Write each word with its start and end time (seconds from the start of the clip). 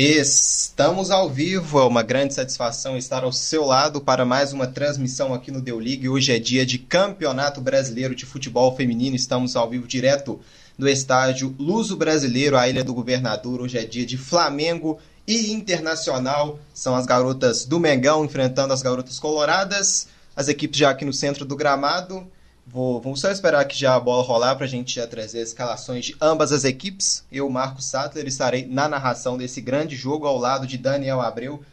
Estamos 0.00 1.10
ao 1.10 1.28
vivo, 1.28 1.80
é 1.80 1.84
uma 1.84 2.04
grande 2.04 2.32
satisfação 2.32 2.96
estar 2.96 3.24
ao 3.24 3.32
seu 3.32 3.64
lado 3.64 4.00
para 4.00 4.24
mais 4.24 4.52
uma 4.52 4.68
transmissão 4.68 5.34
aqui 5.34 5.50
no 5.50 5.60
Deu 5.60 5.76
League. 5.76 6.08
Hoje 6.08 6.32
é 6.32 6.38
dia 6.38 6.64
de 6.64 6.78
Campeonato 6.78 7.60
Brasileiro 7.60 8.14
de 8.14 8.24
Futebol 8.24 8.76
Feminino, 8.76 9.16
estamos 9.16 9.56
ao 9.56 9.68
vivo 9.68 9.88
direto 9.88 10.38
do 10.78 10.88
estádio 10.88 11.52
Luso 11.58 11.96
Brasileiro, 11.96 12.56
a 12.56 12.68
Ilha 12.68 12.84
do 12.84 12.94
Governador. 12.94 13.60
Hoje 13.60 13.76
é 13.76 13.84
dia 13.84 14.06
de 14.06 14.16
Flamengo 14.16 15.00
e 15.26 15.50
Internacional, 15.50 16.60
são 16.72 16.94
as 16.94 17.04
garotas 17.04 17.64
do 17.64 17.80
Mengão 17.80 18.24
enfrentando 18.24 18.72
as 18.72 18.82
garotas 18.82 19.18
coloradas, 19.18 20.06
as 20.36 20.46
equipes 20.46 20.78
já 20.78 20.90
aqui 20.90 21.04
no 21.04 21.12
centro 21.12 21.44
do 21.44 21.56
gramado. 21.56 22.24
Vou, 22.70 23.00
vamos 23.00 23.22
só 23.22 23.30
esperar 23.30 23.64
que 23.64 23.78
já 23.78 23.94
a 23.94 24.00
bola 24.00 24.22
rolar 24.22 24.54
para 24.54 24.66
a 24.66 24.68
gente 24.68 24.96
já 24.96 25.06
trazer 25.06 25.40
as 25.40 25.48
escalações 25.48 26.04
de 26.04 26.16
ambas 26.20 26.52
as 26.52 26.64
equipes. 26.64 27.24
Eu, 27.32 27.48
Marcos 27.48 27.86
Sattler, 27.86 28.26
estarei 28.26 28.66
na 28.66 28.86
narração 28.86 29.38
desse 29.38 29.62
grande 29.62 29.96
jogo 29.96 30.26
ao 30.26 30.36
lado 30.36 30.66
de 30.66 30.76
Daniel 30.76 31.22
Abreu, 31.22 31.64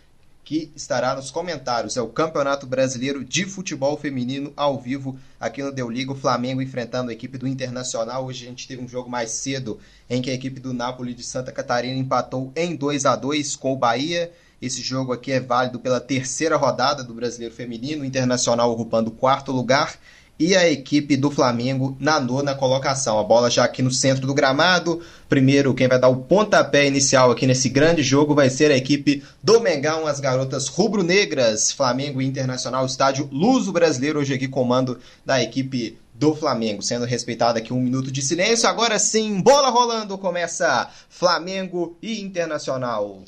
que 0.46 0.72
estará 0.74 1.14
nos 1.14 1.30
comentários. 1.30 1.98
É 1.98 2.02
o 2.02 2.08
Campeonato 2.08 2.66
Brasileiro 2.66 3.26
de 3.26 3.46
Futebol 3.46 3.98
Feminino 3.98 4.54
ao 4.56 4.80
vivo 4.80 5.20
aqui 5.38 5.62
no 5.62 5.70
Deu 5.70 5.92
Liga. 5.92 6.14
O 6.14 6.16
Flamengo 6.16 6.62
enfrentando 6.62 7.10
a 7.10 7.14
equipe 7.14 7.38
do 7.38 7.46
Internacional. 7.46 8.26
Hoje 8.26 8.46
a 8.46 8.50
gente 8.50 8.66
teve 8.66 8.82
um 8.82 8.88
jogo 8.88 9.10
mais 9.10 9.32
cedo 9.32 9.78
em 10.10 10.22
que 10.22 10.30
a 10.30 10.34
equipe 10.34 10.62
do 10.62 10.74
Napoli 10.74 11.14
de 11.14 11.24
Santa 11.24 11.52
Catarina 11.52 11.98
empatou 11.98 12.54
em 12.56 12.74
2 12.74 13.06
a 13.06 13.18
2 13.18 13.58
com 13.58 13.74
o 13.74 13.78
Bahia. 13.78 14.32
Esse 14.62 14.82
jogo 14.82 15.12
aqui 15.12 15.34
é 15.34 15.42
válido 15.42 15.78
pela 15.78 16.00
terceira 16.00 16.56
rodada 16.56 17.04
do 17.04 17.14
Brasileiro 17.14 17.54
Feminino, 17.54 18.06
Internacional 18.06 18.72
ocupando 18.72 19.10
o 19.10 19.14
quarto 19.14 19.52
lugar 19.52 20.00
e 20.40 20.56
a 20.56 20.70
equipe 20.70 21.16
do 21.16 21.32
Flamengo 21.32 21.96
na 22.00 22.20
nona 22.20 22.54
colocação. 22.54 23.18
A 23.18 23.24
bola 23.24 23.50
já 23.50 23.64
aqui 23.64 23.82
no 23.82 23.92
centro 23.92 24.28
do 24.28 24.34
gramado. 24.34 25.02
Primeiro, 25.30 25.74
quem 25.74 25.88
vai 25.88 26.00
dar 26.00 26.10
o 26.10 26.18
pontapé 26.18 26.86
inicial 26.86 27.32
aqui 27.32 27.48
nesse 27.48 27.70
grande 27.70 28.04
jogo 28.04 28.36
vai 28.36 28.50
ser 28.50 28.72
a 28.72 28.78
equipe 28.78 29.24
do 29.42 29.60
Mengão, 29.62 30.06
as 30.06 30.20
garotas 30.20 30.68
rubro-negras, 30.68 31.72
Flamengo 31.72 32.22
Internacional, 32.22 32.86
estádio 32.86 33.30
Luso 33.32 33.72
Brasileiro, 33.72 34.20
hoje 34.20 34.34
aqui 34.34 34.48
comando 34.48 35.00
da 35.26 35.42
equipe 35.42 35.98
do 36.14 36.34
Flamengo, 36.34 36.82
sendo 36.82 37.06
respeitado 37.06 37.58
aqui 37.58 37.74
um 37.74 37.82
minuto 37.82 38.12
de 38.12 38.22
silêncio. 38.22 38.70
Agora 38.70 38.98
sim, 39.00 39.42
bola 39.42 39.70
rolando, 39.70 40.18
começa 40.18 40.90
Flamengo 41.10 41.98
e 42.02 42.22
Internacional. 42.22 43.22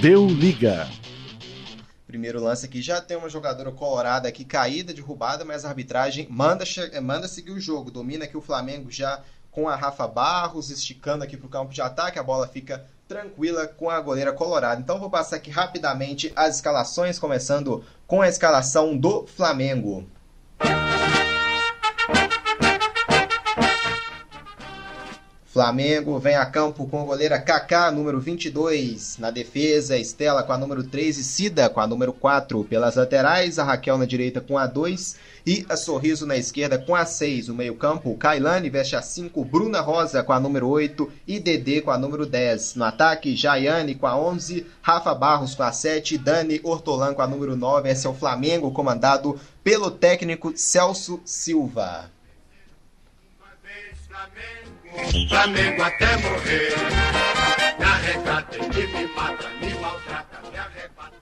Deu 0.00 0.26
liga. 0.26 0.88
Primeiro 2.14 2.40
lance 2.40 2.64
aqui 2.64 2.80
já 2.80 3.00
tem 3.00 3.16
uma 3.16 3.28
jogadora 3.28 3.72
colorada 3.72 4.28
aqui 4.28 4.44
caída, 4.44 4.94
derrubada, 4.94 5.44
mas 5.44 5.64
a 5.64 5.68
arbitragem 5.68 6.28
manda, 6.30 6.64
manda 7.02 7.26
seguir 7.26 7.50
o 7.50 7.58
jogo. 7.58 7.90
Domina 7.90 8.24
aqui 8.24 8.36
o 8.36 8.40
Flamengo 8.40 8.88
já 8.88 9.20
com 9.50 9.68
a 9.68 9.74
Rafa 9.74 10.06
Barros, 10.06 10.70
esticando 10.70 11.24
aqui 11.24 11.36
para 11.36 11.48
o 11.48 11.50
campo 11.50 11.74
de 11.74 11.82
ataque. 11.82 12.16
A 12.16 12.22
bola 12.22 12.46
fica 12.46 12.86
tranquila 13.08 13.66
com 13.66 13.90
a 13.90 14.00
goleira 14.00 14.32
colorada. 14.32 14.80
Então 14.80 15.00
vou 15.00 15.10
passar 15.10 15.34
aqui 15.34 15.50
rapidamente 15.50 16.32
as 16.36 16.54
escalações, 16.54 17.18
começando 17.18 17.84
com 18.06 18.22
a 18.22 18.28
escalação 18.28 18.96
do 18.96 19.26
Flamengo. 19.26 20.06
Flamengo 25.54 26.18
vem 26.18 26.34
a 26.34 26.44
campo 26.44 26.84
com 26.84 27.00
a 27.00 27.04
goleira 27.04 27.40
Kaká, 27.40 27.88
número 27.88 28.18
22. 28.18 29.18
Na 29.18 29.30
defesa, 29.30 29.96
Estela 29.96 30.42
com 30.42 30.52
a 30.52 30.58
número 30.58 30.82
3 30.82 31.16
e 31.16 31.22
Cida 31.22 31.70
com 31.70 31.78
a 31.78 31.86
número 31.86 32.12
4. 32.12 32.64
Pelas 32.64 32.96
laterais, 32.96 33.56
a 33.56 33.62
Raquel 33.62 33.96
na 33.96 34.04
direita 34.04 34.40
com 34.40 34.58
a 34.58 34.66
2 34.66 35.14
e 35.46 35.64
a 35.68 35.76
Sorriso 35.76 36.26
na 36.26 36.36
esquerda 36.36 36.76
com 36.76 36.96
a 36.96 37.06
6. 37.06 37.50
O 37.50 37.54
meio-campo, 37.54 38.16
Kailane 38.16 38.68
veste 38.68 38.96
a 38.96 39.02
5, 39.02 39.44
Bruna 39.44 39.80
Rosa 39.80 40.24
com 40.24 40.32
a 40.32 40.40
número 40.40 40.66
8 40.66 41.08
e 41.24 41.38
Dedê 41.38 41.80
com 41.80 41.92
a 41.92 41.98
número 41.98 42.26
10. 42.26 42.74
No 42.74 42.84
ataque, 42.84 43.36
Jaiane 43.36 43.94
com 43.94 44.08
a 44.08 44.18
11, 44.18 44.66
Rafa 44.82 45.14
Barros 45.14 45.54
com 45.54 45.62
a 45.62 45.70
7, 45.70 46.18
Dani 46.18 46.60
Hortolã 46.64 47.14
com 47.14 47.22
a 47.22 47.28
número 47.28 47.54
9. 47.54 47.88
Esse 47.88 48.08
é 48.08 48.10
o 48.10 48.14
Flamengo 48.14 48.72
comandado 48.72 49.38
pelo 49.62 49.88
técnico 49.88 50.52
Celso 50.56 51.20
Silva. 51.24 52.10
Até 55.84 56.16
morrer. 56.18 56.72
Me 57.78 57.84
arrecata 57.84 58.56
e 58.56 58.86
me 58.86 59.06
mata, 59.14 59.48
me 59.60 59.74
maltrata, 59.74 60.50
me 60.50 60.58
arrebata. 60.58 61.14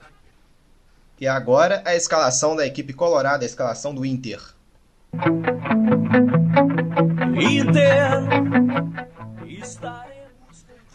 E 1.19 1.27
agora 1.27 1.81
a 1.85 1.95
escalação 1.95 2.55
da 2.55 2.65
equipe 2.65 2.93
colorada, 2.93 3.43
a 3.43 3.45
escalação 3.45 3.93
do 3.93 4.05
Inter. 4.05 4.41
Inter 7.39 8.23
está 9.45 10.05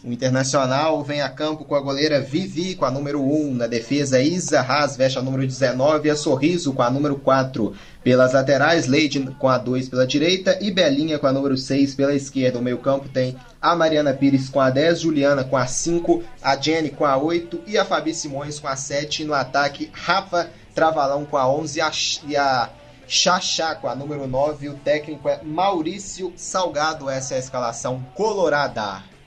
o 0.05 0.13
Internacional 0.13 1.03
vem 1.03 1.23
a 1.23 1.29
campo 1.29 1.65
com 1.65 1.75
a 1.75 1.81
goleira 1.81 2.21
Vivi 2.21 2.77
com 2.77 2.85
a 2.85 2.91
número 2.91 3.21
1, 3.21 3.55
na 3.55 3.67
defesa 3.67 4.21
Isa 4.21 4.61
Haas 4.61 4.97
veste 4.97 5.19
a 5.19 5.23
número 5.23 5.45
19 5.45 6.07
e 6.07 6.11
a 6.11 6.17
Sorriso 6.17 6.73
com 6.73 6.83
a 6.83 6.91
número 6.91 7.17
4. 7.19 7.75
Pelas 8.05 8.33
laterais, 8.33 8.87
Leide 8.87 9.21
com 9.39 9.49
a 9.49 9.59
2 9.59 9.89
pela 9.89 10.07
direita 10.07 10.57
e 10.61 10.71
Belinha 10.71 11.19
com 11.19 11.27
a 11.27 11.33
número 11.33 11.57
6 11.57 11.97
pela 11.97 12.15
esquerda. 12.15 12.61
O 12.61 12.63
meio-campo 12.63 13.09
tem 13.09 13.37
a 13.61 13.75
Mariana 13.75 14.15
Pires 14.15 14.49
com 14.49 14.61
a 14.61 14.71
10, 14.71 15.01
Juliana 15.01 15.43
com 15.43 15.57
a 15.57 15.67
5, 15.67 16.23
a 16.41 16.57
Jenny 16.57 16.91
com 16.91 17.05
a 17.05 17.17
8 17.17 17.63
e 17.67 17.77
a 17.77 17.85
Fabi 17.85 18.15
Simões 18.15 18.61
com 18.61 18.69
a 18.69 18.77
7. 18.77 19.25
No 19.25 19.35
ataque, 19.35 19.91
Rafa 19.93 20.49
Travalão 20.75 21.25
com 21.25 21.37
a 21.37 21.51
11 21.53 21.81
e 22.29 22.37
a 22.37 22.71
Xaxá 23.09 23.75
com 23.75 23.89
a 23.89 23.97
número 23.97 24.29
9. 24.29 24.69
O 24.69 24.75
técnico 24.75 25.29
é 25.29 25.41
Maurício 25.43 26.33
Salgado. 26.37 27.11
Essa 27.11 27.35
é 27.35 27.37
a 27.39 27.41
escalação 27.41 28.01
colorada. 28.15 29.18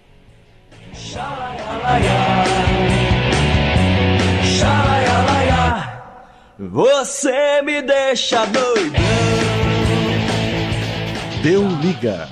Você 6.58 7.62
me 7.64 7.82
deixa 7.82 8.46
doidão. 8.46 9.02
Deu 11.42 11.68
liga. 11.68 12.30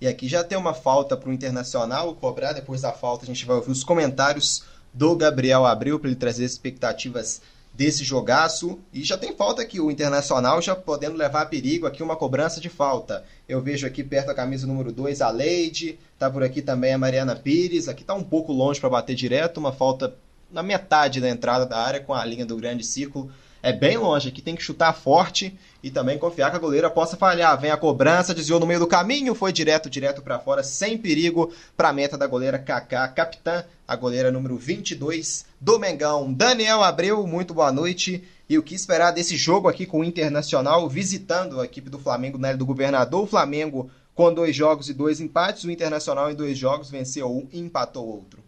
E 0.00 0.06
aqui 0.06 0.28
já 0.28 0.44
tem 0.44 0.56
uma 0.56 0.72
falta 0.72 1.16
para 1.16 1.28
o 1.28 1.32
Internacional 1.32 2.14
cobrar. 2.14 2.52
Depois 2.52 2.82
da 2.82 2.92
falta, 2.92 3.24
a 3.24 3.26
gente 3.26 3.44
vai 3.44 3.56
ouvir 3.56 3.72
os 3.72 3.82
comentários 3.82 4.62
do 4.94 5.16
Gabriel 5.16 5.66
Abreu 5.66 5.98
para 5.98 6.08
ele 6.08 6.16
trazer 6.16 6.44
expectativas 6.44 7.42
desse 7.76 8.02
jogaço. 8.02 8.78
E 8.92 9.04
já 9.04 9.18
tem 9.18 9.36
falta 9.36 9.60
aqui, 9.60 9.78
o 9.78 9.90
Internacional 9.90 10.62
já 10.62 10.74
podendo 10.74 11.16
levar 11.16 11.42
a 11.42 11.46
perigo 11.46 11.86
aqui 11.86 12.02
uma 12.02 12.16
cobrança 12.16 12.60
de 12.60 12.70
falta. 12.70 13.24
Eu 13.46 13.60
vejo 13.60 13.86
aqui 13.86 14.02
perto 14.02 14.28
da 14.28 14.34
camisa 14.34 14.66
número 14.66 14.90
2 14.90 15.20
a 15.20 15.30
Leide, 15.30 15.98
tá 16.18 16.30
por 16.30 16.42
aqui 16.42 16.62
também 16.62 16.94
a 16.94 16.98
Mariana 16.98 17.36
Pires, 17.36 17.88
aqui 17.88 18.02
tá 18.02 18.14
um 18.14 18.24
pouco 18.24 18.52
longe 18.52 18.80
para 18.80 18.88
bater 18.88 19.14
direto, 19.14 19.58
uma 19.58 19.72
falta 19.72 20.16
na 20.50 20.62
metade 20.62 21.20
da 21.20 21.28
entrada 21.28 21.66
da 21.66 21.78
área 21.78 22.00
com 22.00 22.14
a 22.14 22.24
linha 22.24 22.46
do 22.46 22.56
grande 22.56 22.84
círculo 22.84 23.30
é 23.66 23.72
bem 23.72 23.96
longe. 23.96 24.28
Aqui 24.28 24.40
tem 24.40 24.54
que 24.54 24.62
chutar 24.62 24.92
forte 24.92 25.58
e 25.86 25.90
também 25.92 26.18
confiar 26.18 26.50
que 26.50 26.56
a 26.56 26.58
goleira 26.58 26.90
possa 26.90 27.16
falhar. 27.16 27.60
Vem 27.60 27.70
a 27.70 27.76
cobrança, 27.76 28.34
desviou 28.34 28.58
no 28.58 28.66
meio 28.66 28.80
do 28.80 28.88
caminho, 28.88 29.36
foi 29.36 29.52
direto, 29.52 29.88
direto 29.88 30.20
para 30.20 30.36
fora, 30.36 30.64
sem 30.64 30.98
perigo 30.98 31.52
para 31.76 31.90
a 31.90 31.92
meta 31.92 32.18
da 32.18 32.26
goleira 32.26 32.58
Kaká, 32.58 33.06
capitã, 33.06 33.64
a 33.86 33.94
goleira 33.94 34.32
número 34.32 34.56
22 34.56 35.46
do 35.60 35.78
Mengão. 35.78 36.32
Daniel 36.32 36.82
Abreu, 36.82 37.24
muito 37.24 37.54
boa 37.54 37.70
noite. 37.70 38.24
E 38.48 38.58
o 38.58 38.64
que 38.64 38.74
esperar 38.74 39.12
desse 39.12 39.36
jogo 39.36 39.68
aqui 39.68 39.86
com 39.86 40.00
o 40.00 40.04
Internacional 40.04 40.88
visitando 40.88 41.60
a 41.60 41.64
equipe 41.64 41.88
do 41.88 42.00
Flamengo 42.00 42.36
na 42.36 42.48
Ilha 42.48 42.58
do 42.58 42.66
Governador? 42.66 43.22
O 43.22 43.28
Flamengo 43.28 43.88
com 44.12 44.34
dois 44.34 44.56
jogos 44.56 44.88
e 44.88 44.92
dois 44.92 45.20
empates, 45.20 45.62
o 45.62 45.70
Internacional 45.70 46.32
em 46.32 46.34
dois 46.34 46.58
jogos 46.58 46.90
venceu 46.90 47.30
um 47.30 47.46
e 47.52 47.60
empatou 47.60 48.08
outro. 48.08 48.45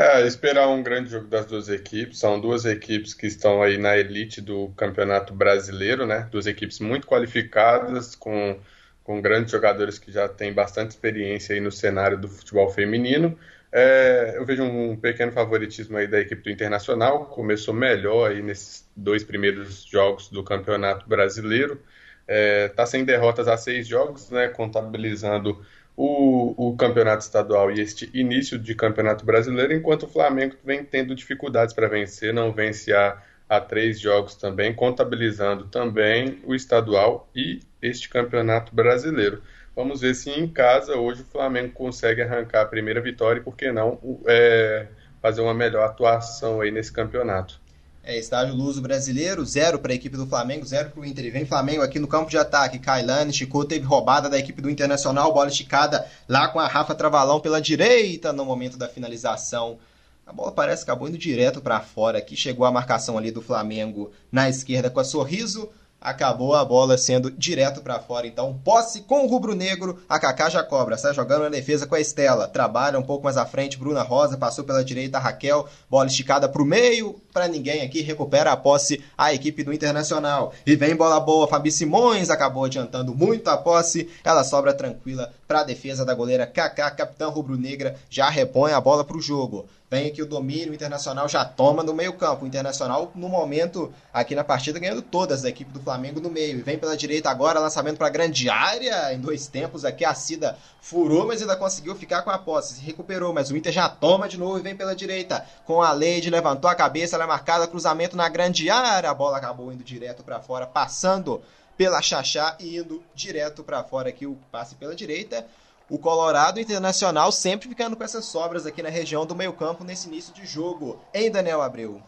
É, 0.00 0.24
esperar 0.24 0.68
um 0.68 0.80
grande 0.80 1.10
jogo 1.10 1.26
das 1.26 1.44
duas 1.46 1.68
equipes. 1.68 2.20
São 2.20 2.40
duas 2.40 2.64
equipes 2.64 3.14
que 3.14 3.26
estão 3.26 3.60
aí 3.60 3.76
na 3.76 3.98
elite 3.98 4.40
do 4.40 4.68
campeonato 4.76 5.34
brasileiro, 5.34 6.06
né? 6.06 6.28
Duas 6.30 6.46
equipes 6.46 6.78
muito 6.78 7.04
qualificadas, 7.04 8.14
com, 8.14 8.60
com 9.02 9.20
grandes 9.20 9.50
jogadores 9.50 9.98
que 9.98 10.12
já 10.12 10.28
têm 10.28 10.52
bastante 10.52 10.90
experiência 10.92 11.52
aí 11.52 11.60
no 11.60 11.72
cenário 11.72 12.16
do 12.16 12.28
futebol 12.28 12.70
feminino. 12.70 13.36
É, 13.72 14.34
eu 14.36 14.46
vejo 14.46 14.62
um 14.62 14.96
pequeno 14.96 15.32
favoritismo 15.32 15.96
aí 15.96 16.06
da 16.06 16.20
equipe 16.20 16.42
do 16.42 16.50
Internacional. 16.50 17.26
Começou 17.26 17.74
melhor 17.74 18.30
aí 18.30 18.40
nesses 18.40 18.88
dois 18.94 19.24
primeiros 19.24 19.82
jogos 19.82 20.28
do 20.28 20.44
campeonato 20.44 21.08
brasileiro. 21.08 21.82
Está 22.20 22.34
é, 22.34 22.68
tá 22.68 22.86
sem 22.86 23.04
derrotas 23.04 23.48
a 23.48 23.56
seis 23.56 23.88
jogos, 23.88 24.30
né? 24.30 24.46
Contabilizando 24.46 25.60
o, 25.98 26.54
o 26.68 26.76
campeonato 26.76 27.24
estadual 27.24 27.72
e 27.72 27.80
este 27.80 28.08
início 28.14 28.56
de 28.56 28.72
campeonato 28.72 29.26
brasileiro, 29.26 29.72
enquanto 29.72 30.04
o 30.04 30.08
Flamengo 30.08 30.54
vem 30.64 30.84
tendo 30.84 31.12
dificuldades 31.12 31.74
para 31.74 31.88
vencer, 31.88 32.32
não 32.32 32.52
vence 32.52 32.92
há, 32.92 33.20
há 33.48 33.60
três 33.60 33.98
jogos 33.98 34.36
também, 34.36 34.72
contabilizando 34.72 35.66
também 35.66 36.40
o 36.44 36.54
estadual 36.54 37.28
e 37.34 37.58
este 37.82 38.08
campeonato 38.08 38.72
brasileiro. 38.72 39.42
Vamos 39.74 40.00
ver 40.00 40.14
se 40.14 40.30
em 40.30 40.46
casa 40.46 40.94
hoje 40.96 41.22
o 41.22 41.24
Flamengo 41.24 41.72
consegue 41.72 42.22
arrancar 42.22 42.62
a 42.62 42.66
primeira 42.66 43.00
vitória 43.00 43.40
e, 43.40 43.42
por 43.42 43.56
que 43.56 43.72
não, 43.72 43.98
é, 44.28 44.86
fazer 45.20 45.40
uma 45.40 45.54
melhor 45.54 45.84
atuação 45.84 46.60
aí 46.60 46.70
nesse 46.70 46.92
campeonato. 46.92 47.60
É, 48.08 48.16
estágio 48.16 48.54
Luso 48.54 48.80
brasileiro, 48.80 49.44
zero 49.44 49.78
para 49.78 49.92
a 49.92 49.94
equipe 49.94 50.16
do 50.16 50.26
Flamengo, 50.26 50.64
zero 50.64 50.88
para 50.88 50.98
o 50.98 51.04
Inter. 51.04 51.26
E 51.26 51.30
vem 51.30 51.44
Flamengo 51.44 51.82
aqui 51.82 51.98
no 51.98 52.08
campo 52.08 52.30
de 52.30 52.38
ataque. 52.38 52.78
Kailane, 52.78 53.34
Chico 53.34 53.66
teve 53.66 53.84
roubada 53.84 54.30
da 54.30 54.38
equipe 54.38 54.62
do 54.62 54.70
Internacional, 54.70 55.30
bola 55.30 55.50
esticada 55.50 56.06
lá 56.26 56.48
com 56.48 56.58
a 56.58 56.66
Rafa 56.66 56.94
Travalão 56.94 57.38
pela 57.38 57.60
direita 57.60 58.32
no 58.32 58.46
momento 58.46 58.78
da 58.78 58.88
finalização. 58.88 59.78
A 60.26 60.32
bola 60.32 60.50
parece 60.50 60.86
que 60.86 60.90
acabou 60.90 61.06
indo 61.06 61.18
direto 61.18 61.60
para 61.60 61.82
fora 61.82 62.16
aqui. 62.16 62.34
Chegou 62.34 62.64
a 62.64 62.72
marcação 62.72 63.18
ali 63.18 63.30
do 63.30 63.42
Flamengo 63.42 64.10
na 64.32 64.48
esquerda 64.48 64.88
com 64.88 65.00
a 65.00 65.04
Sorriso 65.04 65.68
acabou 66.10 66.54
a 66.54 66.64
bola 66.64 66.96
sendo 66.96 67.30
direto 67.30 67.80
para 67.80 67.98
fora. 67.98 68.26
Então, 68.26 68.58
posse 68.64 69.02
com 69.02 69.24
o 69.24 69.28
rubro-negro, 69.28 69.98
a 70.08 70.18
Kaká 70.18 70.48
já 70.48 70.62
cobra, 70.62 70.96
sai 70.96 71.14
jogando 71.14 71.42
na 71.42 71.48
defesa 71.48 71.86
com 71.86 71.94
a 71.94 72.00
Estela, 72.00 72.48
trabalha 72.48 72.98
um 72.98 73.02
pouco 73.02 73.24
mais 73.24 73.36
à 73.36 73.44
frente, 73.44 73.78
Bruna 73.78 74.02
Rosa 74.02 74.36
passou 74.36 74.64
pela 74.64 74.84
direita, 74.84 75.18
Raquel, 75.18 75.68
bola 75.88 76.06
esticada 76.06 76.48
para 76.48 76.62
o 76.62 76.64
meio, 76.64 77.20
para 77.32 77.48
ninguém 77.48 77.82
aqui, 77.82 78.00
recupera 78.00 78.52
a 78.52 78.56
posse 78.56 79.02
a 79.16 79.32
equipe 79.32 79.62
do 79.62 79.72
Internacional. 79.72 80.52
E 80.66 80.74
vem 80.76 80.96
bola 80.96 81.20
boa, 81.20 81.46
Fabi 81.46 81.70
Simões 81.70 82.30
acabou 82.30 82.64
adiantando 82.64 83.14
muito 83.14 83.48
a 83.48 83.56
posse, 83.56 84.08
ela 84.24 84.44
sobra 84.44 84.72
tranquila 84.72 85.32
para 85.46 85.60
a 85.60 85.64
defesa 85.64 86.04
da 86.04 86.14
goleira 86.14 86.46
Kaká, 86.46 86.90
capitã 86.90 87.28
rubro-negra, 87.28 87.96
já 88.10 88.28
repõe 88.28 88.72
a 88.72 88.80
bola 88.80 89.04
para 89.04 89.16
o 89.16 89.20
jogo. 89.20 89.66
Vem 89.90 90.08
aqui 90.08 90.20
o 90.20 90.26
domínio, 90.26 90.74
Internacional 90.74 91.26
já 91.30 91.46
toma 91.46 91.82
no 91.82 91.94
meio 91.94 92.12
campo. 92.12 92.44
O 92.44 92.46
Internacional, 92.46 93.10
no 93.14 93.26
momento, 93.26 93.90
aqui 94.12 94.34
na 94.34 94.44
partida, 94.44 94.78
ganhando 94.78 95.00
todas 95.00 95.40
da 95.40 95.48
equipe 95.48 95.72
do 95.72 95.80
Flamengo 95.80 96.20
no 96.20 96.28
meio. 96.28 96.58
E 96.58 96.62
vem 96.62 96.76
pela 96.76 96.94
direita 96.94 97.30
agora, 97.30 97.58
lançamento 97.58 97.96
para 97.96 98.08
a 98.08 98.10
grande 98.10 98.50
área. 98.50 99.14
Em 99.14 99.18
dois 99.18 99.46
tempos 99.46 99.86
aqui, 99.86 100.04
a 100.04 100.14
Cida 100.14 100.58
furou, 100.82 101.26
mas 101.26 101.40
ainda 101.40 101.56
conseguiu 101.56 101.96
ficar 101.96 102.20
com 102.20 102.28
a 102.28 102.36
posse. 102.36 102.74
Se 102.74 102.82
recuperou, 102.82 103.32
mas 103.32 103.50
o 103.50 103.56
Inter 103.56 103.72
já 103.72 103.88
toma 103.88 104.28
de 104.28 104.36
novo 104.36 104.58
e 104.58 104.62
vem 104.62 104.76
pela 104.76 104.94
direita. 104.94 105.42
Com 105.64 105.80
a 105.80 105.90
Leide, 105.90 106.28
levantou 106.28 106.68
a 106.68 106.74
cabeça, 106.74 107.16
ela 107.16 107.24
é 107.24 107.26
marcada, 107.26 107.66
cruzamento 107.66 108.14
na 108.14 108.28
grande 108.28 108.68
área. 108.68 109.08
A 109.08 109.14
bola 109.14 109.38
acabou 109.38 109.72
indo 109.72 109.82
direto 109.82 110.22
para 110.22 110.38
fora, 110.38 110.66
passando 110.66 111.40
pela 111.78 112.02
Xaxá 112.02 112.56
e 112.60 112.76
indo 112.76 113.02
direto 113.14 113.64
para 113.64 113.82
fora 113.82 114.10
aqui 114.10 114.26
o 114.26 114.36
passe 114.52 114.74
pela 114.74 114.94
direita 114.94 115.46
o 115.88 115.98
Colorado 115.98 116.60
Internacional 116.60 117.32
sempre 117.32 117.68
ficando 117.68 117.96
com 117.96 118.04
essas 118.04 118.24
sobras 118.26 118.66
aqui 118.66 118.82
na 118.82 118.90
região 118.90 119.24
do 119.24 119.34
meio-campo 119.34 119.84
nesse 119.84 120.08
início 120.08 120.34
de 120.34 120.44
jogo. 120.44 121.00
Hein, 121.14 121.30
Daniel 121.30 121.62
Abreu? 121.62 122.02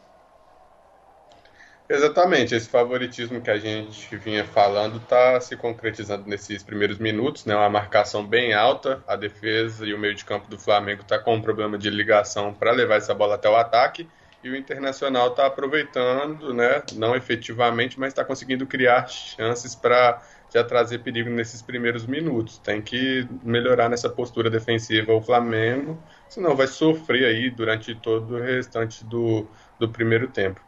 Exatamente, 1.89 2.55
esse 2.55 2.69
favoritismo 2.69 3.41
que 3.41 3.51
a 3.51 3.59
gente 3.59 4.17
vinha 4.17 4.45
falando 4.45 4.99
está 4.99 5.41
se 5.41 5.57
concretizando 5.57 6.29
nesses 6.29 6.63
primeiros 6.63 6.99
minutos, 6.99 7.45
né? 7.45 7.57
Uma 7.57 7.69
marcação 7.69 8.25
bem 8.25 8.53
alta, 8.53 9.03
a 9.09 9.17
defesa 9.17 9.85
e 9.85 9.93
o 9.93 9.99
meio 9.99 10.15
de 10.15 10.25
campo 10.25 10.49
do 10.49 10.57
Flamengo 10.57 11.03
está 11.03 11.19
com 11.19 11.35
um 11.35 11.43
problema 11.43 11.77
de 11.77 11.91
ligação 11.91 12.55
para 12.55 12.71
levar 12.71 12.97
essa 12.97 13.13
bola 13.13 13.35
até 13.35 13.49
o 13.49 13.57
ataque 13.57 14.09
e 14.43 14.49
o 14.49 14.57
Internacional 14.57 15.29
está 15.29 15.47
aproveitando, 15.47 16.55
né? 16.55 16.83
Não 16.95 17.17
efetivamente, 17.17 17.99
mas 17.99 18.11
está 18.11 18.25
conseguindo 18.25 18.67
criar 18.67 19.09
chances 19.09 19.75
para 19.75 20.23
já 20.53 20.65
trazer 20.65 20.99
perigo 20.99 21.31
nesses 21.31 21.63
primeiros 21.63 22.07
minutos. 22.07 22.59
Tem 22.59 22.83
que 22.83 23.27
melhorar 23.43 23.89
nessa 23.89 24.09
postura 24.09 24.51
defensiva 24.51 25.13
o 25.13 25.21
Flamengo, 25.21 26.03
senão 26.29 26.57
vai 26.57 26.67
sofrer 26.67 27.25
aí 27.25 27.51
durante 27.51 27.95
todo 27.95 28.37
o 28.37 28.41
restante 28.41 29.05
do, 29.05 29.47
do 29.79 29.89
primeiro 29.89 30.29
tempo. 30.29 30.61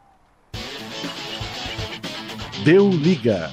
Deu 2.63 2.89
liga. 2.89 3.51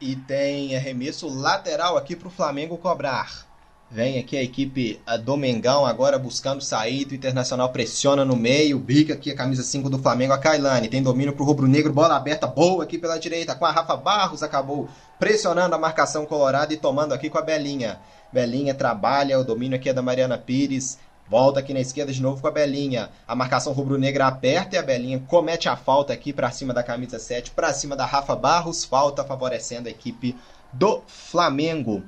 E 0.00 0.16
tem 0.16 0.76
arremesso 0.76 1.28
lateral 1.28 1.96
aqui 1.96 2.16
para 2.16 2.28
o 2.28 2.30
Flamengo 2.30 2.76
cobrar. 2.76 3.46
Vem 3.94 4.18
aqui 4.18 4.36
a 4.36 4.42
equipe 4.42 5.00
do 5.22 5.36
Mengão 5.36 5.86
agora 5.86 6.18
buscando 6.18 6.60
sair. 6.60 7.06
O 7.06 7.14
Internacional 7.14 7.68
pressiona 7.68 8.24
no 8.24 8.34
meio. 8.34 8.76
Bica 8.76 9.14
aqui 9.14 9.30
a 9.30 9.36
camisa 9.36 9.62
5 9.62 9.88
do 9.88 10.00
Flamengo, 10.00 10.32
a 10.32 10.38
Kailane. 10.38 10.88
Tem 10.88 11.00
domínio 11.00 11.32
pro 11.32 11.44
Rubro 11.44 11.68
Negro. 11.68 11.92
Bola 11.92 12.16
aberta 12.16 12.44
boa 12.44 12.82
aqui 12.82 12.98
pela 12.98 13.18
direita 13.18 13.54
com 13.54 13.64
a 13.64 13.70
Rafa 13.70 13.94
Barros. 13.94 14.42
Acabou 14.42 14.88
pressionando 15.16 15.76
a 15.76 15.78
marcação 15.78 16.26
colorada 16.26 16.74
e 16.74 16.76
tomando 16.76 17.14
aqui 17.14 17.30
com 17.30 17.38
a 17.38 17.42
Belinha. 17.42 18.00
Belinha 18.32 18.74
trabalha. 18.74 19.38
O 19.38 19.44
domínio 19.44 19.76
aqui 19.76 19.88
é 19.88 19.92
da 19.92 20.02
Mariana 20.02 20.36
Pires. 20.36 20.98
Volta 21.30 21.60
aqui 21.60 21.72
na 21.72 21.78
esquerda 21.78 22.12
de 22.12 22.20
novo 22.20 22.42
com 22.42 22.48
a 22.48 22.50
Belinha. 22.50 23.10
A 23.28 23.36
marcação 23.36 23.72
rubro-negra 23.72 24.26
aperta 24.26 24.74
e 24.74 24.78
a 24.80 24.82
Belinha 24.82 25.22
comete 25.28 25.68
a 25.68 25.76
falta 25.76 26.12
aqui 26.12 26.32
para 26.32 26.50
cima 26.50 26.74
da 26.74 26.82
camisa 26.82 27.20
7, 27.20 27.52
para 27.52 27.72
cima 27.72 27.94
da 27.94 28.04
Rafa 28.04 28.34
Barros. 28.34 28.84
Falta 28.84 29.22
favorecendo 29.22 29.86
a 29.86 29.92
equipe 29.92 30.34
do 30.72 31.00
Flamengo 31.06 32.02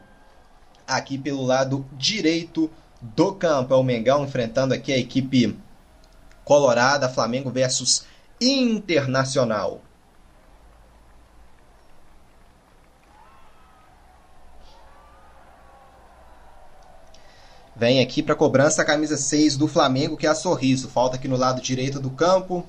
aqui 0.87 1.19
pelo 1.19 1.43
lado 1.43 1.85
direito 1.93 2.71
do 3.01 3.35
campo. 3.35 3.75
É 3.75 3.77
o 3.77 3.83
Mengão 3.83 4.25
enfrentando 4.25 4.75
aqui 4.75 4.93
a 4.93 4.99
equipe 4.99 5.59
colorada, 6.45 7.09
Flamengo 7.09 7.51
versus 7.51 8.05
Internacional. 8.41 9.81
Vem 17.75 18.01
aqui 18.01 18.23
para 18.23 18.35
cobrança 18.35 18.81
a 18.81 18.85
camisa 18.87 19.19
6 19.19 19.59
do 19.59 19.69
Flamengo, 19.69 20.17
que 20.17 20.27
é 20.27 20.31
a 20.31 20.35
Sorriso. 20.35 20.89
Falta 20.89 21.17
aqui 21.17 21.29
no 21.29 21.37
lado 21.37 21.61
direito 21.61 22.01
do 22.01 22.09
campo. 22.09 22.67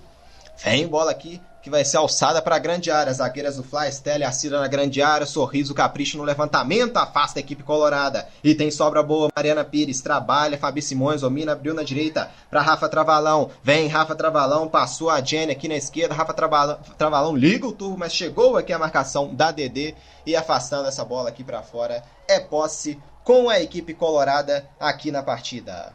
Vem 0.63 0.87
bola 0.87 1.11
aqui 1.11 1.41
que 1.67 1.69
vai 1.69 1.83
ser 1.83 1.97
alçada 1.97 2.41
para 2.41 2.55
a 2.55 2.59
grande 2.59 2.89
área. 2.89 3.11
Zagueiras 3.11 3.57
do 3.57 3.63
Fly, 3.63 3.91
Stella 3.91 4.23
e 4.23 4.31
Cira 4.31 4.59
na 4.59 4.69
grande 4.69 5.01
área. 5.01 5.25
Sorriso, 5.25 5.73
capricho 5.73 6.17
no 6.17 6.23
levantamento, 6.23 6.95
afasta 6.95 7.39
a 7.39 7.41
equipe 7.41 7.61
colorada. 7.61 8.25
E 8.41 8.55
tem 8.55 8.71
sobra 8.71 9.03
boa, 9.03 9.29
Mariana 9.35 9.65
Pires, 9.65 9.99
trabalha, 10.01 10.57
Fabi 10.57 10.81
Simões, 10.81 11.21
domina, 11.21 11.51
abriu 11.51 11.73
na 11.73 11.83
direita 11.83 12.31
para 12.49 12.61
Rafa 12.61 12.87
Travalão. 12.87 13.51
Vem 13.61 13.87
Rafa 13.89 14.15
Travalão, 14.15 14.69
passou 14.69 15.09
a 15.09 15.19
Jenny 15.19 15.51
aqui 15.51 15.67
na 15.67 15.75
esquerda. 15.75 16.15
Rafa 16.15 16.33
Travalão, 16.33 16.79
Travalão 16.97 17.35
liga 17.35 17.67
o 17.67 17.73
turbo, 17.73 17.97
mas 17.97 18.13
chegou 18.13 18.55
aqui 18.55 18.71
a 18.71 18.79
marcação 18.79 19.35
da 19.35 19.51
DD 19.51 19.93
e 20.25 20.37
afastando 20.37 20.87
essa 20.87 21.03
bola 21.03 21.27
aqui 21.27 21.43
para 21.43 21.61
fora. 21.61 22.01
É 22.29 22.39
posse 22.39 22.97
com 23.25 23.49
a 23.49 23.59
equipe 23.59 23.93
colorada 23.93 24.65
aqui 24.79 25.11
na 25.11 25.21
partida. 25.21 25.93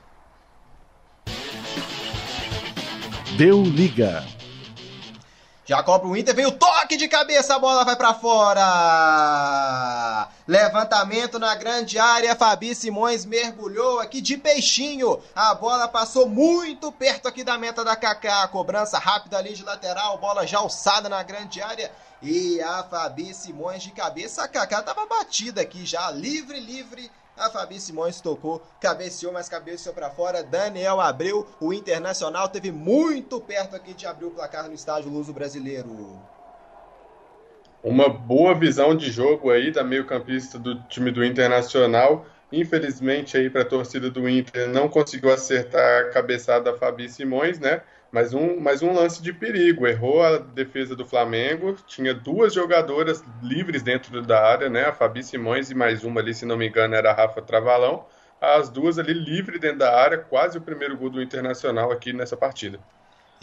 Deu 3.38 3.62
liga. 3.62 4.23
Já 5.73 5.83
cobra 5.83 6.07
o 6.07 6.15
Inter, 6.15 6.35
vem 6.35 6.45
o 6.45 6.53
toque 6.53 6.99
de 6.99 7.09
cabeça, 7.09 7.55
a 7.55 7.59
bola 7.59 7.83
vai 7.83 7.97
para 7.97 8.13
fora. 8.13 8.61
Levantamento 10.47 11.39
na 11.39 11.55
grande 11.55 11.99
área, 11.99 12.37
Fabi 12.37 12.75
Simões 12.75 13.25
mergulhou 13.25 13.99
aqui 13.99 14.20
de 14.20 14.37
peixinho. 14.37 15.19
A 15.35 15.55
bola 15.55 15.89
passou 15.89 16.29
muito 16.29 16.93
perto 16.93 17.27
aqui 17.27 17.43
da 17.43 17.56
meta 17.56 17.82
da 17.82 17.96
Kaká. 17.96 18.46
Cobrança 18.49 18.99
rápida 18.99 19.39
ali 19.39 19.55
de 19.55 19.65
lateral, 19.65 20.19
bola 20.19 20.46
já 20.46 20.58
alçada 20.58 21.08
na 21.08 21.23
grande 21.23 21.63
área. 21.63 21.91
E 22.20 22.61
a 22.61 22.82
Fabi 22.82 23.32
Simões 23.32 23.82
de 23.82 23.93
cabeça, 23.93 24.44
a 24.44 24.49
Kaká 24.49 24.82
tava 24.82 25.06
batida 25.06 25.63
aqui 25.63 25.87
já, 25.87 26.11
livre, 26.11 26.61
livre 26.61 27.11
a 27.43 27.51
Fabi 27.51 27.81
Simões 27.81 28.20
tocou, 28.20 28.63
cabeceou, 28.81 29.32
mas 29.32 29.49
cabeceou 29.49 29.94
para 29.94 30.11
fora. 30.11 30.44
Daniel 30.44 31.01
abriu. 31.01 31.46
O 31.61 31.72
Internacional 31.72 32.49
teve 32.49 32.70
muito 32.70 33.41
perto 33.41 33.75
aqui 33.75 33.94
de 33.94 34.06
abrir 34.06 34.27
o 34.27 34.31
placar 34.31 34.69
no 34.69 34.75
estádio 34.75 35.11
Luso 35.11 35.32
Brasileiro. 35.32 36.20
Uma 37.82 38.08
boa 38.08 38.55
visão 38.55 38.94
de 38.94 39.11
jogo 39.11 39.51
aí 39.51 39.72
da 39.72 39.82
meio-campista 39.82 40.56
do 40.56 40.81
time 40.84 41.11
do 41.11 41.25
Internacional. 41.25 42.25
Infelizmente 42.53 43.37
aí 43.37 43.51
para 43.51 43.63
a 43.63 43.65
torcida 43.65 44.08
do 44.08 44.29
Inter 44.29 44.69
não 44.69 44.89
conseguiu 44.89 45.32
acertar 45.32 46.03
a 46.03 46.11
cabeçada 46.11 46.70
da 46.70 46.79
Fabi 46.79 47.08
Simões, 47.08 47.58
né? 47.58 47.82
Mais 48.13 48.35
um, 48.35 48.61
mais 48.61 48.83
um 48.83 48.93
lance 48.93 49.23
de 49.23 49.33
perigo. 49.33 49.87
Errou 49.87 50.23
a 50.23 50.37
defesa 50.39 50.95
do 50.95 51.07
Flamengo. 51.07 51.75
Tinha 51.87 52.13
duas 52.13 52.53
jogadoras 52.53 53.25
livres 53.43 53.83
dentro 53.83 54.21
da 54.23 54.45
área, 54.45 54.69
né? 54.69 54.85
A 54.85 54.93
Fabi 54.93 55.25
Simões 55.25 55.71
e 55.71 55.75
mais 55.75 56.05
uma 56.05 56.21
ali, 56.21 56.35
se 56.35 56.45
não 56.45 56.59
me 56.59 56.69
engano, 56.69 56.95
era 56.95 57.11
a 57.11 57.15
Rafa 57.15 57.41
Travalão. 57.41 58.05
As 58.41 58.69
duas 58.69 58.99
ali 58.99 59.15
livres 59.15 59.61
dentro 59.61 59.79
da 59.79 59.97
área, 59.99 60.19
quase 60.19 60.59
o 60.59 60.61
primeiro 60.61 60.97
gol 60.97 61.09
do 61.11 61.23
Internacional 61.23 61.91
aqui 61.91 62.13
nessa 62.13 62.37
partida. 62.37 62.79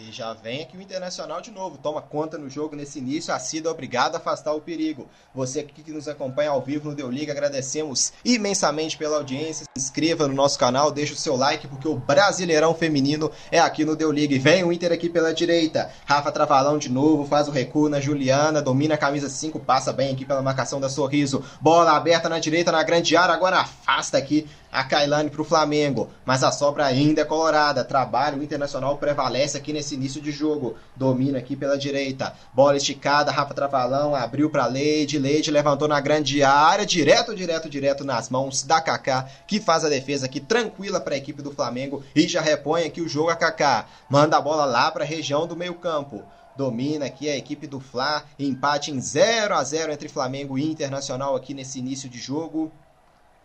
E 0.07 0.13
já 0.13 0.33
vem 0.33 0.61
aqui 0.61 0.77
o 0.77 0.81
Internacional 0.81 1.41
de 1.41 1.51
novo, 1.51 1.77
toma 1.77 2.01
conta 2.01 2.37
no 2.37 2.49
jogo 2.49 2.73
nesse 2.73 2.99
início, 2.99 3.33
a 3.33 3.39
Cida 3.39 3.67
é 3.67 3.71
obrigada 3.71 4.15
a 4.15 4.19
afastar 4.19 4.53
o 4.53 4.61
perigo. 4.61 5.09
Você 5.35 5.61
que 5.61 5.91
nos 5.91 6.07
acompanha 6.07 6.51
ao 6.51 6.61
vivo 6.61 6.89
no 6.89 6.95
Deu 6.95 7.11
Liga, 7.11 7.33
agradecemos 7.33 8.13
imensamente 8.23 8.97
pela 8.97 9.17
audiência. 9.17 9.65
Se 9.75 9.83
inscreva 9.83 10.25
no 10.25 10.33
nosso 10.33 10.57
canal, 10.57 10.89
deixa 10.89 11.13
o 11.13 11.17
seu 11.17 11.35
like, 11.35 11.67
porque 11.67 11.87
o 11.87 11.97
Brasileirão 11.97 12.73
Feminino 12.73 13.29
é 13.51 13.59
aqui 13.59 13.83
no 13.83 13.95
Deu 13.95 14.09
Liga. 14.09 14.33
E 14.33 14.39
vem 14.39 14.63
o 14.63 14.71
Inter 14.71 14.93
aqui 14.93 15.09
pela 15.09 15.33
direita. 15.33 15.91
Rafa 16.05 16.31
Travalão 16.31 16.77
de 16.77 16.89
novo, 16.89 17.25
faz 17.25 17.49
o 17.49 17.51
recuo 17.51 17.89
na 17.89 17.99
Juliana, 17.99 18.61
domina 18.61 18.95
a 18.95 18.97
camisa 18.97 19.27
5, 19.27 19.59
passa 19.59 19.91
bem 19.91 20.13
aqui 20.13 20.23
pela 20.23 20.41
marcação 20.41 20.79
da 20.79 20.87
Sorriso. 20.87 21.43
Bola 21.59 21.97
aberta 21.97 22.29
na 22.29 22.39
direita, 22.39 22.71
na 22.71 22.83
grande 22.83 23.17
área, 23.17 23.35
agora 23.35 23.59
afasta 23.59 24.17
aqui 24.17 24.47
A 24.71 24.83
Kailane 24.83 25.31
para 25.31 25.41
o 25.41 25.45
Flamengo, 25.45 26.09
mas 26.23 26.43
a 26.43 26.51
sobra 26.51 26.85
ainda 26.85 27.21
é 27.21 27.25
colorada. 27.25 27.83
Trabalho, 27.83 28.43
Internacional 28.43 28.97
prevalece 28.97 29.57
aqui 29.57 29.73
nesse 29.73 29.95
início 29.95 30.21
de 30.21 30.31
jogo. 30.31 30.75
Domina 30.95 31.39
aqui 31.39 31.55
pela 31.55 31.77
direita. 31.77 32.35
Bola 32.53 32.77
esticada, 32.77 33.31
Rafa 33.31 33.53
Travalão 33.53 34.13
abriu 34.13 34.49
para 34.49 34.67
Leide. 34.67 35.17
Leide 35.17 35.49
levantou 35.49 35.87
na 35.87 35.99
grande 35.99 36.43
área, 36.43 36.85
direto, 36.85 37.35
direto, 37.35 37.69
direto 37.69 38.03
nas 38.03 38.29
mãos 38.29 38.63
da 38.63 38.79
Kaká, 38.79 39.27
que 39.47 39.59
faz 39.59 39.83
a 39.83 39.89
defesa 39.89 40.27
aqui 40.27 40.39
tranquila 40.39 40.99
para 40.99 41.15
a 41.15 41.17
equipe 41.17 41.41
do 41.41 41.51
Flamengo 41.51 42.03
e 42.15 42.27
já 42.27 42.41
repõe 42.41 42.83
aqui 42.83 43.01
o 43.01 43.09
jogo 43.09 43.29
a 43.29 43.35
Kaká. 43.35 43.87
Manda 44.07 44.37
a 44.37 44.41
bola 44.41 44.65
lá 44.65 44.91
para 44.91 45.03
a 45.03 45.07
região 45.07 45.47
do 45.47 45.55
meio-campo 45.55 46.23
domina 46.59 47.05
aqui 47.05 47.29
a 47.29 47.37
equipe 47.37 47.65
do 47.65 47.79
Fla, 47.79 48.25
empate 48.37 48.91
em 48.91 48.99
0 48.99 49.55
a 49.55 49.63
0 49.63 49.93
entre 49.93 50.09
Flamengo 50.09 50.57
e 50.57 50.69
Internacional 50.69 51.33
aqui 51.33 51.53
nesse 51.53 51.79
início 51.79 52.09
de 52.09 52.19
jogo. 52.19 52.69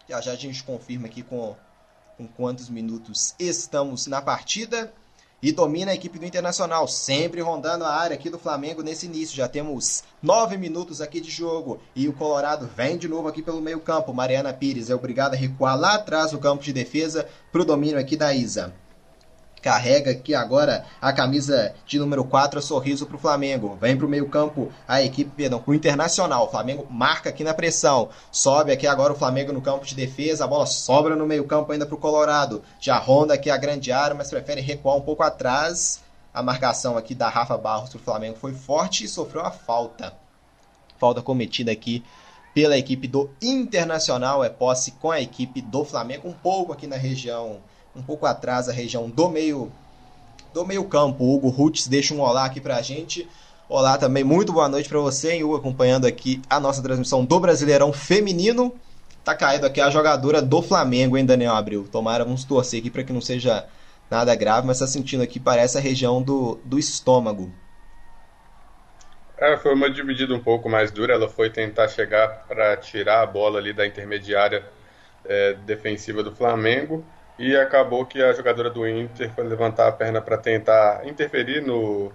Já 0.09 0.21
já 0.21 0.33
a 0.33 0.37
gente 0.37 0.63
confirma 0.63 1.07
aqui 1.07 1.23
com, 1.23 1.57
com 2.17 2.27
quantos 2.27 2.69
minutos 2.69 3.35
estamos 3.39 4.07
na 4.07 4.21
partida. 4.21 4.93
E 5.43 5.53
domina 5.53 5.91
a 5.91 5.95
equipe 5.95 6.19
do 6.19 6.25
Internacional, 6.25 6.89
sempre 6.89 7.43
rondando 7.43 7.85
a 7.85 7.95
área 7.95 8.15
aqui 8.15 8.31
do 8.31 8.39
Flamengo 8.39 8.83
nesse 8.83 9.05
início. 9.05 9.37
Já 9.37 9.47
temos 9.47 10.03
nove 10.23 10.57
minutos 10.57 11.03
aqui 11.03 11.21
de 11.21 11.31
jogo. 11.31 11.81
E 11.95 12.09
o 12.09 12.15
Colorado 12.15 12.67
vem 12.75 12.97
de 12.97 13.07
novo 13.09 13.29
aqui 13.29 13.43
pelo 13.43 13.61
meio 13.61 13.81
campo. 13.81 14.15
Mariana 14.15 14.55
Pires 14.55 14.89
é 14.89 14.95
obrigada 14.95 15.37
a 15.37 15.39
recuar 15.39 15.79
lá 15.79 15.97
atrás 15.97 16.31
do 16.31 16.39
campo 16.39 16.63
de 16.63 16.73
defesa 16.73 17.29
para 17.53 17.61
o 17.61 17.65
domínio 17.65 17.99
aqui 17.99 18.17
da 18.17 18.33
Isa 18.33 18.75
carrega 19.65 20.11
aqui 20.11 20.35
agora 20.35 20.85
a 21.01 21.11
camisa 21.11 21.75
de 21.87 21.99
número 21.99 22.23
4, 22.23 22.61
sorriso 22.61 23.07
para 23.07 23.17
o 23.17 23.19
Flamengo. 23.19 23.79
Vem 23.81 23.97
para 23.97 24.05
o 24.05 24.09
meio-campo 24.09 24.71
a 24.87 25.01
equipe, 25.01 25.31
perdão, 25.35 25.59
para 25.59 25.71
o 25.71 25.75
Internacional. 25.75 26.45
O 26.45 26.51
Flamengo 26.51 26.87
marca 26.91 27.31
aqui 27.31 27.43
na 27.43 27.55
pressão. 27.55 28.11
Sobe 28.31 28.73
aqui 28.73 28.87
agora 28.87 29.15
o 29.15 29.17
Flamengo 29.17 29.55
no 29.55 29.63
campo 29.63 29.87
de 29.87 29.95
defesa. 29.95 30.45
A 30.45 30.47
bola 30.47 30.67
sobra 30.67 31.17
no 31.17 31.27
meio-campo 31.27 31.73
ainda 31.73 31.87
para 31.87 31.95
o 31.95 31.99
Colorado. 31.99 32.63
Já 32.79 32.99
ronda 32.99 33.33
aqui 33.33 33.49
a 33.49 33.57
grande 33.57 33.91
área, 33.91 34.15
mas 34.15 34.29
prefere 34.29 34.61
recuar 34.61 34.97
um 34.97 35.01
pouco 35.01 35.23
atrás. 35.23 36.03
A 36.35 36.43
marcação 36.43 36.99
aqui 36.99 37.15
da 37.15 37.31
Rafa 37.31 37.57
Barros 37.57 37.89
para 37.89 37.99
o 37.99 38.03
Flamengo 38.03 38.37
foi 38.37 38.53
forte 38.53 39.05
e 39.05 39.09
sofreu 39.09 39.47
a 39.47 39.51
falta. 39.51 40.13
Falta 40.99 41.23
cometida 41.23 41.73
aqui 41.73 42.05
pela 42.53 42.77
equipe 42.77 43.09
do 43.09 43.31
Internacional. 43.41 44.45
É 44.45 44.51
posse 44.51 44.91
com 44.91 45.11
a 45.11 45.23
equipe 45.23 45.63
do 45.63 45.87
Flamengo, 45.87 46.29
um 46.29 46.35
pouco 46.35 46.71
aqui 46.71 46.87
na 46.87 46.97
região 46.97 47.63
um 47.95 48.03
pouco 48.03 48.27
atrás 48.27 48.69
a 48.69 48.73
região 48.73 49.09
do 49.09 49.29
meio 49.29 49.71
do 50.53 50.65
meio 50.65 50.85
campo. 50.85 51.25
O 51.25 51.35
Hugo 51.35 51.49
Rutz 51.49 51.87
deixa 51.87 52.15
um 52.15 52.21
olá 52.21 52.45
aqui 52.45 52.61
pra 52.61 52.81
gente. 52.83 53.29
Olá 53.69 53.97
também, 53.97 54.23
muito 54.23 54.53
boa 54.53 54.69
noite 54.69 54.89
para 54.89 55.01
você, 55.01 55.33
hein, 55.33 55.45
Hugo, 55.45 55.57
acompanhando 55.57 56.07
aqui 56.07 56.41
a 56.49 56.61
nossa 56.61 56.83
transmissão 56.83 57.25
do 57.25 57.41
Brasileirão 57.41 57.93
Feminino. 57.93 58.75
Tá 59.25 59.35
caído 59.35 59.67
aqui 59.67 59.81
a 59.81 59.89
jogadora 59.89 60.43
do 60.43 60.61
Flamengo, 60.61 61.17
hein, 61.17 61.25
Daniel 61.25 61.55
Abril? 61.55 61.89
Tomara, 61.91 62.25
vamos 62.25 62.45
torcer 62.45 62.81
aqui 62.81 62.91
para 62.91 63.03
que 63.03 63.13
não 63.13 63.23
seja 63.23 63.67
nada 64.11 64.35
grave, 64.35 64.67
mas 64.67 64.79
tá 64.79 64.87
sentindo 64.87 65.23
aqui, 65.23 65.41
parece 65.41 65.79
a 65.79 65.81
região 65.81 66.23
do, 66.23 66.61
do 66.65 66.79
estômago. 66.79 67.51
É, 69.39 69.57
foi 69.57 69.75
uma 69.75 69.91
dividida 69.91 70.35
um 70.35 70.41
pouco 70.41 70.69
mais 70.69 70.93
dura. 70.93 71.15
Ela 71.15 71.29
foi 71.29 71.51
tentar 71.51 71.89
chegar 71.89 72.45
para 72.47 72.77
tirar 72.77 73.23
a 73.23 73.27
bola 73.27 73.59
ali 73.59 73.73
da 73.73 73.87
intermediária 73.87 74.65
é, 75.25 75.55
defensiva 75.55 76.23
do 76.23 76.35
Flamengo 76.35 77.05
e 77.39 77.57
acabou 77.57 78.07
que 78.07 78.23
a 78.23 78.33
jogadora 78.33 78.71
do 78.71 78.89
Inter 78.89 79.31
foi 79.35 79.45
levantar 79.45 79.89
a 79.89 79.93
perna 79.93 80.21
para 80.21 80.39
tentar 80.39 81.07
interferir 81.07 81.61
no, 81.61 82.13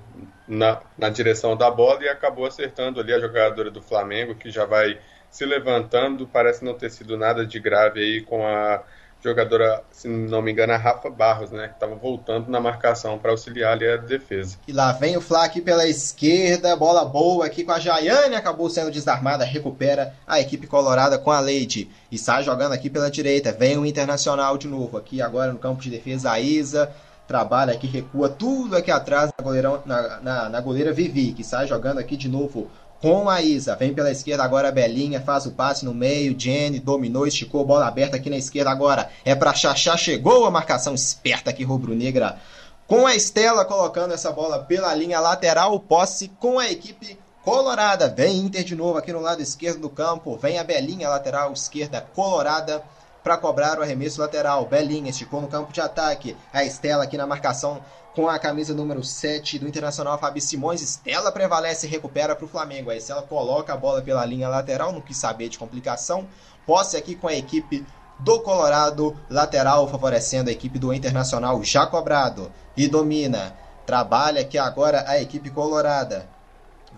na, 0.48 0.82
na 0.98 1.10
direção 1.10 1.58
da 1.58 1.70
bola 1.70 2.04
e 2.04 2.10
acabou 2.10 2.46
acertando 2.46 3.00
ali 3.00 3.14
a 3.14 3.20
jogadora 3.20 3.70
do 3.70 3.82
Flamengo, 3.82 4.36
que 4.36 4.50
já 4.50 4.66
vai 4.66 4.98
se 5.30 5.46
levantando. 5.46 6.28
Parece 6.28 6.64
não 6.64 6.74
ter 6.74 6.90
sido 6.90 7.18
nada 7.18 7.46
de 7.46 7.60
grave 7.60 8.00
aí 8.00 8.22
com 8.22 8.48
a 8.48 8.82
jogadora, 9.22 9.84
se 9.92 10.08
não 10.08 10.42
me 10.42 10.52
engano, 10.52 10.74
a 10.74 10.78
Rafa 10.78 11.10
Barros, 11.10 11.52
né? 11.52 11.68
Que 11.68 11.74
estava 11.74 11.96
voltando 11.96 12.50
na 12.50 12.60
marcação 12.60 13.18
para 13.18 13.32
auxiliar 13.32 13.74
ali 13.74 13.88
a 13.88 13.98
defesa. 13.98 14.58
E 14.68 14.72
lá 14.72 14.92
vem 14.94 15.18
o 15.18 15.22
Flá 15.22 15.44
aqui 15.44 15.62
pela 15.62 15.88
esquerda, 15.88 16.76
bola 16.76 17.04
boa 17.04 17.46
aqui 17.46 17.64
com 17.64 17.72
a 17.72 17.80
Jaiane, 17.80 18.36
acabou 18.36 18.70
sendo 18.70 18.92
desarmada, 18.92 19.44
recupera 19.44 20.14
a 20.26 20.40
equipe 20.40 20.68
colorada 20.68 21.18
com 21.18 21.32
a 21.32 21.40
Leite. 21.40 21.90
E 22.12 22.18
sai 22.18 22.44
jogando 22.44 22.74
aqui 22.74 22.90
pela 22.90 23.12
direita, 23.12 23.52
vem 23.52 23.78
o 23.78 23.86
Internacional 23.86 24.58
de 24.58 24.68
novo, 24.68 24.98
aqui 24.98 25.22
agora 25.22 25.52
no 25.52 25.60
campo 25.60 25.82
de 25.82 25.90
defesa, 25.90 26.32
a 26.32 26.40
Isa. 26.40 26.92
Trabalha 27.28 27.74
aqui, 27.74 27.86
recua 27.86 28.28
tudo 28.28 28.76
aqui 28.76 28.90
atrás 28.90 29.32
na, 29.38 29.44
goleirão, 29.44 29.84
na, 29.86 30.20
na, 30.20 30.50
na 30.50 30.62
goleira 30.62 30.92
Vivi, 30.92 31.32
que 31.32 31.44
sai 31.44 31.68
jogando 31.68 32.00
aqui 32.00 32.18
de 32.18 32.28
novo 32.28 32.72
com 33.02 33.30
a 33.30 33.42
Isa. 33.42 33.76
Vem 33.76 33.94
pela 33.94 34.12
esquerda 34.12 34.44
agora 34.44 34.70
a 34.70 34.72
Belinha, 34.72 35.22
faz 35.22 35.46
o 35.46 35.52
passe 35.52 35.86
no 35.86 35.94
meio. 35.94 36.38
Jenny 36.38 36.80
dominou, 36.80 37.26
esticou, 37.26 37.66
bola 37.66 37.88
aberta 37.88 38.18
aqui 38.18 38.30
na 38.30 38.38
esquerda 38.38 38.70
agora. 38.70 39.10
É 39.24 39.34
para 39.36 39.54
Xaxá, 39.54 39.96
chegou 39.98 40.46
a 40.46 40.52
marcação 40.52 40.94
esperta 40.94 41.50
aqui, 41.50 41.64
rubro-negra. 41.64 42.38
Com 42.88 43.06
a 43.06 43.16
Estela 43.16 43.66
colocando 43.66 44.14
essa 44.14 44.32
bola 44.32 44.60
pela 44.60 44.94
linha 44.96 45.20
lateral, 45.20 45.80
posse 45.80 46.30
com 46.40 46.58
a 46.58 46.70
equipe 46.70 47.18
colorada. 47.44 48.10
Vem 48.10 48.38
Inter 48.40 48.64
de 48.64 48.76
novo 48.76 48.98
aqui 48.98 49.14
no 49.14 49.22
lado 49.22 49.42
esquerdo 49.42 49.80
do 49.80 49.90
campo. 49.90 50.38
Vem 50.38 50.58
a 50.58 50.64
Belinha, 50.64 51.10
lateral 51.10 51.54
esquerda 51.54 52.02
colorada 52.16 52.84
para 53.24 53.38
cobrar 53.38 53.78
o 53.80 53.84
arremesso 53.84 54.20
lateral. 54.20 54.66
Belinha 54.66 55.10
esticou 55.10 55.42
no 55.42 55.48
campo 55.48 55.72
de 55.72 55.80
ataque. 55.80 56.36
A 56.52 56.64
Estela 56.64 57.04
aqui 57.04 57.18
na 57.18 57.28
marcação 57.28 57.80
com 58.16 58.28
a 58.28 58.40
camisa 58.40 58.74
número 58.74 59.04
7 59.04 59.60
do 59.60 59.68
Internacional, 59.68 60.18
Fabi 60.18 60.42
Simões. 60.42 60.82
Estela 60.82 61.32
prevalece 61.32 61.88
e 61.88 61.90
recupera 61.90 62.36
para 62.36 62.46
o 62.46 62.50
Flamengo. 62.50 62.90
A 62.90 62.96
Estela 62.96 63.22
coloca 63.22 63.74
a 63.74 63.78
bola 63.78 64.02
pela 64.02 64.26
linha 64.26 64.50
lateral, 64.50 64.92
não 64.92 65.02
quis 65.02 65.18
saber 65.18 65.50
de 65.50 65.60
complicação. 65.60 66.28
Posse 66.66 66.98
aqui 66.98 67.16
com 67.16 67.28
a 67.28 67.34
equipe 67.34 67.86
do 68.20 68.42
Colorado, 68.42 69.18
lateral 69.30 69.88
favorecendo 69.88 70.50
a 70.50 70.54
equipe 70.54 70.78
do 70.78 70.94
Internacional 70.94 71.64
já 71.64 71.86
cobrado. 71.88 72.52
E 72.76 72.88
domina. 72.88 73.56
Trabalha 73.86 74.42
aqui 74.42 74.58
agora 74.58 75.04
a 75.08 75.20
equipe 75.20 75.50
colorada. 75.50 76.30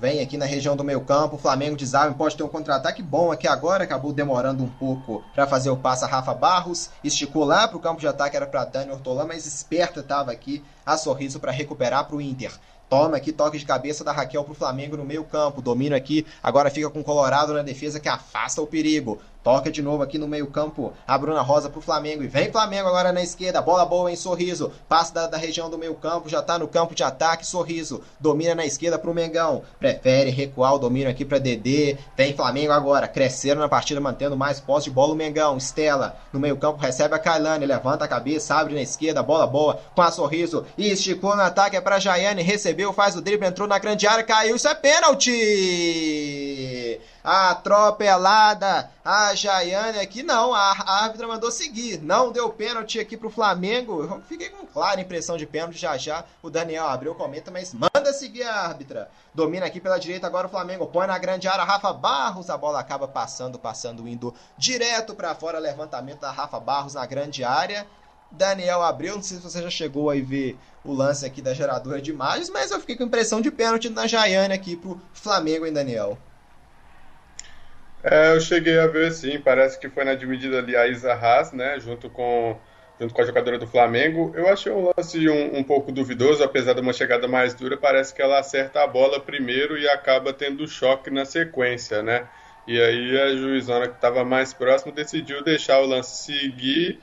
Vem 0.02 0.20
aqui 0.20 0.36
na 0.36 0.48
região 0.48 0.76
do 0.76 0.84
meio 0.84 1.02
campo, 1.02 1.36
o 1.36 1.38
Flamengo 1.38 1.78
desarme, 1.78 2.16
pode 2.16 2.36
ter 2.36 2.42
um 2.42 2.48
contra-ataque 2.48 3.04
bom 3.04 3.32
aqui 3.32 3.48
agora, 3.48 3.84
acabou 3.84 4.12
demorando 4.12 4.64
um 4.64 4.68
pouco 4.68 5.24
para 5.36 5.46
fazer 5.46 5.70
o 5.70 5.78
passe 5.78 6.04
a 6.04 6.08
Rafa 6.08 6.34
Barros, 6.34 6.90
esticou 7.04 7.44
lá 7.44 7.68
para 7.68 7.78
o 7.78 7.80
campo 7.80 8.02
de 8.02 8.08
ataque, 8.08 8.36
era 8.36 8.48
para 8.48 8.66
Dani 8.66 8.90
Ortolã, 8.90 9.28
mas 9.28 9.46
esperta 9.46 10.00
estava 10.00 10.32
aqui 10.32 10.64
a 10.84 10.98
Sorriso 10.98 11.40
para 11.40 11.52
recuperar 11.52 12.08
para 12.08 12.16
o 12.16 12.22
Inter. 12.22 12.52
Toma 12.90 13.16
aqui 13.16 13.32
toque 13.32 13.60
de 13.60 13.66
cabeça 13.66 14.04
da 14.04 14.12
Raquel 14.12 14.44
para 14.44 14.54
o 14.54 14.56
Flamengo 14.56 14.98
no 14.98 15.06
meio 15.06 15.24
campo. 15.24 15.62
Domínio 15.62 15.96
aqui, 15.96 16.26
agora 16.42 16.72
fica 16.72 16.90
com 16.90 17.02
o 17.02 17.04
Colorado 17.04 17.54
na 17.54 17.62
defesa 17.62 18.00
que 18.00 18.10
afasta 18.10 18.60
o 18.60 18.66
perigo. 18.66 19.22
Toca 19.44 19.72
de 19.72 19.82
novo 19.82 20.04
aqui 20.04 20.20
no 20.20 20.28
meio-campo. 20.28 20.94
A 21.08 21.18
Bruna 21.18 21.42
Rosa 21.42 21.68
pro 21.68 21.82
Flamengo. 21.82 22.24
E 22.24 22.28
vem 22.28 22.52
Flamengo 22.52 22.88
agora 22.88 23.12
na 23.12 23.24
esquerda. 23.24 23.60
Bola 23.60 23.84
boa 23.86 24.12
em 24.12 24.16
sorriso. 24.16 24.72
Passa 24.88 25.14
da, 25.14 25.28
da 25.28 25.38
região 25.38 25.68
do 25.68 25.80
meio-campo. 25.80 26.30
Já 26.30 26.44
tá 26.44 26.60
no 26.60 26.68
campo 26.68 26.94
de 26.94 27.04
ataque. 27.04 27.46
Sorriso. 27.46 28.02
Domina 28.20 28.54
na 28.54 28.66
esquerda 28.66 29.00
pro 29.00 29.16
Mengão. 29.16 29.64
Prefere 29.80 30.30
recuar 30.30 30.76
o 30.76 30.78
domínio 30.78 31.10
aqui 31.10 31.26
pra 31.26 31.40
Dedê. 31.40 31.98
Vem 32.16 32.36
Flamengo 32.36 32.72
agora. 32.72 33.08
Cresceram 33.08 33.62
na 33.62 33.70
partida, 33.70 34.00
mantendo 34.00 34.38
mais 34.38 34.60
posse 34.60 34.84
de 34.86 34.92
bola 34.92 35.14
o 35.14 35.18
Mengão. 35.18 35.58
Estela 35.58 36.16
no 36.32 36.40
meio-campo 36.40 36.80
recebe 36.80 37.16
a 37.16 37.20
Kailane. 37.20 37.66
Levanta 37.66 38.06
a 38.06 38.08
cabeça. 38.08 38.54
Abre 38.54 38.76
na 38.76 38.82
esquerda. 38.82 39.24
Bola 39.24 39.48
boa 39.48 39.80
com 39.96 40.04
a 40.04 40.12
sorriso. 40.12 40.66
E 40.78 40.92
esticou 40.92 41.36
no 41.36 41.42
ataque. 41.42 41.76
É 41.76 41.82
pra 41.82 41.98
Jaiane. 42.00 42.44
Recebeu. 42.44 42.94
Faz 42.94 43.16
o 43.16 43.22
drible. 43.22 43.48
Entrou 43.48 43.68
na 43.68 43.80
grande 43.80 44.06
área. 44.06 44.24
Caiu. 44.24 44.56
Isso 44.56 44.68
é 44.68 44.76
pênalti 44.76 45.32
atropelada. 47.24 48.90
A 49.04 49.34
Jaiane 49.34 50.00
aqui 50.00 50.24
não, 50.24 50.54
a, 50.54 50.76
árbitra 51.04 51.28
mandou 51.28 51.52
seguir. 51.52 52.02
Não 52.02 52.32
deu 52.32 52.50
pênalti 52.50 53.00
aqui 53.00 53.18
pro 53.18 53.30
Flamengo. 53.30 54.04
Eu 54.04 54.22
fiquei 54.22 54.50
com 54.50 54.66
clara 54.66 55.02
impressão 55.02 55.38
de 55.38 55.46
pênalti 55.46 55.78
já 55.78 55.98
já. 55.98 56.24
O 56.42 56.50
Daniel 56.50 56.88
abriu 56.88 57.16
comenta, 57.16 57.50
mas 57.52 57.74
manda 57.74 58.14
seguir 58.14 58.44
a 58.44 58.62
árbitra. 58.62 59.10
Domina 59.34 59.66
aqui 59.66 59.80
pela 59.80 59.98
direita 59.98 60.28
agora 60.28 60.48
o 60.48 60.50
Flamengo. 60.50 60.88
Põe 60.88 61.08
na 61.08 61.18
grande 61.18 61.48
área 61.48 61.64
Rafa 61.64 61.94
Barros. 61.94 62.50
A 62.50 62.58
bola 62.58 62.80
acaba 62.80 63.08
passando, 63.08 63.58
passando, 63.58 64.08
indo 64.08 64.34
direto 64.58 65.16
para 65.16 65.36
fora. 65.36 65.60
Levantamento 65.60 66.22
da 66.22 66.32
Rafa 66.32 66.60
Barros 66.60 66.94
na 66.94 67.06
grande 67.06 67.44
área. 67.44 67.86
Daniel 68.32 68.82
abriu, 68.82 69.16
não 69.16 69.22
sei 69.22 69.38
se 69.38 69.44
você 69.44 69.62
já 69.62 69.70
chegou 69.70 70.10
aí 70.10 70.22
ver 70.22 70.58
o 70.86 70.94
lance 70.94 71.26
aqui 71.26 71.42
da 71.42 71.54
geradora 71.54 72.02
de 72.02 72.12
imagens, 72.12 72.50
mas 72.50 72.72
eu 72.72 72.80
fiquei 72.80 72.96
com 72.96 73.04
impressão 73.04 73.42
de 73.42 73.52
pênalti 73.52 73.90
na 73.90 74.08
Jaiane 74.08 74.54
aqui 74.54 74.78
pro 74.78 75.00
Flamengo, 75.14 75.66
hein, 75.66 75.74
Daniel? 75.74 76.18
É, 78.04 78.34
eu 78.36 78.42
cheguei 78.42 78.80
a 78.80 78.88
ver 78.88 79.12
sim, 79.12 79.40
parece 79.40 79.80
que 79.80 79.90
foi 79.90 80.04
na 80.04 80.16
dividida 80.16 80.58
ali 80.58 80.76
a 80.76 80.88
Isa 80.88 81.14
Haas, 81.14 81.52
né, 81.52 81.80
junto 81.80 82.10
com, 82.10 82.60
junto 83.00 83.14
com 83.14 83.22
a 83.22 83.26
jogadora 83.26 83.60
do 83.60 83.68
Flamengo. 83.68 84.32
Eu 84.36 84.48
achei 84.50 84.72
um 84.72 84.92
lance 84.98 85.30
um, 85.30 85.58
um 85.58 85.64
pouco 85.64 85.92
duvidoso, 85.92 86.44
apesar 86.44 86.74
de 86.74 86.82
uma 86.82 86.94
chegada 86.94 87.28
mais 87.28 87.54
dura, 87.54 87.78
parece 87.78 88.14
que 88.14 88.22
ela 88.22 88.40
acerta 88.40 88.82
a 88.84 88.88
bola 88.88 89.20
primeiro 89.20 89.78
e 89.78 89.88
acaba 89.88 90.34
tendo 90.34 90.68
choque 90.68 91.12
na 91.12 91.26
sequência, 91.26 92.02
né? 92.02 92.28
E 92.68 92.80
aí 92.82 93.20
a 93.22 93.36
juizona 93.36 93.88
que 93.88 93.96
estava 93.96 94.24
mais 94.24 94.54
próximo 94.54 94.92
decidiu 94.92 95.44
deixar 95.44 95.80
o 95.80 95.86
lance 95.86 96.24
seguir. 96.24 97.00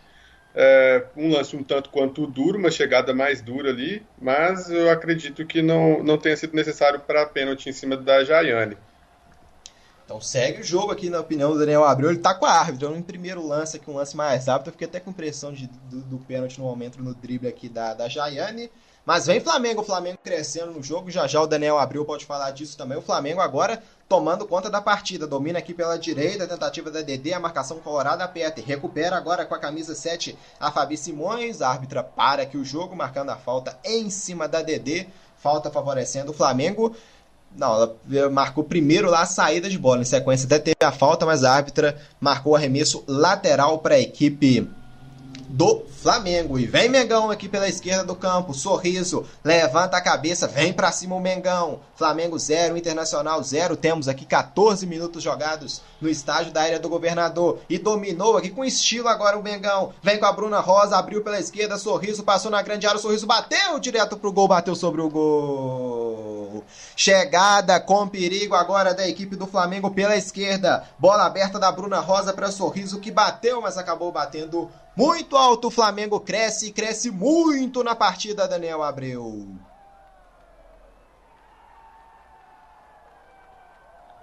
É, 0.54 1.06
um 1.16 1.30
lance 1.32 1.54
um 1.56 1.62
tanto 1.62 1.90
quanto 1.90 2.26
duro, 2.26 2.58
uma 2.58 2.70
chegada 2.70 3.14
mais 3.14 3.40
dura 3.42 3.70
ali, 3.70 4.04
mas 4.20 4.68
eu 4.70 4.90
acredito 4.90 5.46
que 5.46 5.62
não, 5.62 6.02
não 6.02 6.18
tenha 6.18 6.36
sido 6.36 6.54
necessário 6.56 7.00
para 7.00 7.26
pênalti 7.26 7.68
em 7.68 7.72
cima 7.72 7.96
da 7.96 8.24
Jaiane. 8.24 8.76
Então 10.08 10.22
segue 10.22 10.62
o 10.62 10.64
jogo 10.64 10.90
aqui, 10.90 11.10
na 11.10 11.20
opinião 11.20 11.52
do 11.52 11.58
Daniel 11.58 11.84
Abreu. 11.84 12.08
Ele 12.08 12.18
tá 12.18 12.32
com 12.32 12.46
a 12.46 12.50
árbitra. 12.50 12.88
Em 12.96 13.02
primeiro 13.02 13.46
lance 13.46 13.76
aqui, 13.76 13.90
um 13.90 13.94
lance 13.96 14.16
mais 14.16 14.46
rápido. 14.46 14.68
Eu 14.68 14.72
fiquei 14.72 14.88
até 14.88 14.98
com 14.98 15.10
impressão 15.10 15.52
de, 15.52 15.66
do, 15.66 16.00
do 16.00 16.18
pênalti 16.20 16.58
no 16.58 16.64
momento 16.64 17.02
no 17.02 17.14
drible 17.14 17.46
aqui 17.46 17.68
da, 17.68 17.92
da 17.92 18.08
Jaiane. 18.08 18.70
Mas 19.04 19.26
vem 19.26 19.38
Flamengo, 19.38 19.82
o 19.82 19.84
Flamengo 19.84 20.16
crescendo 20.24 20.72
no 20.72 20.82
jogo. 20.82 21.10
Já 21.10 21.26
já 21.26 21.42
o 21.42 21.46
Daniel 21.46 21.78
Abreu 21.78 22.06
pode 22.06 22.24
falar 22.24 22.52
disso 22.52 22.74
também. 22.74 22.96
O 22.96 23.02
Flamengo 23.02 23.42
agora 23.42 23.82
tomando 24.08 24.46
conta 24.46 24.70
da 24.70 24.80
partida. 24.80 25.26
Domina 25.26 25.58
aqui 25.58 25.74
pela 25.74 25.98
direita, 25.98 26.48
tentativa 26.48 26.90
da 26.90 27.02
DD, 27.02 27.34
a 27.34 27.40
marcação 27.40 27.78
colorada 27.78 28.24
aperta. 28.24 28.62
Recupera 28.62 29.14
agora 29.14 29.44
com 29.44 29.54
a 29.54 29.58
camisa 29.58 29.94
7 29.94 30.38
a 30.58 30.72
Fabi 30.72 30.96
Simões. 30.96 31.60
A 31.60 31.68
árbitra 31.68 32.02
para 32.02 32.44
aqui 32.44 32.56
o 32.56 32.64
jogo, 32.64 32.96
marcando 32.96 33.28
a 33.28 33.36
falta 33.36 33.78
em 33.84 34.08
cima 34.08 34.48
da 34.48 34.62
DD. 34.62 35.06
Falta 35.36 35.70
favorecendo 35.70 36.30
o 36.30 36.34
Flamengo. 36.34 36.96
Não, 37.56 37.96
ela 38.12 38.30
marcou 38.30 38.62
primeiro 38.62 39.10
lá 39.10 39.22
a 39.22 39.26
saída 39.26 39.68
de 39.68 39.78
bola. 39.78 40.00
Em 40.00 40.04
sequência 40.04 40.46
até 40.46 40.58
teve 40.58 40.76
a 40.80 40.92
falta, 40.92 41.26
mas 41.26 41.44
a 41.44 41.52
árbitra 41.52 41.96
marcou 42.20 42.54
arremesso 42.54 43.02
lateral 43.06 43.78
para 43.78 43.96
a 43.96 44.00
equipe 44.00 44.68
do 45.48 45.84
Flamengo. 46.02 46.58
E 46.58 46.66
vem 46.66 46.88
Mengão 46.88 47.30
aqui 47.30 47.48
pela 47.48 47.68
esquerda 47.68 48.04
do 48.04 48.14
campo. 48.14 48.54
Sorriso, 48.54 49.24
levanta 49.42 49.96
a 49.96 50.00
cabeça, 50.00 50.46
vem 50.46 50.72
para 50.72 50.92
cima 50.92 51.16
o 51.16 51.20
Mengão. 51.20 51.80
Flamengo 51.96 52.38
0, 52.38 52.76
Internacional 52.76 53.42
0. 53.42 53.76
Temos 53.76 54.08
aqui 54.08 54.24
14 54.24 54.86
minutos 54.86 55.22
jogados 55.22 55.82
no 56.00 56.08
estádio 56.08 56.52
da 56.52 56.62
área 56.62 56.78
do 56.78 56.88
governador. 56.88 57.58
E 57.68 57.78
dominou 57.78 58.36
aqui 58.36 58.50
com 58.50 58.64
estilo 58.64 59.08
agora 59.08 59.38
o 59.38 59.42
Mengão. 59.42 59.92
Vem 60.02 60.18
com 60.18 60.26
a 60.26 60.32
Bruna 60.32 60.60
Rosa, 60.60 60.96
abriu 60.96 61.22
pela 61.22 61.40
esquerda, 61.40 61.78
sorriso, 61.78 62.22
passou 62.22 62.50
na 62.50 62.62
grande 62.62 62.86
área, 62.86 63.00
sorriso 63.00 63.26
bateu 63.26 63.78
direto 63.78 64.16
pro 64.16 64.32
gol, 64.32 64.48
bateu 64.48 64.74
sobre 64.74 65.00
o 65.00 65.08
gol. 65.08 66.64
Chegada 66.94 67.80
com 67.80 68.08
perigo 68.08 68.54
agora 68.54 68.94
da 68.94 69.08
equipe 69.08 69.36
do 69.36 69.46
Flamengo 69.46 69.90
pela 69.90 70.16
esquerda. 70.16 70.84
Bola 70.98 71.26
aberta 71.26 71.58
da 71.58 71.70
Bruna 71.70 72.00
Rosa 72.00 72.32
para 72.32 72.50
sorriso 72.50 73.00
que 73.00 73.10
bateu, 73.10 73.60
mas 73.60 73.78
acabou 73.78 74.12
batendo 74.12 74.70
muito 74.98 75.36
alto. 75.36 75.68
O 75.68 75.70
Flamengo 75.70 76.18
cresce 76.18 76.68
e 76.68 76.72
cresce 76.72 77.08
muito 77.08 77.84
na 77.84 77.94
partida, 77.94 78.48
Daniel 78.48 78.82
Abreu. 78.82 79.46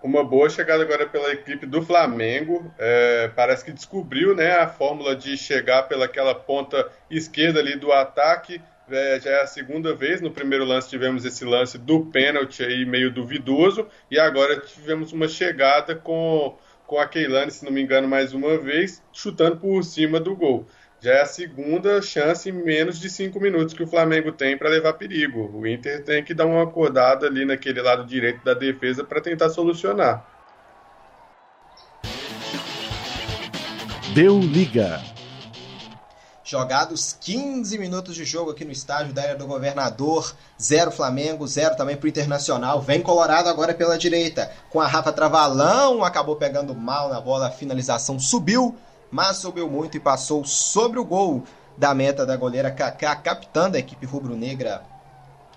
Uma 0.03 0.23
boa 0.23 0.49
chegada 0.49 0.83
agora 0.83 1.07
pela 1.07 1.31
equipe 1.31 1.65
do 1.65 1.81
Flamengo. 1.81 2.69
É, 2.77 3.29
parece 3.29 3.63
que 3.63 3.71
descobriu 3.71 4.35
né, 4.35 4.51
a 4.51 4.67
fórmula 4.67 5.15
de 5.15 5.37
chegar 5.37 5.83
pelaquela 5.83 6.35
ponta 6.35 6.91
esquerda 7.09 7.61
ali 7.61 7.77
do 7.77 7.93
ataque. 7.93 8.61
É, 8.91 9.19
já 9.19 9.29
é 9.31 9.41
a 9.41 9.47
segunda 9.47 9.95
vez. 9.95 10.19
No 10.19 10.29
primeiro 10.29 10.65
lance 10.65 10.89
tivemos 10.89 11.23
esse 11.23 11.45
lance 11.45 11.77
do 11.77 12.05
pênalti 12.07 12.61
aí 12.61 12.85
meio 12.85 13.11
duvidoso. 13.11 13.87
E 14.11 14.19
agora 14.19 14.59
tivemos 14.59 15.13
uma 15.13 15.29
chegada 15.29 15.95
com 15.95 16.55
com 16.87 16.99
a 16.99 17.07
Keilane, 17.07 17.51
se 17.51 17.65
não 17.65 17.71
me 17.71 17.81
engano, 17.81 18.07
mais 18.07 18.33
uma 18.33 18.57
vez, 18.57 19.01
chutando 19.11 19.57
por 19.57 19.83
cima 19.83 20.19
do 20.19 20.35
gol. 20.35 20.65
Já 21.01 21.11
é 21.13 21.21
a 21.21 21.25
segunda 21.25 22.01
chance 22.01 22.49
em 22.49 22.51
menos 22.51 22.99
de 22.99 23.09
cinco 23.09 23.39
minutos 23.39 23.73
que 23.73 23.83
o 23.83 23.87
Flamengo 23.87 24.31
tem 24.31 24.57
para 24.57 24.69
levar 24.69 24.93
perigo. 24.93 25.51
O 25.53 25.67
Inter 25.67 26.03
tem 26.03 26.23
que 26.23 26.33
dar 26.33 26.45
uma 26.45 26.63
acordada 26.63 27.27
ali 27.27 27.45
naquele 27.45 27.81
lado 27.81 28.05
direito 28.05 28.43
da 28.43 28.53
defesa 28.53 29.03
para 29.03 29.21
tentar 29.21 29.49
solucionar. 29.49 30.25
Deu 34.13 34.39
liga. 34.39 35.14
Jogados 36.47 37.17
15 37.21 37.75
minutos 37.79 38.13
de 38.13 38.23
jogo 38.23 38.51
aqui 38.51 38.63
no 38.63 38.71
estádio 38.71 39.11
da 39.11 39.23
Área 39.23 39.35
do 39.35 39.47
Governador. 39.47 40.35
Zero 40.61 40.91
Flamengo, 40.91 41.47
zero 41.47 41.75
também 41.75 41.97
para 41.97 42.05
o 42.05 42.07
Internacional. 42.07 42.79
Vem 42.79 43.01
Colorado 43.01 43.49
agora 43.49 43.73
pela 43.73 43.97
direita. 43.97 44.51
Com 44.69 44.79
a 44.79 44.85
Rafa 44.85 45.11
Travalão, 45.11 46.03
acabou 46.03 46.35
pegando 46.35 46.75
mal 46.75 47.09
na 47.09 47.19
bola. 47.19 47.47
A 47.47 47.51
finalização 47.51 48.19
subiu, 48.19 48.75
mas 49.09 49.37
subiu 49.37 49.67
muito 49.67 49.97
e 49.97 49.99
passou 49.99 50.45
sobre 50.45 50.99
o 50.99 51.03
gol 51.03 51.43
da 51.75 51.95
meta 51.95 52.27
da 52.27 52.37
goleira 52.37 52.69
Kaká, 52.69 53.15
capitã 53.15 53.67
da 53.67 53.79
equipe 53.79 54.05
rubro-negra 54.05 54.83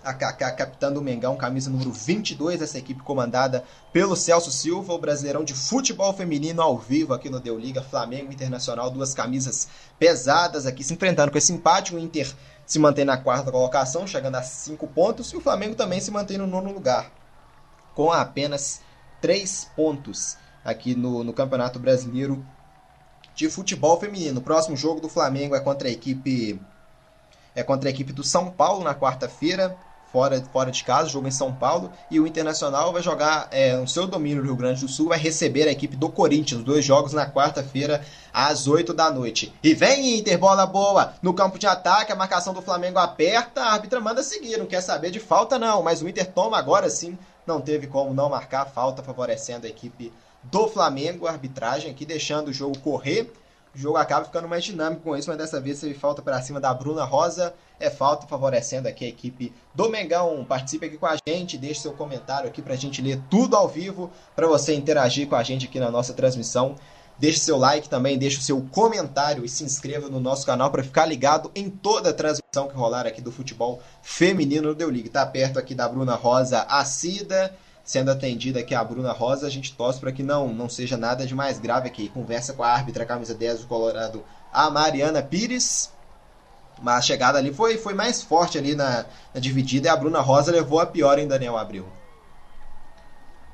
a 0.08 0.14
Kaká 0.14 0.50
capitã 0.52 0.90
do 0.90 1.02
Mengão, 1.02 1.36
camisa 1.36 1.68
número 1.68 1.92
22, 1.92 2.62
essa 2.62 2.78
equipe 2.78 3.02
comandada 3.02 3.62
pelo 3.92 4.16
Celso 4.16 4.50
Silva, 4.50 4.94
o 4.94 4.98
Brasileirão 4.98 5.44
de 5.44 5.52
Futebol 5.52 6.14
Feminino 6.14 6.62
ao 6.62 6.78
vivo 6.78 7.12
aqui 7.12 7.28
no 7.28 7.38
Deu 7.38 7.58
Liga, 7.58 7.82
Flamengo 7.82 8.32
Internacional, 8.32 8.90
duas 8.90 9.12
camisas 9.12 9.68
pesadas 9.98 10.64
aqui 10.64 10.82
se 10.82 10.94
enfrentando 10.94 11.30
com 11.30 11.36
esse 11.36 11.52
empate, 11.52 11.94
o 11.94 11.98
Inter 11.98 12.34
se 12.64 12.78
mantém 12.78 13.04
na 13.04 13.18
quarta 13.18 13.52
colocação, 13.52 14.06
chegando 14.06 14.36
a 14.36 14.42
cinco 14.42 14.86
pontos, 14.86 15.30
e 15.32 15.36
o 15.36 15.42
Flamengo 15.42 15.74
também 15.74 16.00
se 16.00 16.10
mantém 16.10 16.38
no 16.38 16.46
nono 16.46 16.72
lugar, 16.72 17.12
com 17.94 18.10
apenas 18.10 18.80
três 19.20 19.68
pontos 19.76 20.38
aqui 20.64 20.94
no, 20.94 21.22
no 21.22 21.34
Campeonato 21.34 21.78
Brasileiro 21.78 22.42
de 23.34 23.50
Futebol 23.50 24.00
Feminino. 24.00 24.40
O 24.40 24.42
próximo 24.42 24.74
jogo 24.74 25.02
do 25.02 25.08
Flamengo 25.08 25.54
é 25.54 25.60
contra 25.60 25.86
a 25.86 25.90
equipe 25.90 26.58
é 27.54 27.62
contra 27.62 27.88
a 27.88 27.92
equipe 27.92 28.12
do 28.12 28.22
São 28.22 28.50
Paulo 28.50 28.84
na 28.84 28.94
quarta-feira 28.94 29.76
fora, 30.12 30.42
fora 30.52 30.70
de 30.70 30.82
casa, 30.82 31.08
jogo 31.08 31.28
em 31.28 31.32
São 31.32 31.52
Paulo, 31.52 31.90
e 32.10 32.18
o 32.18 32.26
Internacional 32.26 32.92
vai 32.92 33.02
jogar 33.02 33.48
é, 33.50 33.76
no 33.76 33.86
seu 33.86 34.06
domínio 34.06 34.42
do 34.42 34.46
Rio 34.46 34.56
Grande 34.56 34.80
do 34.80 34.88
Sul, 34.88 35.08
vai 35.08 35.18
receber 35.18 35.68
a 35.68 35.72
equipe 35.72 35.96
do 35.96 36.08
Corinthians, 36.08 36.62
dois 36.62 36.84
jogos 36.84 37.12
na 37.12 37.30
quarta-feira, 37.30 38.04
às 38.32 38.66
8 38.66 38.92
da 38.92 39.10
noite. 39.10 39.52
E 39.62 39.74
vem 39.74 40.18
Inter, 40.18 40.38
bola 40.38 40.66
boa, 40.66 41.14
no 41.22 41.34
campo 41.34 41.58
de 41.58 41.66
ataque, 41.66 42.12
a 42.12 42.16
marcação 42.16 42.54
do 42.54 42.62
Flamengo 42.62 42.98
aperta, 42.98 43.62
a 43.62 43.72
árbitra 43.72 44.00
manda 44.00 44.22
seguir, 44.22 44.56
não 44.58 44.66
quer 44.66 44.80
saber 44.80 45.10
de 45.10 45.20
falta 45.20 45.58
não, 45.58 45.82
mas 45.82 46.02
o 46.02 46.08
Inter 46.08 46.26
toma 46.26 46.58
agora 46.58 46.88
sim, 46.88 47.18
não 47.46 47.60
teve 47.60 47.86
como 47.86 48.14
não 48.14 48.28
marcar 48.28 48.66
falta, 48.66 49.02
favorecendo 49.02 49.66
a 49.66 49.70
equipe 49.70 50.12
do 50.42 50.68
Flamengo, 50.68 51.26
a 51.26 51.30
arbitragem 51.30 51.90
aqui 51.90 52.06
deixando 52.06 52.48
o 52.48 52.52
jogo 52.52 52.78
correr, 52.78 53.32
o 53.78 53.80
jogo 53.80 53.96
acaba 53.96 54.24
ficando 54.24 54.48
mais 54.48 54.64
dinâmico 54.64 55.02
com 55.02 55.16
isso, 55.16 55.28
mas 55.28 55.38
dessa 55.38 55.60
vez 55.60 55.78
teve 55.78 55.94
falta 55.94 56.20
para 56.20 56.42
cima 56.42 56.58
da 56.58 56.74
Bruna 56.74 57.04
Rosa. 57.04 57.54
É 57.78 57.88
falta 57.88 58.26
favorecendo 58.26 58.88
aqui 58.88 59.04
a 59.04 59.08
equipe 59.08 59.54
do 59.72 59.88
Mengão. 59.88 60.44
Participe 60.44 60.86
aqui 60.86 60.98
com 60.98 61.06
a 61.06 61.16
gente, 61.24 61.56
deixe 61.56 61.82
seu 61.82 61.92
comentário 61.92 62.48
aqui 62.48 62.60
para 62.60 62.74
a 62.74 62.76
gente 62.76 63.00
ler 63.00 63.22
tudo 63.30 63.54
ao 63.54 63.68
vivo, 63.68 64.10
para 64.34 64.48
você 64.48 64.74
interagir 64.74 65.28
com 65.28 65.36
a 65.36 65.44
gente 65.44 65.66
aqui 65.66 65.78
na 65.78 65.92
nossa 65.92 66.12
transmissão. 66.12 66.74
Deixe 67.20 67.38
seu 67.38 67.56
like 67.56 67.88
também, 67.88 68.18
deixe 68.18 68.38
o 68.38 68.42
seu 68.42 68.60
comentário 68.72 69.44
e 69.44 69.48
se 69.48 69.62
inscreva 69.62 70.08
no 70.08 70.18
nosso 70.18 70.44
canal 70.44 70.72
para 70.72 70.82
ficar 70.82 71.06
ligado 71.06 71.48
em 71.54 71.70
toda 71.70 72.10
a 72.10 72.12
transmissão 72.12 72.66
que 72.66 72.74
rolar 72.74 73.06
aqui 73.06 73.20
do 73.20 73.30
futebol 73.30 73.80
feminino 74.02 74.70
do 74.70 74.74
Deu 74.74 74.90
Liga. 74.90 75.08
Tá 75.08 75.24
perto 75.24 75.56
aqui 75.56 75.72
da 75.72 75.88
Bruna 75.88 76.16
Rosa, 76.16 76.62
a 76.68 76.84
Cida 76.84 77.54
sendo 77.88 78.10
atendida 78.10 78.60
aqui 78.60 78.74
a 78.74 78.84
Bruna 78.84 79.12
Rosa, 79.12 79.46
a 79.46 79.50
gente 79.50 79.74
torce 79.74 79.98
para 79.98 80.12
que 80.12 80.22
não, 80.22 80.52
não 80.52 80.68
seja 80.68 80.94
nada 80.94 81.24
de 81.24 81.34
mais 81.34 81.58
grave 81.58 81.88
aqui. 81.88 82.10
Conversa 82.10 82.52
com 82.52 82.62
a 82.62 82.68
árbitra, 82.68 83.06
camisa 83.06 83.34
10 83.34 83.62
do 83.62 83.66
Colorado, 83.66 84.22
a 84.52 84.68
Mariana 84.68 85.22
Pires. 85.22 85.90
Mas 86.82 86.98
a 86.98 87.00
chegada 87.00 87.38
ali 87.38 87.50
foi, 87.50 87.78
foi 87.78 87.94
mais 87.94 88.22
forte 88.22 88.58
ali 88.58 88.74
na, 88.74 89.06
na 89.32 89.40
dividida 89.40 89.88
e 89.88 89.90
a 89.90 89.96
Bruna 89.96 90.20
Rosa 90.20 90.52
levou 90.52 90.78
a 90.80 90.84
pior 90.84 91.18
em 91.18 91.26
Daniel 91.26 91.56
Abril. 91.56 91.88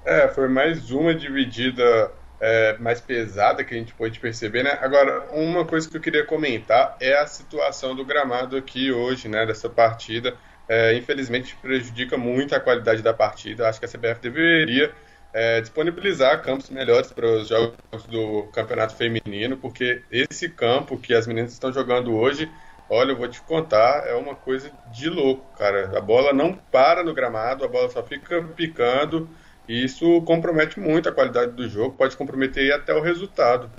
É, 0.04 0.26
foi 0.26 0.48
mais 0.48 0.90
uma 0.90 1.14
dividida 1.14 2.10
é, 2.40 2.76
mais 2.78 3.00
pesada 3.00 3.62
que 3.62 3.72
a 3.72 3.78
gente 3.78 3.94
pôde 3.94 4.18
perceber, 4.18 4.64
né? 4.64 4.76
Agora, 4.82 5.28
uma 5.30 5.64
coisa 5.64 5.88
que 5.88 5.96
eu 5.96 6.00
queria 6.00 6.26
comentar 6.26 6.96
é 6.98 7.16
a 7.16 7.26
situação 7.28 7.94
do 7.94 8.04
gramado 8.04 8.56
aqui 8.56 8.90
hoje, 8.90 9.28
né, 9.28 9.46
dessa 9.46 9.70
partida 9.70 10.36
é, 10.68 10.96
infelizmente 10.96 11.56
prejudica 11.56 12.16
muito 12.16 12.54
a 12.54 12.60
qualidade 12.60 13.02
da 13.02 13.12
partida. 13.12 13.68
Acho 13.68 13.78
que 13.78 13.86
a 13.86 13.88
CBF 13.88 14.20
deveria 14.20 14.92
é, 15.32 15.60
disponibilizar 15.60 16.42
campos 16.42 16.70
melhores 16.70 17.10
para 17.10 17.26
os 17.26 17.48
jogos 17.48 18.06
do 18.08 18.44
campeonato 18.52 18.94
feminino, 18.94 19.56
porque 19.56 20.02
esse 20.10 20.48
campo 20.48 20.96
que 20.96 21.12
as 21.12 21.26
meninas 21.26 21.52
estão 21.52 21.72
jogando 21.72 22.14
hoje, 22.14 22.48
olha, 22.88 23.10
eu 23.12 23.16
vou 23.16 23.28
te 23.28 23.40
contar, 23.42 24.06
é 24.06 24.14
uma 24.14 24.34
coisa 24.34 24.70
de 24.92 25.08
louco, 25.08 25.44
cara. 25.58 25.96
A 25.96 26.00
bola 26.00 26.32
não 26.32 26.54
para 26.54 27.02
no 27.02 27.12
gramado, 27.12 27.64
a 27.64 27.68
bola 27.68 27.88
só 27.90 28.02
fica 28.02 28.42
picando. 28.56 29.28
E 29.66 29.84
isso 29.84 30.20
compromete 30.22 30.78
muito 30.78 31.08
a 31.08 31.12
qualidade 31.12 31.52
do 31.52 31.68
jogo, 31.68 31.96
pode 31.96 32.16
comprometer 32.16 32.72
até 32.72 32.94
o 32.94 33.00
resultado. 33.00 33.70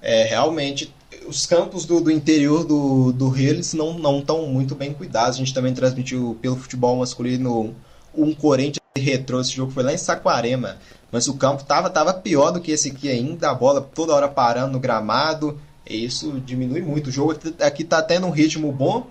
É, 0.00 0.24
realmente, 0.24 0.94
os 1.26 1.46
campos 1.46 1.84
do, 1.84 2.00
do 2.00 2.10
interior 2.10 2.64
do, 2.64 3.12
do 3.12 3.28
Rio 3.28 3.50
eles 3.50 3.74
não 3.74 4.18
estão 4.18 4.46
muito 4.46 4.74
bem 4.74 4.92
cuidados. 4.92 5.36
A 5.36 5.38
gente 5.38 5.54
também 5.54 5.74
transmitiu 5.74 6.38
pelo 6.40 6.56
futebol 6.56 6.96
masculino 6.96 7.74
um 8.14 8.34
Corinthians 8.34 8.84
retrô. 8.96 9.40
Esse 9.40 9.52
jogo 9.52 9.72
foi 9.72 9.82
lá 9.82 9.92
em 9.92 9.98
Saquarema. 9.98 10.76
Mas 11.10 11.28
o 11.28 11.34
campo 11.34 11.64
tava, 11.64 11.90
tava 11.90 12.14
pior 12.14 12.50
do 12.50 12.60
que 12.60 12.72
esse 12.72 12.90
aqui 12.90 13.08
ainda. 13.08 13.50
A 13.50 13.54
bola 13.54 13.80
toda 13.80 14.14
hora 14.14 14.28
parando 14.28 14.72
no 14.72 14.80
gramado. 14.80 15.60
E 15.88 16.04
isso 16.04 16.40
diminui 16.40 16.82
muito. 16.82 17.08
O 17.08 17.12
jogo 17.12 17.36
aqui 17.60 17.82
está 17.82 18.02
tendo 18.02 18.26
um 18.26 18.30
ritmo 18.30 18.70
bom. 18.72 19.06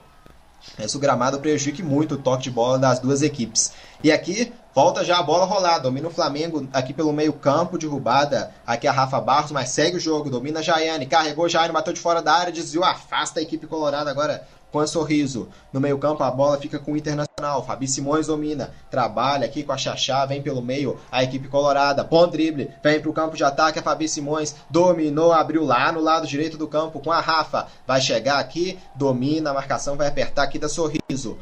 Mas 0.78 0.96
o 0.96 1.00
gramado 1.00 1.40
prejudica 1.40 1.84
muito 1.84 2.16
o 2.16 2.18
toque 2.18 2.44
de 2.44 2.52
bola 2.52 2.80
das 2.80 3.00
duas 3.00 3.22
equipes. 3.22 3.74
E 4.04 4.12
aqui 4.12 4.52
volta 4.74 5.04
já 5.04 5.20
a 5.20 5.24
bola 5.24 5.46
rolada. 5.46 5.84
Domina 5.84 6.08
o 6.08 6.12
Flamengo 6.12 6.68
aqui 6.74 6.94
pelo 6.94 7.14
meio-campo, 7.14 7.78
derrubada. 7.78 8.54
Aqui 8.66 8.88
a 8.88 8.92
Rafa 8.92 9.20
Barros, 9.22 9.52
mas 9.52 9.70
segue 9.70 9.98
o 9.98 10.00
jogo. 10.00 10.30
Domina 10.30 10.64
Jaiane, 10.64 11.06
carregou 11.06 11.48
Jaiane, 11.48 11.74
bateu 11.74 11.94
de 11.94 12.00
fora 12.00 12.22
da 12.22 12.34
área, 12.34 12.52
desviou, 12.52 12.84
afasta 12.84 13.40
a 13.40 13.44
equipe 13.44 13.68
colorada 13.68 14.10
agora 14.10 14.46
com 14.74 14.80
a 14.80 14.88
Sorriso. 14.88 15.48
No 15.72 15.80
meio-campo, 15.80 16.24
a 16.24 16.32
bola 16.32 16.58
fica 16.58 16.80
com 16.80 16.94
o 16.94 16.98
Internacional. 16.98 17.64
Fabi 17.64 17.88
Simões 17.88 18.26
domina, 18.26 18.72
trabalha 18.90 19.46
aqui 19.46 19.62
com 19.64 19.72
a 19.72 19.78
Xaxá, 19.78 20.26
vem 20.26 20.42
pelo 20.42 20.64
meio 20.64 20.98
a 21.12 21.24
equipe 21.24 21.48
colorada. 21.48 22.04
Bom 22.04 22.28
drible, 22.28 22.72
vem 22.82 23.00
para 23.00 23.10
o 23.10 23.14
campo 23.14 23.38
de 23.38 23.44
ataque. 23.44 23.78
A 23.78 23.84
Fabi 23.84 24.10
Simões 24.10 24.56
dominou, 24.72 25.32
abriu 25.32 25.64
lá 25.64 25.92
no 25.92 26.02
lado 26.02 26.26
direito 26.26 26.58
do 26.58 26.68
campo 26.68 27.00
com 27.00 27.12
a 27.12 27.20
Rafa. 27.20 27.68
Vai 27.86 28.02
chegar 28.02 28.40
aqui, 28.40 28.80
domina, 28.96 29.52
a 29.52 29.54
marcação 29.54 29.96
vai 29.96 30.08
apertar 30.08 30.44
aqui 30.44 30.58
da 30.58 30.68
Sorriso. 30.68 31.38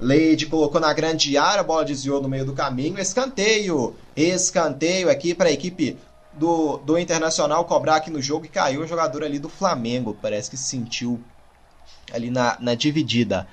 Leide 0.00 0.46
colocou 0.46 0.80
na 0.80 0.92
grande 0.92 1.36
área, 1.36 1.60
a 1.60 1.64
bola 1.64 1.84
desviou 1.84 2.22
no 2.22 2.28
meio 2.28 2.44
do 2.44 2.54
caminho. 2.54 2.98
Escanteio, 2.98 3.94
escanteio 4.16 5.10
aqui 5.10 5.34
para 5.34 5.48
a 5.48 5.52
equipe 5.52 5.98
do, 6.32 6.78
do 6.78 6.98
Internacional 6.98 7.64
cobrar 7.66 7.96
aqui 7.96 8.10
no 8.10 8.22
jogo 8.22 8.46
e 8.46 8.48
caiu 8.48 8.80
o 8.80 8.86
jogador 8.86 9.22
ali 9.22 9.38
do 9.38 9.48
Flamengo. 9.48 10.16
Parece 10.20 10.50
que 10.50 10.56
se 10.56 10.64
sentiu 10.64 11.20
ali 12.12 12.30
na, 12.30 12.56
na 12.60 12.74
dividida. 12.74 13.46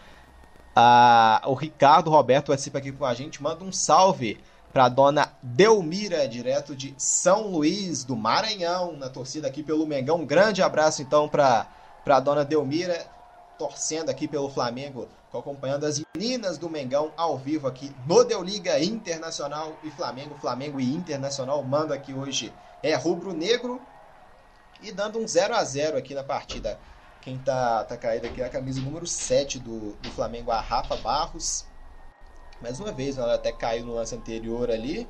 Ah, 0.74 1.42
o 1.46 1.54
Ricardo 1.54 2.10
Roberto 2.10 2.48
participa 2.48 2.78
aqui 2.78 2.94
com 2.94 3.06
a 3.06 3.14
gente. 3.14 3.44
Manda 3.44 3.64
um 3.66 3.72
salve 3.72 4.40
para 4.72 4.88
dona 4.88 5.34
Delmira, 5.42 6.28
direto 6.28 6.76
de 6.76 6.94
São 6.98 7.48
Luís 7.48 8.04
do 8.04 8.16
Maranhão, 8.16 8.96
na 8.96 9.10
torcida 9.10 9.48
aqui 9.48 9.64
pelo 9.64 9.88
Mengão. 9.88 10.22
Um 10.22 10.26
grande 10.26 10.62
abraço 10.62 11.02
então 11.02 11.28
para 11.28 11.68
a 12.06 12.20
dona 12.20 12.46
Delmira, 12.46 13.06
torcendo 13.58 14.10
aqui 14.10 14.28
pelo 14.28 14.50
Flamengo, 14.50 15.08
acompanhando 15.34 15.86
as 15.86 16.02
meninas 16.16 16.58
do 16.58 16.70
Mengão 16.70 17.12
ao 17.18 17.38
vivo 17.38 17.68
aqui 17.68 17.94
no 18.08 18.24
Deu 18.24 18.42
Liga 18.44 18.80
Internacional 18.80 19.78
e 19.84 19.92
Flamengo. 19.92 20.36
Flamengo 20.40 20.80
e 20.80 20.94
Internacional 20.94 21.62
manda 21.64 21.94
aqui 21.94 22.14
hoje 22.14 22.54
é 22.84 22.96
rubro-negro 22.96 23.82
e 24.82 24.92
dando 24.92 25.20
um 25.20 25.28
0 25.28 25.56
a 25.56 25.64
0 25.64 25.98
aqui 25.98 26.14
na 26.14 26.24
partida. 26.24 26.80
Quem 27.22 27.38
tá, 27.38 27.84
tá 27.84 27.98
caído 27.98 28.28
aqui 28.28 28.42
é 28.42 28.46
a 28.46 28.50
camisa 28.50 28.80
número 28.80 29.06
7 29.06 29.60
do, 29.60 29.94
do 29.94 30.10
Flamengo, 30.12 30.52
a 30.52 30.62
Rafa 30.62 30.96
Barros. 30.98 31.66
Mais 32.62 32.80
uma 32.80 32.92
vez, 32.92 33.18
ela 33.18 33.36
até 33.36 33.52
caiu 33.52 33.86
no 33.86 33.96
lance 33.96 34.16
anterior 34.16 34.72
ali. 34.72 35.08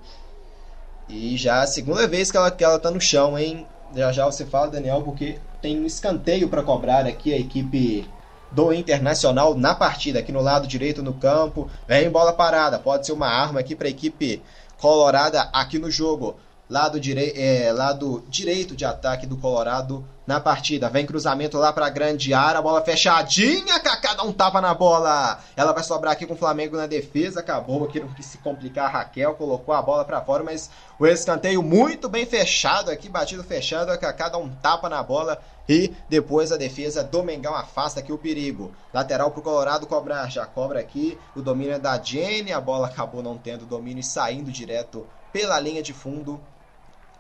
E 1.08 1.38
já 1.38 1.62
a 1.62 1.68
segunda 1.68 2.08
vez 2.08 2.32
que 2.32 2.38
ela, 2.38 2.52
que 2.52 2.64
ela 2.64 2.80
tá 2.80 2.92
no 2.92 3.00
chão, 3.00 3.38
hein? 3.38 3.68
Já 3.96 4.12
já 4.12 4.26
você 4.26 4.46
fala, 4.46 4.68
Daniel, 4.70 5.02
porque 5.04 5.40
tem 5.62 5.80
um 5.80 5.86
escanteio 5.86 6.50
para 6.50 6.64
cobrar 6.64 7.06
aqui 7.06 7.34
a 7.34 7.38
equipe 7.38 8.10
do 8.52 8.74
Internacional 8.74 9.56
na 9.56 9.76
partida, 9.76 10.20
aqui 10.20 10.32
no 10.32 10.42
lado 10.42 10.68
direito 10.68 11.04
no 11.04 11.14
campo. 11.14 11.70
Vem 11.88 12.10
bola 12.10 12.34
parada, 12.34 12.80
pode 12.80 13.06
ser 13.06 13.14
uma 13.14 13.28
arma 13.28 13.60
aqui 13.60 13.76
para 13.76 13.88
a 13.88 13.92
equipe 13.92 14.42
colorada 14.78 15.50
aqui 15.54 15.80
no 15.80 15.90
jogo 15.90 16.36
lado, 16.70 17.00
direi 17.00 17.34
é, 17.36 17.72
lado 17.72 18.24
direito 18.28 18.76
de 18.76 18.86
ataque 18.86 19.26
do 19.26 19.38
Colorado 19.38 20.06
na 20.28 20.42
partida. 20.42 20.90
Vem 20.90 21.06
cruzamento 21.06 21.58
lá 21.58 21.72
para 21.72 21.90
grande 21.90 22.34
área, 22.34 22.62
bola 22.62 22.82
fechadinha, 22.82 23.80
Kaká 23.80 24.14
dá 24.14 24.24
um 24.24 24.34
tapa 24.34 24.60
na 24.60 24.74
bola. 24.74 25.40
Ela 25.56 25.72
vai 25.72 25.84
sobrar 25.84 26.12
aqui 26.12 26.26
com 26.26 26.34
o 26.34 26.38
Flamengo 26.38 26.76
na 26.76 26.86
defesa. 26.86 27.40
Acabou 27.40 27.86
aqui 27.86 28.02
não 28.02 28.10
quis 28.10 28.26
se 28.26 28.38
complicar. 28.40 28.88
A 28.88 28.90
Raquel 28.90 29.34
colocou 29.36 29.74
a 29.74 29.82
bola 29.82 30.04
para 30.04 30.22
fora, 30.22 30.44
mas 30.44 30.70
o 31.00 31.08
escanteio 31.08 31.64
muito 31.64 32.10
bem 32.10 32.26
fechado 32.26 32.92
aqui, 32.92 33.08
batido 33.08 33.44
fechado. 33.44 33.90
A 33.90 33.98
Kaká 33.98 34.28
dá 34.28 34.38
um 34.38 34.50
tapa 34.50 34.90
na 34.90 35.02
bola 35.02 35.40
e 35.68 35.94
depois 36.10 36.52
a 36.52 36.58
defesa 36.58 37.04
do 37.04 37.24
Mengão 37.24 37.56
afasta 37.56 38.02
aqui 38.02 38.12
o 38.12 38.18
perigo. 38.18 38.74
Lateral 38.94 39.32
pro 39.32 39.42
Colorado 39.42 39.88
cobrar, 39.88 40.30
já 40.30 40.46
cobra 40.46 40.82
aqui. 40.82 41.18
O 41.38 41.42
domínio 41.42 41.76
é 41.76 41.80
da 41.80 41.98
Jenny, 41.98 42.52
a 42.52 42.60
bola 42.60 42.88
acabou 42.88 43.24
não 43.24 43.38
tendo 43.38 43.66
domínio 43.66 44.02
e 44.02 44.04
saindo 44.04 44.52
direto 44.52 45.08
pela 45.32 45.58
linha 45.60 45.82
de 45.82 45.94
fundo 45.94 46.42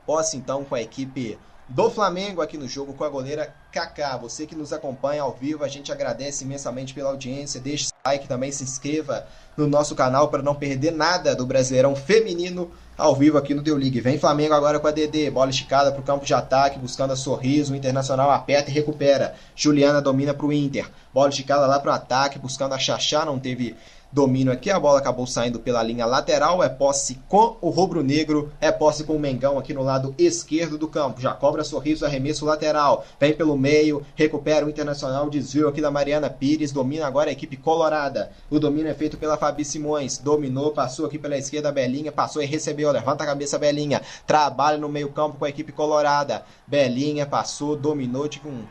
posse 0.06 0.38
então 0.38 0.64
com 0.64 0.74
a 0.74 0.82
equipe 0.82 1.38
do 1.70 1.90
Flamengo 1.90 2.42
aqui 2.42 2.58
no 2.58 2.68
jogo 2.68 2.94
com 2.94 3.04
a 3.04 3.10
goleira 3.10 3.54
Kaká. 3.72 4.16
Você 4.18 4.46
que 4.46 4.56
nos 4.56 4.72
acompanha 4.72 5.22
ao 5.22 5.34
vivo, 5.34 5.64
a 5.64 5.68
gente 5.68 5.92
agradece 5.92 6.46
imensamente 6.46 6.94
pela 6.94 7.10
audiência. 7.10 7.60
Deixe 7.60 7.90
like 8.06 8.28
também, 8.28 8.52
se 8.52 8.64
inscreva 8.64 9.28
no 9.58 9.68
nosso 9.68 9.94
canal 9.94 10.30
para 10.30 10.42
não 10.42 10.56
perder 10.56 10.92
nada 10.92 11.36
do 11.36 11.46
Brasileirão 11.46 11.96
Feminino 11.96 12.72
ao 12.98 13.16
vivo 13.16 13.38
aqui 13.38 13.54
no 13.54 13.62
Deu 13.62 13.78
Ligue. 13.78 14.00
Vem 14.00 14.18
Flamengo 14.18 14.54
agora 14.54 14.80
com 14.80 14.88
a 14.88 14.92
DD, 14.92 15.30
bola 15.30 15.50
esticada 15.50 15.92
para 15.92 16.00
o 16.00 16.04
campo 16.04 16.26
de 16.26 16.34
ataque, 16.34 16.80
buscando 16.80 17.12
a 17.12 17.16
sorriso. 17.16 17.74
O 17.74 17.76
Internacional 17.76 18.32
aperta 18.32 18.72
e 18.72 18.74
recupera. 18.74 19.36
Juliana 19.56 20.02
domina 20.02 20.34
para 20.34 20.46
o 20.46 20.54
Inter, 20.54 20.90
bola 21.14 21.30
esticada 21.30 21.68
lá 21.68 21.80
para 21.80 21.92
o 21.92 21.96
ataque, 21.96 22.40
buscando 22.40 22.74
a 22.74 22.80
Xaxá, 22.80 23.26
não 23.26 23.38
teve 23.38 23.76
domínio 24.12 24.52
aqui. 24.52 24.70
A 24.70 24.80
bola 24.80 25.00
acabou 25.00 25.28
saindo 25.28 25.60
pela 25.60 25.84
linha 25.84 26.06
lateral. 26.06 26.64
É 26.64 26.70
posse 26.70 27.20
com 27.28 27.58
o 27.62 27.70
rubro-negro. 27.70 28.52
É 28.60 28.72
posse 28.72 29.04
com 29.04 29.16
o 29.16 29.20
Mengão 29.20 29.58
aqui 29.58 29.74
no 29.74 29.84
lado 29.84 30.14
esquerdo 30.18 30.78
do 30.78 30.88
campo. 30.88 31.22
Já 31.22 31.34
cobra 31.34 31.64
sorriso, 31.64 32.06
arremesso 32.06 32.46
lateral. 32.46 33.06
Vem 33.20 33.34
pelo 33.34 33.58
meio, 33.58 34.06
recupera 34.16 34.66
o 34.66 34.70
Internacional. 34.70 35.30
Desvio 35.30 35.68
aqui 35.68 35.82
da 35.82 35.92
Mariana 35.92 36.30
Pires. 36.30 36.72
Domina 36.72 37.06
agora 37.08 37.30
a 37.30 37.34
equipe 37.34 37.58
colorada. 37.58 38.32
O 38.50 38.60
domínio 38.60 38.90
é 38.90 38.94
feito 38.94 39.18
pela 39.18 39.38
Fabi 39.38 39.66
Simões. 39.66 40.18
Dominou, 40.18 40.72
passou 40.72 41.06
aqui 41.06 41.18
pela 41.18 41.38
esquerda. 41.38 41.72
Belinha 41.72 42.12
passou 42.12 42.42
e 42.42 42.46
recebeu. 42.46 42.92
Levanta 42.92 43.24
a 43.24 43.28
cabeça, 43.28 43.60
Belinha. 43.60 44.02
Trabalha 44.26 44.78
no 44.78 44.90
meio-campo 44.90 45.38
com 45.38 45.46
a 45.46 45.50
equipe 45.50 45.72
colorada. 45.72 46.44
Belinha 46.66 47.26
passou, 47.26 47.76
dominou. 47.76 48.28
Tipo 48.28 48.50
um 48.50 48.64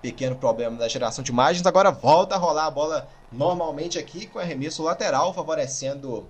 pequeno 0.00 0.34
problema 0.34 0.76
da 0.76 0.88
geração 0.88 1.22
de 1.22 1.30
imagens. 1.30 1.66
Agora 1.66 1.90
volta 1.90 2.34
a 2.34 2.38
rolar 2.38 2.66
a 2.66 2.70
bola 2.70 3.08
normalmente 3.30 3.98
aqui 3.98 4.26
com 4.26 4.38
arremesso 4.38 4.82
lateral, 4.82 5.32
favorecendo 5.32 6.26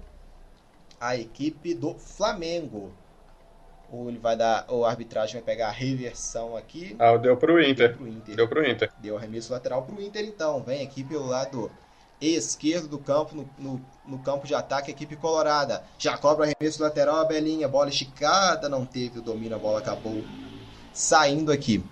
a 1.01 1.17
equipe 1.17 1.75
do 1.75 1.95
Flamengo. 1.95 2.93
Ou 3.93 4.09
ele 4.09 4.19
vai 4.19 4.37
dar, 4.37 4.67
ou 4.69 4.85
a 4.85 4.91
arbitragem 4.91 5.35
vai 5.35 5.43
pegar 5.43 5.69
a 5.69 5.73
reversão 5.73 6.57
aqui. 6.57 6.95
Ah, 6.99 7.17
deu 7.17 7.37
pro 7.37 7.61
Inter. 7.61 7.89
Deu 7.89 7.97
pro 7.97 8.09
Inter. 8.09 8.37
Deu 8.37 8.49
pro 8.49 8.71
Inter. 8.71 8.93
Deu 8.99 9.17
arremesso 9.17 9.53
lateral 9.53 9.83
pro 9.83 10.01
Inter, 10.01 10.25
então. 10.25 10.63
Vem 10.63 10.83
aqui 10.83 11.03
pelo 11.03 11.27
lado 11.27 11.71
esquerdo 12.21 12.87
do 12.87 12.99
campo, 12.99 13.35
no, 13.35 13.51
no, 13.59 13.85
no 14.07 14.19
campo 14.19 14.47
de 14.47 14.55
ataque, 14.55 14.91
a 14.91 14.95
equipe 14.95 15.17
colorada. 15.17 15.83
Já 15.99 16.17
cobra 16.19 16.47
o 16.47 16.49
arremesso 16.49 16.83
lateral, 16.83 17.17
a 17.17 17.25
Belinha. 17.25 17.67
Bola 17.67 17.89
esticada, 17.89 18.69
não 18.69 18.85
teve 18.85 19.19
o 19.19 19.23
domínio, 19.23 19.57
a 19.57 19.59
bola 19.59 19.81
acabou 19.81 20.23
saindo 20.93 21.51
aqui. 21.51 21.83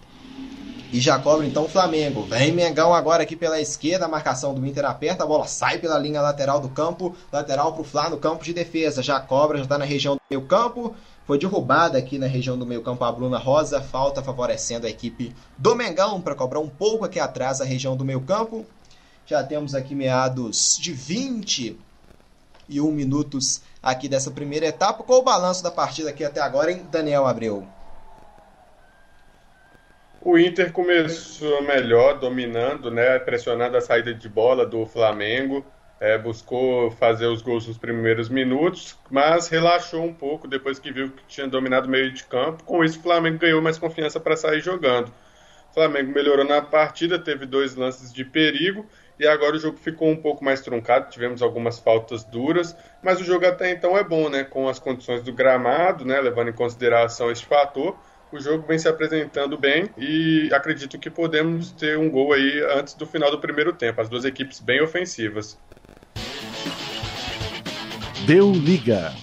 E 0.90 1.00
já 1.00 1.18
cobra 1.18 1.46
então 1.46 1.64
o 1.64 1.68
Flamengo. 1.68 2.22
Vem 2.22 2.50
Mengão 2.50 2.94
agora 2.94 3.22
aqui 3.22 3.36
pela 3.36 3.60
esquerda, 3.60 4.06
a 4.06 4.08
marcação 4.08 4.54
do 4.54 4.66
Inter 4.66 4.86
aperta, 4.86 5.22
a 5.22 5.26
bola 5.26 5.46
sai 5.46 5.78
pela 5.78 5.98
linha 5.98 6.22
lateral 6.22 6.60
do 6.60 6.70
campo, 6.70 7.14
lateral 7.30 7.74
pro 7.74 7.84
Flá 7.84 8.08
no 8.08 8.16
campo 8.16 8.42
de 8.42 8.54
defesa. 8.54 9.02
Já 9.02 9.20
cobra, 9.20 9.58
já 9.58 9.64
está 9.64 9.76
na 9.76 9.84
região 9.84 10.14
do 10.16 10.22
meio 10.30 10.46
campo. 10.46 10.94
Foi 11.26 11.38
derrubada 11.38 11.98
aqui 11.98 12.18
na 12.18 12.26
região 12.26 12.58
do 12.58 12.64
meio 12.64 12.80
campo 12.80 13.04
a 13.04 13.12
Bruna 13.12 13.36
Rosa, 13.36 13.82
falta 13.82 14.22
favorecendo 14.22 14.86
a 14.86 14.90
equipe 14.90 15.34
do 15.58 15.76
Mengão 15.76 16.22
para 16.22 16.34
cobrar 16.34 16.60
um 16.60 16.70
pouco 16.70 17.04
aqui 17.04 17.20
atrás 17.20 17.60
a 17.60 17.66
região 17.66 17.94
do 17.94 18.02
meio 18.02 18.22
campo. 18.22 18.64
Já 19.26 19.44
temos 19.44 19.74
aqui 19.74 19.94
meados 19.94 20.78
de 20.80 20.90
21 20.90 21.76
minutos 22.90 23.60
aqui 23.82 24.08
dessa 24.08 24.30
primeira 24.30 24.64
etapa. 24.64 25.04
Qual 25.04 25.20
o 25.20 25.22
balanço 25.24 25.62
da 25.62 25.70
partida 25.70 26.08
aqui 26.08 26.24
até 26.24 26.40
agora, 26.40 26.72
hein, 26.72 26.86
Daniel 26.90 27.26
Abreu? 27.26 27.68
O 30.20 30.36
Inter 30.36 30.72
começou 30.72 31.62
melhor, 31.62 32.18
dominando, 32.18 32.90
né, 32.90 33.20
pressionando 33.20 33.76
a 33.76 33.80
saída 33.80 34.12
de 34.12 34.28
bola 34.28 34.66
do 34.66 34.84
Flamengo, 34.84 35.64
é, 36.00 36.18
buscou 36.18 36.90
fazer 36.90 37.26
os 37.26 37.40
gols 37.40 37.68
nos 37.68 37.78
primeiros 37.78 38.28
minutos, 38.28 38.98
mas 39.08 39.48
relaxou 39.48 40.04
um 40.04 40.12
pouco 40.12 40.48
depois 40.48 40.78
que 40.78 40.92
viu 40.92 41.10
que 41.10 41.24
tinha 41.28 41.46
dominado 41.46 41.86
o 41.86 41.90
meio 41.90 42.12
de 42.12 42.24
campo. 42.24 42.64
Com 42.64 42.84
isso, 42.84 42.98
o 42.98 43.02
Flamengo 43.02 43.38
ganhou 43.38 43.62
mais 43.62 43.78
confiança 43.78 44.18
para 44.18 44.36
sair 44.36 44.60
jogando. 44.60 45.08
O 45.70 45.74
Flamengo 45.74 46.10
melhorou 46.12 46.44
na 46.44 46.60
partida, 46.62 47.18
teve 47.18 47.46
dois 47.46 47.76
lances 47.76 48.12
de 48.12 48.24
perigo 48.24 48.84
e 49.20 49.26
agora 49.26 49.54
o 49.54 49.58
jogo 49.58 49.78
ficou 49.78 50.08
um 50.08 50.16
pouco 50.16 50.44
mais 50.44 50.60
truncado. 50.60 51.10
Tivemos 51.10 51.42
algumas 51.42 51.78
faltas 51.78 52.24
duras, 52.24 52.76
mas 53.02 53.20
o 53.20 53.24
jogo 53.24 53.46
até 53.46 53.70
então 53.70 53.96
é 53.96 54.02
bom, 54.02 54.28
né, 54.28 54.42
com 54.42 54.68
as 54.68 54.80
condições 54.80 55.22
do 55.22 55.32
gramado, 55.32 56.04
né, 56.04 56.20
levando 56.20 56.48
em 56.48 56.54
consideração 56.54 57.30
esse 57.30 57.44
fator 57.44 57.96
o 58.30 58.40
jogo 58.40 58.66
vem 58.66 58.78
se 58.78 58.88
apresentando 58.88 59.56
bem 59.56 59.88
e 59.96 60.50
acredito 60.52 60.98
que 60.98 61.10
podemos 61.10 61.70
ter 61.72 61.98
um 61.98 62.10
gol 62.10 62.32
aí 62.32 62.62
antes 62.78 62.94
do 62.94 63.06
final 63.06 63.30
do 63.30 63.38
primeiro 63.38 63.72
tempo. 63.72 64.00
As 64.00 64.08
duas 64.08 64.24
equipes 64.24 64.60
bem 64.60 64.82
ofensivas. 64.82 65.58
Deu 68.26 68.52
liga. 68.52 69.14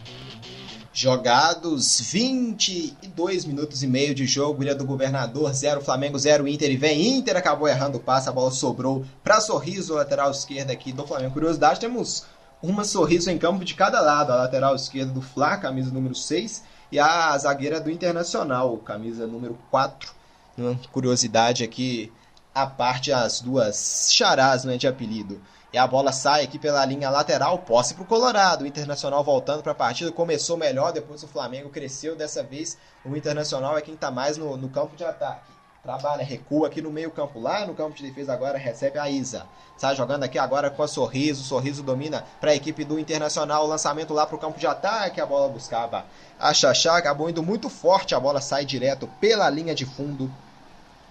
Jogados 0.92 2.00
22 2.10 3.44
minutos 3.44 3.84
e 3.84 3.88
meio 3.88 4.16
de 4.16 4.26
jogo, 4.26 4.64
Ilha 4.64 4.74
do 4.74 4.86
Governador 4.86 5.54
0, 5.54 5.82
Flamengo 5.82 6.18
0, 6.18 6.48
Inter 6.48 6.72
e 6.72 6.78
vem 6.78 7.18
Inter, 7.18 7.36
acabou 7.36 7.68
errando 7.68 7.98
o 7.98 8.02
passe, 8.02 8.30
a 8.30 8.32
bola 8.32 8.50
sobrou 8.50 9.06
para 9.22 9.42
Sorriso, 9.42 9.96
lateral 9.96 10.32
esquerda 10.32 10.72
aqui 10.72 10.94
do 10.94 11.06
Flamengo. 11.06 11.34
Curiosidade, 11.34 11.82
temos 11.82 12.26
uma 12.64 12.86
Sorriso 12.86 13.30
em 13.30 13.38
campo 13.38 13.66
de 13.66 13.74
cada 13.74 14.00
lado, 14.00 14.32
a 14.32 14.38
lateral 14.38 14.74
esquerda 14.74 15.12
do 15.12 15.22
Fla, 15.22 15.58
camisa 15.58 15.92
número 15.92 16.16
6, 16.16 16.64
e 16.92 17.00
a 17.00 17.38
zagueira 17.38 17.80
do 17.80 17.90
Internacional, 17.90 18.78
camisa 18.78 19.26
número 19.26 19.58
4. 19.72 20.14
Uma 20.58 20.80
curiosidade 20.92 21.64
aqui, 21.64 22.12
a 22.54 22.66
parte 22.66 23.12
as 23.12 23.42
duas 23.42 24.10
charás 24.12 24.64
né, 24.64 24.78
de 24.78 24.88
apelido. 24.88 25.42
E 25.74 25.78
a 25.78 25.86
bola 25.86 26.14
sai 26.14 26.44
aqui 26.44 26.58
pela 26.58 26.86
linha 26.86 27.10
lateral, 27.10 27.60
posse 27.60 27.94
para 27.94 28.04
o 28.04 28.08
Colorado. 28.08 28.64
O 28.64 28.68
Internacional 28.68 29.24
voltando 29.24 29.62
para 29.62 29.74
a 29.74 29.76
partida, 29.76 30.10
começou 30.10 30.56
melhor, 30.56 30.94
depois 30.94 31.22
o 31.22 31.28
Flamengo 31.28 31.70
cresceu. 31.70 32.16
Dessa 32.16 32.42
vez 32.42 32.78
o 33.04 33.14
Internacional 33.14 33.78
é 33.78 33.82
quem 33.82 33.96
está 33.96 34.10
mais 34.10 34.38
no, 34.38 34.56
no 34.56 34.70
campo 34.70 34.96
de 34.96 35.04
ataque. 35.04 35.55
Trabalha, 35.86 36.24
recua 36.24 36.68
aqui 36.68 36.82
no 36.82 36.92
meio 36.92 37.12
campo, 37.12 37.40
lá 37.40 37.64
no 37.64 37.76
campo 37.76 37.96
de 37.96 38.02
defesa 38.02 38.34
agora, 38.34 38.58
recebe 38.58 38.98
a 38.98 39.08
Isa. 39.08 39.46
Sai 39.78 39.96
jogando 39.96 40.24
aqui 40.24 40.40
agora 40.40 40.72
com 40.72 40.82
a 40.82 40.88
Sorriso, 40.88 41.44
Sorriso 41.44 41.84
domina 41.84 42.26
para 42.42 42.52
a 42.52 42.56
equipe 42.56 42.84
do 42.84 43.00
Internacional, 43.00 43.68
lançamento 43.68 44.12
lá 44.12 44.26
para 44.26 44.36
o 44.36 44.40
campo 44.40 44.60
de 44.60 44.66
ataque, 44.66 45.22
a 45.22 45.26
bola 45.28 45.48
buscava 45.48 46.06
a 46.40 46.54
Xaxá, 46.54 46.98
acabou 46.98 47.30
indo 47.30 47.44
muito 47.44 47.70
forte, 47.70 48.16
a 48.16 48.20
bola 48.20 48.42
sai 48.42 48.66
direto 48.66 49.08
pela 49.22 49.48
linha 49.48 49.76
de 49.76 49.86
fundo, 49.86 50.32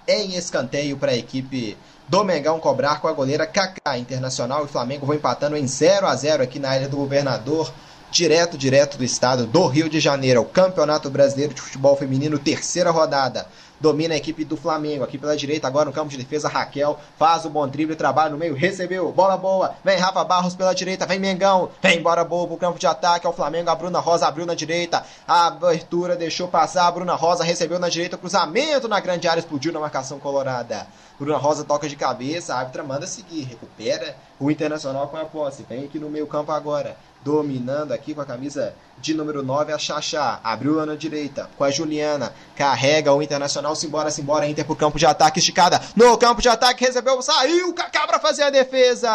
em 0.08 0.34
escanteio 0.34 0.96
para 0.96 1.12
a 1.12 1.16
equipe 1.16 1.78
do 2.08 2.24
Mengão 2.24 2.58
cobrar 2.58 3.00
com 3.00 3.06
a 3.06 3.12
goleira 3.12 3.46
Kaká. 3.46 3.96
Internacional 3.96 4.64
e 4.64 4.68
Flamengo 4.68 5.06
vão 5.06 5.14
empatando 5.14 5.56
em 5.56 5.66
0 5.66 6.06
a 6.06 6.16
0 6.16 6.42
aqui 6.42 6.58
na 6.58 6.76
Ilha 6.76 6.88
do 6.88 6.96
Governador 6.96 7.72
direto, 8.14 8.56
direto 8.56 8.96
do 8.96 9.02
estado 9.02 9.44
do 9.44 9.66
Rio 9.66 9.88
de 9.88 9.98
Janeiro, 9.98 10.40
o 10.40 10.44
Campeonato 10.44 11.10
Brasileiro 11.10 11.52
de 11.52 11.60
Futebol 11.60 11.96
Feminino, 11.96 12.38
terceira 12.38 12.92
rodada. 12.92 13.46
Domina 13.80 14.14
a 14.14 14.16
equipe 14.16 14.44
do 14.44 14.56
Flamengo, 14.56 15.04
aqui 15.04 15.18
pela 15.18 15.36
direita, 15.36 15.66
agora 15.66 15.86
no 15.86 15.92
campo 15.92 16.08
de 16.08 16.16
defesa, 16.16 16.48
Raquel 16.48 16.98
faz 17.18 17.44
o 17.44 17.50
bom 17.50 17.66
drible, 17.66 17.96
trabalha 17.96 18.30
no 18.30 18.38
meio, 18.38 18.54
recebeu, 18.54 19.10
bola 19.10 19.36
boa, 19.36 19.74
vem 19.84 19.98
Rafa 19.98 20.24
Barros 20.24 20.54
pela 20.54 20.74
direita, 20.74 21.04
vem 21.06 21.18
Mengão, 21.18 21.70
vem 21.82 21.98
embora 21.98 22.24
boa 22.24 22.46
pro 22.46 22.56
campo 22.56 22.78
de 22.78 22.86
ataque, 22.86 23.26
ao 23.26 23.32
Flamengo, 23.32 23.70
a 23.70 23.74
Bruna 23.74 23.98
Rosa 23.98 24.26
abriu 24.26 24.46
na 24.46 24.54
direita, 24.54 25.04
a 25.26 25.48
abertura 25.48 26.16
deixou 26.16 26.48
passar, 26.48 26.86
a 26.86 26.90
Bruna 26.90 27.14
Rosa 27.14 27.42
recebeu 27.42 27.78
na 27.78 27.88
direita, 27.88 28.16
cruzamento 28.16 28.88
na 28.88 29.00
grande 29.00 29.26
área, 29.26 29.40
explodiu 29.40 29.72
na 29.72 29.80
marcação 29.80 30.18
colorada. 30.18 30.86
Bruna 31.18 31.36
Rosa 31.36 31.64
toca 31.64 31.88
de 31.88 31.96
cabeça, 31.96 32.54
a 32.54 32.58
árbitra 32.58 32.82
manda 32.82 33.06
seguir, 33.06 33.42
recupera 33.42 34.16
o 34.38 34.50
Internacional 34.50 35.08
com 35.08 35.16
a 35.16 35.24
posse, 35.24 35.64
vem 35.68 35.84
aqui 35.84 35.98
no 35.98 36.10
meio 36.10 36.26
campo 36.26 36.50
agora, 36.52 36.96
dominando 37.24 37.92
aqui 37.92 38.14
com 38.14 38.20
a 38.20 38.26
camisa 38.26 38.74
de 38.98 39.14
número 39.14 39.42
9, 39.42 39.72
a 39.72 39.78
Xaxá. 39.78 40.38
Abriu 40.44 40.74
lá 40.74 40.84
na 40.84 40.94
direita 40.94 41.50
com 41.56 41.64
a 41.64 41.70
Juliana. 41.70 42.32
Carrega 42.54 43.12
o 43.12 43.22
Internacional, 43.22 43.74
simbora, 43.74 44.10
simbora. 44.10 44.46
Inter 44.46 44.64
pro 44.64 44.76
campo 44.76 44.98
de 44.98 45.06
ataque, 45.06 45.38
esticada. 45.38 45.80
No 45.96 46.16
campo 46.18 46.42
de 46.42 46.48
ataque, 46.48 46.84
recebeu, 46.84 47.20
saiu. 47.22 47.72
Kaká 47.72 48.06
pra 48.06 48.20
fazer 48.20 48.42
a 48.42 48.50
defesa. 48.50 49.08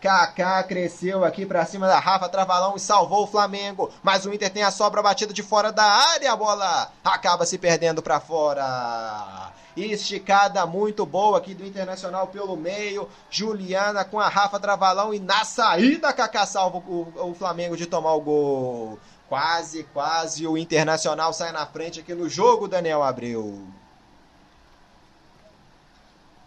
Kaká 0.00 0.62
cresceu 0.62 1.24
aqui 1.24 1.44
para 1.44 1.66
cima 1.66 1.86
da 1.86 1.98
Rafa 1.98 2.28
Travalão 2.28 2.74
e 2.76 2.80
salvou 2.80 3.24
o 3.24 3.26
Flamengo. 3.26 3.90
Mas 4.02 4.24
o 4.24 4.32
Inter 4.32 4.50
tem 4.50 4.62
a 4.62 4.70
sobra 4.70 5.02
batida 5.02 5.34
de 5.34 5.42
fora 5.42 5.70
da 5.70 5.84
área. 5.84 6.32
A 6.32 6.36
bola 6.36 6.90
acaba 7.04 7.44
se 7.44 7.58
perdendo 7.58 8.02
para 8.02 8.20
fora. 8.20 9.52
Esticada 9.84 10.66
muito 10.66 11.06
boa 11.06 11.38
aqui 11.38 11.54
do 11.54 11.64
Internacional 11.64 12.26
pelo 12.26 12.56
meio. 12.56 13.08
Juliana 13.30 14.04
com 14.04 14.18
a 14.18 14.28
Rafa 14.28 14.58
Travalão 14.58 15.14
e 15.14 15.20
na 15.20 15.44
saída 15.44 16.12
Kaká 16.12 16.44
salva 16.44 16.78
o, 16.78 17.30
o 17.30 17.34
Flamengo 17.34 17.76
de 17.76 17.86
tomar 17.86 18.14
o 18.14 18.20
gol. 18.20 18.98
Quase, 19.28 19.84
quase 19.92 20.46
o 20.46 20.56
Internacional 20.58 21.32
sai 21.32 21.52
na 21.52 21.64
frente 21.66 22.00
aqui 22.00 22.14
no 22.14 22.28
jogo, 22.28 22.66
Daniel 22.66 23.02
Abreu. 23.02 23.62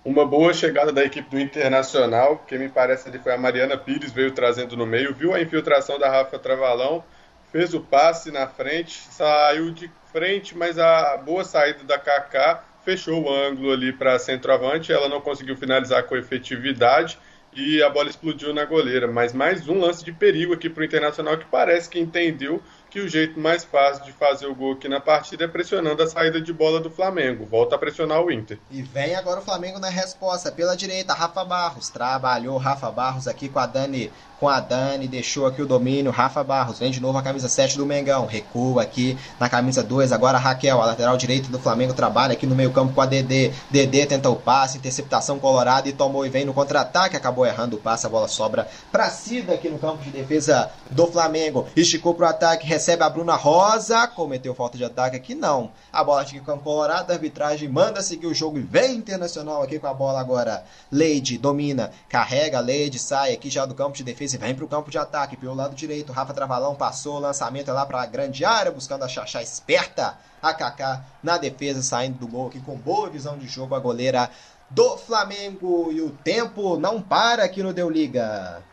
Uma 0.04 0.26
boa 0.26 0.52
chegada 0.52 0.92
da 0.92 1.06
equipe 1.06 1.30
do 1.30 1.40
Internacional, 1.40 2.40
que 2.48 2.58
me 2.58 2.68
parece 2.68 3.08
ali 3.08 3.20
foi 3.20 3.34
a 3.34 3.38
Mariana 3.38 3.78
Pires, 3.78 4.12
veio 4.12 4.32
trazendo 4.32 4.76
no 4.76 4.86
meio, 4.86 5.14
viu 5.14 5.34
a 5.34 5.40
infiltração 5.40 6.00
da 6.00 6.10
Rafa 6.10 6.40
Travalão, 6.40 7.04
fez 7.52 7.74
o 7.76 7.80
passe 7.82 8.32
na 8.32 8.48
frente, 8.48 9.00
saiu 9.12 9.72
de 9.72 9.92
frente, 10.12 10.58
mas 10.58 10.80
a 10.80 11.18
boa 11.18 11.44
saída 11.44 11.84
da 11.84 12.00
Kaká 12.00 12.64
fechou 12.84 13.24
o 13.24 13.34
ângulo 13.34 13.72
ali 13.72 13.92
para 13.92 14.20
centroavante, 14.20 14.92
ela 14.92 15.08
não 15.08 15.22
conseguiu 15.22 15.56
finalizar 15.56 16.04
com 16.04 16.16
efetividade 16.16 17.18
e 17.54 17.82
a 17.84 17.90
bola 17.90 18.10
explodiu 18.10 18.54
na 18.54 18.66
goleira. 18.66 19.08
Mas 19.08 19.34
mais 19.34 19.68
um 19.68 19.80
lance 19.80 20.04
de 20.04 20.12
perigo 20.12 20.54
aqui 20.54 20.70
para 20.70 20.82
o 20.82 20.86
Internacional 20.86 21.38
que 21.38 21.46
parece 21.46 21.90
que 21.90 22.00
entendeu 22.00 22.62
que 22.92 23.00
o 23.00 23.08
jeito 23.08 23.40
mais 23.40 23.64
fácil 23.64 24.04
de 24.04 24.12
fazer 24.12 24.48
o 24.48 24.54
gol 24.54 24.74
aqui 24.74 24.90
na 24.90 25.00
partida 25.00 25.46
é 25.46 25.48
pressionando 25.48 26.04
a 26.04 26.08
saída 26.08 26.42
de 26.42 26.52
bola 26.52 26.78
do 26.82 26.92
Flamengo. 26.92 27.46
Volta 27.46 27.76
a 27.76 27.80
pressionar 27.80 28.22
o 28.22 28.30
Inter. 28.30 28.60
E 28.70 28.82
vem 28.82 29.16
agora 29.16 29.40
o 29.40 29.44
Flamengo 29.44 29.80
na 29.80 29.90
resposta. 29.90 30.52
Pela 30.52 30.76
direita, 30.76 31.14
Rafa 31.14 31.46
Barros. 31.46 31.90
Trabalhou 31.90 32.58
Rafa 32.58 32.92
Barros 32.92 33.30
aqui 33.30 33.48
com 33.48 33.60
a 33.60 33.66
Dani 33.66 34.12
com 34.42 34.50
a 34.50 34.60
Dani, 34.60 35.08
deixou 35.08 35.46
aqui 35.46 35.62
o 35.62 35.68
domínio, 35.68 36.10
Rafa 36.10 36.44
Barros, 36.44 36.80
vem 36.80 36.90
de 36.90 37.00
novo 37.00 37.16
a 37.16 37.22
camisa 37.22 37.48
7 37.48 37.78
do 37.78 37.86
Mengão, 37.86 38.26
recua 38.26 38.82
aqui 38.82 39.16
na 39.40 39.48
camisa 39.48 39.84
2, 39.84 40.12
agora 40.12 40.40
a 40.40 40.42
Raquel, 40.42 40.82
a 40.82 40.86
lateral 40.88 41.16
direita 41.16 41.48
do 41.52 41.60
Flamengo 41.60 41.94
trabalha 41.94 42.34
aqui 42.34 42.48
no 42.48 42.56
meio 42.56 42.72
campo 42.72 42.92
com 42.92 43.02
a 43.02 43.06
DD, 43.06 43.54
DD 43.70 44.08
tenta 44.08 44.32
o 44.32 44.36
passe, 44.36 44.80
interceptação 44.80 45.38
colorada 45.38 45.88
e 45.88 45.94
tomou 45.94 46.26
e 46.26 46.30
vem 46.30 46.44
no 46.44 46.56
contra-ataque, 46.56 47.16
acabou 47.16 47.46
errando 47.46 47.76
o 47.76 47.80
passe, 47.80 48.08
a 48.08 48.10
bola 48.10 48.28
sobra 48.28 48.68
pra 48.92 49.12
Cida 49.12 49.54
aqui 49.54 49.70
no 49.70 49.78
campo 49.78 50.02
de 50.04 50.10
defesa 50.10 50.72
do 50.90 51.06
Flamengo, 51.06 51.68
esticou 51.76 52.16
pro 52.16 52.26
ataque, 52.26 52.66
recebe 52.82 53.04
a 53.04 53.10
Bruna 53.12 53.36
Rosa, 53.36 54.08
cometeu 54.08 54.56
falta 54.56 54.76
de 54.76 54.84
ataque 54.84 55.16
aqui, 55.16 55.36
não, 55.36 55.72
a 55.94 56.04
bola 56.04 56.26
fica 56.26 56.44
com 56.44 56.58
colorada, 56.58 57.14
a 57.14 57.16
arbitragem 57.16 57.70
manda 57.70 58.02
seguir 58.02 58.26
o 58.26 58.34
jogo 58.34 58.58
e 58.58 58.62
vem 58.62 58.96
Internacional 58.96 59.62
aqui 59.62 59.78
com 59.78 59.86
a 59.86 59.94
bola 59.94 60.20
agora, 60.20 60.66
Leide 60.92 61.38
domina, 61.38 61.92
carrega, 62.10 62.60
Leide 62.60 62.98
sai 62.98 63.34
aqui 63.34 63.52
já 63.52 63.68
do 63.68 63.76
campo 63.76 63.96
de 63.96 64.04
defesa 64.04 64.36
e 64.36 64.40
vem 64.40 64.56
para 64.56 64.66
o 64.66 64.68
campo 64.68 64.90
de 64.90 64.98
ataque 64.98 65.38
pelo 65.38 65.54
lado 65.54 65.76
direito. 65.76 66.12
Rafa 66.12 66.34
Travalão 66.34 66.74
passou, 66.74 67.20
lançamento 67.20 67.70
é 67.70 67.74
lá 67.74 67.86
para 67.86 68.02
a 68.02 68.06
grande 68.08 68.44
área, 68.44 68.72
buscando 68.72 69.04
a 69.04 69.08
Xaxá 69.08 69.44
esperta. 69.44 70.18
A 70.42 70.56
Kaká 70.56 71.06
na 71.22 71.38
defesa, 71.38 71.84
saindo 71.84 72.18
do 72.18 72.28
gol 72.28 72.48
aqui 72.48 72.60
com 72.62 72.76
boa 72.76 73.08
visão 73.10 73.38
de 73.38 73.48
jogo. 73.48 73.76
A 73.76 73.80
goleira 73.80 74.28
do 74.72 74.98
Flamengo. 74.98 75.92
E 75.92 76.02
o 76.02 76.10
tempo 76.10 76.78
não 76.78 77.00
para 77.00 77.44
aqui 77.44 77.62
no 77.62 77.72
Deu 77.72 77.88
Liga. 77.88 78.64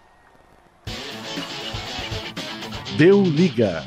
Deu 2.96 3.22
Liga. 3.22 3.84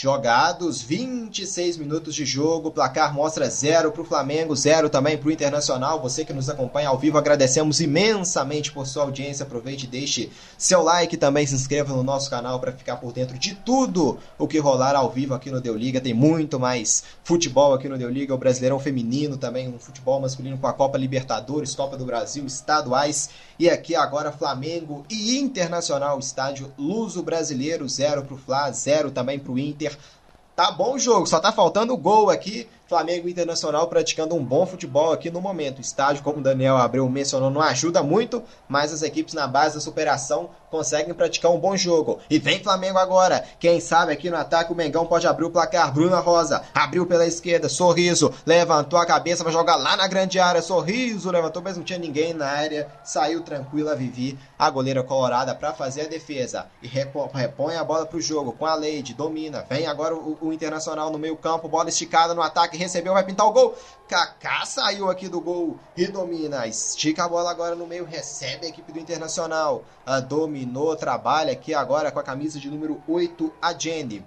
Jogados 0.00 0.80
26 0.80 1.76
minutos 1.76 2.14
de 2.14 2.24
jogo, 2.24 2.70
placar 2.70 3.12
mostra 3.12 3.50
0 3.50 3.90
para 3.90 4.00
o 4.00 4.04
Flamengo, 4.04 4.54
0 4.54 4.88
também 4.88 5.18
para 5.18 5.28
o 5.28 5.32
Internacional. 5.32 6.00
Você 6.00 6.24
que 6.24 6.32
nos 6.32 6.48
acompanha 6.48 6.88
ao 6.88 6.96
vivo, 6.96 7.18
agradecemos 7.18 7.80
imensamente 7.80 8.70
por 8.70 8.86
sua 8.86 9.02
audiência. 9.02 9.42
Aproveite 9.42 9.86
e 9.86 9.88
deixe 9.88 10.30
seu 10.56 10.84
like 10.84 11.16
também, 11.16 11.44
se 11.48 11.56
inscreva 11.56 11.92
no 11.92 12.04
nosso 12.04 12.30
canal 12.30 12.60
para 12.60 12.70
ficar 12.70 12.98
por 12.98 13.12
dentro 13.12 13.36
de 13.36 13.56
tudo 13.56 14.18
o 14.38 14.46
que 14.46 14.60
rolar 14.60 14.94
ao 14.94 15.10
vivo 15.10 15.34
aqui 15.34 15.50
no 15.50 15.60
Deu 15.60 15.76
Liga. 15.76 16.00
Tem 16.00 16.14
muito 16.14 16.60
mais 16.60 17.02
futebol 17.24 17.74
aqui 17.74 17.88
no 17.88 17.98
Deu 17.98 18.08
Liga, 18.08 18.32
o 18.32 18.38
Brasileirão 18.38 18.78
Feminino 18.78 19.36
também, 19.36 19.66
um 19.66 19.80
futebol 19.80 20.20
masculino 20.20 20.58
com 20.58 20.68
a 20.68 20.72
Copa 20.72 20.96
Libertadores, 20.96 21.74
Copa 21.74 21.96
do 21.96 22.06
Brasil, 22.06 22.46
estaduais. 22.46 23.30
E 23.58 23.68
aqui 23.68 23.96
agora 23.96 24.30
Flamengo 24.30 25.04
e 25.10 25.36
Internacional, 25.36 26.16
estádio 26.20 26.72
Luso 26.78 27.24
Brasileiro, 27.24 27.88
0 27.88 28.22
para 28.22 28.34
o 28.34 28.38
Fla, 28.38 28.70
0 28.70 29.10
também 29.10 29.36
para 29.36 29.50
o 29.50 29.58
Inter. 29.58 29.98
Tá 30.54 30.70
bom 30.70 30.94
o 30.94 30.98
jogo, 30.98 31.26
só 31.26 31.40
tá 31.40 31.50
faltando 31.50 31.92
o 31.92 31.96
gol 31.96 32.30
aqui 32.30 32.68
Flamengo 32.88 33.28
Internacional 33.28 33.88
praticando 33.88 34.34
um 34.36 34.44
bom 34.44 34.64
futebol 34.64 35.12
aqui 35.12 35.28
no 35.28 35.40
momento. 35.40 35.78
O 35.78 35.80
estádio, 35.80 36.22
como 36.22 36.38
o 36.38 36.42
Daniel 36.42 36.76
Abreu 36.76 37.08
mencionou, 37.08 37.50
não 37.50 37.60
ajuda 37.60 38.00
muito, 38.00 38.44
mas 38.68 38.92
as 38.92 39.02
equipes 39.02 39.34
na 39.34 39.48
base 39.48 39.74
da 39.74 39.80
superação 39.80 40.50
conseguem 40.70 41.14
praticar 41.14 41.50
um 41.50 41.58
bom 41.58 41.76
jogo. 41.76 42.18
E 42.28 42.38
vem 42.38 42.62
Flamengo 42.62 42.98
agora. 42.98 43.44
Quem 43.58 43.80
sabe 43.80 44.12
aqui 44.12 44.30
no 44.30 44.36
ataque 44.36 44.72
o 44.72 44.76
Mengão 44.76 45.06
pode 45.06 45.26
abrir 45.26 45.44
o 45.44 45.50
placar. 45.50 45.92
Bruna 45.92 46.20
Rosa 46.20 46.62
abriu 46.74 47.06
pela 47.06 47.26
esquerda, 47.26 47.68
sorriso, 47.68 48.32
levantou 48.46 48.98
a 48.98 49.06
cabeça 49.06 49.42
para 49.42 49.52
jogar 49.52 49.76
lá 49.76 49.96
na 49.96 50.06
grande 50.06 50.38
área. 50.38 50.62
Sorriso, 50.62 51.30
levantou, 51.30 51.62
mas 51.62 51.76
não 51.76 51.84
tinha 51.84 51.98
ninguém 51.98 52.34
na 52.34 52.46
área. 52.46 52.88
Saiu 53.04 53.42
tranquila 53.42 53.94
Vivi, 53.94 54.38
a 54.58 54.68
goleira 54.70 55.02
colorada, 55.02 55.54
para 55.54 55.72
fazer 55.72 56.02
a 56.02 56.08
defesa. 56.08 56.66
E 56.82 56.88
repõe 56.88 57.76
a 57.76 57.84
bola 57.84 58.06
para 58.06 58.16
o 58.16 58.20
jogo 58.20 58.52
com 58.52 58.66
a 58.66 58.74
Leide, 58.74 59.14
domina. 59.14 59.64
Vem 59.68 59.86
agora 59.86 60.14
o, 60.14 60.38
o 60.40 60.52
Internacional 60.52 61.10
no 61.10 61.18
meio 61.18 61.36
campo, 61.36 61.68
bola 61.68 61.88
esticada 61.88 62.34
no 62.34 62.42
ataque 62.42 62.76
recebeu, 62.76 63.12
vai 63.12 63.24
pintar 63.24 63.46
o 63.46 63.52
gol. 63.52 63.74
Kaká 64.08 64.64
saiu 64.64 65.10
aqui 65.10 65.28
do 65.28 65.38
gol 65.38 65.78
e 65.94 66.06
domina. 66.06 66.66
Estica 66.66 67.24
a 67.24 67.28
bola 67.28 67.50
agora 67.50 67.74
no 67.74 67.86
meio, 67.86 68.06
recebe 68.06 68.64
a 68.64 68.68
equipe 68.70 68.90
do 68.90 68.98
Internacional. 68.98 69.84
A 70.06 70.18
dominou, 70.18 70.96
trabalha 70.96 71.52
aqui 71.52 71.74
agora 71.74 72.10
com 72.10 72.18
a 72.18 72.22
camisa 72.22 72.58
de 72.58 72.70
número 72.70 73.02
8, 73.06 73.52
a 73.60 73.78
Jenny. 73.78 74.24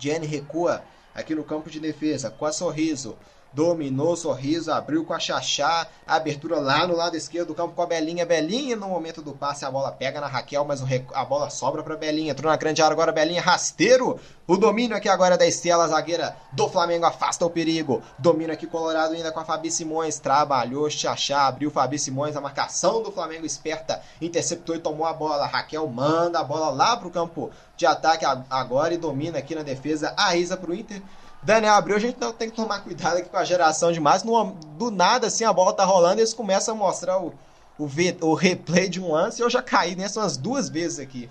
Jenny 0.00 0.26
recua 0.26 0.82
aqui 1.14 1.32
no 1.32 1.44
campo 1.44 1.70
de 1.70 1.78
defesa 1.78 2.28
com 2.28 2.44
a 2.44 2.52
sorriso 2.52 3.16
dominou, 3.52 4.16
sorriso, 4.16 4.70
abriu 4.70 5.04
com 5.04 5.14
a 5.14 5.18
Xaxá, 5.18 5.86
abertura 6.06 6.60
lá 6.60 6.86
no 6.86 6.94
lado 6.94 7.16
esquerdo 7.16 7.48
do 7.48 7.54
campo 7.54 7.74
com 7.74 7.82
a 7.82 7.86
Belinha, 7.86 8.26
Belinha 8.26 8.76
no 8.76 8.88
momento 8.88 9.22
do 9.22 9.32
passe, 9.32 9.64
a 9.64 9.70
bola 9.70 9.90
pega 9.90 10.20
na 10.20 10.26
Raquel, 10.26 10.64
mas 10.64 10.82
a 11.14 11.24
bola 11.24 11.50
sobra 11.50 11.82
para 11.82 11.96
Belinha, 11.96 12.32
entrou 12.32 12.50
na 12.50 12.56
grande 12.56 12.82
área 12.82 12.92
agora, 12.92 13.12
Belinha 13.12 13.40
rasteiro, 13.40 14.18
o 14.46 14.56
domínio 14.56 14.96
aqui 14.96 15.08
agora 15.08 15.34
é 15.34 15.38
da 15.38 15.46
Estela, 15.46 15.88
zagueira 15.88 16.36
do 16.52 16.68
Flamengo, 16.68 17.06
afasta 17.06 17.44
o 17.44 17.50
perigo, 17.50 18.02
domínio 18.18 18.52
aqui 18.52 18.66
Colorado 18.66 19.14
ainda 19.14 19.32
com 19.32 19.40
a 19.40 19.44
Fabi 19.44 19.70
Simões, 19.70 20.18
trabalhou, 20.18 20.88
Xaxá, 20.90 21.46
abriu 21.46 21.70
Fabi 21.70 21.98
Simões, 21.98 22.36
a 22.36 22.40
marcação 22.40 23.02
do 23.02 23.12
Flamengo 23.12 23.46
esperta, 23.46 24.00
interceptou 24.20 24.76
e 24.76 24.78
tomou 24.78 25.06
a 25.06 25.12
bola, 25.12 25.46
Raquel 25.46 25.86
manda 25.88 26.38
a 26.40 26.44
bola 26.44 26.70
lá 26.70 26.96
pro 26.96 27.10
campo 27.10 27.50
de 27.76 27.86
ataque 27.86 28.24
agora 28.50 28.92
e 28.92 28.98
domina 28.98 29.38
aqui 29.38 29.54
na 29.54 29.62
defesa, 29.62 30.12
a 30.16 30.36
Isa 30.36 30.56
pro 30.56 30.74
Inter, 30.74 31.00
Daniel 31.42 31.74
Abreu, 31.74 31.96
a 31.96 32.00
gente 32.00 32.20
não 32.20 32.32
tem 32.32 32.50
que 32.50 32.56
tomar 32.56 32.80
cuidado 32.80 33.18
aqui 33.18 33.28
com 33.28 33.36
a 33.36 33.44
geração 33.44 33.92
demais. 33.92 34.22
No, 34.22 34.52
do 34.52 34.90
nada, 34.90 35.28
assim, 35.28 35.44
a 35.44 35.52
bola 35.52 35.72
tá 35.72 35.84
rolando 35.84 36.18
e 36.18 36.20
eles 36.20 36.34
começam 36.34 36.74
a 36.74 36.78
mostrar 36.78 37.18
o, 37.18 37.32
o, 37.78 37.88
o 38.22 38.34
replay 38.34 38.88
de 38.88 39.00
um 39.00 39.12
lance 39.12 39.40
e 39.40 39.44
eu 39.44 39.50
já 39.50 39.62
caí 39.62 39.94
nessas 39.94 40.16
umas 40.16 40.36
duas 40.36 40.68
vezes 40.68 40.98
aqui. 40.98 41.28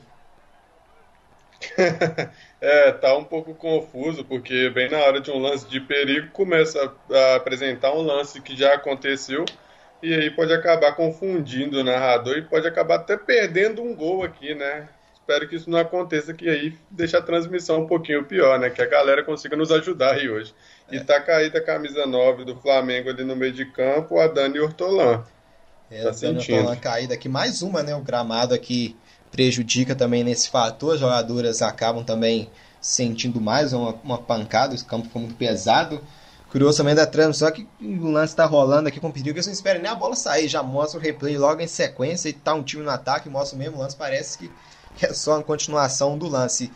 é, 2.62 2.92
tá 2.92 3.18
um 3.18 3.24
pouco 3.24 3.54
confuso, 3.54 4.24
porque 4.24 4.70
bem 4.70 4.90
na 4.90 5.00
hora 5.00 5.20
de 5.20 5.32
um 5.32 5.40
lance 5.40 5.68
de 5.68 5.80
perigo 5.80 6.30
começa 6.32 6.94
a 7.12 7.36
apresentar 7.36 7.94
um 7.94 8.02
lance 8.02 8.40
que 8.42 8.56
já 8.56 8.74
aconteceu 8.76 9.44
e 10.02 10.14
aí 10.14 10.30
pode 10.30 10.54
acabar 10.54 10.96
confundindo 10.96 11.80
o 11.80 11.84
narrador 11.84 12.38
e 12.38 12.44
pode 12.44 12.68
acabar 12.68 12.96
até 12.96 13.18
perdendo 13.18 13.82
um 13.82 13.96
gol 13.96 14.24
aqui, 14.24 14.54
né? 14.54 14.88
Espero 15.28 15.50
que 15.50 15.58
isso 15.58 15.70
não 15.70 15.78
aconteça, 15.78 16.34
que 16.34 16.48
aí 16.48 16.74
deixa 16.90 17.18
a 17.18 17.22
transmissão 17.22 17.82
um 17.82 17.86
pouquinho 17.86 18.24
pior, 18.24 18.58
né? 18.58 18.70
Que 18.70 18.82
a 18.82 18.86
galera 18.86 19.22
consiga 19.22 19.58
nos 19.58 19.70
ajudar 19.74 20.14
aí 20.14 20.30
hoje. 20.30 20.56
E 20.90 20.96
é. 20.96 21.04
tá 21.04 21.20
caída 21.20 21.60
a 21.60 21.62
camisa 21.62 22.06
9 22.06 22.46
do 22.46 22.56
Flamengo 22.56 23.10
ali 23.10 23.26
no 23.26 23.36
meio 23.36 23.52
de 23.52 23.66
campo, 23.66 24.18
a 24.22 24.28
Dani 24.30 24.58
Ortolan. 24.58 25.26
É, 25.92 26.02
tá 26.04 26.12
a 26.12 26.14
Dani 26.14 26.38
Ortolan 26.38 26.78
caída 26.78 27.14
aqui, 27.14 27.28
mais 27.28 27.62
uma, 27.62 27.84
né? 27.84 27.94
O 27.94 28.00
gramado 28.00 28.56
aqui 28.56 28.96
prejudica 29.30 29.94
também 29.94 30.24
nesse 30.24 30.50
fator, 30.50 30.94
as 30.94 31.02
jogadoras 31.02 31.62
acabam 31.62 32.06
também 32.06 32.50
sentindo 32.80 33.42
mais 33.42 33.74
uma, 33.74 33.96
uma 34.06 34.18
pancada, 34.18 34.74
esse 34.76 34.86
campo 34.86 35.10
foi 35.10 35.24
muito 35.24 35.36
pesado. 35.36 36.02
Curioso 36.50 36.78
também 36.78 36.96
da 36.96 37.06
transmissão, 37.06 37.52
que 37.52 37.68
o 37.82 38.10
lance 38.10 38.32
está 38.32 38.46
rolando 38.46 38.88
aqui 38.88 39.02
com 39.02 39.12
perigo, 39.12 39.34
que 39.34 39.40
eles 39.40 39.48
não 39.48 39.54
esperam 39.54 39.82
nem 39.82 39.92
a 39.92 39.96
bola 39.96 40.16
sair, 40.16 40.48
já 40.48 40.64
mostra 40.64 40.98
o 40.98 41.04
replay 41.04 41.38
logo 41.38 41.60
em 41.60 41.68
sequência 41.68 42.30
e 42.30 42.34
tá 42.34 42.54
um 42.54 42.64
time 42.64 42.82
no 42.82 42.90
ataque, 42.90 43.28
mostra 43.28 43.58
o 43.58 43.60
mesmo 43.60 43.78
lance, 43.78 43.94
parece 43.94 44.38
que 44.38 44.50
é 45.06 45.14
só 45.14 45.36
uma 45.36 45.44
continuação 45.44 46.18
do 46.18 46.28
lance. 46.28 46.72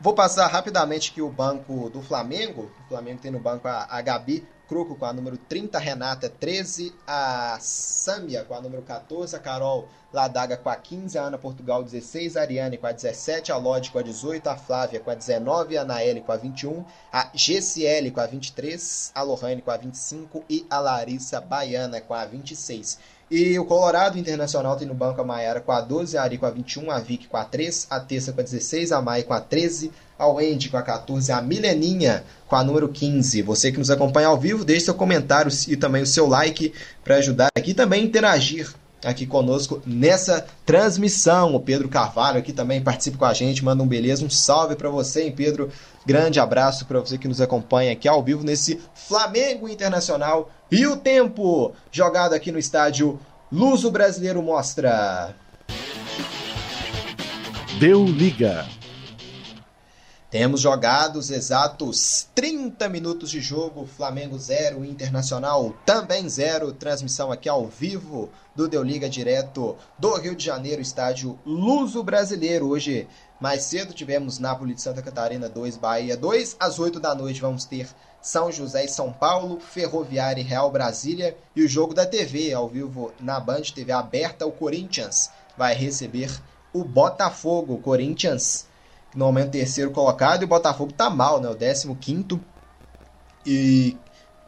Vou 0.00 0.14
passar 0.14 0.46
rapidamente 0.46 1.10
aqui 1.10 1.20
o 1.20 1.28
banco 1.28 1.90
do 1.90 2.00
Flamengo. 2.00 2.70
O 2.86 2.88
Flamengo 2.88 3.20
tem 3.20 3.30
no 3.30 3.38
banco 3.38 3.68
a, 3.68 3.86
a 3.90 4.00
Gabi 4.00 4.46
Cruco 4.70 4.94
com 4.94 5.04
a 5.04 5.12
número 5.12 5.36
30, 5.36 5.80
Renata 5.80 6.30
13, 6.30 6.94
a 7.04 7.58
Sâmia 7.60 8.44
com 8.44 8.54
a 8.54 8.60
número 8.60 8.82
14, 8.82 9.34
a 9.34 9.38
Carol 9.40 9.88
Ladaga 10.12 10.56
com 10.56 10.70
a 10.70 10.76
15, 10.76 11.18
a 11.18 11.22
Ana 11.22 11.36
Portugal 11.36 11.82
16, 11.82 12.36
a 12.36 12.42
Ariane 12.42 12.78
com 12.78 12.86
a 12.86 12.92
17, 12.92 13.50
a 13.50 13.56
Lodi 13.56 13.90
com 13.90 13.98
a 13.98 14.02
18, 14.02 14.46
a 14.48 14.56
Flávia 14.56 15.00
com 15.00 15.10
a 15.10 15.16
19, 15.16 15.76
a 15.76 15.84
Naeli 15.84 16.20
com 16.20 16.30
a 16.30 16.36
21, 16.36 16.84
a 17.12 17.30
GCL 17.34 18.12
com 18.12 18.20
a 18.20 18.26
23, 18.26 19.10
a 19.12 19.22
Lohane 19.22 19.60
com 19.60 19.72
a 19.72 19.76
25 19.76 20.44
e 20.48 20.64
a 20.70 20.78
Larissa 20.78 21.40
Baiana 21.40 22.00
com 22.00 22.14
a 22.14 22.24
26. 22.24 22.96
E 23.30 23.56
o 23.60 23.64
Colorado 23.64 24.18
Internacional 24.18 24.76
tem 24.76 24.88
no 24.88 24.94
banco 24.94 25.20
a 25.20 25.24
Maiara 25.24 25.60
com 25.60 25.70
a 25.70 25.80
12, 25.80 26.18
a 26.18 26.22
Ari 26.22 26.36
com 26.36 26.46
a 26.46 26.50
21, 26.50 26.90
a 26.90 26.98
Vic 26.98 27.28
com 27.28 27.36
a 27.36 27.44
3, 27.44 27.86
a 27.88 28.00
Tessa 28.00 28.32
com 28.32 28.40
a 28.40 28.42
16, 28.42 28.90
a 28.90 29.00
Mai 29.00 29.22
com 29.22 29.32
a 29.32 29.40
13, 29.40 29.92
a 30.18 30.26
Wendy 30.26 30.68
com 30.68 30.76
a 30.76 30.82
14, 30.82 31.30
a 31.30 31.40
Mileninha 31.40 32.24
com 32.48 32.56
a 32.56 32.64
número 32.64 32.88
15. 32.88 33.40
Você 33.42 33.70
que 33.70 33.78
nos 33.78 33.88
acompanha 33.88 34.26
ao 34.26 34.36
vivo, 34.36 34.64
deixe 34.64 34.86
seu 34.86 34.94
comentário 34.94 35.52
e 35.68 35.76
também 35.76 36.02
o 36.02 36.06
seu 36.06 36.26
like 36.26 36.74
para 37.04 37.16
ajudar 37.16 37.50
aqui 37.56 37.72
também 37.72 38.04
interagir 38.04 38.68
aqui 39.04 39.26
conosco 39.26 39.82
nessa 39.86 40.46
transmissão. 40.64 41.54
O 41.54 41.60
Pedro 41.60 41.88
Carvalho 41.88 42.38
aqui 42.38 42.52
também 42.52 42.80
participa 42.80 43.18
com 43.18 43.24
a 43.24 43.34
gente, 43.34 43.64
manda 43.64 43.82
um 43.82 43.86
beleza, 43.86 44.24
um 44.24 44.30
salve 44.30 44.76
para 44.76 44.88
você, 44.88 45.24
hein, 45.24 45.32
Pedro. 45.32 45.70
Grande 46.06 46.40
abraço 46.40 46.86
para 46.86 47.00
você 47.00 47.18
que 47.18 47.28
nos 47.28 47.40
acompanha 47.40 47.92
aqui 47.92 48.08
ao 48.08 48.22
vivo 48.22 48.44
nesse 48.44 48.80
Flamengo 48.94 49.68
Internacional. 49.68 50.50
E 50.70 50.86
o 50.86 50.96
tempo 50.96 51.72
jogado 51.92 52.32
aqui 52.32 52.50
no 52.50 52.58
estádio 52.58 53.18
Luso 53.52 53.90
Brasileiro 53.90 54.42
mostra. 54.42 55.34
Deu 57.78 58.04
liga. 58.04 58.79
Temos 60.30 60.60
jogados 60.60 61.28
exatos 61.28 62.28
30 62.36 62.88
minutos 62.88 63.32
de 63.32 63.40
jogo, 63.40 63.84
Flamengo 63.84 64.38
0, 64.38 64.84
Internacional 64.84 65.74
também 65.84 66.28
0. 66.28 66.72
Transmissão 66.72 67.32
aqui 67.32 67.48
ao 67.48 67.66
vivo 67.66 68.30
do 68.54 68.68
Deu 68.68 68.80
Liga 68.84 69.08
direto 69.08 69.76
do 69.98 70.14
Rio 70.14 70.36
de 70.36 70.44
Janeiro, 70.44 70.80
estádio 70.80 71.36
Luso 71.44 72.00
Brasileiro. 72.04 72.68
Hoje, 72.68 73.08
mais 73.40 73.64
cedo, 73.64 73.92
tivemos 73.92 74.38
Nápoles 74.38 74.76
de 74.76 74.82
Santa 74.82 75.02
Catarina 75.02 75.48
2, 75.48 75.76
Bahia 75.76 76.16
2. 76.16 76.56
Às 76.60 76.78
8 76.78 77.00
da 77.00 77.12
noite 77.12 77.40
vamos 77.40 77.64
ter 77.64 77.88
São 78.22 78.52
José 78.52 78.84
e 78.84 78.88
São 78.88 79.12
Paulo, 79.12 79.58
Ferroviária 79.58 80.40
e 80.40 80.44
Real 80.44 80.70
Brasília. 80.70 81.36
E 81.56 81.64
o 81.64 81.68
jogo 81.68 81.92
da 81.92 82.06
TV, 82.06 82.52
ao 82.52 82.68
vivo 82.68 83.12
na 83.18 83.40
Band, 83.40 83.62
TV 83.74 83.90
aberta, 83.90 84.46
o 84.46 84.52
Corinthians 84.52 85.28
vai 85.58 85.74
receber 85.74 86.30
o 86.72 86.84
Botafogo. 86.84 87.78
Corinthians 87.78 88.69
no 89.14 89.24
momento 89.24 89.50
terceiro 89.50 89.90
colocado, 89.90 90.42
e 90.42 90.44
o 90.44 90.48
Botafogo 90.48 90.92
tá 90.92 91.10
mal, 91.10 91.40
né? 91.40 91.48
O 91.48 91.54
décimo 91.54 91.96
quinto. 91.96 92.40
E 93.44 93.96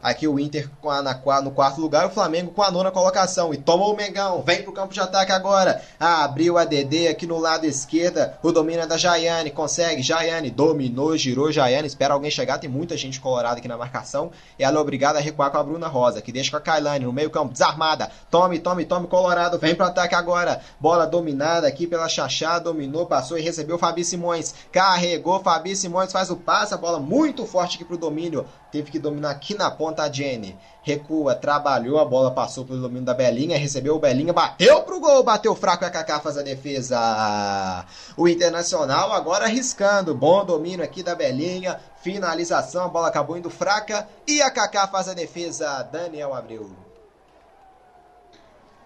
Aqui 0.03 0.27
o 0.27 0.41
Inter 0.41 0.69
a, 0.85 1.01
na, 1.01 1.41
no 1.43 1.53
quarto 1.53 1.81
lugar, 1.81 2.07
o 2.07 2.11
Flamengo 2.11 2.51
com 2.51 2.63
a 2.63 2.71
nona 2.71 2.91
colocação. 2.91 3.55
E 3.55 3.57
tomou 3.57 3.93
o 3.93 3.97
Mengão, 3.97 4.43
vem 4.43 4.63
pro 4.63 4.73
campo 4.73 4.93
de 4.93 5.01
ataque 5.01 5.31
agora. 5.31 5.81
Ah, 6.01 6.25
abriu 6.25 6.59
a 6.59 6.65
DD 6.65 7.07
aqui 7.07 7.25
no 7.25 7.39
lado 7.39 7.65
esquerda. 7.65 8.37
O 8.43 8.51
domínio 8.51 8.83
é 8.83 8.87
da 8.87 8.97
Jaiane, 8.97 9.53
consegue. 9.53 10.03
Jaiane 10.03 10.51
dominou, 10.51 11.17
girou. 11.17 11.53
Jaiane 11.53 11.87
espera 11.87 12.15
alguém 12.15 12.33
chegar. 12.33 12.59
Tem 12.59 12.69
muita 12.69 12.97
gente 12.97 13.21
colorada 13.21 13.59
aqui 13.59 13.69
na 13.69 13.77
marcação. 13.77 14.33
E 14.59 14.65
ela 14.65 14.79
é 14.79 14.81
obrigada 14.81 15.21
a 15.21 15.23
recuar 15.23 15.53
com 15.53 15.59
a 15.59 15.63
Bruna 15.63 15.87
Rosa, 15.87 16.21
que 16.21 16.33
deixa 16.33 16.51
com 16.51 16.57
a 16.57 16.61
Kailane 16.61 17.05
no 17.05 17.13
meio 17.13 17.31
campo, 17.31 17.53
desarmada. 17.53 18.11
Tome, 18.29 18.59
tome, 18.59 18.85
tome, 18.85 19.07
Colorado. 19.07 19.59
Vem 19.59 19.75
pro 19.75 19.87
ataque 19.87 20.15
agora. 20.17 20.61
Bola 20.81 21.07
dominada 21.07 21.69
aqui 21.69 21.87
pela 21.87 22.09
Xaxá. 22.09 22.59
Dominou, 22.59 23.07
passou 23.07 23.39
e 23.39 23.43
recebeu 23.43 23.79
Fabi 23.79 24.05
Simões. 24.05 24.53
Carregou, 24.73 25.41
Fabi 25.41 25.77
Simões 25.77 26.11
faz 26.11 26.29
o 26.29 26.37
passe. 26.37 26.75
A 26.75 26.77
bola 26.77 26.99
muito 26.99 27.47
forte 27.47 27.77
aqui 27.77 27.85
pro 27.85 27.97
domínio 27.97 28.47
teve 28.73 28.91
que 28.91 28.99
dominar 28.99 29.31
aqui 29.31 29.55
na 29.55 29.71
ponta 29.71 29.92
a 30.01 30.11
Jenny. 30.11 30.57
Recua, 30.83 31.35
trabalhou, 31.35 31.99
a 31.99 32.05
bola 32.05 32.33
passou 32.33 32.65
pelo 32.65 32.81
domínio 32.81 33.05
da 33.05 33.15
Belinha, 33.15 33.57
recebeu 33.57 33.95
o 33.95 33.99
Belinha, 33.99 34.33
bateu 34.33 34.83
pro 34.83 34.99
gol, 34.99 35.23
bateu 35.23 35.55
fraco 35.55 35.85
e 35.85 35.87
a 35.87 35.91
Kaká 35.91 36.19
faz 36.19 36.37
a 36.37 36.43
defesa. 36.43 37.85
O 38.17 38.27
Internacional 38.27 39.13
agora 39.13 39.45
arriscando, 39.45 40.15
bom 40.15 40.45
domínio 40.45 40.85
aqui 40.85 41.03
da 41.03 41.15
Belinha, 41.15 41.79
finalização, 42.03 42.85
a 42.85 42.89
bola 42.89 43.09
acabou 43.09 43.37
indo 43.37 43.51
fraca 43.51 44.09
e 44.27 44.43
a 44.43 44.51
Kaká 44.51 44.89
faz 44.89 45.09
a 45.09 45.15
defesa. 45.15 45.83
Daniel 45.85 46.35
Abreu. 46.35 46.71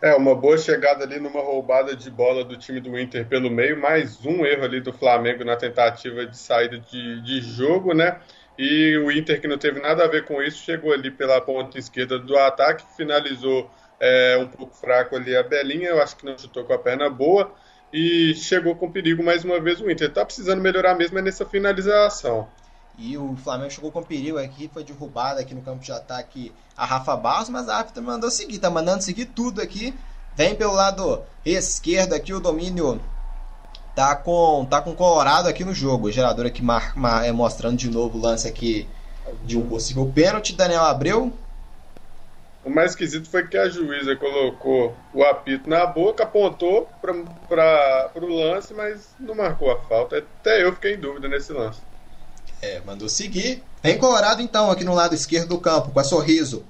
É, 0.03 0.15
uma 0.15 0.35
boa 0.35 0.59
chegada 0.59 1.05
ali 1.05 1.19
numa 1.19 1.41
roubada 1.41 1.97
de 1.97 2.11
bola 2.11 2.45
do 2.45 2.57
time 2.57 2.81
do 2.81 2.99
Inter 2.99 3.27
pelo 3.27 3.51
meio, 3.51 3.81
mais 3.81 4.25
um 4.27 4.45
erro 4.45 4.65
ali 4.65 4.81
do 4.81 4.93
Flamengo 4.93 5.43
na 5.43 5.57
tentativa 5.57 6.27
de 6.27 6.37
saída 6.37 6.79
de, 6.79 7.23
de 7.23 7.41
jogo, 7.41 7.95
né? 7.95 8.21
E 8.59 8.97
o 8.99 9.11
Inter, 9.13 9.41
que 9.41 9.47
não 9.47 9.59
teve 9.59 9.81
nada 9.81 10.05
a 10.05 10.09
ver 10.09 10.25
com 10.25 10.43
isso, 10.43 10.65
chegou 10.65 10.93
ali 10.93 11.11
pela 11.11 11.41
ponta 11.41 11.79
esquerda 11.79 12.19
do 12.19 12.37
ataque, 12.39 12.85
finalizou 12.97 13.71
é, 14.01 14.39
um 14.41 14.47
pouco 14.47 14.75
fraco 14.75 15.17
ali 15.17 15.37
a 15.37 15.43
Belinha, 15.43 15.89
eu 15.89 16.03
acho 16.03 16.17
que 16.17 16.25
não 16.25 16.39
chutou 16.39 16.65
com 16.65 16.73
a 16.73 16.79
perna 16.79 17.11
boa, 17.11 17.53
e 17.93 18.35
chegou 18.35 18.75
com 18.75 18.91
perigo 18.91 19.23
mais 19.23 19.45
uma 19.45 19.61
vez 19.61 19.81
o 19.81 19.91
Inter. 19.91 20.13
Tá 20.13 20.25
precisando 20.25 20.61
melhorar 20.61 20.95
mesmo 20.95 21.19
é 21.19 21.23
nessa 21.23 21.45
finalização. 21.45 22.49
E 22.99 23.17
o 23.19 23.37
Flamengo 23.37 23.71
chegou 23.71 23.93
com 23.93 24.03
perigo 24.03 24.39
aqui, 24.39 24.71
foi 24.73 24.83
derrubado 24.83 25.39
aqui 25.39 25.55
no 25.55 25.61
campo 25.61 25.85
de 25.85 25.93
ataque 25.93 26.53
a 26.77 26.87
Rafa 26.87 27.15
Barros, 27.15 27.51
mas 27.51 27.69
a 27.69 27.81
AFTA 27.81 28.01
mandou 28.01 28.31
seguir, 28.31 28.59
tá 28.59 28.71
mandando 28.71 29.03
seguir 29.03 29.27
tudo 29.27 29.61
aqui. 29.61 29.95
Vem 30.35 30.55
pelo 30.55 30.73
lado 30.73 31.23
esquerdo 31.45 32.15
aqui 32.15 32.33
o 32.33 32.41
domínio 32.41 33.01
tá 33.97 34.15
com 34.15 34.67
tá 34.67 34.83
com 34.83 34.95
Colorado 34.95 35.49
aqui 35.49 35.65
no 35.65 35.73
jogo. 35.73 36.07
O 36.07 36.13
gerador 36.13 36.45
aqui 36.47 36.63
mar, 36.63 36.97
mar, 36.97 37.27
é, 37.27 37.33
mostrando 37.33 37.79
de 37.79 37.91
novo 37.91 38.19
o 38.19 38.21
lance 38.21 38.47
aqui 38.47 38.87
de 39.45 39.59
um 39.59 39.67
possível 39.67 40.13
pênalti. 40.15 40.55
Daniel 40.55 40.83
Abreu. 40.83 41.33
O 42.63 42.69
mais 42.69 42.91
esquisito 42.91 43.29
foi 43.29 43.47
que 43.47 43.57
a 43.57 43.69
juíza 43.69 44.15
colocou 44.17 44.95
o 45.15 45.23
apito 45.23 45.71
na 45.71 45.87
boca, 45.87 46.25
apontou 46.25 46.89
para 47.01 48.11
o 48.17 48.27
lance, 48.27 48.75
mas 48.75 49.09
não 49.19 49.35
marcou 49.35 49.71
a 49.71 49.81
falta. 49.83 50.19
Até 50.19 50.63
eu 50.65 50.75
fiquei 50.75 50.95
em 50.95 51.01
dúvida 51.01 51.29
nesse 51.29 51.53
lance. 51.53 51.81
É, 52.61 52.81
mandou 52.81 53.09
seguir. 53.09 53.63
Vem 53.83 53.97
Colorado 53.99 54.43
então, 54.43 54.71
aqui 54.71 54.85
no 54.85 54.95
lado 54.95 55.15
esquerdo 55.15 55.51
do 55.51 55.61
campo, 55.61 55.91
com 55.91 56.01
a 56.01 56.05
sorriso. 56.05 56.65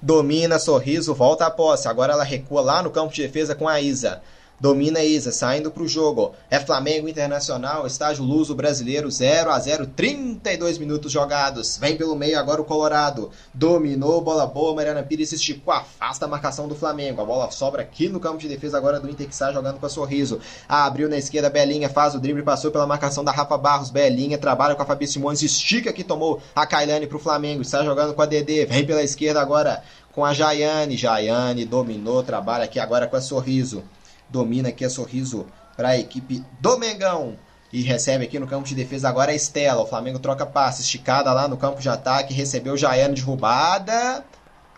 Domina, 0.00 0.58
sorriso, 0.58 1.14
volta 1.14 1.44
a 1.44 1.50
posse. 1.50 1.86
Agora 1.86 2.14
ela 2.14 2.24
recua 2.24 2.62
lá 2.62 2.82
no 2.82 2.90
campo 2.90 3.12
de 3.12 3.20
defesa 3.20 3.54
com 3.54 3.68
a 3.68 3.80
Isa. 3.82 4.22
Domina 4.60 5.02
Isa, 5.02 5.32
saindo 5.32 5.70
para 5.70 5.82
o 5.82 5.88
jogo. 5.88 6.34
É 6.50 6.60
Flamengo 6.60 7.08
Internacional, 7.08 7.86
estágio 7.86 8.22
Luso 8.22 8.54
Brasileiro 8.54 9.10
0 9.10 9.50
a 9.50 9.58
0 9.58 9.86
32 9.86 10.76
minutos 10.76 11.10
jogados. 11.10 11.78
Vem 11.78 11.96
pelo 11.96 12.14
meio 12.14 12.38
agora 12.38 12.60
o 12.60 12.64
Colorado. 12.64 13.30
Dominou, 13.54 14.20
bola 14.20 14.44
boa, 14.44 14.74
Mariana 14.74 15.02
Pires 15.02 15.32
esticou, 15.32 15.72
afasta 15.72 16.26
a 16.26 16.28
marcação 16.28 16.68
do 16.68 16.74
Flamengo. 16.74 17.22
A 17.22 17.24
bola 17.24 17.50
sobra 17.50 17.80
aqui 17.80 18.10
no 18.10 18.20
campo 18.20 18.36
de 18.36 18.48
defesa 18.48 18.76
agora 18.76 19.00
do 19.00 19.08
Inter 19.08 19.26
que 19.26 19.32
está 19.32 19.50
jogando 19.50 19.80
com 19.80 19.86
a 19.86 19.88
sorriso. 19.88 20.38
Abriu 20.68 21.08
na 21.08 21.16
esquerda, 21.16 21.48
Belinha 21.48 21.88
faz 21.88 22.14
o 22.14 22.20
drible, 22.20 22.42
passou 22.42 22.70
pela 22.70 22.86
marcação 22.86 23.24
da 23.24 23.32
Rafa 23.32 23.56
Barros. 23.56 23.88
Belinha 23.88 24.36
trabalha 24.36 24.74
com 24.74 24.82
a 24.82 24.86
Fabi 24.86 25.06
Simões, 25.06 25.40
estica 25.40 25.90
que 25.90 26.04
tomou 26.04 26.38
a 26.54 26.66
Kailane 26.66 27.06
para 27.06 27.16
o 27.16 27.20
Flamengo. 27.20 27.62
Está 27.62 27.82
jogando 27.82 28.12
com 28.12 28.20
a 28.20 28.26
DD, 28.26 28.66
vem 28.66 28.84
pela 28.84 29.02
esquerda 29.02 29.40
agora 29.40 29.82
com 30.12 30.22
a 30.22 30.34
Jaiane. 30.34 30.98
Jaiane 30.98 31.64
dominou, 31.64 32.22
trabalha 32.22 32.64
aqui 32.64 32.78
agora 32.78 33.06
com 33.06 33.16
a 33.16 33.22
sorriso 33.22 33.82
domina 34.30 34.68
aqui 34.68 34.84
a 34.84 34.90
sorriso 34.90 35.46
para 35.76 35.90
a 35.90 35.98
equipe 35.98 36.44
do 36.60 36.78
Mengão. 36.78 37.36
E 37.72 37.82
recebe 37.82 38.24
aqui 38.24 38.38
no 38.38 38.48
campo 38.48 38.66
de 38.66 38.74
defesa 38.74 39.08
agora 39.08 39.30
a 39.30 39.34
Estela. 39.34 39.82
O 39.82 39.86
Flamengo 39.86 40.18
troca 40.18 40.44
passe, 40.44 40.82
esticada 40.82 41.32
lá 41.32 41.46
no 41.46 41.56
campo 41.56 41.80
de 41.80 41.88
ataque, 41.88 42.34
recebeu 42.34 42.74
o 42.74 42.76
Jaiano 42.76 43.14
derrubada. 43.14 44.24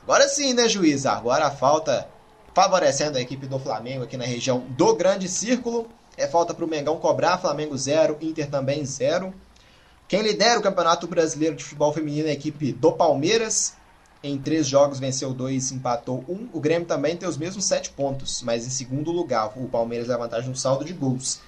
Agora 0.03 0.29
sim, 0.29 0.53
né, 0.53 0.69
juiz? 0.69 1.07
Agora 1.07 1.47
a 1.47 1.51
falta 1.51 2.07
favorecendo 2.55 3.17
a 3.17 3.21
equipe 3.21 3.47
do 3.47 3.59
Flamengo 3.59 4.05
aqui 4.05 4.17
na 4.17 4.25
região 4.25 4.61
do 4.61 4.95
Grande 4.95 5.29
Círculo. 5.29 5.89
É 6.17 6.27
falta 6.27 6.53
para 6.53 6.65
o 6.65 6.69
Mengão 6.69 6.99
cobrar, 6.99 7.39
Flamengo 7.39 7.77
0, 7.77 8.19
Inter 8.21 8.51
também 8.51 8.85
0. 8.85 9.33
Quem 10.07 10.21
lidera 10.21 10.61
o 10.61 10.63
Campeonato 10.63 11.07
Brasileiro 11.07 11.57
de 11.57 11.65
Futebol 11.65 11.93
Feminino 11.93 12.29
é 12.29 12.31
a 12.33 12.35
equipe 12.35 12.73
do 12.73 12.93
Palmeiras. 12.93 13.75
Em 14.23 14.39
três 14.39 14.69
jogos 14.69 15.01
venceu 15.01 15.35
dois, 15.35 15.73
empatou 15.73 16.25
um. 16.29 16.49
O 16.53 16.61
Grêmio 16.61 16.87
também 16.87 17.17
tem 17.17 17.29
os 17.29 17.37
mesmos 17.37 17.65
sete 17.65 17.91
pontos, 17.91 18.41
mas 18.43 18.67
em 18.67 18.71
segundo 18.71 19.11
lugar. 19.11 19.53
O 19.57 19.69
Palmeiras 19.69 20.09
é 20.09 20.17
vantagem 20.17 20.49
no 20.49 20.57
saldo 20.57 20.85
de 20.85 20.93
gols. 20.93 21.41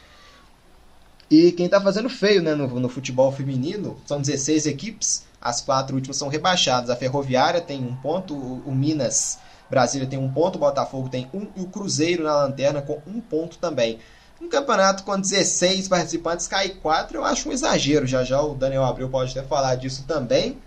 E 1.31 1.53
quem 1.53 1.67
está 1.67 1.81
fazendo 1.81 2.09
feio 2.09 2.43
né, 2.43 2.55
no, 2.55 2.69
no, 2.81 2.89
futebol 2.89 3.31
feminino 3.33 3.97
são 4.07 4.21
16 4.21 4.67
equipes. 4.67 5.25
As 5.41 5.61
quatro 5.61 5.95
últimas 5.95 6.17
são 6.17 6.29
rebaixadas. 6.29 6.91
A 6.91 6.97
Ferroviária 6.97 7.61
tem 7.61 7.81
um 7.81 7.95
ponto, 7.95 8.35
o, 8.35 8.63
o 8.67 8.75
Minas 8.75 9.39
Brasília 9.71 10.07
tem 10.07 10.19
um 10.19 10.31
ponto, 10.31 10.57
o 10.57 10.61
Botafogo 10.61 11.09
tem 11.09 11.29
um 11.33 11.47
e 11.57 11.61
o 11.61 11.67
Cruzeiro 11.67 12.25
na 12.25 12.35
lanterna 12.35 12.83
com 12.83 13.01
um 13.07 13.21
ponto 13.21 13.59
também. 13.59 13.99
Um 14.41 14.49
campeonato 14.49 15.05
com 15.05 15.19
16 15.19 15.89
participantes 15.89 16.47
cair 16.47 16.77
4, 16.81 17.17
eu 17.17 17.25
acho 17.25 17.49
um 17.49 17.53
exagero. 17.53 18.07
Já 18.07 18.25
já 18.25 18.43
o 18.43 18.55
Daniel 18.55 18.85
Abreu 18.85 19.09
pode 19.09 19.31
até 19.31 19.47
falar 19.47 19.77
disso 19.77 20.05
também. 20.07 20.59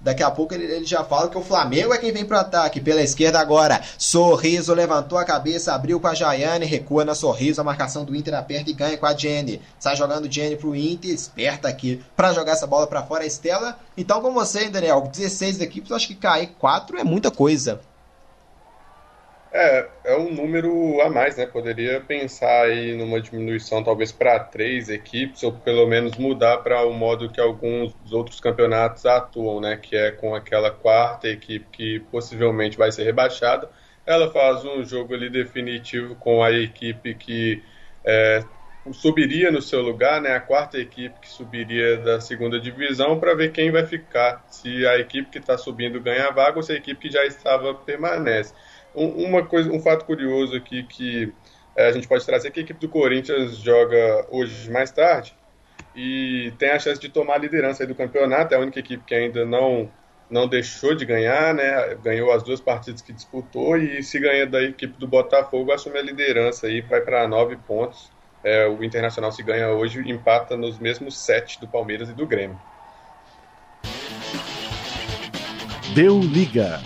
Daqui 0.00 0.22
a 0.22 0.30
pouco 0.30 0.54
ele, 0.54 0.64
ele, 0.64 0.84
já 0.84 1.02
fala 1.02 1.28
que 1.28 1.36
o 1.36 1.42
Flamengo 1.42 1.92
é 1.92 1.98
quem 1.98 2.12
vem 2.12 2.24
pro 2.24 2.38
ataque. 2.38 2.80
Pela 2.80 3.02
esquerda 3.02 3.40
agora. 3.40 3.82
Sorriso 3.98 4.72
levantou 4.72 5.18
a 5.18 5.24
cabeça, 5.24 5.74
abriu 5.74 5.98
com 5.98 6.06
a 6.06 6.14
Jaiane, 6.14 6.64
recua 6.64 7.04
na 7.04 7.14
Sorriso. 7.14 7.60
A 7.60 7.64
marcação 7.64 8.04
do 8.04 8.14
Inter 8.14 8.34
aperta 8.34 8.70
e 8.70 8.74
ganha 8.74 8.96
com 8.96 9.06
a 9.06 9.16
Jenny. 9.16 9.60
Sai 9.78 9.96
jogando 9.96 10.30
Jenny 10.30 10.56
pro 10.56 10.76
Inter, 10.76 11.10
esperta 11.10 11.68
aqui 11.68 12.00
para 12.16 12.32
jogar 12.32 12.52
essa 12.52 12.66
bola 12.66 12.86
para 12.86 13.02
fora 13.02 13.24
a 13.24 13.26
Estela. 13.26 13.78
Então, 13.96 14.20
com 14.20 14.32
você, 14.32 14.68
Daniel, 14.68 15.02
16 15.02 15.60
equipes, 15.60 15.90
eu 15.90 15.96
acho 15.96 16.06
que 16.06 16.14
cair 16.14 16.54
4 16.58 16.98
é 16.98 17.04
muita 17.04 17.30
coisa. 17.30 17.80
É, 19.50 19.88
é 20.04 20.16
um 20.16 20.30
número 20.30 21.00
a 21.00 21.08
mais, 21.08 21.36
né? 21.38 21.46
Poderia 21.46 22.00
pensar 22.02 22.66
aí 22.66 22.94
numa 22.94 23.18
diminuição 23.18 23.82
talvez 23.82 24.12
para 24.12 24.38
três 24.40 24.90
equipes, 24.90 25.42
ou 25.42 25.52
pelo 25.52 25.86
menos 25.86 26.16
mudar 26.18 26.58
para 26.58 26.82
o 26.86 26.92
modo 26.92 27.30
que 27.30 27.40
alguns 27.40 27.94
outros 28.12 28.40
campeonatos 28.40 29.06
atuam, 29.06 29.60
né? 29.60 29.76
Que 29.76 29.96
é 29.96 30.10
com 30.10 30.34
aquela 30.34 30.70
quarta 30.70 31.28
equipe 31.28 31.66
que 31.72 32.00
possivelmente 32.10 32.76
vai 32.76 32.92
ser 32.92 33.04
rebaixada. 33.04 33.70
Ela 34.04 34.30
faz 34.30 34.64
um 34.66 34.84
jogo 34.84 35.14
ali 35.14 35.30
definitivo 35.30 36.14
com 36.16 36.42
a 36.42 36.52
equipe 36.52 37.14
que 37.14 37.62
é, 38.04 38.44
subiria 38.92 39.50
no 39.50 39.62
seu 39.62 39.80
lugar, 39.80 40.20
né? 40.20 40.34
A 40.34 40.40
quarta 40.40 40.78
equipe 40.78 41.20
que 41.20 41.28
subiria 41.28 41.96
da 41.98 42.20
segunda 42.20 42.60
divisão 42.60 43.18
para 43.18 43.34
ver 43.34 43.52
quem 43.52 43.70
vai 43.70 43.86
ficar. 43.86 44.44
Se 44.50 44.86
a 44.86 44.98
equipe 44.98 45.30
que 45.30 45.38
está 45.38 45.56
subindo 45.56 46.00
ganha 46.02 46.28
a 46.28 46.32
vaga 46.32 46.58
ou 46.58 46.62
se 46.62 46.72
a 46.72 46.76
equipe 46.76 47.08
que 47.08 47.10
já 47.10 47.24
estava 47.24 47.74
permanece 47.74 48.52
uma 48.94 49.44
coisa, 49.44 49.70
um 49.70 49.80
fato 49.80 50.04
curioso 50.04 50.56
aqui 50.56 50.82
que 50.82 51.32
é, 51.76 51.88
a 51.88 51.92
gente 51.92 52.08
pode 52.08 52.24
trazer 52.26 52.50
que 52.50 52.60
a 52.60 52.62
equipe 52.62 52.80
do 52.80 52.88
Corinthians 52.88 53.58
joga 53.58 54.26
hoje 54.30 54.70
mais 54.70 54.90
tarde 54.90 55.34
e 55.94 56.52
tem 56.58 56.70
a 56.70 56.78
chance 56.78 57.00
de 57.00 57.08
tomar 57.08 57.34
a 57.34 57.38
liderança 57.38 57.86
do 57.86 57.94
campeonato. 57.94 58.52
É 58.52 58.56
a 58.56 58.60
única 58.60 58.80
equipe 58.80 59.04
que 59.04 59.14
ainda 59.14 59.44
não 59.44 59.90
não 60.30 60.46
deixou 60.46 60.94
de 60.94 61.06
ganhar, 61.06 61.54
né? 61.54 61.94
Ganhou 62.02 62.30
as 62.30 62.42
duas 62.42 62.60
partidas 62.60 63.00
que 63.00 63.12
disputou 63.12 63.78
e 63.78 64.02
se 64.02 64.18
ganha 64.20 64.46
da 64.46 64.62
equipe 64.62 64.98
do 64.98 65.06
Botafogo 65.06 65.72
assume 65.72 65.98
a 65.98 66.02
liderança 66.02 66.66
aí, 66.66 66.82
vai 66.82 67.00
para 67.00 67.26
nove 67.26 67.56
pontos. 67.56 68.10
É, 68.44 68.68
o 68.68 68.84
Internacional 68.84 69.32
se 69.32 69.42
ganha 69.42 69.70
hoje 69.70 70.00
empata 70.00 70.56
nos 70.56 70.78
mesmos 70.78 71.16
sete 71.16 71.58
do 71.60 71.66
Palmeiras 71.66 72.08
e 72.08 72.12
do 72.12 72.26
Grêmio. 72.26 72.60
Deu 75.94 76.20
liga. 76.20 76.80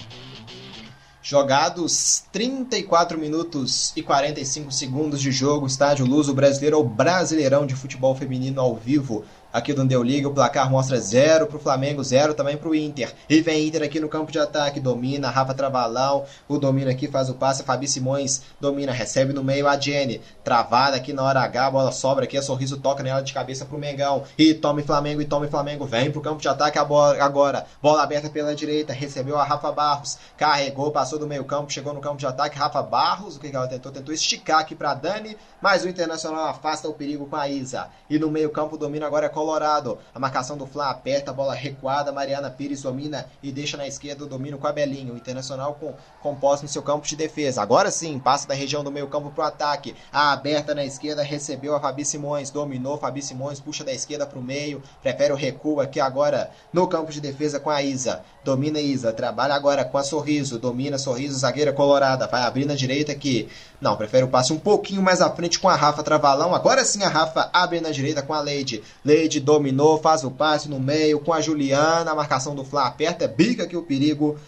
Jogados 1.33 2.24
34 2.30 3.18
minutos 3.18 3.91
e 3.97 4.03
45 4.03 4.70
segundos 4.70 5.18
de 5.18 5.33
jogo, 5.33 5.66
estádio 5.66 6.05
Luso 6.05 6.35
Brasileiro 6.35 6.76
ou 6.76 6.85
Brasileirão 6.85 7.64
de 7.64 7.74
Futebol 7.74 8.14
Feminino 8.14 8.61
ao 8.61 8.76
vivo 8.76 9.24
aqui 9.53 9.72
do 9.72 9.84
Deu 9.84 10.03
Liga. 10.03 10.28
O 10.28 10.32
placar 10.32 10.70
mostra 10.70 10.98
0 10.98 11.46
para 11.46 11.57
o 11.57 11.61
Flamengo, 11.61 12.03
0 12.03 12.34
também 12.34 12.57
para 12.57 12.68
o 12.68 12.74
Inter. 12.74 13.12
E 13.28 13.40
vem 13.40 13.66
Inter 13.66 13.82
aqui 13.82 14.00
no 14.00 14.09
campo 14.09 14.32
de 14.32 14.38
ataque, 14.38 14.80
domina, 14.80 15.28
Rafa 15.28 15.55
Trabalão, 15.55 16.24
o 16.48 16.59
domina 16.59 16.90
aqui, 16.90 17.09
faz 17.09 17.28
o 17.28 17.34
passe, 17.34 17.62
Fabi 17.62 17.86
Simões 17.86 18.42
domina, 18.61 18.92
recebe 18.92 19.32
no 19.32 19.44
meio 19.44 19.68
a 19.68 19.78
Jenny, 19.78 20.20
travada 20.42 20.96
aqui 20.96 21.12
na 21.12 21.22
hora 21.22 21.40
H, 21.40 21.66
a 21.66 21.70
bola 21.70 21.92
sobra 21.92 22.24
aqui, 22.24 22.36
a 22.36 22.42
Sorriso 22.42 22.78
toca 22.78 23.03
nela 23.03 23.20
de 23.20 23.32
cabeça 23.32 23.64
para 23.64 23.76
o 23.76 23.80
Mengão. 23.80 24.24
E 24.38 24.55
tome 24.55 24.82
Flamengo, 24.82 25.20
e 25.20 25.24
tome 25.24 25.48
Flamengo, 25.48 25.84
vem 25.84 26.11
para 26.11 26.18
o 26.18 26.22
campo 26.22 26.40
de 26.40 26.48
ataque 26.48 26.78
agora. 26.78 27.66
Bola 27.82 28.03
aberta 28.03 28.30
pela 28.30 28.55
direita, 28.55 28.92
recebeu 28.92 29.38
a 29.38 29.44
Rafa 29.44 29.72
Barros, 29.72 30.18
carregou, 30.36 30.90
passou 30.90 31.18
do 31.18 31.26
meio 31.26 31.44
campo, 31.44 31.72
chegou 31.72 31.92
no 31.92 32.00
campo 32.00 32.16
de 32.16 32.26
ataque, 32.26 32.59
Rafa 32.59 32.82
Barros, 32.82 33.36
o 33.36 33.40
que 33.40 33.55
ela 33.55 33.66
tentou? 33.66 33.92
Tentou 33.92 34.14
esticar 34.14 34.61
aqui 34.61 34.74
para 34.74 34.94
Dani, 34.94 35.36
mas 35.61 35.84
o 35.84 35.88
Internacional 35.88 36.46
afasta 36.46 36.88
o 36.88 36.94
perigo 36.94 37.26
com 37.26 37.36
a 37.36 37.48
Isa. 37.48 37.88
E 38.09 38.18
no 38.18 38.30
meio 38.30 38.50
campo 38.50 38.76
domina 38.76 39.07
agora 39.07 39.26
é 39.26 39.28
Colorado. 39.43 39.99
A 40.14 40.20
marcação 40.20 40.57
do 40.57 40.68
Fla 40.68 40.88
aperta, 40.88 41.32
a 41.32 41.34
bola 41.34 41.53
recuada. 41.53 42.12
Mariana 42.12 42.49
Pires 42.49 42.82
domina 42.82 43.26
e 43.43 43.51
deixa 43.51 43.76
na 43.76 43.88
esquerda 43.88 44.22
o 44.22 44.28
domínio 44.28 44.57
com 44.57 44.68
a 44.68 44.72
Belinho. 44.72 45.14
O 45.14 45.16
Internacional 45.16 45.74
com, 45.80 45.95
composto 46.22 46.62
no 46.62 46.68
seu 46.68 46.80
campo 46.80 47.05
de 47.05 47.16
defesa. 47.16 47.61
Agora 47.61 47.90
sim, 47.90 48.20
passa 48.20 48.47
da 48.47 48.55
região 48.55 48.84
do 48.84 48.93
meio 48.93 49.09
campo 49.09 49.32
para 49.32 49.45
o 49.45 49.47
ataque. 49.49 49.97
A 50.12 50.32
aberta 50.32 50.76
na 50.76 50.84
esquerda 50.84 51.24
recebeu 51.24 51.74
a 51.74 51.80
Fabi 51.80 52.05
Simões. 52.05 52.51
Dominou 52.51 52.99
Fabi 52.99 53.20
Simões, 53.20 53.59
puxa 53.59 53.82
da 53.82 53.93
esquerda 53.93 54.24
para 54.24 54.38
o 54.38 54.43
meio. 54.43 54.80
Prefere 55.03 55.32
o 55.32 55.36
recuo 55.36 55.80
aqui 55.80 55.99
agora 55.99 56.53
no 56.72 56.86
campo 56.86 57.11
de 57.11 57.20
defesa 57.20 57.59
com 57.59 57.68
a 57.68 57.82
Isa. 57.82 58.22
Domina 58.45 58.78
Isa, 58.80 59.12
trabalha 59.12 59.55
agora 59.55 59.84
com 59.84 59.99
a 59.99 60.05
Sorriso. 60.05 60.57
Domina 60.57 60.99
Sorriso, 60.99 61.36
zagueira 61.36 61.72
colorada. 61.72 62.28
Vai 62.28 62.43
abrir 62.43 62.64
na 62.64 62.76
direita 62.76 63.11
aqui. 63.11 63.49
Não, 63.83 63.97
prefere 63.97 64.22
o 64.22 64.28
passe 64.28 64.53
um 64.53 64.61
pouquinho 64.61 65.03
mais 65.03 65.20
à 65.20 65.28
frente 65.28 65.59
com 65.59 65.68
a 65.68 65.74
Rafa 65.74 66.05
Travalão. 66.05 66.55
Agora 66.55 66.85
sim 66.85 67.03
a 67.03 67.09
Rafa 67.09 67.51
abre 67.53 67.80
na 67.80 67.91
direita 67.91 68.22
com 68.22 68.33
a 68.33 68.39
Leide. 68.39 68.80
Leide 69.05 69.41
dominou, 69.41 69.99
faz 69.99 70.22
o 70.22 70.30
passe 70.30 70.68
no 70.68 70.78
meio 70.78 71.18
com 71.18 71.33
a 71.33 71.41
Juliana. 71.41 72.12
A 72.12 72.14
marcação 72.14 72.55
do 72.55 72.64
Flá 72.64 72.87
aperta, 72.87 73.26
bica 73.26 73.64
aqui 73.64 73.76
o 73.76 73.83
perigo. 73.83 74.39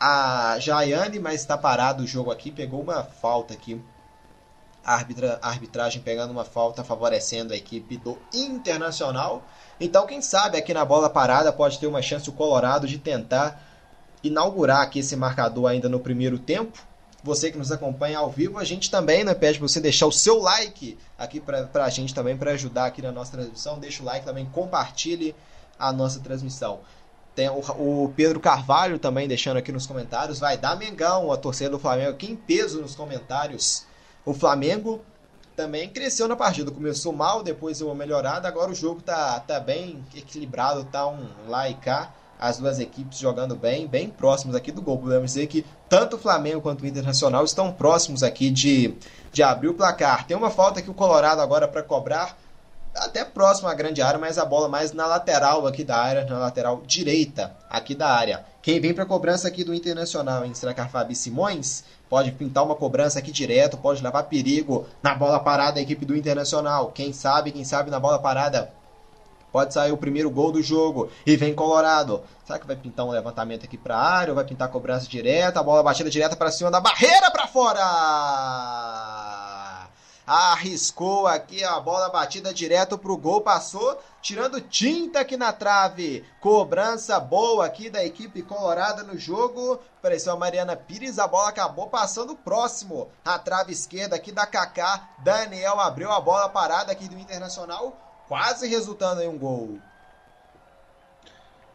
A 0.00 0.56
Jaiane, 0.58 1.20
mas 1.20 1.42
está 1.42 1.56
parado 1.56 2.02
o 2.02 2.06
jogo 2.08 2.32
aqui. 2.32 2.50
Pegou 2.50 2.82
uma 2.82 3.04
falta 3.04 3.54
aqui. 3.54 3.80
Arbitra, 4.84 5.38
a 5.40 5.48
arbitragem 5.48 6.02
pegando 6.02 6.32
uma 6.32 6.44
falta, 6.44 6.82
favorecendo 6.82 7.52
a 7.52 7.56
equipe 7.56 7.96
do 7.96 8.18
Internacional. 8.34 9.44
Então, 9.78 10.08
quem 10.08 10.20
sabe 10.20 10.58
aqui 10.58 10.74
na 10.74 10.84
bola 10.84 11.08
parada 11.08 11.52
pode 11.52 11.78
ter 11.78 11.86
uma 11.86 12.02
chance 12.02 12.28
o 12.28 12.32
Colorado 12.32 12.88
de 12.88 12.98
tentar 12.98 13.62
inaugurar 14.24 14.80
aqui 14.80 14.98
esse 14.98 15.14
marcador 15.14 15.70
ainda 15.70 15.88
no 15.88 16.00
primeiro 16.00 16.36
tempo 16.36 16.90
você 17.22 17.52
que 17.52 17.58
nos 17.58 17.70
acompanha 17.70 18.18
ao 18.18 18.30
vivo, 18.30 18.58
a 18.58 18.64
gente 18.64 18.90
também 18.90 19.22
né, 19.22 19.32
pede 19.34 19.58
para 19.58 19.68
você 19.68 19.80
deixar 19.80 20.06
o 20.06 20.12
seu 20.12 20.40
like 20.40 20.98
aqui 21.16 21.40
para 21.40 21.84
a 21.84 21.88
gente 21.88 22.14
também, 22.14 22.36
para 22.36 22.52
ajudar 22.52 22.86
aqui 22.86 23.00
na 23.00 23.12
nossa 23.12 23.32
transmissão. 23.32 23.78
Deixa 23.78 24.02
o 24.02 24.06
like 24.06 24.24
também, 24.24 24.44
compartilhe 24.46 25.34
a 25.78 25.92
nossa 25.92 26.18
transmissão. 26.20 26.80
Tem 27.34 27.48
o, 27.48 27.60
o, 27.60 28.12
Pedro 28.14 28.40
Carvalho 28.40 28.98
também 28.98 29.28
deixando 29.28 29.56
aqui 29.56 29.70
nos 29.70 29.86
comentários. 29.86 30.40
Vai 30.40 30.58
dar 30.58 30.76
Mengão, 30.76 31.30
a 31.30 31.36
torcida 31.36 31.70
do 31.70 31.78
Flamengo 31.78 32.10
aqui 32.10 32.30
em 32.30 32.36
peso 32.36 32.82
nos 32.82 32.94
comentários. 32.94 33.84
O 34.24 34.34
Flamengo 34.34 35.00
também 35.56 35.88
cresceu 35.88 36.26
na 36.26 36.36
partida. 36.36 36.70
Começou 36.70 37.12
mal, 37.12 37.42
depois 37.42 37.78
deu 37.78 37.88
uma 37.88 37.94
melhorada. 37.94 38.48
Agora 38.48 38.70
o 38.70 38.74
jogo 38.74 39.00
tá, 39.00 39.38
tá 39.40 39.60
bem 39.60 40.04
equilibrado, 40.14 40.84
tá 40.84 41.06
um 41.06 41.26
lá 41.46 41.70
e 41.70 41.74
cá 41.74 42.12
as 42.42 42.58
duas 42.58 42.80
equipes 42.80 43.20
jogando 43.20 43.54
bem, 43.54 43.86
bem 43.86 44.10
próximos 44.10 44.56
aqui 44.56 44.72
do 44.72 44.82
gol. 44.82 44.98
Podemos 44.98 45.32
dizer 45.32 45.46
que 45.46 45.64
tanto 45.88 46.16
o 46.16 46.18
Flamengo 46.18 46.60
quanto 46.60 46.82
o 46.82 46.86
Internacional 46.86 47.44
estão 47.44 47.70
próximos 47.70 48.24
aqui 48.24 48.50
de, 48.50 48.96
de 49.32 49.44
abrir 49.44 49.68
o 49.68 49.74
placar. 49.74 50.26
Tem 50.26 50.36
uma 50.36 50.50
falta 50.50 50.80
aqui 50.80 50.90
o 50.90 50.94
Colorado 50.94 51.40
agora 51.40 51.68
para 51.68 51.84
cobrar, 51.84 52.36
até 52.96 53.24
próximo 53.24 53.68
à 53.68 53.74
grande 53.74 54.02
área, 54.02 54.18
mas 54.18 54.38
a 54.38 54.44
bola 54.44 54.68
mais 54.68 54.92
na 54.92 55.06
lateral 55.06 55.64
aqui 55.68 55.84
da 55.84 55.96
área, 55.96 56.24
na 56.24 56.36
lateral 56.36 56.82
direita 56.84 57.54
aqui 57.70 57.94
da 57.94 58.08
área. 58.08 58.44
Quem 58.60 58.80
vem 58.80 58.92
para 58.92 59.04
a 59.04 59.06
cobrança 59.06 59.46
aqui 59.46 59.62
do 59.62 59.72
Internacional, 59.72 60.44
hein? 60.44 60.52
Será 60.52 60.74
que 60.74 60.80
a 60.80 60.88
Fabi 60.88 61.14
Simões 61.14 61.84
pode 62.10 62.32
pintar 62.32 62.64
uma 62.64 62.74
cobrança 62.74 63.20
aqui 63.20 63.30
direto, 63.30 63.78
pode 63.78 64.02
levar 64.02 64.24
perigo 64.24 64.84
na 65.00 65.14
bola 65.14 65.38
parada 65.38 65.78
a 65.78 65.82
equipe 65.82 66.04
do 66.04 66.16
Internacional? 66.16 66.90
Quem 66.90 67.12
sabe, 67.12 67.52
quem 67.52 67.62
sabe 67.64 67.88
na 67.88 68.00
bola 68.00 68.18
parada 68.18 68.72
Pode 69.52 69.74
sair 69.74 69.92
o 69.92 69.98
primeiro 69.98 70.30
gol 70.30 70.50
do 70.50 70.62
jogo 70.62 71.10
e 71.26 71.36
vem 71.36 71.54
Colorado. 71.54 72.22
Será 72.46 72.58
que 72.58 72.66
vai 72.66 72.74
pintar 72.74 73.04
um 73.04 73.10
levantamento 73.10 73.64
aqui 73.64 73.76
para 73.76 73.94
a 73.96 74.02
área 74.02 74.30
ou 74.32 74.34
vai 74.34 74.46
pintar 74.46 74.70
cobrança 74.70 75.06
direta? 75.06 75.60
A 75.60 75.62
bola 75.62 75.82
batida 75.82 76.08
direta 76.08 76.34
para 76.34 76.50
cima 76.50 76.70
da 76.70 76.80
barreira 76.80 77.30
para 77.30 77.46
fora! 77.46 77.82
Arriscou 80.26 81.26
aqui 81.26 81.62
a 81.64 81.78
bola 81.80 82.08
batida 82.08 82.54
direto 82.54 82.96
pro 82.96 83.16
gol, 83.16 83.42
passou 83.42 84.00
tirando 84.22 84.60
tinta 84.60 85.20
aqui 85.20 85.36
na 85.36 85.52
trave. 85.52 86.24
Cobrança 86.40 87.20
boa 87.20 87.66
aqui 87.66 87.90
da 87.90 88.02
equipe 88.04 88.40
colorada 88.40 89.02
no 89.02 89.18
jogo. 89.18 89.80
Apareceu 89.98 90.32
a 90.32 90.36
Mariana 90.36 90.76
Pires, 90.76 91.18
a 91.18 91.26
bola 91.26 91.50
acabou 91.50 91.88
passando 91.88 92.36
próximo. 92.36 93.10
A 93.24 93.38
trave 93.38 93.72
esquerda 93.72 94.16
aqui 94.16 94.32
da 94.32 94.46
Kaká. 94.46 95.10
Daniel 95.18 95.78
abriu 95.80 96.10
a 96.10 96.20
bola 96.20 96.48
parada 96.48 96.92
aqui 96.92 97.08
do 97.08 97.18
Internacional 97.18 98.11
quase 98.32 98.66
resultando 98.66 99.20
em 99.20 99.28
um 99.28 99.36
gol. 99.36 99.78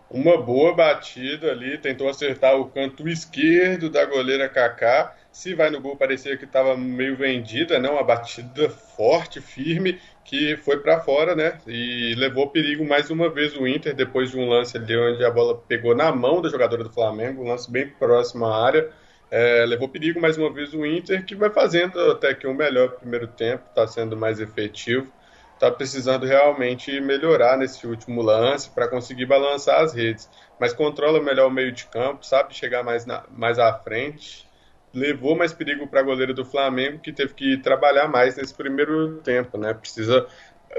uma 0.09 0.41
boa 0.41 0.73
batida 0.73 1.51
ali, 1.51 1.77
tentou 1.77 2.09
acertar 2.09 2.55
o 2.55 2.65
canto 2.65 3.07
esquerdo 3.07 3.91
da 3.91 4.03
goleira 4.05 4.49
Kaká. 4.49 5.15
Se 5.31 5.53
vai 5.53 5.69
no 5.69 5.79
gol, 5.79 5.95
parecia 5.95 6.35
que 6.35 6.45
estava 6.45 6.75
meio 6.75 7.15
vendida, 7.15 7.77
né? 7.77 7.87
Uma 7.87 8.03
batida 8.03 8.71
forte, 8.71 9.39
firme, 9.39 10.01
que 10.25 10.57
foi 10.57 10.79
para 10.79 10.99
fora, 10.99 11.35
né? 11.35 11.59
E 11.67 12.15
levou 12.17 12.49
perigo 12.49 12.83
mais 12.83 13.11
uma 13.11 13.29
vez 13.29 13.55
o 13.55 13.67
Inter, 13.67 13.93
depois 13.93 14.31
de 14.31 14.39
um 14.39 14.49
lance 14.49 14.75
ali 14.77 14.97
onde 14.97 15.23
a 15.23 15.29
bola 15.29 15.55
pegou 15.67 15.95
na 15.95 16.11
mão 16.11 16.41
da 16.41 16.49
jogadora 16.49 16.83
do 16.83 16.89
Flamengo, 16.91 17.43
um 17.43 17.49
lance 17.49 17.69
bem 17.69 17.87
próximo 17.87 18.47
à 18.47 18.65
área. 18.65 18.89
É, 19.29 19.63
levou 19.67 19.87
perigo 19.87 20.19
mais 20.19 20.39
uma 20.39 20.51
vez 20.51 20.73
o 20.73 20.83
Inter, 20.83 21.23
que 21.23 21.35
vai 21.35 21.51
fazendo 21.51 21.99
até 22.09 22.33
que 22.33 22.47
um 22.47 22.53
melhor 22.55 22.93
primeiro 22.93 23.27
tempo, 23.27 23.63
está 23.69 23.85
sendo 23.85 24.17
mais 24.17 24.39
efetivo 24.39 25.15
está 25.57 25.71
precisando 25.71 26.25
realmente 26.25 27.01
melhorar 27.01 27.57
nesse 27.57 27.85
último 27.85 28.21
lance 28.21 28.69
para 28.69 28.87
conseguir 28.87 29.25
balançar 29.25 29.81
as 29.81 29.93
redes. 29.93 30.29
Mas 30.59 30.71
controla 30.71 31.21
melhor 31.21 31.47
o 31.47 31.51
meio 31.51 31.71
de 31.71 31.85
campo, 31.87 32.25
sabe 32.25 32.55
chegar 32.55 32.83
mais, 32.83 33.05
na, 33.05 33.23
mais 33.35 33.59
à 33.59 33.73
frente. 33.73 34.47
Levou 34.93 35.35
mais 35.35 35.53
perigo 35.53 35.87
para 35.87 35.99
a 35.99 36.03
goleira 36.03 36.33
do 36.33 36.45
Flamengo, 36.45 36.99
que 36.99 37.11
teve 37.11 37.33
que 37.33 37.57
trabalhar 37.57 38.07
mais 38.07 38.37
nesse 38.37 38.53
primeiro 38.53 39.17
tempo, 39.17 39.57
né? 39.57 39.73
Precisa 39.73 40.25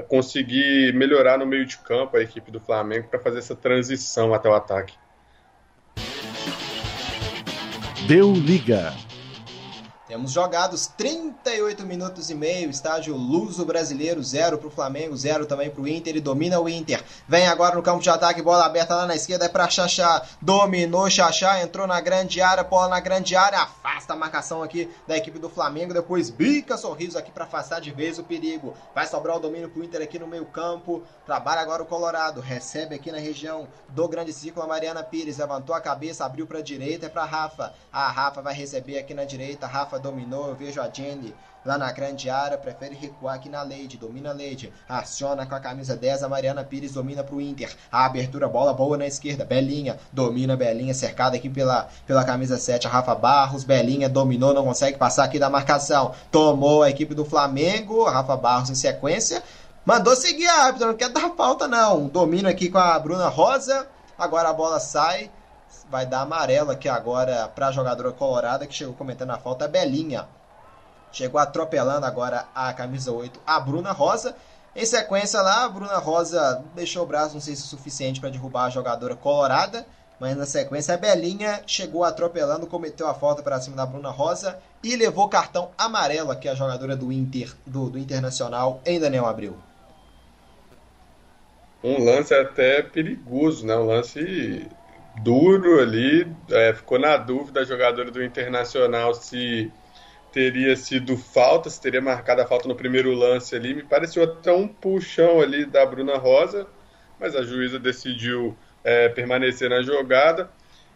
conseguir 0.07 0.93
melhorar 0.93 1.37
no 1.37 1.45
meio 1.45 1.65
de 1.65 1.77
campo 1.77 2.17
a 2.17 2.21
equipe 2.21 2.49
do 2.49 2.59
Flamengo 2.59 3.07
para 3.09 3.19
fazer 3.19 3.39
essa 3.39 3.55
transição 3.55 4.33
até 4.33 4.49
o 4.49 4.53
ataque. 4.53 4.93
Deu 8.07 8.33
liga. 8.33 8.93
Temos 10.09 10.31
jogados 10.31 10.87
38 10.87 11.85
minutos 11.85 12.31
e 12.31 12.33
meio, 12.33 12.67
estádio 12.71 13.15
Luso 13.15 13.63
Brasileiro, 13.63 14.23
0 14.23 14.57
para 14.57 14.67
o 14.67 14.71
Flamengo, 14.71 15.15
0 15.15 15.45
também 15.45 15.69
para 15.69 15.83
o 15.83 15.87
Inter, 15.87 16.15
e 16.15 16.19
domina 16.19 16.59
o 16.59 16.67
Inter. 16.67 17.03
Vem 17.27 17.45
agora 17.45 17.75
no 17.75 17.83
campo 17.83 18.01
de 18.01 18.09
ataque, 18.09 18.41
bola 18.41 18.65
aberta 18.65 18.95
lá 18.95 19.05
na 19.05 19.13
esquerda, 19.13 19.45
é 19.45 19.49
para 19.49 19.69
Xaxá, 19.69 20.25
dominou 20.41 21.07
Xaxá, 21.11 21.61
entrou 21.61 21.85
na 21.85 22.01
grande 22.01 22.41
área, 22.41 22.63
bola 22.63 22.87
na 22.87 22.99
grande 22.99 23.35
área, 23.35 23.59
afasta 23.59 24.13
a 24.13 24.15
marcação 24.15 24.63
aqui 24.63 24.89
da 25.07 25.15
equipe 25.15 25.37
do 25.37 25.47
Flamengo, 25.47 25.93
depois 25.93 26.31
bica 26.31 26.75
sorriso 26.75 27.15
aqui 27.15 27.29
para 27.29 27.43
afastar 27.43 27.79
de 27.79 27.91
vez 27.91 28.17
o 28.17 28.23
perigo. 28.23 28.73
Vai 28.95 29.05
sobrar 29.05 29.37
o 29.37 29.39
domínio 29.39 29.69
para 29.69 29.79
o 29.79 29.83
Inter 29.83 30.01
aqui 30.01 30.17
no 30.17 30.25
meio 30.25 30.45
campo, 30.45 31.03
trabalha 31.23 31.61
agora 31.61 31.83
o 31.83 31.85
Colorado, 31.85 32.41
recebe 32.41 32.95
aqui 32.95 33.11
na 33.11 33.19
região 33.19 33.67
do 33.89 34.07
grande 34.07 34.33
círculo 34.33 34.65
a 34.65 34.67
Mariana 34.67 35.03
Pires, 35.03 35.37
levantou 35.37 35.75
a 35.75 35.79
cabeça, 35.79 36.25
abriu 36.25 36.47
para 36.47 36.57
a 36.57 36.63
direita, 36.63 37.05
é 37.05 37.09
para 37.09 37.25
Rafa. 37.25 37.75
A 37.93 38.09
Rafa 38.09 38.41
vai 38.41 38.55
receber 38.55 38.97
aqui 38.97 39.13
na 39.13 39.23
direita, 39.23 39.67
Rafa 39.67 39.98
dominou. 39.99 40.47
Eu 40.47 40.55
vejo 40.55 40.81
a 40.81 40.89
Jenny 40.91 41.33
lá 41.65 41.77
na 41.77 41.91
grande 41.91 42.29
área, 42.29 42.57
prefere 42.57 42.95
recuar 42.95 43.35
aqui 43.35 43.49
na 43.49 43.61
Leide, 43.61 43.97
domina 43.97 44.29
a 44.29 44.33
Leide, 44.33 44.71
aciona 44.87 45.45
com 45.45 45.55
a 45.55 45.59
camisa 45.59 45.95
10, 45.95 46.23
a 46.23 46.29
Mariana 46.29 46.63
Pires 46.63 46.93
domina 46.93 47.23
para 47.23 47.35
o 47.35 47.41
Inter, 47.41 47.75
a 47.91 48.05
abertura, 48.05 48.47
bola 48.47 48.73
boa 48.73 48.97
na 48.97 49.05
esquerda, 49.05 49.43
Belinha, 49.43 49.99
domina 50.11 50.55
Belinha, 50.55 50.93
cercada 50.93 51.35
aqui 51.35 51.49
pela, 51.49 51.89
pela 52.07 52.23
camisa 52.23 52.57
7, 52.57 52.87
a 52.87 52.89
Rafa 52.89 53.13
Barros, 53.13 53.63
Belinha 53.63 54.07
dominou, 54.07 54.53
não 54.53 54.63
consegue 54.63 54.97
passar 54.97 55.25
aqui 55.25 55.37
da 55.37 55.49
marcação, 55.49 56.13
tomou 56.31 56.83
a 56.83 56.89
equipe 56.89 57.13
do 57.13 57.25
Flamengo, 57.25 58.05
Rafa 58.05 58.37
Barros 58.37 58.69
em 58.69 58.75
sequência, 58.75 59.43
mandou 59.85 60.15
seguir 60.15 60.47
a 60.47 60.63
árbitra, 60.63 60.87
não 60.87 60.95
quer 60.95 61.09
dar 61.09 61.29
falta 61.35 61.67
não, 61.67 62.07
domina 62.07 62.49
aqui 62.49 62.69
com 62.69 62.77
a 62.77 62.97
Bruna 62.97 63.27
Rosa, 63.27 63.85
agora 64.17 64.49
a 64.49 64.53
bola 64.53 64.79
sai, 64.79 65.29
vai 65.89 66.05
dar 66.05 66.21
amarelo 66.21 66.71
aqui 66.71 66.87
agora 66.87 67.47
para 67.47 67.67
a 67.67 67.71
jogadora 67.71 68.11
colorada 68.11 68.67
que 68.67 68.73
chegou 68.73 68.93
cometendo 68.93 69.31
a 69.31 69.37
falta, 69.37 69.65
a 69.65 69.67
Belinha. 69.67 70.27
Chegou 71.11 71.39
atropelando 71.39 72.05
agora 72.05 72.45
a 72.53 72.71
camisa 72.73 73.11
8, 73.11 73.39
a 73.45 73.59
Bruna 73.59 73.91
Rosa. 73.91 74.35
Em 74.75 74.85
sequência 74.85 75.41
lá, 75.41 75.65
a 75.65 75.69
Bruna 75.69 75.97
Rosa 75.97 76.63
deixou 76.75 77.03
o 77.03 77.07
braço, 77.07 77.33
não 77.33 77.41
sei 77.41 77.55
se 77.55 77.63
é 77.63 77.65
suficiente 77.65 78.19
para 78.19 78.29
derrubar 78.29 78.65
a 78.65 78.69
jogadora 78.69 79.15
colorada. 79.15 79.85
Mas 80.19 80.35
na 80.35 80.45
sequência, 80.45 80.93
a 80.93 80.97
Belinha 80.97 81.61
chegou 81.65 82.03
atropelando, 82.03 82.67
cometeu 82.67 83.07
a 83.07 83.13
falta 83.13 83.41
para 83.41 83.59
cima 83.59 83.77
da 83.77 83.85
Bruna 83.85 84.11
Rosa 84.11 84.59
e 84.83 84.95
levou 84.95 85.29
cartão 85.29 85.71
amarelo 85.77 86.29
aqui 86.29 86.47
a 86.47 86.53
jogadora 86.53 86.95
do 86.95 87.11
Inter, 87.11 87.55
do, 87.65 87.89
do 87.89 87.97
Internacional, 87.97 88.81
em 88.85 88.99
Daniel 88.99 89.25
Abreu. 89.25 89.57
Um 91.81 92.03
lance 92.03 92.33
até 92.33 92.83
perigoso, 92.83 93.65
né? 93.65 93.77
Um 93.77 93.85
lance 93.85 94.69
duro 95.23 95.79
ali. 95.79 96.27
É, 96.49 96.73
ficou 96.73 96.99
na 96.99 97.17
dúvida 97.17 97.61
a 97.61 97.65
jogadora 97.65 98.11
do 98.11 98.23
Internacional 98.23 99.13
se 99.13 99.71
teria 100.31 100.75
sido 100.75 101.17
falta, 101.17 101.69
se 101.69 101.81
teria 101.81 102.01
marcado 102.01 102.41
a 102.41 102.47
falta 102.47 102.67
no 102.67 102.75
primeiro 102.75 103.13
lance 103.13 103.55
ali. 103.55 103.73
Me 103.73 103.83
pareceu 103.83 104.23
até 104.23 104.51
um 104.51 104.67
puxão 104.67 105.41
ali 105.41 105.65
da 105.65 105.85
Bruna 105.85 106.17
Rosa, 106.17 106.67
mas 107.19 107.35
a 107.35 107.43
juíza 107.43 107.79
decidiu 107.79 108.55
é, 108.83 109.09
permanecer 109.09 109.69
na 109.69 109.81
jogada. 109.81 110.49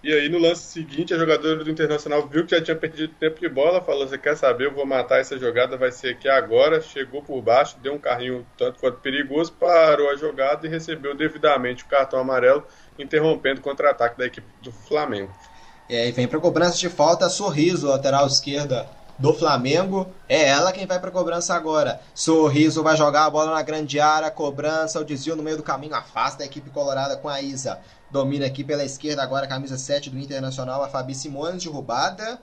E 0.04 0.12
aí 0.14 0.28
no 0.28 0.38
lance 0.38 0.64
seguinte, 0.64 1.14
a 1.14 1.18
jogadora 1.18 1.64
do 1.64 1.72
Internacional 1.72 2.28
viu 2.28 2.45
que 2.45 2.54
já 2.54 2.62
tinha 2.62 2.76
perdido 2.76 3.14
tempo 3.14 3.39
de 3.39 3.47
bola, 3.47 3.82
falou: 3.82 4.06
Você 4.06 4.18
quer 4.18 4.36
saber? 4.36 4.66
Eu 4.66 4.74
vou 4.74 4.86
matar 4.86 5.22
essa 5.22 5.39
jogada, 5.39 5.78
vai 5.78 5.93
ser 5.93 6.10
aqui 6.10 6.28
agora. 6.28 6.82
Chegou 6.82 7.22
por 7.22 7.41
baixo, 7.41 7.78
deu 7.82 7.93
um 7.93 7.99
carrinho 7.99 8.45
tanto 8.58 8.82
quanto 8.82 8.99
perigoso, 8.99 9.54
parou 9.54 10.10
a 10.10 10.18
jogada 10.18 10.68
e 10.68 10.70
recebeu 10.70 11.16
devidamente 11.16 11.86
o 11.86 11.88
cartão 11.88 12.20
amarelo 12.20 12.66
interrompendo 12.99 13.62
o 13.62 13.64
contra-ataque 13.64 14.18
da 14.18 14.26
equipe 14.26 14.47
do 14.62 14.74
Flamengo. 14.74 15.34
E 15.89 15.95
aí 15.95 16.12
vem 16.12 16.28
para 16.28 16.39
cobrança 16.39 16.78
de 16.78 16.89
falta, 16.89 17.30
Sorriso, 17.30 17.88
lateral 17.88 18.28
esquerda 18.28 18.89
do 19.18 19.34
Flamengo. 19.34 20.08
É 20.28 20.49
ela 20.49 20.74
quem 20.74 20.86
vai 20.86 20.99
para 20.99 21.12
cobrança 21.12 21.54
agora. 21.54 22.01
Sorriso 22.14 22.84
vai 22.84 22.97
jogar 22.97 23.26
a 23.26 23.30
bola 23.30 23.54
na 23.54 23.62
grande 23.62 24.01
área, 24.01 24.30
cobrança, 24.30 24.99
o 24.99 25.06
desvio 25.06 25.36
no 25.36 25.43
meio 25.43 25.58
do 25.58 25.64
caminho, 25.64 25.95
afasta 25.95 26.43
a 26.43 26.45
equipe 26.45 26.70
colorada 26.70 27.16
com 27.16 27.30
a 27.30 27.41
Isa. 27.41 27.80
Domina 28.14 28.45
aqui 28.45 28.64
pela 28.64 28.86
esquerda 28.86 29.24
agora, 29.24 29.47
camisa 29.47 29.76
7 29.76 30.11
do 30.11 30.20
Internacional, 30.20 30.84
a 30.84 30.88
Fabi 30.88 31.16
Simões, 31.16 31.64
derrubada. 31.64 32.39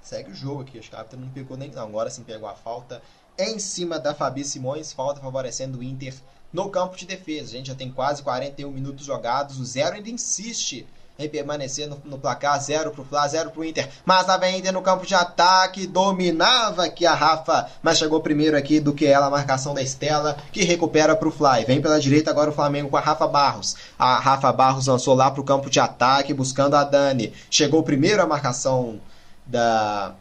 Segue 0.00 0.30
o 0.30 0.34
jogo 0.36 0.62
aqui, 0.62 0.78
acho 0.78 0.88
que 0.88 0.94
a 0.94 1.00
árbitra 1.00 1.18
não 1.18 1.28
pegou 1.30 1.56
nem 1.56 1.68
não, 1.72 1.82
agora 1.82 2.08
sim 2.08 2.22
pegou 2.22 2.48
a 2.48 2.54
falta. 2.54 3.02
Em 3.36 3.58
cima 3.58 3.98
da 3.98 4.14
Fabi 4.14 4.44
Simões, 4.44 4.92
falta 4.92 5.20
favorecendo 5.20 5.80
o 5.80 5.82
Inter 5.82 6.14
no 6.52 6.70
campo 6.70 6.96
de 6.96 7.06
defesa. 7.06 7.48
A 7.48 7.56
gente 7.56 7.66
já 7.66 7.74
tem 7.74 7.90
quase 7.90 8.22
41 8.22 8.70
minutos 8.70 9.04
jogados. 9.04 9.58
O 9.58 9.64
Zero 9.64 9.96
ainda 9.96 10.08
insiste 10.08 10.86
em 11.24 11.28
permanecer 11.28 11.88
no, 11.88 12.00
no 12.04 12.18
placar 12.18 12.60
0 12.60 12.90
pro 12.90 13.04
Fla, 13.04 13.26
0 13.26 13.50
pro 13.50 13.64
Inter. 13.64 13.88
Mas 14.04 14.28
a 14.28 14.50
Inter 14.50 14.72
no 14.72 14.82
campo 14.82 15.06
de 15.06 15.14
ataque, 15.14 15.86
dominava 15.86 16.84
aqui 16.84 17.06
a 17.06 17.14
Rafa, 17.14 17.68
mas 17.82 17.98
chegou 17.98 18.20
primeiro 18.20 18.56
aqui 18.56 18.80
do 18.80 18.92
que 18.92 19.06
ela, 19.06 19.26
a 19.26 19.30
marcação 19.30 19.74
da 19.74 19.82
Estela, 19.82 20.36
que 20.52 20.64
recupera 20.64 21.16
pro 21.16 21.30
Fly. 21.30 21.64
Vem 21.66 21.80
pela 21.80 22.00
direita 22.00 22.30
agora 22.30 22.50
o 22.50 22.54
Flamengo 22.54 22.90
com 22.90 22.96
a 22.96 23.00
Rafa 23.00 23.26
Barros. 23.26 23.76
A 23.98 24.18
Rafa 24.18 24.52
Barros 24.52 24.86
lançou 24.86 25.14
lá 25.14 25.30
pro 25.30 25.44
campo 25.44 25.70
de 25.70 25.80
ataque, 25.80 26.34
buscando 26.34 26.76
a 26.76 26.84
Dani. 26.84 27.32
Chegou 27.50 27.82
primeiro 27.82 28.22
a 28.22 28.26
marcação 28.26 29.00
da 29.46 30.14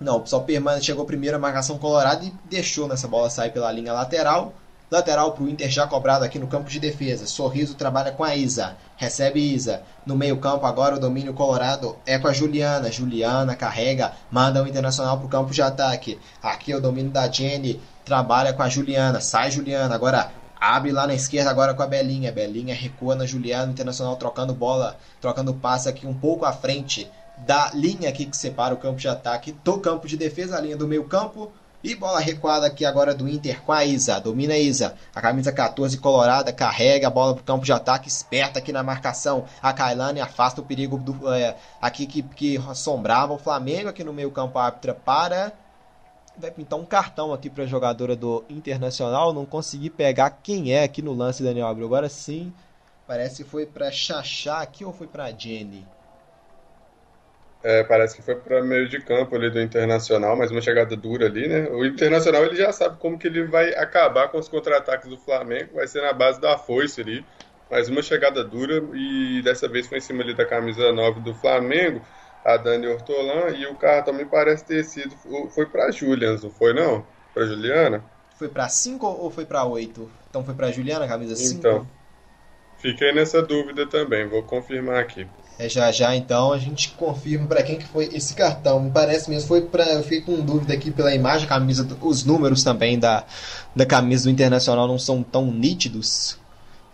não, 0.00 0.26
só 0.26 0.40
permanece, 0.40 0.84
chegou 0.84 1.04
primeiro 1.04 1.36
a 1.36 1.40
marcação 1.40 1.78
colorada 1.78 2.24
e 2.24 2.32
deixou 2.44 2.88
nessa 2.88 3.08
bola 3.08 3.30
sair 3.30 3.50
pela 3.50 3.72
linha 3.72 3.92
lateral. 3.92 4.52
Lateral 4.94 5.32
para 5.32 5.42
o 5.42 5.48
Inter 5.48 5.68
já 5.68 5.88
cobrado 5.88 6.24
aqui 6.24 6.38
no 6.38 6.46
campo 6.46 6.70
de 6.70 6.78
defesa. 6.78 7.26
Sorriso 7.26 7.74
trabalha 7.74 8.12
com 8.12 8.22
a 8.22 8.36
Isa. 8.36 8.76
Recebe 8.96 9.40
Isa. 9.40 9.82
No 10.06 10.14
meio-campo 10.14 10.64
agora 10.66 10.94
o 10.94 11.00
domínio 11.00 11.34
colorado 11.34 11.96
é 12.06 12.16
com 12.16 12.28
a 12.28 12.32
Juliana. 12.32 12.92
Juliana 12.92 13.56
carrega, 13.56 14.12
manda 14.30 14.62
o 14.62 14.68
Internacional 14.68 15.18
para 15.18 15.26
o 15.26 15.28
campo 15.28 15.52
de 15.52 15.60
ataque. 15.60 16.16
Aqui 16.40 16.70
é 16.70 16.76
o 16.76 16.80
domínio 16.80 17.10
da 17.10 17.28
Jenny. 17.28 17.80
Trabalha 18.04 18.52
com 18.52 18.62
a 18.62 18.68
Juliana. 18.68 19.20
Sai 19.20 19.50
Juliana. 19.50 19.96
Agora 19.96 20.30
abre 20.60 20.92
lá 20.92 21.08
na 21.08 21.14
esquerda 21.14 21.50
agora 21.50 21.74
com 21.74 21.82
a 21.82 21.88
Belinha. 21.88 22.30
Belinha 22.30 22.72
recua 22.72 23.16
na 23.16 23.26
Juliana. 23.26 23.72
Internacional 23.72 24.14
trocando 24.14 24.54
bola, 24.54 24.96
trocando 25.20 25.52
passe 25.54 25.88
aqui 25.88 26.06
um 26.06 26.14
pouco 26.14 26.44
à 26.44 26.52
frente 26.52 27.10
da 27.38 27.72
linha 27.74 28.08
aqui 28.08 28.26
que 28.26 28.36
separa 28.36 28.74
o 28.74 28.78
campo 28.78 29.00
de 29.00 29.08
ataque 29.08 29.56
do 29.64 29.80
campo 29.80 30.06
de 30.06 30.16
defesa, 30.16 30.56
a 30.56 30.60
linha 30.60 30.76
do 30.76 30.86
meio 30.86 31.02
campo. 31.02 31.50
E 31.84 31.94
bola 31.94 32.18
recuada 32.18 32.66
aqui 32.66 32.82
agora 32.82 33.14
do 33.14 33.28
Inter 33.28 33.60
com 33.60 33.70
a 33.70 33.84
Isa. 33.84 34.18
Domina 34.18 34.54
a 34.54 34.58
Isa. 34.58 34.94
A 35.14 35.20
camisa 35.20 35.52
14 35.52 35.98
colorada 35.98 36.50
carrega 36.50 37.08
a 37.08 37.10
bola 37.10 37.34
para 37.34 37.42
o 37.42 37.44
campo 37.44 37.62
de 37.62 37.74
ataque. 37.74 38.08
Esperta 38.08 38.58
aqui 38.58 38.72
na 38.72 38.82
marcação. 38.82 39.44
A 39.60 39.70
Kailane 39.70 40.18
afasta 40.18 40.62
o 40.62 40.64
perigo 40.64 40.96
do, 40.96 41.30
é, 41.30 41.54
aqui 41.82 42.06
que, 42.06 42.22
que 42.22 42.56
assombrava 42.56 43.34
o 43.34 43.38
Flamengo. 43.38 43.90
Aqui 43.90 44.02
no 44.02 44.14
meio 44.14 44.30
campo 44.30 44.58
a 44.58 44.64
árbitra 44.64 44.94
para. 44.94 45.52
Vai 46.38 46.50
pintar 46.50 46.78
um 46.78 46.86
cartão 46.86 47.34
aqui 47.34 47.50
para 47.50 47.64
a 47.64 47.66
jogadora 47.66 48.16
do 48.16 48.42
Internacional. 48.48 49.34
Não 49.34 49.44
consegui 49.44 49.90
pegar 49.90 50.30
quem 50.42 50.72
é 50.72 50.84
aqui 50.84 51.02
no 51.02 51.12
lance, 51.12 51.42
Daniel 51.42 51.66
Abreu. 51.66 51.84
Agora 51.84 52.08
sim. 52.08 52.50
Parece 53.06 53.44
que 53.44 53.50
foi 53.50 53.66
para 53.66 53.92
Xaxá 53.92 54.62
aqui 54.62 54.86
ou 54.86 54.92
foi 54.94 55.06
para 55.06 55.30
Jenny? 55.32 55.86
É, 57.64 57.82
parece 57.82 58.14
que 58.14 58.22
foi 58.22 58.34
para 58.34 58.62
meio 58.62 58.86
de 58.86 59.00
campo 59.00 59.34
ali 59.34 59.48
do 59.50 59.58
Internacional, 59.58 60.36
mas 60.36 60.50
uma 60.50 60.60
chegada 60.60 60.94
dura 60.94 61.24
ali, 61.24 61.48
né? 61.48 61.66
O 61.70 61.82
Internacional 61.82 62.44
ele 62.44 62.56
já 62.56 62.70
sabe 62.70 62.98
como 62.98 63.18
que 63.18 63.26
ele 63.26 63.44
vai 63.44 63.74
acabar 63.74 64.28
com 64.28 64.38
os 64.38 64.48
contra-ataques 64.48 65.08
do 65.08 65.16
Flamengo, 65.16 65.76
vai 65.76 65.86
ser 65.86 66.02
na 66.02 66.12
base 66.12 66.38
da 66.38 66.58
foice 66.58 67.00
ali, 67.00 67.24
mas 67.70 67.88
uma 67.88 68.02
chegada 68.02 68.44
dura 68.44 68.84
e 68.92 69.40
dessa 69.42 69.66
vez 69.66 69.86
foi 69.86 69.96
em 69.96 70.02
cima 70.02 70.22
ali 70.22 70.34
da 70.34 70.44
camisa 70.44 70.92
9 70.92 71.20
do 71.20 71.32
Flamengo, 71.32 72.02
a 72.44 72.58
Dani 72.58 72.86
Ortolan, 72.86 73.48
e 73.56 73.64
o 73.64 73.74
carro 73.76 74.04
também 74.04 74.26
parece 74.26 74.62
ter 74.66 74.84
sido, 74.84 75.16
foi 75.48 75.64
para 75.64 75.90
Julians, 75.90 76.42
não 76.42 76.50
foi 76.50 76.74
não? 76.74 77.06
Para 77.32 77.46
Juliana? 77.46 78.04
Foi 78.36 78.48
para 78.48 78.68
5 78.68 79.06
ou 79.06 79.30
foi 79.30 79.46
para 79.46 79.64
8? 79.64 80.10
Então 80.28 80.44
foi 80.44 80.54
para 80.54 80.70
Juliana, 80.70 81.08
camisa 81.08 81.34
5? 81.34 81.60
Então, 81.60 81.86
Fiquei 82.84 83.12
nessa 83.14 83.40
dúvida 83.40 83.86
também, 83.86 84.28
vou 84.28 84.42
confirmar 84.42 84.98
aqui. 84.98 85.26
É 85.58 85.68
já 85.68 85.92
já 85.92 86.16
então 86.16 86.52
a 86.52 86.58
gente 86.58 86.90
confirma 86.90 87.46
para 87.46 87.62
quem 87.62 87.78
que 87.78 87.86
foi 87.86 88.10
esse 88.12 88.34
cartão. 88.34 88.80
Me 88.80 88.90
parece 88.90 89.30
mesmo 89.30 89.46
foi 89.46 89.62
para 89.62 89.84
eu 89.92 90.02
fiquei 90.02 90.20
com 90.20 90.40
dúvida 90.40 90.74
aqui 90.74 90.90
pela 90.90 91.14
imagem, 91.14 91.46
camisa, 91.46 91.86
os 92.00 92.24
números 92.24 92.64
também 92.64 92.98
da 92.98 93.24
da 93.74 93.86
camisa 93.86 94.24
do 94.24 94.30
Internacional 94.30 94.88
não 94.88 94.98
são 94.98 95.22
tão 95.22 95.46
nítidos. 95.46 96.36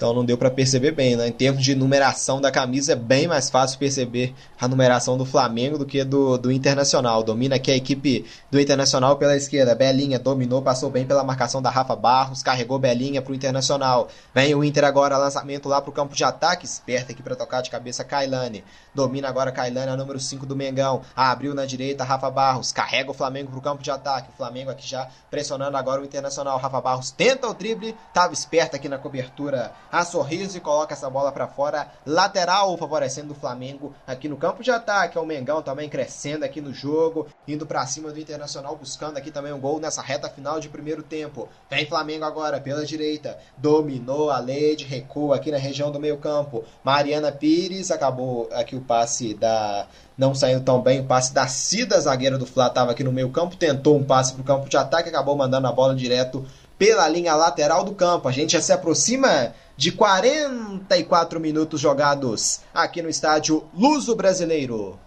Então 0.00 0.14
não 0.14 0.24
deu 0.24 0.38
para 0.38 0.50
perceber 0.50 0.92
bem, 0.92 1.14
né? 1.14 1.28
Em 1.28 1.32
termos 1.32 1.62
de 1.62 1.74
numeração 1.74 2.40
da 2.40 2.50
camisa, 2.50 2.94
é 2.94 2.96
bem 2.96 3.28
mais 3.28 3.50
fácil 3.50 3.78
perceber 3.78 4.34
a 4.58 4.66
numeração 4.66 5.18
do 5.18 5.26
Flamengo 5.26 5.76
do 5.76 5.84
que 5.84 6.02
do, 6.04 6.38
do 6.38 6.50
Internacional. 6.50 7.22
Domina 7.22 7.56
aqui 7.56 7.70
a 7.70 7.76
equipe 7.76 8.24
do 8.50 8.58
Internacional 8.58 9.16
pela 9.16 9.36
esquerda. 9.36 9.74
Belinha 9.74 10.18
dominou, 10.18 10.62
passou 10.62 10.88
bem 10.88 11.04
pela 11.04 11.22
marcação 11.22 11.60
da 11.60 11.68
Rafa 11.68 11.94
Barros, 11.94 12.42
carregou 12.42 12.78
Belinha 12.78 13.20
pro 13.20 13.34
Internacional. 13.34 14.08
Vem 14.34 14.54
o 14.54 14.64
Inter 14.64 14.84
agora, 14.84 15.18
lançamento 15.18 15.68
lá 15.68 15.82
pro 15.82 15.92
campo 15.92 16.14
de 16.14 16.24
ataque, 16.24 16.64
esperto 16.64 17.12
aqui 17.12 17.22
para 17.22 17.36
tocar 17.36 17.60
de 17.60 17.68
cabeça 17.68 18.02
Kailane. 18.02 18.64
Domina 18.94 19.28
agora 19.28 19.52
Kailane, 19.52 19.90
a 19.90 19.96
número 19.98 20.18
5 20.18 20.46
do 20.46 20.56
Mengão. 20.56 21.02
Abriu 21.14 21.52
na 21.52 21.66
direita, 21.66 22.04
Rafa 22.04 22.30
Barros, 22.30 22.72
carrega 22.72 23.10
o 23.10 23.14
Flamengo 23.14 23.50
pro 23.50 23.60
campo 23.60 23.82
de 23.82 23.90
ataque. 23.90 24.30
O 24.32 24.36
Flamengo 24.38 24.70
aqui 24.70 24.88
já 24.88 25.10
pressionando 25.30 25.76
agora 25.76 26.00
o 26.00 26.06
Internacional. 26.06 26.56
Rafa 26.56 26.80
Barros 26.80 27.10
tenta 27.10 27.46
o 27.46 27.52
drible, 27.52 27.94
tava 28.14 28.32
esperto 28.32 28.76
aqui 28.76 28.88
na 28.88 28.96
cobertura 28.96 29.70
a 29.90 30.04
sorriso 30.04 30.56
e 30.56 30.60
coloca 30.60 30.94
essa 30.94 31.10
bola 31.10 31.32
para 31.32 31.48
fora, 31.48 31.88
lateral 32.06 32.76
favorecendo 32.76 33.32
o 33.32 33.36
Flamengo 33.36 33.94
aqui 34.06 34.28
no 34.28 34.36
campo 34.36 34.62
de 34.62 34.70
ataque. 34.70 35.18
É 35.18 35.20
o 35.20 35.26
Mengão 35.26 35.62
também 35.62 35.88
crescendo 35.88 36.44
aqui 36.44 36.60
no 36.60 36.72
jogo, 36.72 37.26
indo 37.46 37.66
para 37.66 37.86
cima 37.86 38.10
do 38.10 38.20
Internacional, 38.20 38.76
buscando 38.76 39.16
aqui 39.16 39.30
também 39.30 39.52
um 39.52 39.60
gol 39.60 39.80
nessa 39.80 40.02
reta 40.02 40.28
final 40.28 40.60
de 40.60 40.68
primeiro 40.68 41.02
tempo. 41.02 41.48
Vem 41.68 41.86
Flamengo 41.86 42.24
agora 42.24 42.60
pela 42.60 42.84
direita, 42.84 43.38
dominou 43.56 44.30
a 44.30 44.38
Lede, 44.38 44.84
recua 44.84 45.36
aqui 45.36 45.50
na 45.50 45.58
região 45.58 45.90
do 45.90 46.00
meio-campo. 46.00 46.64
Mariana 46.84 47.32
Pires 47.32 47.90
acabou 47.90 48.48
aqui 48.52 48.76
o 48.76 48.80
passe 48.80 49.34
da 49.34 49.86
não 50.20 50.34
saiu 50.34 50.60
tão 50.60 50.82
bem. 50.82 51.00
O 51.00 51.04
passe 51.04 51.32
da 51.32 51.48
Cida, 51.48 51.98
zagueira 51.98 52.36
do 52.36 52.44
Fla, 52.44 52.66
estava 52.66 52.92
aqui 52.92 53.02
no 53.02 53.10
meio 53.10 53.30
campo, 53.30 53.56
tentou 53.56 53.96
um 53.96 54.04
passe 54.04 54.34
para 54.34 54.42
o 54.42 54.44
campo 54.44 54.68
de 54.68 54.76
ataque, 54.76 55.08
acabou 55.08 55.34
mandando 55.34 55.66
a 55.66 55.72
bola 55.72 55.94
direto 55.94 56.44
pela 56.78 57.08
linha 57.08 57.34
lateral 57.34 57.84
do 57.84 57.94
campo. 57.94 58.28
A 58.28 58.32
gente 58.32 58.52
já 58.52 58.60
se 58.60 58.72
aproxima 58.72 59.54
de 59.80 59.90
44 59.92 61.40
minutos 61.40 61.80
jogados 61.80 62.60
aqui 62.74 63.00
no 63.00 63.08
estádio 63.08 63.66
Luso 63.72 64.14
Brasileiro. 64.14 65.00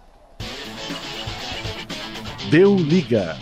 Deu 2.50 2.74
liga. 2.74 3.38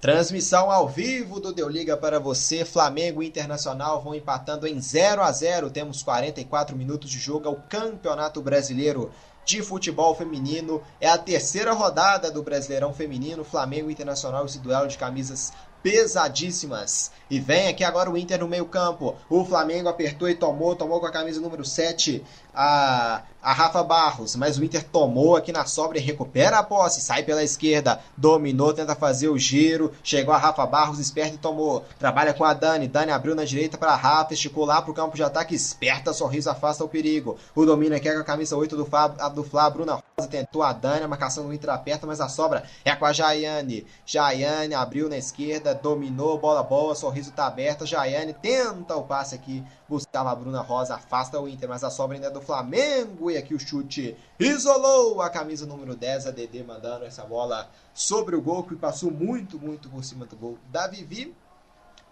Transmissão 0.00 0.72
ao 0.72 0.88
vivo 0.88 1.38
do 1.38 1.52
Deu 1.52 1.68
Liga 1.68 1.96
para 1.96 2.18
você. 2.18 2.64
Flamengo 2.64 3.22
e 3.22 3.28
Internacional 3.28 4.02
vão 4.02 4.12
empatando 4.12 4.66
em 4.66 4.80
0 4.80 5.22
a 5.22 5.30
0. 5.30 5.70
Temos 5.70 6.02
44 6.02 6.76
minutos 6.76 7.08
de 7.08 7.18
jogo. 7.20 7.46
É 7.46 7.50
o 7.52 7.62
Campeonato 7.68 8.42
Brasileiro 8.42 9.12
de 9.44 9.62
Futebol 9.62 10.16
Feminino. 10.16 10.82
É 11.00 11.08
a 11.08 11.16
terceira 11.16 11.72
rodada 11.72 12.28
do 12.28 12.42
Brasileirão 12.42 12.92
Feminino. 12.92 13.44
Flamengo 13.44 13.88
e 13.88 13.92
Internacional, 13.92 14.44
esse 14.46 14.58
duelo 14.58 14.88
de 14.88 14.98
camisas 14.98 15.52
pesadíssimas. 15.82 17.10
E 17.30 17.38
vem 17.38 17.68
aqui 17.68 17.84
agora 17.84 18.10
o 18.10 18.16
Inter 18.16 18.40
no 18.40 18.48
meio-campo. 18.48 19.16
O 19.28 19.44
Flamengo 19.44 19.88
apertou 19.88 20.28
e 20.28 20.34
tomou, 20.34 20.74
tomou 20.74 21.00
com 21.00 21.06
a 21.06 21.12
camisa 21.12 21.40
número 21.40 21.64
7 21.64 22.24
a, 22.60 23.22
a 23.40 23.52
Rafa 23.52 23.84
Barros, 23.84 24.34
mas 24.34 24.58
o 24.58 24.64
Inter 24.64 24.82
tomou 24.82 25.36
aqui 25.36 25.52
na 25.52 25.64
sobra 25.64 25.96
e 25.96 26.00
recupera 26.00 26.58
a 26.58 26.62
posse, 26.64 27.00
sai 27.00 27.22
pela 27.22 27.44
esquerda, 27.44 28.00
dominou, 28.16 28.74
tenta 28.74 28.96
fazer 28.96 29.28
o 29.28 29.38
giro, 29.38 29.92
chegou 30.02 30.34
a 30.34 30.38
Rafa 30.38 30.66
Barros, 30.66 30.98
esperto 30.98 31.36
e 31.36 31.38
tomou. 31.38 31.84
Trabalha 32.00 32.34
com 32.34 32.44
a 32.44 32.52
Dani, 32.52 32.88
Dani 32.88 33.12
abriu 33.12 33.36
na 33.36 33.44
direita 33.44 33.78
para 33.78 33.94
Rafa, 33.94 34.34
esticou 34.34 34.64
lá 34.64 34.82
pro 34.82 34.92
campo 34.92 35.14
de 35.14 35.22
ataque, 35.22 35.54
esperta, 35.54 36.12
sorriso, 36.12 36.50
afasta 36.50 36.84
o 36.84 36.88
perigo. 36.88 37.38
O 37.54 37.64
domínio 37.64 37.96
aqui 37.96 38.08
é 38.08 38.14
com 38.14 38.20
a 38.20 38.24
camisa 38.24 38.56
8 38.56 38.76
do 38.76 38.84
Flá, 38.84 39.06
do 39.06 39.44
Flá 39.44 39.70
Bruna 39.70 40.02
Rosa 40.18 40.28
tentou 40.28 40.64
a 40.64 40.72
Dani, 40.72 41.04
a 41.04 41.08
marcação 41.08 41.46
do 41.46 41.54
Inter 41.54 41.70
aperta, 41.70 42.08
mas 42.08 42.20
a 42.20 42.28
sobra 42.28 42.64
é 42.84 42.96
com 42.96 43.06
a 43.06 43.12
Jaiane. 43.12 43.86
Jaiane 44.04 44.74
abriu 44.74 45.08
na 45.08 45.16
esquerda, 45.16 45.76
dominou, 45.76 46.38
bola 46.38 46.64
boa, 46.64 46.96
sorriso 46.96 47.30
tá 47.30 47.46
aberto, 47.46 47.86
Jaiane 47.86 48.32
tenta 48.32 48.96
o 48.96 49.04
passe 49.04 49.36
aqui 49.36 49.64
Buscava 49.88 50.30
a 50.30 50.34
Bruna 50.34 50.60
Rosa, 50.60 50.96
afasta 50.96 51.40
o 51.40 51.48
Inter, 51.48 51.66
mas 51.66 51.82
a 51.82 51.88
sobra 51.88 52.14
ainda 52.14 52.26
é 52.26 52.30
do 52.30 52.42
Flamengo. 52.48 53.30
E 53.30 53.36
aqui 53.36 53.54
o 53.54 53.60
chute 53.60 54.16
isolou 54.40 55.20
a 55.20 55.28
camisa 55.28 55.66
número 55.66 55.94
10, 55.94 56.28
a 56.28 56.30
DD 56.30 56.62
mandando 56.62 57.04
essa 57.04 57.22
bola 57.22 57.70
sobre 57.92 58.34
o 58.34 58.40
gol, 58.40 58.64
que 58.64 58.74
passou 58.74 59.10
muito, 59.10 59.58
muito 59.58 59.90
por 59.90 60.02
cima 60.02 60.24
do 60.24 60.34
gol 60.34 60.58
da 60.72 60.86
Vivi. 60.86 61.34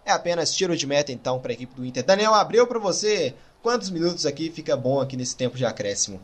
É 0.04 0.12
apenas 0.12 0.54
tiro 0.54 0.76
de 0.76 0.86
meta 0.86 1.10
então 1.10 1.40
para 1.40 1.52
a 1.52 1.54
equipe 1.54 1.74
do 1.74 1.84
Inter. 1.86 2.04
Daniel 2.04 2.34
Abreu 2.34 2.66
para 2.66 2.78
você. 2.78 3.34
Quantos 3.62 3.88
minutos 3.88 4.26
aqui 4.26 4.50
fica 4.50 4.76
bom 4.76 5.00
aqui 5.00 5.16
nesse 5.16 5.34
tempo 5.34 5.56
de 5.56 5.64
acréscimo? 5.64 6.20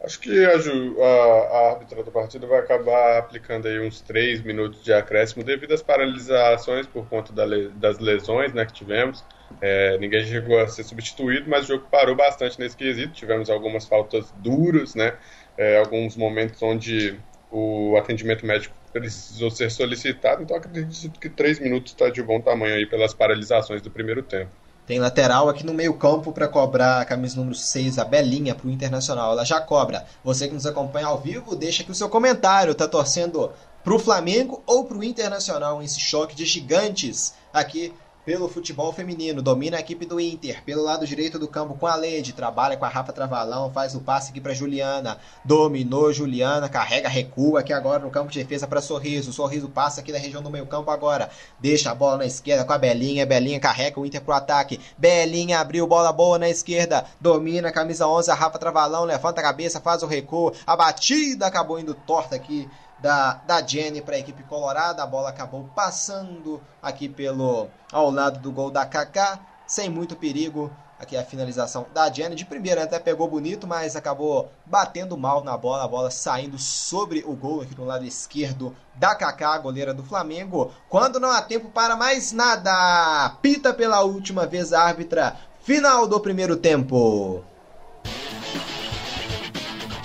Acho 0.00 0.18
que 0.20 0.44
a, 0.44 0.52
a, 0.52 0.56
a 0.56 1.70
árbitra 1.70 2.02
vai 2.46 2.60
acabar 2.60 3.18
aplicando 3.18 3.66
aí 3.66 3.78
uns 3.80 4.00
3 4.00 4.40
minutos 4.42 4.82
de 4.82 4.92
acréscimo 4.92 5.44
devido 5.44 5.74
às 5.74 5.82
paralisações 5.82 6.86
por 6.86 7.06
conta 7.08 7.32
da, 7.32 7.44
das 7.74 7.98
lesões 7.98 8.52
né, 8.52 8.64
que 8.64 8.72
tivemos. 8.72 9.24
É, 9.60 9.98
ninguém 9.98 10.24
chegou 10.24 10.58
a 10.58 10.68
ser 10.68 10.84
substituído, 10.84 11.48
mas 11.48 11.64
o 11.64 11.68
jogo 11.68 11.86
parou 11.90 12.14
bastante 12.14 12.58
nesse 12.58 12.76
quesito. 12.76 13.12
Tivemos 13.12 13.50
algumas 13.50 13.86
faltas 13.86 14.32
duras, 14.38 14.94
né? 14.94 15.14
É, 15.56 15.78
alguns 15.78 16.16
momentos 16.16 16.62
onde 16.62 17.18
o 17.50 17.96
atendimento 17.96 18.46
médico 18.46 18.74
precisou 18.92 19.50
ser 19.50 19.70
solicitado. 19.70 20.42
Então 20.42 20.56
acredito 20.56 21.18
que 21.18 21.28
três 21.28 21.58
minutos 21.58 21.92
está 21.92 22.08
de 22.10 22.22
bom 22.22 22.40
tamanho 22.40 22.74
aí 22.74 22.86
pelas 22.86 23.14
paralisações 23.14 23.82
do 23.82 23.90
primeiro 23.90 24.22
tempo. 24.22 24.50
Tem 24.86 24.98
lateral 24.98 25.48
aqui 25.48 25.64
no 25.64 25.72
meio-campo 25.72 26.32
para 26.32 26.48
cobrar 26.48 27.00
a 27.00 27.04
camisa 27.04 27.36
número 27.36 27.54
6, 27.54 27.98
a 27.98 28.04
Belinha, 28.04 28.54
para 28.54 28.66
o 28.66 28.70
Internacional. 28.70 29.32
Ela 29.32 29.44
já 29.44 29.60
cobra. 29.60 30.04
Você 30.24 30.48
que 30.48 30.54
nos 30.54 30.66
acompanha 30.66 31.06
ao 31.06 31.18
vivo, 31.18 31.54
deixa 31.54 31.82
aqui 31.82 31.92
o 31.92 31.94
seu 31.94 32.08
comentário. 32.08 32.74
Tá 32.74 32.88
torcendo 32.88 33.52
para 33.84 33.94
o 33.94 33.98
Flamengo 33.98 34.62
ou 34.66 34.84
para 34.84 34.98
o 34.98 35.04
Internacional 35.04 35.82
esse 35.82 36.00
choque 36.00 36.34
de 36.34 36.44
gigantes 36.44 37.34
aqui 37.52 37.92
pelo 38.24 38.48
futebol 38.48 38.92
feminino, 38.92 39.42
domina 39.42 39.76
a 39.76 39.80
equipe 39.80 40.06
do 40.06 40.20
Inter, 40.20 40.62
pelo 40.64 40.82
lado 40.82 41.06
direito 41.06 41.38
do 41.38 41.48
campo 41.48 41.74
com 41.74 41.86
a 41.86 41.96
Lede, 41.96 42.32
trabalha 42.32 42.76
com 42.76 42.84
a 42.84 42.88
Rafa 42.88 43.12
Travalão, 43.12 43.72
faz 43.72 43.96
o 43.96 44.00
passe 44.00 44.30
aqui 44.30 44.40
para 44.40 44.54
Juliana, 44.54 45.18
dominou 45.44 46.12
Juliana, 46.12 46.68
carrega, 46.68 47.08
recua 47.08 47.60
aqui 47.60 47.72
agora 47.72 47.98
no 47.98 48.10
campo 48.10 48.30
de 48.30 48.38
defesa 48.38 48.66
para 48.66 48.80
Sorriso, 48.80 49.32
Sorriso 49.32 49.68
passa 49.68 50.00
aqui 50.00 50.12
na 50.12 50.18
região 50.18 50.42
do 50.42 50.50
meio 50.50 50.66
campo 50.66 50.90
agora, 50.90 51.30
deixa 51.58 51.90
a 51.90 51.94
bola 51.94 52.18
na 52.18 52.26
esquerda 52.26 52.64
com 52.64 52.72
a 52.72 52.78
Belinha, 52.78 53.26
Belinha 53.26 53.58
carrega 53.58 53.98
o 53.98 54.06
Inter 54.06 54.20
pro 54.20 54.34
ataque, 54.34 54.78
Belinha 54.96 55.58
abriu 55.58 55.86
bola 55.86 56.12
boa 56.12 56.38
na 56.38 56.48
esquerda, 56.48 57.04
domina 57.20 57.72
camisa 57.72 58.06
11, 58.06 58.30
a 58.30 58.34
Rafa 58.34 58.58
Travalão, 58.58 59.04
levanta 59.04 59.40
a 59.40 59.44
cabeça, 59.44 59.80
faz 59.80 60.02
o 60.04 60.06
recuo, 60.06 60.52
a 60.64 60.76
batida 60.76 61.46
acabou 61.46 61.80
indo 61.80 61.92
torta 61.92 62.36
aqui 62.36 62.68
da, 63.02 63.34
da 63.46 63.66
Jenny 63.66 64.00
para 64.00 64.14
a 64.14 64.18
equipe 64.18 64.44
colorada. 64.44 65.02
A 65.02 65.06
bola 65.06 65.28
acabou 65.28 65.68
passando 65.74 66.62
aqui 66.80 67.08
pelo 67.08 67.68
ao 67.90 68.10
lado 68.10 68.38
do 68.38 68.52
gol 68.52 68.70
da 68.70 68.86
Kaká, 68.86 69.40
sem 69.66 69.90
muito 69.90 70.16
perigo. 70.16 70.70
Aqui 70.98 71.16
a 71.16 71.24
finalização 71.24 71.84
da 71.92 72.08
Jenny. 72.12 72.36
De 72.36 72.44
primeira 72.44 72.84
até 72.84 72.96
pegou 72.96 73.26
bonito, 73.26 73.66
mas 73.66 73.96
acabou 73.96 74.48
batendo 74.64 75.16
mal 75.16 75.42
na 75.42 75.56
bola. 75.56 75.82
A 75.82 75.88
bola 75.88 76.12
saindo 76.12 76.56
sobre 76.60 77.24
o 77.26 77.34
gol 77.34 77.62
aqui 77.62 77.76
no 77.76 77.84
lado 77.84 78.04
esquerdo 78.04 78.72
da 78.94 79.12
Kaká, 79.12 79.58
goleira 79.58 79.92
do 79.92 80.04
Flamengo. 80.04 80.70
Quando 80.88 81.18
não 81.18 81.28
há 81.28 81.42
tempo 81.42 81.68
para 81.70 81.96
mais 81.96 82.30
nada, 82.30 83.36
pita 83.42 83.74
pela 83.74 84.02
última 84.02 84.46
vez 84.46 84.72
a 84.72 84.80
árbitra. 84.80 85.36
Final 85.62 86.06
do 86.06 86.20
primeiro 86.20 86.56
tempo. 86.56 87.42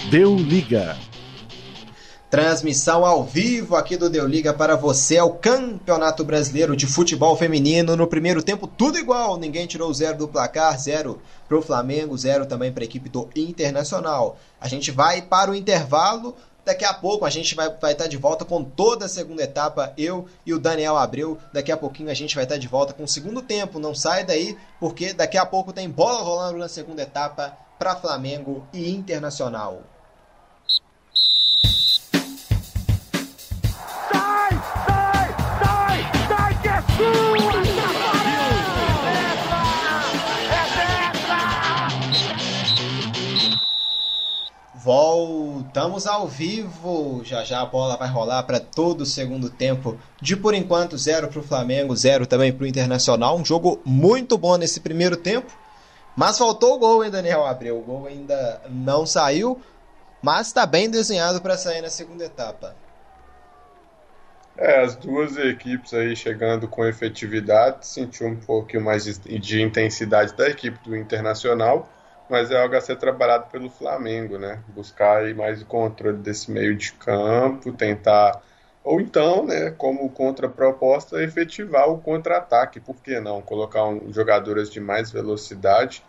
Deu 0.10 0.36
liga. 0.36 0.98
Transmissão 2.30 3.06
ao 3.06 3.24
vivo 3.24 3.78
aqui 3.78 3.96
do 3.96 4.10
Deu 4.10 4.28
Liga 4.28 4.54
para 4.54 4.76
você 4.76 5.16
é 5.16 5.24
o 5.24 5.36
Campeonato 5.36 6.26
Brasileiro 6.26 6.76
de 6.76 6.86
Futebol 6.86 7.38
Feminino. 7.38 7.96
No 7.96 8.06
primeiro 8.06 8.44
tempo, 8.44 8.68
tudo 8.68 8.98
igual, 8.98 9.38
ninguém 9.38 9.66
tirou 9.66 9.94
zero 9.94 10.18
do 10.18 10.28
placar, 10.28 10.78
zero 10.78 11.22
para 11.48 11.58
o 11.58 11.62
Flamengo, 11.62 12.18
zero 12.18 12.46
também 12.46 12.70
para 12.70 12.84
a 12.84 12.86
equipe 12.86 13.08
do 13.08 13.30
Internacional. 13.34 14.38
A 14.60 14.68
gente 14.68 14.92
vai 14.92 15.22
para 15.22 15.52
o 15.52 15.56
intervalo. 15.56 16.36
Daqui 16.66 16.84
a 16.84 16.94
pouco 16.94 17.24
a 17.24 17.30
gente 17.30 17.56
vai, 17.56 17.74
vai 17.80 17.94
estar 17.94 18.08
de 18.08 18.18
volta 18.18 18.44
com 18.44 18.62
toda 18.62 19.06
a 19.06 19.10
segunda 19.10 19.44
etapa. 19.44 19.94
Eu 19.98 20.26
e 20.46 20.54
o 20.54 20.60
Daniel 20.60 20.98
Abreu. 20.98 21.38
Daqui 21.54 21.72
a 21.72 21.78
pouquinho 21.78 22.10
a 22.10 22.14
gente 22.14 22.36
vai 22.36 22.44
estar 22.44 22.58
de 22.58 22.68
volta 22.68 22.92
com 22.92 23.06
o 23.06 23.08
segundo 23.08 23.42
tempo. 23.42 23.80
Não 23.80 23.96
sai 23.96 24.26
daí, 24.26 24.58
porque 24.82 25.14
daqui 25.14 25.38
a 25.38 25.46
pouco 25.46 25.72
tem 25.72 25.90
bola 25.90 26.20
rolando 26.20 26.58
na 26.58 26.68
segunda 26.68 27.04
etapa 27.04 27.58
para 27.80 27.96
Flamengo 27.96 28.68
e 28.74 28.92
Internacional. 28.92 29.82
Voltamos 44.88 46.08
ao 46.08 46.30
vivo. 46.30 47.20
Já 47.22 47.44
já 47.44 47.60
a 47.60 47.66
bola 47.66 47.98
vai 47.98 48.08
rolar 48.08 48.44
para 48.44 48.58
todo 48.58 49.02
o 49.02 49.06
segundo 49.06 49.50
tempo. 49.50 50.00
De 50.22 50.34
por 50.34 50.54
enquanto, 50.54 50.98
zero 50.98 51.28
para 51.28 51.42
o 51.42 51.44
Flamengo, 51.44 51.94
zero 51.94 52.26
também 52.26 52.54
para 52.54 52.64
o 52.64 52.68
Internacional. 52.68 53.38
Um 53.38 53.44
jogo 53.44 53.82
muito 53.84 54.38
bom 54.38 54.56
nesse 54.56 54.80
primeiro 54.80 55.18
tempo. 55.18 55.52
Mas 56.16 56.38
faltou 56.38 56.76
o 56.76 56.80
gol, 56.80 57.04
hein, 57.04 57.12
Daniel 57.12 57.46
Abreu? 57.46 57.80
O 57.80 57.82
gol 57.82 58.08
ainda 58.08 58.62
não 58.70 59.06
saiu, 59.06 59.62
mas 60.22 60.48
está 60.48 60.66
bem 60.66 60.90
desenhado 60.90 61.42
para 61.42 61.58
sair 61.58 61.82
na 61.82 61.90
segunda 61.90 62.24
etapa. 62.24 62.74
É, 64.58 64.86
as 64.86 64.96
duas 64.96 65.36
equipes 65.36 65.94
aí 65.94 66.16
chegando 66.16 66.66
com 66.66 66.86
efetividade, 66.86 67.86
sentiu 67.86 68.28
um 68.28 68.38
pouquinho 68.38 68.86
mais 68.86 69.04
de, 69.04 69.38
de 69.38 69.62
intensidade 69.62 70.34
da 70.34 70.48
equipe 70.48 70.80
do 70.88 70.96
Internacional, 70.96 71.90
mas 72.30 72.52
é 72.52 72.62
algo 72.62 72.76
a 72.76 72.82
ser 72.82 72.98
trabalhado 72.98 73.48
pelo 73.52 73.70
Flamengo, 73.70 74.38
né? 74.38 74.60
Buscar 74.70 75.18
aí 75.24 75.34
mais 75.34 75.62
o 75.62 75.66
controle 75.66 76.18
desse 76.18 76.52
meio 76.52 76.76
de 76.76 76.94
campo, 76.94 77.72
tentar 77.74 78.42
ou 78.88 79.02
então, 79.02 79.46
né, 79.46 79.70
como 79.72 80.10
contraproposta, 80.10 81.22
efetivar 81.22 81.90
o 81.90 81.98
contra-ataque. 81.98 82.80
Por 82.80 82.96
que 82.96 83.20
não? 83.20 83.42
Colocar 83.42 83.86
um, 83.86 84.14
jogadores 84.14 84.70
de 84.70 84.80
mais 84.80 85.12
velocidade, 85.12 86.02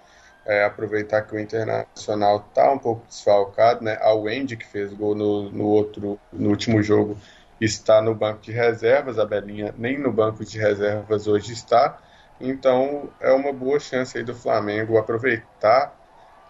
é, 0.46 0.64
aproveitar 0.64 1.22
que 1.22 1.34
o 1.34 1.40
Internacional 1.40 2.46
está 2.48 2.70
um 2.70 2.78
pouco 2.78 3.04
desfalcado, 3.08 3.82
né? 3.84 3.98
A 4.00 4.14
Wendy, 4.14 4.56
que 4.56 4.64
fez 4.64 4.92
gol 4.92 5.16
no, 5.16 5.50
no, 5.50 5.64
outro, 5.64 6.20
no 6.32 6.50
último 6.50 6.80
jogo, 6.80 7.18
está 7.60 8.00
no 8.00 8.14
banco 8.14 8.42
de 8.42 8.52
reservas, 8.52 9.18
a 9.18 9.26
Belinha 9.26 9.74
nem 9.76 9.98
no 9.98 10.12
banco 10.12 10.44
de 10.44 10.56
reservas 10.56 11.26
hoje 11.26 11.52
está. 11.52 11.98
Então 12.40 13.10
é 13.20 13.32
uma 13.32 13.52
boa 13.52 13.80
chance 13.80 14.16
aí 14.16 14.22
do 14.22 14.36
Flamengo 14.36 14.98
aproveitar 14.98 15.97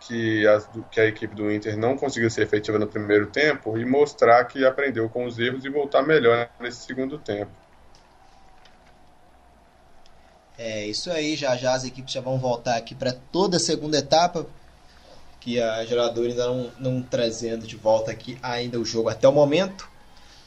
que, 0.01 0.45
que 0.91 1.01
a 1.01 1.07
equipe 1.07 1.35
do 1.35 1.51
Inter 1.51 1.77
não 1.77 1.97
conseguiu 1.97 2.31
ser 2.31 2.43
efetiva 2.43 2.79
no 2.79 2.87
primeiro 2.87 3.27
tempo 3.27 3.77
e 3.77 3.85
mostrar 3.85 4.45
que 4.45 4.65
aprendeu 4.65 5.09
com 5.09 5.25
os 5.25 5.39
erros 5.39 5.65
e 5.65 5.69
voltar 5.69 6.03
melhor 6.03 6.49
nesse 6.61 6.85
segundo 6.87 7.19
tempo. 7.19 7.51
É 10.57 10.87
isso 10.87 11.11
aí, 11.11 11.37
já 11.37 11.57
já 11.57 11.73
as 11.73 11.85
equipes 11.85 12.13
já 12.13 12.21
vão 12.21 12.37
voltar 12.37 12.77
aqui 12.77 12.95
para 12.95 13.13
toda 13.13 13.59
a 13.59 13.61
segunda 13.61 13.99
etapa, 13.99 14.45
que 15.41 15.61
a 15.61 15.85
geradora 15.85 16.29
ainda 16.29 16.47
não, 16.47 16.71
não 16.79 17.03
trazendo 17.03 17.65
de 17.65 17.77
volta 17.77 18.11
aqui 18.11 18.37
ainda 18.43 18.79
o 18.79 18.85
jogo 18.85 19.09
até 19.09 19.29
o 19.29 19.33
momento. 19.33 19.89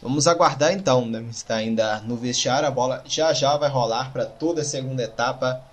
Vamos 0.01 0.27
aguardar 0.27 0.73
então, 0.73 1.05
né? 1.05 1.23
está 1.29 1.55
ainda 1.55 2.01
no 2.01 2.17
vestiário, 2.17 2.67
a 2.67 2.71
bola 2.71 3.03
já 3.05 3.31
já 3.33 3.55
vai 3.55 3.69
rolar 3.69 4.11
para 4.11 4.25
toda 4.25 4.61
a 4.61 4.65
segunda 4.65 5.03
etapa 5.03 5.63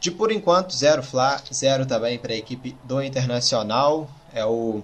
de 0.00 0.10
por 0.10 0.30
enquanto, 0.30 0.74
zero 0.74 1.02
Fla, 1.02 1.42
zero 1.52 1.84
também 1.84 2.18
para 2.18 2.32
a 2.32 2.36
equipe 2.36 2.76
do 2.84 3.02
Internacional. 3.02 4.08
É 4.32 4.44
o 4.44 4.82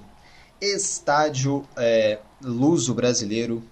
estádio 0.61 1.65
é, 1.77 2.19
Luso 2.43 2.95
Brasileiro, 2.95 3.63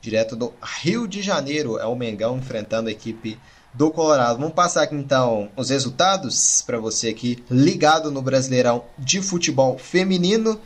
direto 0.00 0.36
do 0.36 0.52
Rio 0.62 1.08
de 1.08 1.22
Janeiro. 1.22 1.78
É 1.78 1.86
o 1.86 1.96
Mengão 1.96 2.38
enfrentando 2.38 2.88
a 2.88 2.92
equipe 2.92 3.38
do 3.74 3.90
Colorado. 3.90 4.38
Vamos 4.38 4.54
passar 4.54 4.82
aqui 4.82 4.94
então 4.94 5.50
os 5.56 5.70
resultados 5.70 6.62
para 6.62 6.78
você 6.78 7.08
aqui 7.08 7.42
ligado 7.50 8.10
no 8.10 8.22
Brasileirão 8.22 8.84
de 8.98 9.20
Futebol 9.20 9.76
Feminino. 9.78 10.60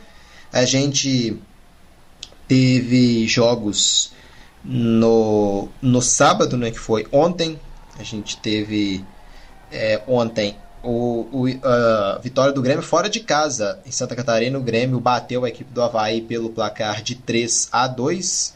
A 0.51 0.65
gente 0.65 1.39
teve 2.47 3.27
jogos 3.27 4.11
no, 4.63 5.67
no 5.81 6.01
sábado, 6.01 6.57
né, 6.57 6.71
que 6.71 6.79
foi 6.79 7.07
ontem. 7.11 7.59
A 7.97 8.03
gente 8.03 8.37
teve 8.37 9.03
é, 9.73 10.01
ontem 10.07 10.55
o, 10.83 11.27
o 11.31 11.67
a 11.67 12.19
vitória 12.19 12.53
do 12.53 12.61
Grêmio 12.61 12.83
fora 12.83 13.09
de 13.09 13.19
casa 13.19 13.79
em 13.85 13.91
Santa 13.91 14.15
Catarina. 14.15 14.57
O 14.57 14.63
Grêmio 14.63 14.99
bateu 14.99 15.43
a 15.43 15.49
equipe 15.49 15.73
do 15.73 15.81
Havaí 15.81 16.21
pelo 16.21 16.49
placar 16.49 17.01
de 17.01 17.15
3 17.15 17.69
a 17.71 17.87
2. 17.87 18.53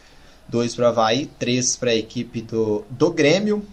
2 0.47 0.75
para 0.75 0.85
o 0.85 0.87
Havaí, 0.87 1.25
3 1.25 1.75
para 1.75 1.91
a 1.91 1.95
equipe 1.95 2.41
do, 2.41 2.85
do 2.89 3.11
Grêmio. 3.11 3.65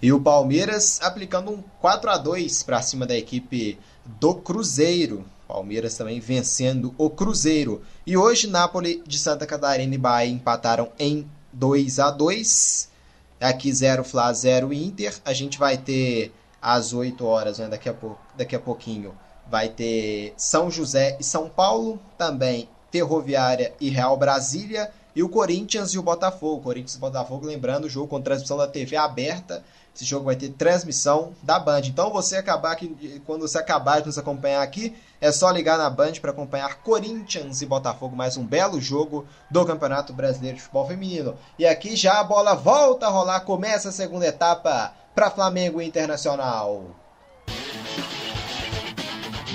E 0.00 0.12
o 0.12 0.20
Palmeiras 0.20 1.00
aplicando 1.02 1.50
um 1.50 1.62
4 1.80 2.10
a 2.10 2.18
2 2.18 2.62
para 2.62 2.82
cima 2.82 3.06
da 3.06 3.16
equipe 3.16 3.78
do 4.04 4.34
Cruzeiro. 4.34 5.24
Palmeiras 5.46 5.96
também 5.96 6.18
vencendo 6.18 6.94
o 6.98 7.08
Cruzeiro. 7.08 7.82
E 8.06 8.16
hoje, 8.16 8.48
Nápoles 8.48 9.00
de 9.06 9.18
Santa 9.18 9.46
Catarina 9.46 9.94
e 9.94 9.98
Bahia 9.98 10.32
empataram 10.32 10.88
em 10.98 11.26
2 11.52 11.98
a 11.98 12.10
2 12.10 12.96
Aqui 13.40 13.70
0 13.72 14.02
Fla, 14.02 14.32
0 14.32 14.72
Inter. 14.72 15.14
A 15.24 15.32
gente 15.32 15.58
vai 15.58 15.76
ter 15.76 16.32
às 16.66 16.92
8 16.92 17.24
horas, 17.24 17.60
né, 17.60 17.68
daqui, 17.68 17.88
a 17.88 17.94
daqui 18.36 18.56
a 18.56 18.58
pouquinho, 18.58 19.14
vai 19.48 19.68
ter 19.68 20.34
São 20.36 20.68
José 20.68 21.16
e 21.20 21.22
São 21.22 21.48
Paulo, 21.48 21.96
também 22.18 22.68
Ferroviária 22.90 23.72
e 23.80 23.88
Real 23.88 24.16
Brasília, 24.16 24.90
e 25.14 25.22
o 25.22 25.28
Corinthians 25.28 25.90
e 25.90 25.98
o 25.98 26.02
Botafogo. 26.02 26.64
Corinthians 26.64 26.96
e 26.96 26.98
Botafogo, 26.98 27.46
lembrando, 27.46 27.84
o 27.84 27.88
jogo 27.88 28.08
com 28.08 28.20
transmissão 28.20 28.56
da 28.56 28.66
TV 28.66 28.96
aberta. 28.96 29.62
Esse 29.94 30.04
jogo 30.04 30.24
vai 30.24 30.34
ter 30.34 30.48
transmissão 30.50 31.32
da 31.40 31.56
Band. 31.58 31.82
Então, 31.84 32.10
você 32.10 32.36
acabar 32.36 32.72
aqui, 32.72 33.22
quando 33.24 33.42
você 33.42 33.58
acabar 33.58 34.00
de 34.00 34.06
nos 34.06 34.18
acompanhar 34.18 34.60
aqui, 34.60 34.92
é 35.20 35.30
só 35.30 35.50
ligar 35.52 35.78
na 35.78 35.88
Band 35.88 36.14
para 36.20 36.32
acompanhar 36.32 36.82
Corinthians 36.82 37.62
e 37.62 37.66
Botafogo, 37.66 38.16
mais 38.16 38.36
um 38.36 38.44
belo 38.44 38.80
jogo 38.80 39.24
do 39.48 39.64
Campeonato 39.64 40.12
Brasileiro 40.12 40.56
de 40.56 40.62
Futebol 40.64 40.88
Feminino. 40.88 41.36
E 41.58 41.64
aqui 41.64 41.94
já 41.94 42.18
a 42.18 42.24
bola 42.24 42.54
volta 42.54 43.06
a 43.06 43.08
rolar, 43.08 43.40
começa 43.42 43.90
a 43.90 43.92
segunda 43.92 44.26
etapa 44.26 44.92
para 45.16 45.30
Flamengo 45.30 45.80
Internacional. 45.80 46.94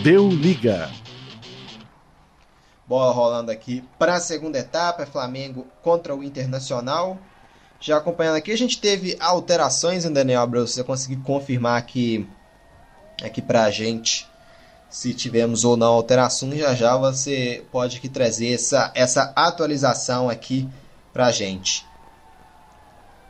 Deu 0.02 0.28
liga. 0.28 0.90
Bola 2.88 3.14
rolando 3.14 3.52
aqui 3.52 3.84
para 4.00 4.16
a 4.16 4.20
segunda 4.20 4.58
etapa, 4.58 5.04
é 5.04 5.06
Flamengo 5.06 5.68
contra 5.84 6.16
o 6.16 6.24
Internacional. 6.24 7.20
Já 7.80 7.98
acompanhando 7.98 8.38
aqui, 8.38 8.52
a 8.52 8.58
gente 8.58 8.82
teve 8.82 9.16
alterações 9.20 10.04
em 10.04 10.12
Daniel 10.12 10.42
Abreu, 10.42 10.66
você 10.66 10.84
conseguir 10.84 11.18
confirmar 11.18 11.78
aqui, 11.78 12.28
aqui 13.24 13.40
para 13.40 13.64
a 13.64 13.70
gente 13.70 14.28
se 14.90 15.14
tivemos 15.14 15.64
ou 15.64 15.78
não 15.78 15.94
alterações, 15.94 16.60
já 16.60 16.74
já 16.74 16.98
você 16.98 17.64
pode 17.72 17.98
aqui 17.98 18.10
trazer 18.10 18.54
essa, 18.54 18.92
essa 18.96 19.32
atualização 19.36 20.28
aqui 20.28 20.68
para 21.14 21.28
a 21.28 21.32
gente. 21.32 21.86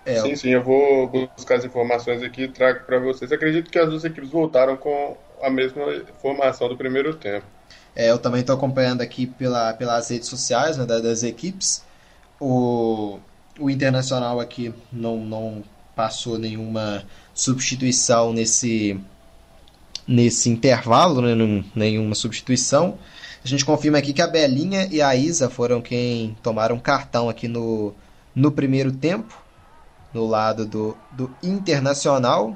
É, 0.06 0.20
sim, 0.22 0.36
sim, 0.36 0.50
eu 0.50 0.64
vou 0.64 1.08
buscar 1.08 1.56
as 1.56 1.66
informações 1.66 2.24
aqui 2.24 2.44
e 2.44 2.48
trago 2.48 2.86
para 2.86 3.00
vocês. 3.00 3.32
Acredito 3.32 3.70
que 3.70 3.78
as 3.78 3.90
duas 3.90 4.04
equipes 4.04 4.32
voltaram 4.32 4.76
com 4.76 5.16
a 5.42 5.50
mesma 5.50 5.86
formação 6.22 6.68
do 6.68 6.76
primeiro 6.76 7.16
tempo. 7.16 7.46
É, 7.96 8.10
eu 8.10 8.18
também 8.18 8.42
estou 8.42 8.56
acompanhando 8.56 9.02
aqui 9.02 9.28
pela, 9.28 9.74
pelas 9.74 10.10
redes 10.10 10.28
sociais 10.28 10.78
né, 10.78 10.86
das, 10.86 11.24
equipes. 11.24 11.84
O, 12.40 13.20
o 13.60 13.70
Internacional 13.70 14.40
aqui 14.40 14.74
não, 14.92 15.18
não 15.18 15.64
passou 15.96 16.40
nenhuma 16.40 17.04
substituição 17.34 18.34
nesse, 18.34 19.00
nesse 20.08 20.50
intervalo, 20.50 21.22
né, 21.22 21.64
nenhuma 21.76 22.16
substituição. 22.16 22.98
A 23.44 23.48
gente 23.48 23.66
confirma 23.66 23.98
aqui 23.98 24.14
que 24.14 24.22
a 24.22 24.28
Belinha 24.28 24.88
e 24.90 25.02
a 25.02 25.16
Isa 25.16 25.50
foram 25.50 25.82
quem 25.82 26.36
tomaram 26.42 26.80
cartão 26.80 27.30
aqui 27.30 27.48
no, 27.48 27.94
no 28.34 28.52
primeiro 28.52 28.92
tempo 28.92 29.41
no 30.14 30.26
lado 30.26 30.66
do, 30.66 30.98
do 31.12 31.34
Internacional. 31.42 32.56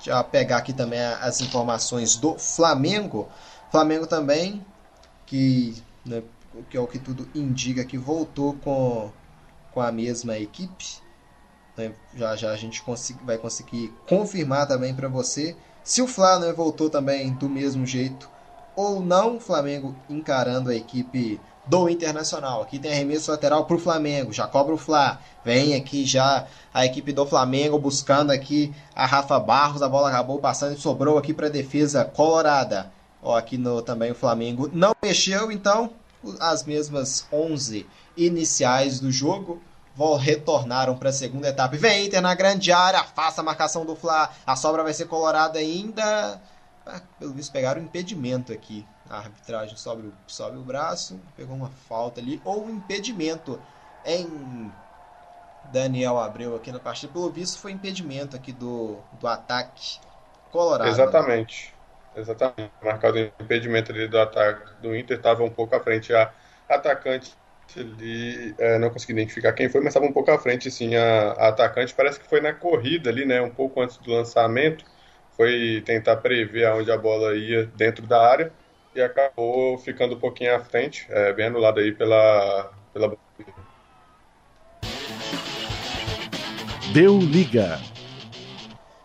Já 0.00 0.22
pegar 0.22 0.58
aqui 0.58 0.72
também 0.72 1.00
as 1.00 1.40
informações 1.40 2.16
do 2.16 2.38
Flamengo. 2.38 3.28
Flamengo 3.70 4.06
também, 4.06 4.64
que, 5.26 5.82
né, 6.04 6.22
que 6.70 6.76
é 6.76 6.80
o 6.80 6.86
que 6.86 6.98
tudo 6.98 7.28
indica, 7.34 7.84
que 7.84 7.98
voltou 7.98 8.54
com, 8.54 9.10
com 9.72 9.80
a 9.80 9.90
mesma 9.90 10.38
equipe. 10.38 10.86
Né, 11.76 11.92
já 12.14 12.34
já 12.36 12.50
a 12.50 12.56
gente 12.56 12.82
vai 13.22 13.38
conseguir 13.38 13.92
confirmar 14.08 14.66
também 14.66 14.94
para 14.94 15.08
você 15.08 15.56
se 15.84 16.02
o 16.02 16.06
Flamengo 16.08 16.56
voltou 16.56 16.90
também 16.90 17.32
do 17.32 17.48
mesmo 17.48 17.86
jeito 17.86 18.30
ou 18.76 19.00
não. 19.00 19.40
Flamengo 19.40 19.96
encarando 20.08 20.70
a 20.70 20.74
equipe 20.74 21.40
do 21.68 21.88
Internacional. 21.88 22.62
Aqui 22.62 22.78
tem 22.78 22.92
arremesso 22.92 23.30
lateral 23.30 23.64
para 23.64 23.76
o 23.76 23.78
Flamengo, 23.78 24.32
já 24.32 24.46
cobra 24.46 24.74
o 24.74 24.78
Fla. 24.78 25.20
Vem 25.44 25.74
aqui 25.74 26.04
já 26.04 26.46
a 26.72 26.84
equipe 26.84 27.12
do 27.12 27.26
Flamengo 27.26 27.78
buscando 27.78 28.30
aqui 28.30 28.74
a 28.94 29.06
Rafa 29.06 29.38
Barros. 29.38 29.82
A 29.82 29.88
bola 29.88 30.08
acabou 30.08 30.38
passando 30.38 30.76
e 30.76 30.80
sobrou 30.80 31.18
aqui 31.18 31.32
para 31.32 31.46
a 31.46 31.50
defesa 31.50 32.04
colorada. 32.04 32.90
Ó, 33.22 33.36
aqui 33.36 33.58
no 33.58 33.82
também 33.82 34.10
o 34.10 34.14
Flamengo 34.14 34.70
não 34.72 34.92
mexeu, 35.02 35.52
então 35.52 35.90
as 36.40 36.64
mesmas 36.64 37.26
11 37.32 37.86
iniciais 38.16 39.00
do 39.00 39.10
jogo 39.12 39.60
retornaram 40.20 40.96
para 40.96 41.10
a 41.10 41.12
segunda 41.12 41.48
etapa. 41.48 41.76
Vem 41.76 42.06
Inter 42.06 42.22
na 42.22 42.34
grande 42.34 42.70
área, 42.70 43.00
afasta 43.00 43.40
a 43.40 43.44
marcação 43.44 43.84
do 43.84 43.96
Fla. 43.96 44.30
A 44.46 44.54
sobra 44.54 44.84
vai 44.84 44.94
ser 44.94 45.06
colorada 45.06 45.58
ainda. 45.58 46.40
Ah, 46.88 47.02
pelo 47.18 47.34
visto 47.34 47.52
pegaram 47.52 47.82
impedimento 47.82 48.52
aqui 48.52 48.86
a 49.08 49.18
arbitragem 49.18 49.76
sobe, 49.76 50.12
sobe 50.26 50.56
o 50.56 50.62
braço, 50.62 51.20
pegou 51.36 51.54
uma 51.54 51.68
falta 51.70 52.20
ali, 52.20 52.40
ou 52.44 52.64
um 52.66 52.70
impedimento 52.70 53.60
em 54.04 54.72
Daniel 55.64 56.18
Abreu 56.18 56.56
aqui 56.56 56.72
na 56.72 56.78
partida. 56.80 57.12
Pelo 57.12 57.30
visto, 57.30 57.58
foi 57.58 57.72
impedimento 57.72 58.34
aqui 58.34 58.52
do, 58.52 59.00
do 59.12 59.26
ataque 59.26 60.00
colorado. 60.50 60.90
Exatamente. 60.90 61.74
Exatamente. 62.14 62.72
Marcado 62.82 63.18
impedimento 63.18 63.92
ali 63.92 64.08
do 64.08 64.18
ataque 64.18 64.80
do 64.80 64.96
Inter, 64.96 65.18
estava 65.18 65.44
um 65.44 65.50
pouco 65.50 65.74
à 65.74 65.80
frente. 65.80 66.12
A 66.14 66.32
atacante 66.68 67.36
ali, 67.76 68.54
é, 68.58 68.78
não 68.78 68.90
consegui 68.90 69.12
identificar 69.12 69.52
quem 69.52 69.68
foi, 69.68 69.80
mas 69.80 69.88
estava 69.90 70.06
um 70.06 70.12
pouco 70.12 70.30
à 70.30 70.38
frente, 70.38 70.70
sim, 70.70 70.96
a, 70.96 71.32
a 71.32 71.48
atacante. 71.48 71.94
Parece 71.94 72.18
que 72.18 72.26
foi 72.26 72.40
na 72.40 72.54
corrida 72.54 73.10
ali, 73.10 73.26
né, 73.26 73.40
um 73.42 73.50
pouco 73.50 73.80
antes 73.82 73.98
do 73.98 74.10
lançamento 74.10 74.84
foi 75.38 75.80
tentar 75.86 76.16
prever 76.16 76.66
aonde 76.66 76.90
a 76.90 76.98
bola 76.98 77.36
ia 77.36 77.64
dentro 77.76 78.04
da 78.04 78.20
área 78.20 78.52
e 78.92 79.00
acabou 79.00 79.78
ficando 79.78 80.16
um 80.16 80.18
pouquinho 80.18 80.56
à 80.56 80.58
frente, 80.58 81.06
é, 81.08 81.32
bem 81.32 81.46
anulado 81.46 81.78
aí 81.78 81.92
pela, 81.92 82.72
pela. 82.92 83.16
Deu 86.92 87.20
liga. 87.20 87.80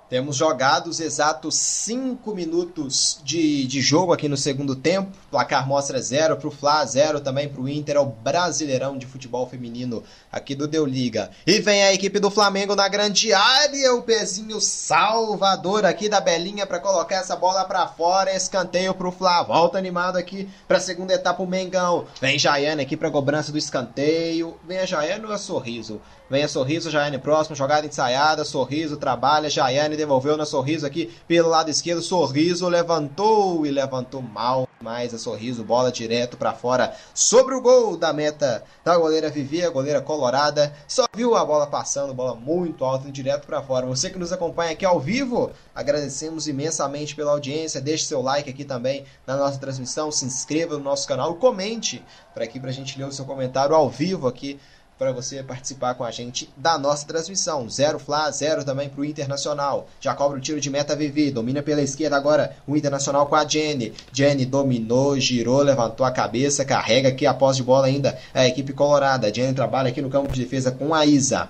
Temos 0.10 0.36
jogados 0.36 1.00
exatos 1.00 1.56
5 1.56 2.34
minutos 2.34 3.22
de, 3.24 3.68
de 3.68 3.82
jogo 3.82 4.12
aqui 4.12 4.28
no 4.28 4.38
segundo 4.38 4.76
tempo. 4.76 5.16
Placar 5.34 5.68
mostra 5.68 6.00
0 6.00 6.38
para 6.38 6.48
o 6.48 6.52
Fla, 6.52 6.86
0 6.86 7.20
também 7.20 7.50
para 7.50 7.60
o 7.60 7.68
Inter. 7.68 7.96
É 7.96 8.00
o 8.00 8.06
Brasileirão 8.06 8.96
de 8.96 9.08
Futebol 9.08 9.50
Feminino 9.50 10.04
aqui 10.32 10.54
do 10.54 10.68
Deu 10.68 10.86
Liga. 10.86 11.32
E 11.48 11.60
vem 11.60 11.84
a 11.84 11.92
equipe 11.92 12.20
do 12.20 12.30
Flamengo 12.30 12.76
na 12.76 12.88
grande 12.88 13.34
área. 13.34 13.96
O 13.96 14.04
pezinho 14.04 14.62
salvador 14.62 15.86
aqui 15.86 16.08
da 16.08 16.22
Belinha 16.22 16.68
para 16.68 16.80
colocar 16.80 17.16
essa 17.16 17.36
bola 17.36 17.66
para 17.66 17.88
fora. 17.88 18.32
Escanteio 18.32 18.94
para 18.94 19.08
o 19.08 19.12
Fla. 19.12 19.42
Volta 19.42 19.76
animado 19.76 20.18
aqui 20.18 20.48
para 20.68 20.78
a 20.78 20.80
segunda 20.80 21.16
etapa 21.16 21.42
o 21.42 21.48
Mengão. 21.48 22.06
Vem 22.22 22.38
Jaiane 22.38 22.84
aqui 22.84 22.96
para 22.96 23.10
cobrança 23.10 23.52
do 23.52 23.58
escanteio. 23.58 24.56
Vem 24.68 24.78
a 24.78 24.86
Jaiane 24.86 25.26
ou 25.26 25.32
a 25.32 25.40
Sorriso? 25.40 26.00
Vem 26.30 26.44
a 26.44 26.48
Sorriso, 26.48 26.90
Jaiane 26.90 27.20
próximo, 27.20 27.56
jogada 27.56 27.86
ensaiada, 27.86 28.44
Sorriso 28.44 28.98
trabalha, 28.98 29.52
Jaiane 29.52 29.96
devolveu 29.96 30.36
na 30.36 30.46
Sorriso 30.46 30.84
aqui 30.84 31.14
pelo 31.28 31.50
lado 31.50 31.70
esquerdo, 31.70 32.02
Sorriso 32.02 32.68
levantou 32.68 33.68
e 33.68 33.70
levantou 33.70 34.20
mal 34.20 34.68
mais 34.82 35.14
a 35.14 35.18
Sorriso, 35.24 35.64
bola 35.64 35.92
direto 35.92 36.38
para 36.38 36.54
fora 36.54 36.96
sobre 37.14 37.56
o 37.56 37.62
gol 37.62 37.96
da 37.96 38.12
meta 38.12 38.64
da 38.84 38.98
goleira 38.98 39.30
Vivi, 39.30 39.64
a 39.64 39.70
goleira 39.70 40.02
colorada, 40.02 40.74
só 40.88 41.06
viu 41.16 41.36
a 41.36 41.46
bola 41.46 41.66
passando, 41.66 42.14
bola 42.14 42.36
muito 42.36 42.84
alta 42.84 43.10
direto 43.12 43.48
para 43.48 43.62
fora. 43.62 43.86
Você 43.86 44.10
que 44.10 44.20
nos 44.20 44.34
acompanha 44.34 44.74
aqui 44.74 44.86
ao 44.86 45.00
vivo, 45.00 45.52
agradecemos 45.74 46.48
imensamente 46.48 47.16
pela 47.16 47.32
audiência, 47.32 47.80
deixe 47.80 48.06
seu 48.06 48.22
like 48.22 48.50
aqui 48.50 48.66
também 48.66 49.06
na 49.26 49.38
nossa 49.38 49.58
transmissão, 49.58 50.12
se 50.12 50.26
inscreva 50.26 50.78
no 50.78 50.84
nosso 50.84 51.08
canal, 51.08 51.36
comente 51.36 52.04
para 52.34 52.44
aqui 52.44 52.60
para 52.60 52.70
a 52.70 52.74
gente 52.74 52.98
ler 52.98 53.06
o 53.06 53.12
seu 53.12 53.26
comentário 53.26 53.74
ao 53.74 53.90
vivo 53.90 54.28
aqui 54.28 54.60
para 55.04 55.12
você 55.12 55.44
participar 55.44 55.96
com 55.96 56.06
a 56.06 56.12
gente 56.12 56.50
da 56.56 56.78
nossa 56.78 57.06
transmissão. 57.06 57.70
Zero 57.70 58.00
Fla, 58.00 58.32
zero 58.32 58.64
também 58.64 58.88
para 58.88 59.02
o 59.02 59.06
Internacional. 59.06 59.90
Já 60.00 60.16
cobra 60.16 60.38
o 60.38 60.42
tiro 60.42 60.62
de 60.62 60.70
meta 60.70 60.96
Vivi, 60.96 61.30
domina 61.30 61.62
pela 61.62 61.82
esquerda 61.82 62.16
agora 62.16 62.56
o 62.66 62.78
Internacional 62.78 63.26
com 63.26 63.36
a 63.36 63.46
Jenny. 63.46 63.94
Jenny 64.14 64.46
dominou, 64.46 65.20
girou, 65.20 65.62
levantou 65.62 66.06
a 66.06 66.12
cabeça, 66.12 66.64
carrega 66.64 67.10
aqui 67.10 67.26
a 67.26 67.34
posse 67.34 67.58
de 67.58 67.64
bola 67.64 67.88
ainda 67.88 68.18
a 68.34 68.48
equipe 68.48 68.72
colorada. 68.72 69.34
Jenny 69.34 69.54
trabalha 69.54 69.90
aqui 69.90 70.02
no 70.02 70.10
campo 70.10 70.32
de 70.32 70.42
defesa 70.42 70.72
com 70.72 70.94
a 70.94 71.06
Isa. 71.06 71.50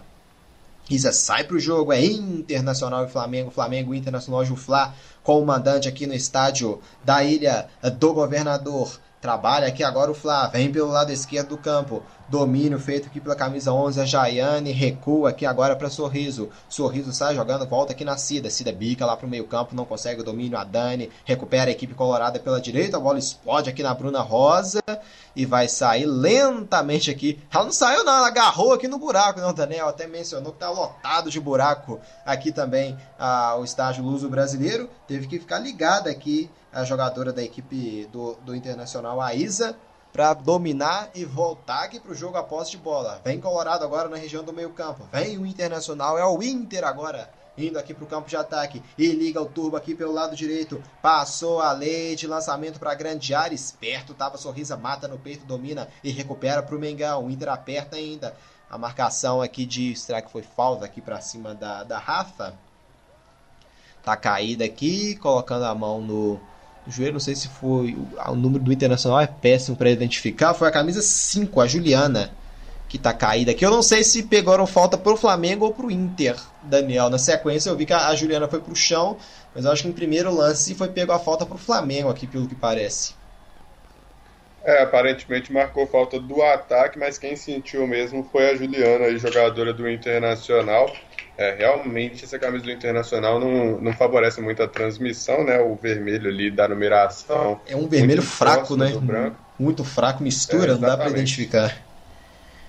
Isa 0.90 1.12
sai 1.12 1.44
para 1.44 1.56
o 1.56 1.60
jogo, 1.60 1.94
é 1.94 2.04
Internacional 2.04 3.06
e 3.06 3.10
Flamengo, 3.10 3.52
Flamengo 3.52 3.94
Internacional 3.94 4.44
Juflá 4.44 4.96
com 5.24 5.40
o 5.40 5.46
mandante 5.46 5.88
aqui 5.88 6.08
no 6.08 6.14
estádio 6.16 6.82
da 7.06 7.24
Ilha 7.24 7.68
do 8.00 8.14
Governador. 8.14 9.00
Trabalha 9.24 9.70
aqui 9.70 9.82
agora 9.86 10.12
o 10.12 10.14
Flá, 10.14 10.48
vem 10.48 10.70
pelo 10.70 10.90
lado 10.90 11.10
esquerdo 11.10 11.50
do 11.50 11.58
campo. 11.58 12.04
Domínio 12.34 12.80
feito 12.80 13.10
aqui 13.10 13.20
pela 13.20 13.36
camisa 13.36 13.72
11, 13.72 14.02
a 14.02 14.06
Jaiane 14.06 14.72
recua 14.72 15.30
aqui 15.30 15.46
agora 15.46 15.76
para 15.76 15.88
Sorriso. 15.88 16.50
Sorriso 16.68 17.14
sai 17.14 17.36
jogando, 17.36 17.68
volta 17.68 17.94
aqui 17.94 18.04
na 18.04 18.18
Cida. 18.18 18.50
Cida 18.50 18.72
bica 18.72 19.06
lá 19.06 19.16
para 19.16 19.28
o 19.28 19.30
meio 19.30 19.46
campo, 19.46 19.76
não 19.76 19.86
consegue 19.86 20.22
o 20.22 20.24
domínio. 20.24 20.58
A 20.58 20.64
Dani 20.64 21.12
recupera 21.26 21.70
a 21.70 21.72
equipe 21.72 21.94
colorada 21.94 22.40
pela 22.40 22.60
direita. 22.60 22.98
A 22.98 23.00
bola 23.00 23.20
explode 23.20 23.70
aqui 23.70 23.84
na 23.84 23.94
Bruna 23.94 24.22
Rosa 24.22 24.82
e 25.36 25.46
vai 25.46 25.68
sair 25.68 26.08
lentamente 26.08 27.12
aqui. 27.12 27.40
Ela 27.54 27.66
não 27.66 27.72
saiu 27.72 28.04
não, 28.04 28.18
ela 28.18 28.30
agarrou 28.30 28.74
aqui 28.74 28.88
no 28.88 28.98
buraco, 28.98 29.40
não, 29.40 29.54
Daniel? 29.54 29.88
Até 29.88 30.08
mencionou 30.08 30.54
que 30.54 30.58
tá 30.58 30.72
lotado 30.72 31.30
de 31.30 31.40
buraco 31.40 32.00
aqui 32.26 32.52
também 32.52 32.98
ah, 33.20 33.58
o 33.60 33.64
estágio 33.64 34.04
Luso 34.04 34.28
Brasileiro. 34.28 34.90
Teve 35.08 35.28
que 35.28 35.38
ficar 35.38 35.60
ligada 35.60 36.10
aqui 36.10 36.50
a 36.74 36.84
jogadora 36.84 37.32
da 37.32 37.44
equipe 37.44 38.10
do, 38.12 38.36
do 38.44 38.56
Internacional, 38.56 39.22
a 39.22 39.36
Isa, 39.36 39.78
para 40.14 40.36
dominar 40.36 41.10
e 41.16 41.26
voltar 41.26 41.86
aqui 41.86 42.00
para 42.00 42.12
o 42.12 42.16
jogo 42.16 42.38
após 42.38 42.70
de 42.70 42.78
bola. 42.78 43.20
Vem 43.26 43.42
Colorado 43.42 43.84
agora 43.84 44.08
na 44.08 44.16
região 44.16 44.44
do 44.44 44.54
meio 44.54 44.70
campo. 44.70 45.08
Vem 45.12 45.40
o 45.40 45.46
Internacional, 45.46 46.20
é 46.20 46.26
o 46.26 46.42
Inter 46.44 46.86
agora. 46.86 47.30
Indo 47.58 47.78
aqui 47.78 47.94
para 47.94 48.04
o 48.04 48.08
campo 48.08 48.30
de 48.30 48.36
ataque 48.36 48.82
e 48.98 49.08
liga 49.08 49.42
o 49.42 49.48
turbo 49.48 49.76
aqui 49.76 49.96
pelo 49.96 50.12
lado 50.12 50.36
direito. 50.36 50.82
Passou 51.02 51.60
a 51.60 51.72
lei 51.72 52.16
de 52.16 52.28
lançamento 52.28 52.80
para 52.80 52.92
a 52.92 52.96
grande 52.96 53.34
área. 53.34 53.56
Esperto, 53.56 54.14
tava 54.14 54.38
sorrisa, 54.38 54.78
mata 54.78 55.08
no 55.08 55.18
peito, 55.18 55.46
domina 55.46 55.88
e 56.04 56.12
recupera 56.12 56.64
para 56.64 56.76
o 56.76 56.80
Mengão. 56.80 57.26
O 57.26 57.32
Inter 57.32 57.50
aperta 57.50 57.96
ainda. 57.96 58.36
A 58.70 58.78
marcação 58.78 59.42
aqui 59.42 59.66
de. 59.66 59.96
Será 59.96 60.22
que 60.22 60.32
foi 60.32 60.42
falta 60.42 60.86
aqui 60.86 61.00
para 61.00 61.22
cima 61.22 61.54
da, 61.54 61.84
da 61.84 62.00
Rafa? 62.00 62.56
Tá 64.04 64.18
caída 64.18 64.66
aqui, 64.66 65.16
colocando 65.16 65.66
a 65.66 65.76
mão 65.76 66.02
no, 66.02 66.42
joelho, 66.88 67.14
não 67.14 67.20
sei 67.20 67.36
se 67.36 67.48
foi. 67.48 67.98
O 68.28 68.36
número 68.36 68.64
do 68.64 68.74
Internacional 68.74 69.20
é 69.20 69.28
péssimo 69.28 69.78
para 69.78 69.90
identificar. 69.90 70.54
Foi 70.54 70.68
a 70.68 70.72
camisa 70.72 71.02
5, 71.02 71.62
a 71.62 71.68
Juliana, 71.68 72.32
que 72.90 72.98
tá 72.98 73.14
caída 73.14 73.52
aqui. 73.52 73.66
Eu 73.66 73.72
não 73.72 73.82
sei 73.82 74.04
se 74.04 74.24
pegaram 74.24 74.68
falta 74.68 74.98
pro 74.98 75.18
Flamengo 75.18 75.66
ou 75.66 75.74
pro 75.74 75.92
Inter, 75.92 76.36
Daniel. 76.64 77.10
Na 77.10 77.18
sequência 77.18 77.70
eu 77.70 77.76
vi 77.76 77.86
que 77.86 77.94
a 77.94 78.14
Juliana 78.16 78.48
foi 78.48 78.60
pro 78.60 78.76
chão, 78.76 79.18
mas 79.56 79.66
eu 79.66 79.72
acho 79.72 79.84
que 79.84 79.90
em 79.90 79.94
primeiro 79.94 80.34
lance 80.34 80.76
foi 80.76 80.90
pegou 80.90 81.16
a 81.16 81.20
falta 81.20 81.46
pro 81.46 81.58
Flamengo 81.58 82.10
aqui, 82.10 82.28
pelo 82.28 82.48
que 82.48 82.56
parece. 82.56 83.14
É, 84.64 84.82
aparentemente 84.82 85.52
marcou 85.52 85.86
falta 85.86 86.18
do 86.18 86.42
ataque, 86.42 86.98
mas 86.98 87.18
quem 87.18 87.36
sentiu 87.36 87.86
mesmo 87.86 88.24
foi 88.32 88.50
a 88.50 88.56
Juliana, 88.56 89.18
jogadora 89.18 89.74
do 89.74 89.90
Internacional. 89.90 90.90
É, 91.38 91.56
realmente 91.56 92.24
essa 92.24 92.38
camisa 92.38 92.64
do 92.64 92.72
Internacional 92.72 93.40
não, 93.40 93.82
não 93.82 93.94
favorece 93.94 94.40
muito 94.40 94.62
a 94.62 94.68
transmissão, 94.68 95.44
né? 95.44 95.60
O 95.60 95.76
vermelho 95.76 96.30
ali 96.30 96.52
da 96.52 96.68
numeração. 96.68 97.60
É 97.66 97.76
um 97.76 97.88
vermelho 97.88 98.22
fraco, 98.22 98.78
né? 98.78 98.92
Muito 99.58 99.84
fraco, 99.84 100.22
mistura, 100.22 100.72
é, 100.72 100.74
não 100.74 100.82
dá 100.82 100.96
para 100.96 101.10
identificar. 101.10 101.76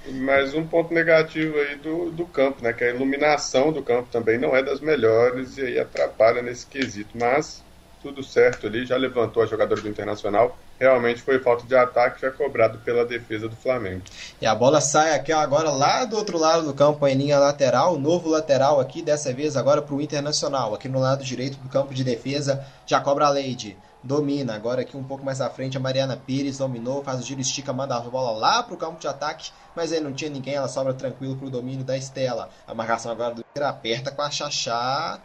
Mas 0.06 0.54
um 0.54 0.66
ponto 0.66 0.92
negativo 0.92 1.58
aí 1.58 1.76
do, 1.76 2.10
do 2.10 2.26
campo, 2.26 2.62
né? 2.62 2.72
Que 2.72 2.84
a 2.84 2.90
iluminação 2.90 3.72
do 3.72 3.82
campo 3.82 4.08
também 4.10 4.38
não 4.38 4.54
é 4.56 4.62
das 4.62 4.80
melhores 4.80 5.56
e 5.58 5.62
aí 5.62 5.78
atrapalha 5.78 6.42
nesse 6.42 6.66
quesito. 6.66 7.16
Mas 7.18 7.62
tudo 8.02 8.22
certo 8.22 8.66
ali, 8.66 8.84
já 8.84 8.96
levantou 8.96 9.42
a 9.42 9.46
jogadora 9.46 9.80
do 9.80 9.88
Internacional. 9.88 10.58
Realmente 10.78 11.22
foi 11.22 11.38
falta 11.38 11.66
de 11.66 11.74
ataque, 11.76 12.20
já 12.20 12.30
cobrado 12.30 12.78
pela 12.78 13.04
defesa 13.04 13.48
do 13.48 13.56
Flamengo. 13.56 14.02
E 14.40 14.46
a 14.46 14.54
bola 14.54 14.80
sai 14.80 15.14
aqui 15.14 15.32
agora 15.32 15.70
lá 15.70 16.04
do 16.04 16.16
outro 16.16 16.36
lado 16.36 16.64
do 16.64 16.74
campo, 16.74 17.06
em 17.06 17.14
linha 17.14 17.38
lateral, 17.38 17.98
novo 17.98 18.28
lateral 18.28 18.80
aqui, 18.80 19.00
dessa 19.00 19.32
vez 19.32 19.56
agora 19.56 19.80
para 19.80 19.94
o 19.94 20.00
Internacional. 20.00 20.74
Aqui 20.74 20.88
no 20.88 20.98
lado 20.98 21.24
direito 21.24 21.58
do 21.58 21.68
campo 21.68 21.94
de 21.94 22.02
defesa, 22.02 22.66
já 22.86 23.00
cobra 23.00 23.26
a 23.26 23.30
Leide. 23.30 23.76
Domina, 24.02 24.54
agora 24.54 24.82
aqui 24.82 24.96
um 24.96 25.04
pouco 25.04 25.24
mais 25.24 25.40
à 25.40 25.48
frente, 25.48 25.78
a 25.78 25.80
Mariana 25.80 26.20
Pires 26.26 26.58
dominou, 26.58 27.02
faz 27.02 27.20
o 27.20 27.22
giro, 27.22 27.40
estica, 27.40 27.72
manda 27.72 27.96
a 27.96 28.00
bola 28.00 28.32
lá 28.32 28.62
para 28.62 28.74
o 28.74 28.76
campo 28.76 29.00
de 29.00 29.08
ataque, 29.08 29.50
mas 29.74 29.92
aí 29.92 30.00
não 30.00 30.12
tinha 30.12 30.28
ninguém, 30.28 30.54
ela 30.54 30.68
sobra 30.68 30.92
tranquilo 30.92 31.36
para 31.36 31.46
o 31.46 31.50
domínio 31.50 31.84
da 31.84 31.96
Estela. 31.96 32.50
A 32.66 32.74
marcação 32.74 33.10
agora 33.10 33.34
do 33.34 33.40
Inter 33.40 33.66
aperta 33.66 34.10
com 34.10 34.20
a 34.20 34.30
Xaxá 34.30 35.20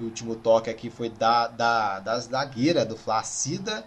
o 0.00 0.04
último 0.04 0.34
toque 0.34 0.70
aqui 0.70 0.88
foi 0.88 1.10
da, 1.10 1.46
da, 1.46 2.00
da 2.00 2.18
zagueira 2.18 2.84
do 2.84 2.96
Flacida. 2.96 3.84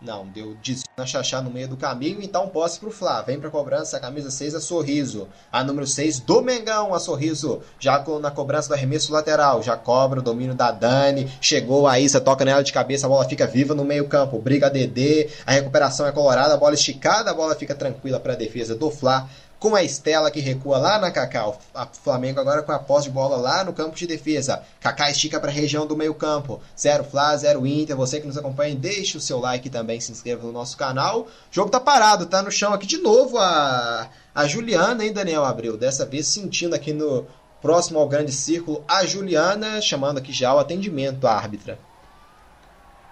Não, 0.00 0.26
deu 0.26 0.54
desvio 0.62 0.84
na 0.96 1.06
Xaxá 1.06 1.40
no 1.40 1.50
meio 1.50 1.66
do 1.66 1.76
caminho, 1.76 2.20
então 2.20 2.48
posse 2.48 2.78
pro 2.78 2.90
Flá. 2.90 3.22
Vem 3.22 3.40
pra 3.40 3.48
cobrança, 3.48 3.96
a 3.96 4.00
camisa 4.00 4.30
6 4.30 4.54
a 4.54 4.60
Sorriso. 4.60 5.28
A 5.50 5.64
número 5.64 5.86
6 5.86 6.20
do 6.20 6.42
Mengão, 6.42 6.92
a 6.94 7.00
Sorriso. 7.00 7.62
Já 7.80 8.04
na 8.20 8.30
cobrança 8.30 8.68
do 8.68 8.74
arremesso 8.74 9.12
lateral. 9.12 9.62
Já 9.62 9.76
cobra 9.76 10.20
o 10.20 10.22
domínio 10.22 10.54
da 10.54 10.70
Dani. 10.70 11.30
Chegou 11.40 11.86
a 11.86 11.98
Isa, 11.98 12.20
toca 12.20 12.44
nela 12.44 12.62
de 12.62 12.72
cabeça, 12.72 13.06
a 13.06 13.08
bola 13.08 13.24
fica 13.24 13.46
viva 13.46 13.74
no 13.74 13.84
meio 13.84 14.06
campo. 14.06 14.38
Briga 14.38 14.68
DD, 14.68 15.30
a 15.46 15.52
recuperação 15.52 16.06
é 16.06 16.12
colorada, 16.12 16.54
a 16.54 16.58
bola 16.58 16.74
esticada, 16.74 17.30
a 17.30 17.34
bola 17.34 17.54
fica 17.54 17.74
tranquila 17.74 18.20
para 18.20 18.34
a 18.34 18.36
defesa 18.36 18.74
do 18.74 18.90
Flá 18.90 19.28
com 19.64 19.74
a 19.74 19.82
Estela 19.82 20.30
que 20.30 20.40
recua 20.40 20.76
lá 20.76 20.98
na 20.98 21.10
Cacau. 21.10 21.58
A 21.74 21.86
Flamengo 21.86 22.38
agora 22.38 22.62
com 22.62 22.70
a 22.70 22.78
posse 22.78 23.06
de 23.06 23.14
bola 23.14 23.38
lá 23.38 23.64
no 23.64 23.72
campo 23.72 23.96
de 23.96 24.06
defesa. 24.06 24.62
Kaká 24.78 25.10
estica 25.10 25.40
para 25.40 25.48
a 25.48 25.54
região 25.54 25.86
do 25.86 25.96
meio-campo. 25.96 26.60
Zero 26.78 27.02
Fla, 27.02 27.34
zero 27.38 27.66
Inter. 27.66 27.96
Você 27.96 28.20
que 28.20 28.26
nos 28.26 28.36
acompanha, 28.36 28.74
deixe 28.74 29.16
o 29.16 29.20
seu 29.22 29.38
like 29.40 29.70
também, 29.70 29.98
se 29.98 30.12
inscreva 30.12 30.46
no 30.46 30.52
nosso 30.52 30.76
canal. 30.76 31.22
O 31.22 31.28
jogo 31.50 31.70
tá 31.70 31.80
parado, 31.80 32.26
tá 32.26 32.42
no 32.42 32.50
chão 32.50 32.74
aqui 32.74 32.86
de 32.86 32.98
novo 32.98 33.38
a, 33.38 34.10
a 34.34 34.46
Juliana, 34.46 35.02
hein, 35.02 35.14
Daniel 35.14 35.46
Abreu? 35.46 35.78
Dessa 35.78 36.04
vez 36.04 36.26
sentindo 36.26 36.74
aqui 36.74 36.92
no 36.92 37.26
próximo 37.62 37.98
ao 37.98 38.06
grande 38.06 38.32
círculo 38.32 38.84
a 38.86 39.06
Juliana, 39.06 39.80
chamando 39.80 40.18
aqui 40.18 40.30
já 40.30 40.54
o 40.54 40.58
atendimento 40.58 41.26
à 41.26 41.32
árbitra. 41.32 41.78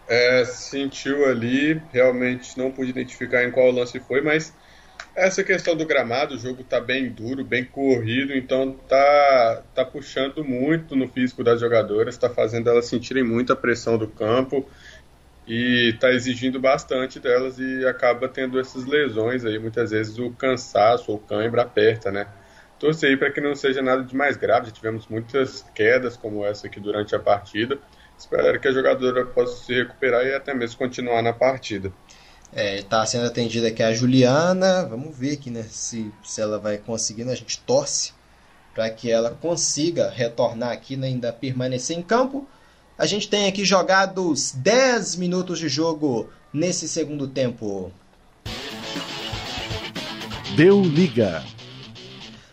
É, 0.06 0.44
sentiu 0.44 1.24
ali, 1.24 1.80
realmente 1.90 2.58
não 2.58 2.70
pude 2.70 2.90
identificar 2.90 3.42
em 3.42 3.50
qual 3.50 3.70
lance 3.70 3.98
foi, 4.00 4.20
mas 4.20 4.52
essa 5.14 5.44
questão 5.44 5.76
do 5.76 5.84
gramado, 5.84 6.34
o 6.34 6.38
jogo 6.38 6.62
está 6.62 6.80
bem 6.80 7.08
duro, 7.10 7.44
bem 7.44 7.64
corrido, 7.64 8.34
então 8.34 8.72
tá, 8.88 9.62
tá 9.74 9.84
puxando 9.84 10.44
muito 10.44 10.96
no 10.96 11.08
físico 11.08 11.44
das 11.44 11.60
jogadoras, 11.60 12.14
está 12.14 12.30
fazendo 12.30 12.70
elas 12.70 12.86
sentirem 12.86 13.22
muita 13.22 13.54
pressão 13.54 13.98
do 13.98 14.08
campo 14.08 14.66
e 15.46 15.90
está 15.94 16.10
exigindo 16.12 16.58
bastante 16.58 17.20
delas 17.20 17.58
e 17.58 17.86
acaba 17.86 18.28
tendo 18.28 18.58
essas 18.58 18.86
lesões 18.86 19.44
aí, 19.44 19.58
muitas 19.58 19.90
vezes 19.90 20.18
o 20.18 20.30
cansaço 20.30 21.12
ou 21.12 21.18
cãibra 21.18 21.62
aperta, 21.62 22.10
né? 22.10 22.26
Torcer 22.78 23.10
aí 23.10 23.16
para 23.16 23.30
que 23.30 23.40
não 23.40 23.54
seja 23.54 23.82
nada 23.82 24.02
de 24.02 24.16
mais 24.16 24.36
grave, 24.36 24.66
já 24.66 24.72
tivemos 24.72 25.06
muitas 25.08 25.62
quedas 25.74 26.16
como 26.16 26.44
essa 26.44 26.66
aqui 26.66 26.80
durante 26.80 27.14
a 27.14 27.18
partida. 27.18 27.78
espero 28.16 28.58
que 28.58 28.68
a 28.68 28.72
jogadora 28.72 29.26
possa 29.26 29.64
se 29.64 29.74
recuperar 29.74 30.24
e 30.24 30.34
até 30.34 30.54
mesmo 30.54 30.78
continuar 30.78 31.22
na 31.22 31.32
partida. 31.32 31.92
É, 32.54 32.80
está 32.80 33.04
sendo 33.06 33.26
atendida 33.26 33.68
aqui 33.68 33.82
a 33.82 33.94
Juliana. 33.94 34.84
Vamos 34.84 35.16
ver 35.16 35.34
aqui, 35.34 35.50
né? 35.50 35.64
Se, 35.70 36.12
se 36.22 36.40
ela 36.40 36.58
vai 36.58 36.76
conseguir, 36.76 37.24
né? 37.24 37.32
A 37.32 37.36
gente 37.36 37.58
torce 37.60 38.12
para 38.74 38.88
que 38.90 39.10
ela 39.10 39.30
consiga 39.30 40.10
retornar 40.10 40.70
aqui, 40.70 40.96
né? 40.96 41.08
ainda 41.08 41.32
permanecer 41.32 41.96
em 41.96 42.02
campo. 42.02 42.46
A 42.98 43.06
gente 43.06 43.28
tem 43.28 43.46
aqui 43.46 43.64
jogados 43.64 44.52
10 44.52 45.16
minutos 45.16 45.58
de 45.58 45.68
jogo 45.68 46.28
nesse 46.52 46.88
segundo 46.88 47.26
tempo. 47.26 47.90
Deu 50.56 50.82
liga. 50.82 51.42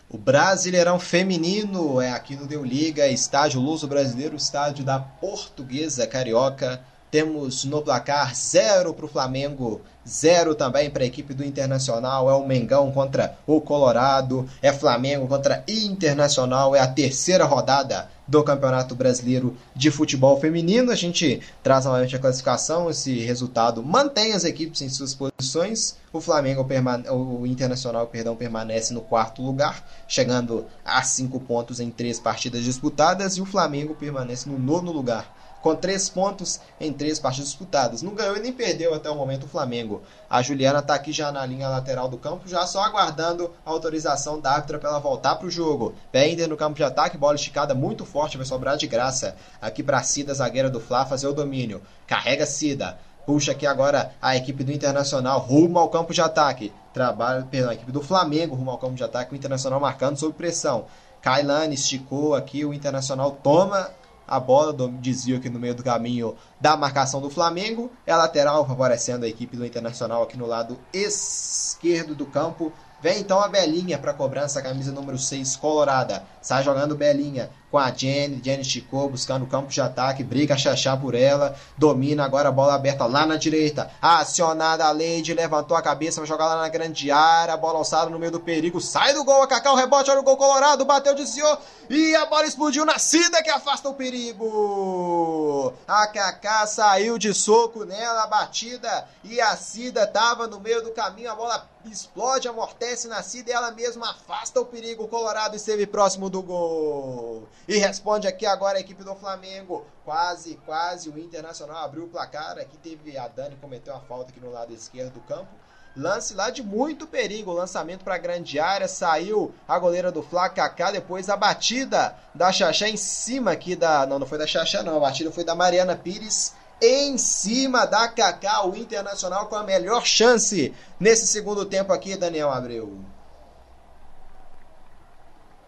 O 0.08 0.18
Brasileirão 0.18 0.98
Feminino 0.98 2.00
é 2.00 2.10
aqui 2.10 2.34
no 2.34 2.46
Deu 2.46 2.64
Liga, 2.64 3.06
estádio 3.06 3.60
Luso 3.60 3.86
Brasileiro, 3.86 4.34
estádio 4.34 4.84
da 4.84 4.98
Portuguesa 4.98 6.06
Carioca. 6.06 6.82
Temos 7.10 7.64
no 7.64 7.80
placar 7.80 8.34
0 8.34 8.92
para 8.94 9.04
o 9.04 9.08
Flamengo, 9.08 9.82
0 10.08 10.54
também 10.54 10.90
para 10.90 11.02
a 11.02 11.06
equipe 11.06 11.34
do 11.34 11.44
Internacional. 11.44 12.30
É 12.30 12.34
o 12.34 12.46
Mengão 12.46 12.90
contra 12.90 13.36
o 13.46 13.60
Colorado, 13.60 14.48
é 14.62 14.72
Flamengo 14.72 15.26
contra 15.26 15.64
Internacional. 15.68 16.74
É 16.74 16.80
a 16.80 16.86
terceira 16.86 17.44
rodada 17.44 18.08
do 18.26 18.44
Campeonato 18.44 18.94
Brasileiro 18.94 19.56
de 19.74 19.90
Futebol 19.90 20.38
Feminino. 20.40 20.92
A 20.92 20.94
gente 20.94 21.40
traz 21.62 21.84
novamente 21.84 22.14
a 22.14 22.18
classificação. 22.18 22.88
Esse 22.88 23.18
resultado 23.18 23.82
mantém 23.82 24.32
as 24.32 24.44
equipes 24.44 24.80
em 24.82 24.88
suas 24.88 25.14
posições. 25.14 25.96
O 26.12 26.20
Flamengo, 26.20 26.66
o 27.10 27.46
Internacional, 27.46 28.06
perdão, 28.06 28.36
permanece 28.36 28.94
no 28.94 29.00
quarto 29.00 29.42
lugar, 29.42 29.84
chegando 30.08 30.66
a 30.84 31.02
cinco 31.02 31.40
pontos 31.40 31.80
em 31.80 31.90
três 31.90 32.18
partidas 32.18 32.64
disputadas, 32.64 33.36
e 33.36 33.40
o 33.40 33.46
Flamengo 33.46 33.94
permanece 33.94 34.48
no 34.48 34.58
nono 34.58 34.90
lugar 34.90 35.39
com 35.62 35.74
três 35.74 36.08
pontos 36.08 36.60
em 36.80 36.92
três 36.92 37.18
partidas 37.18 37.48
disputadas. 37.48 38.02
Não 38.02 38.14
ganhou 38.14 38.36
e 38.36 38.40
nem 38.40 38.52
perdeu 38.52 38.94
até 38.94 39.10
o 39.10 39.14
momento 39.14 39.44
o 39.44 39.48
Flamengo. 39.48 40.02
A 40.28 40.42
Juliana 40.42 40.78
está 40.78 40.94
aqui 40.94 41.12
já 41.12 41.30
na 41.30 41.44
linha 41.44 41.68
lateral 41.68 42.08
do 42.08 42.18
campo, 42.18 42.48
já 42.48 42.66
só 42.66 42.82
aguardando 42.82 43.52
a 43.64 43.70
autorização 43.70 44.40
da 44.40 44.52
árbitra 44.52 44.78
para 44.78 44.90
ela 44.90 44.98
voltar 44.98 45.36
para 45.36 45.46
o 45.46 45.50
jogo. 45.50 45.94
Bender 46.12 46.48
no 46.48 46.56
campo 46.56 46.76
de 46.76 46.84
ataque, 46.84 47.18
bola 47.18 47.34
esticada 47.34 47.74
muito 47.74 48.04
forte, 48.04 48.36
vai 48.36 48.46
sobrar 48.46 48.76
de 48.76 48.86
graça. 48.86 49.36
Aqui 49.60 49.82
para 49.82 50.02
Cida, 50.02 50.34
zagueira 50.34 50.70
do 50.70 50.80
Fla, 50.80 51.06
fazer 51.06 51.26
o 51.26 51.32
domínio. 51.32 51.82
Carrega 52.06 52.46
Cida. 52.46 52.98
Puxa 53.26 53.52
aqui 53.52 53.66
agora 53.66 54.12
a 54.20 54.34
equipe 54.34 54.64
do 54.64 54.72
Internacional 54.72 55.38
rumo 55.40 55.78
ao 55.78 55.88
campo 55.88 56.12
de 56.12 56.20
ataque. 56.20 56.72
Trabalha, 56.92 57.46
perdão, 57.48 57.70
a 57.70 57.74
equipe 57.74 57.92
do 57.92 58.02
Flamengo 58.02 58.56
rumo 58.56 58.70
ao 58.70 58.78
campo 58.78 58.94
de 58.94 59.04
ataque. 59.04 59.32
O 59.32 59.36
Internacional 59.36 59.78
marcando 59.78 60.18
sob 60.18 60.32
pressão. 60.32 60.86
Kailane 61.20 61.74
esticou 61.74 62.34
aqui, 62.34 62.64
o 62.64 62.72
Internacional 62.72 63.32
toma 63.42 63.90
a 64.26 64.38
bola 64.38 64.72
do 64.72 64.88
desvio 64.88 65.36
aqui 65.36 65.48
no 65.48 65.58
meio 65.58 65.74
do 65.74 65.82
caminho 65.82 66.36
da 66.60 66.76
marcação 66.76 67.20
do 67.20 67.30
Flamengo. 67.30 67.90
É 68.06 68.14
lateral, 68.14 68.66
favorecendo 68.66 69.24
a 69.24 69.28
equipe 69.28 69.56
do 69.56 69.66
Internacional 69.66 70.22
aqui 70.22 70.36
no 70.36 70.46
lado 70.46 70.78
esquerdo 70.92 72.14
do 72.14 72.26
campo. 72.26 72.72
Vem 73.02 73.20
então 73.20 73.40
a 73.40 73.48
Belinha 73.48 73.98
para 73.98 74.12
cobrança, 74.12 74.60
camisa 74.60 74.92
número 74.92 75.18
6, 75.18 75.56
colorada. 75.56 76.22
Sai 76.42 76.62
jogando 76.62 76.94
Belinha 76.94 77.50
com 77.70 77.78
a 77.78 77.90
Jenny. 77.90 78.40
Jenny 78.42 78.62
esticou, 78.62 79.08
buscando 79.08 79.44
o 79.44 79.48
campo 79.48 79.68
de 79.68 79.80
ataque, 79.80 80.24
briga 80.24 80.56
Xaxá 80.56 80.96
por 80.96 81.14
ela. 81.14 81.56
Domina 81.78 82.24
agora 82.24 82.48
a 82.48 82.52
bola 82.52 82.74
aberta 82.74 83.06
lá 83.06 83.24
na 83.24 83.36
direita. 83.36 83.90
Acionada 84.02 84.84
a 84.84 84.90
Leide, 84.90 85.32
levantou 85.32 85.76
a 85.76 85.82
cabeça, 85.82 86.20
vai 86.20 86.28
jogar 86.28 86.46
lá 86.46 86.60
na 86.60 86.68
grande 86.68 87.10
área. 87.10 87.56
Bola 87.56 87.78
alçada 87.78 88.10
no 88.10 88.18
meio 88.18 88.32
do 88.32 88.40
perigo. 88.40 88.80
Sai 88.80 89.14
do 89.14 89.24
gol, 89.24 89.42
a 89.42 89.46
Cacau, 89.46 89.76
rebote, 89.76 90.10
olha 90.10 90.20
o 90.20 90.24
gol 90.24 90.36
colorado, 90.36 90.84
bateu, 90.84 91.14
desviou. 91.14 91.58
E 91.88 92.14
a 92.14 92.26
bola 92.26 92.46
explodiu 92.46 92.84
na 92.84 92.98
Cida 92.98 93.42
que 93.42 93.50
afasta 93.50 93.88
o 93.88 93.94
perigo. 93.94 95.72
A 95.86 96.06
Cacá 96.06 96.66
saiu 96.66 97.18
de 97.18 97.34
soco 97.34 97.84
nela, 97.84 98.24
a 98.24 98.26
batida. 98.26 99.08
E 99.24 99.40
a 99.40 99.56
Cida 99.56 100.06
tava 100.06 100.46
no 100.46 100.60
meio 100.60 100.82
do 100.82 100.92
caminho. 100.92 101.30
A 101.30 101.34
bola 101.34 101.68
explode, 101.84 102.46
amortece 102.46 103.08
na 103.08 103.22
Cida 103.22 103.50
e 103.50 103.52
ela 103.52 103.70
mesma 103.72 104.10
afasta 104.10 104.60
o 104.60 104.64
perigo. 104.64 105.04
O 105.04 105.08
Colorado 105.08 105.56
esteve 105.56 105.86
próximo 105.86 106.30
do 106.30 106.42
gol. 106.42 107.48
E 107.68 107.78
responde 107.78 108.26
aqui 108.26 108.46
agora 108.46 108.78
a 108.78 108.80
equipe 108.80 109.04
do 109.04 109.14
Flamengo. 109.14 109.86
Quase, 110.04 110.56
quase 110.66 111.08
o 111.08 111.18
Internacional 111.18 111.84
abriu 111.84 112.04
o 112.04 112.08
placar. 112.08 112.58
Aqui 112.58 112.76
teve 112.76 113.16
a 113.16 113.28
Dani 113.28 113.56
cometeu 113.56 113.94
uma 113.94 114.02
falta 114.02 114.30
aqui 114.30 114.40
no 114.40 114.50
lado 114.50 114.72
esquerdo 114.72 115.14
do 115.14 115.20
campo. 115.20 115.48
Lance 115.96 116.34
lá 116.34 116.50
de 116.50 116.62
muito 116.62 117.06
perigo, 117.06 117.52
lançamento 117.52 118.04
para 118.04 118.14
a 118.14 118.18
grande 118.18 118.60
área, 118.60 118.86
saiu 118.86 119.52
a 119.66 119.76
goleira 119.76 120.12
do 120.12 120.22
Flá, 120.22 120.48
Kaká, 120.48 120.92
depois 120.92 121.28
a 121.28 121.36
batida 121.36 122.16
da 122.32 122.52
Xaxá 122.52 122.88
em 122.88 122.96
cima 122.96 123.50
aqui 123.50 123.74
da... 123.74 124.06
Não, 124.06 124.20
não 124.20 124.26
foi 124.26 124.38
da 124.38 124.46
Xaxá 124.46 124.84
não, 124.84 124.96
a 124.96 125.00
batida 125.00 125.32
foi 125.32 125.42
da 125.42 125.54
Mariana 125.54 125.96
Pires 125.96 126.54
em 126.80 127.18
cima 127.18 127.86
da 127.86 128.06
Kaká, 128.06 128.64
o 128.66 128.76
Internacional 128.76 129.48
com 129.48 129.56
a 129.56 129.64
melhor 129.64 130.06
chance 130.06 130.72
nesse 130.98 131.26
segundo 131.26 131.64
tempo 131.64 131.92
aqui, 131.92 132.16
Daniel 132.16 132.50
Abreu 132.50 133.09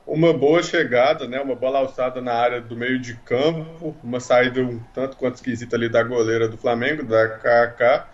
uma 0.07 0.33
boa 0.33 0.63
chegada, 0.63 1.27
né? 1.29 1.41
Uma 1.41 1.55
bola 1.55 1.79
alçada 1.79 2.21
na 2.21 2.35
área 2.35 2.61
do 2.61 2.77
meio 2.77 2.99
de 2.99 3.15
campo, 3.15 3.97
uma 4.03 4.21
saída 4.21 4.61
um 4.61 4.81
tanto 4.95 5.17
quanto 5.17 5.37
esquisita 5.37 5.77
ali 5.77 5.89
da 5.89 6.03
goleira 6.03 6.49
do 6.49 6.57
Flamengo, 6.57 7.05
da 7.05 7.29
KK. 7.29 8.07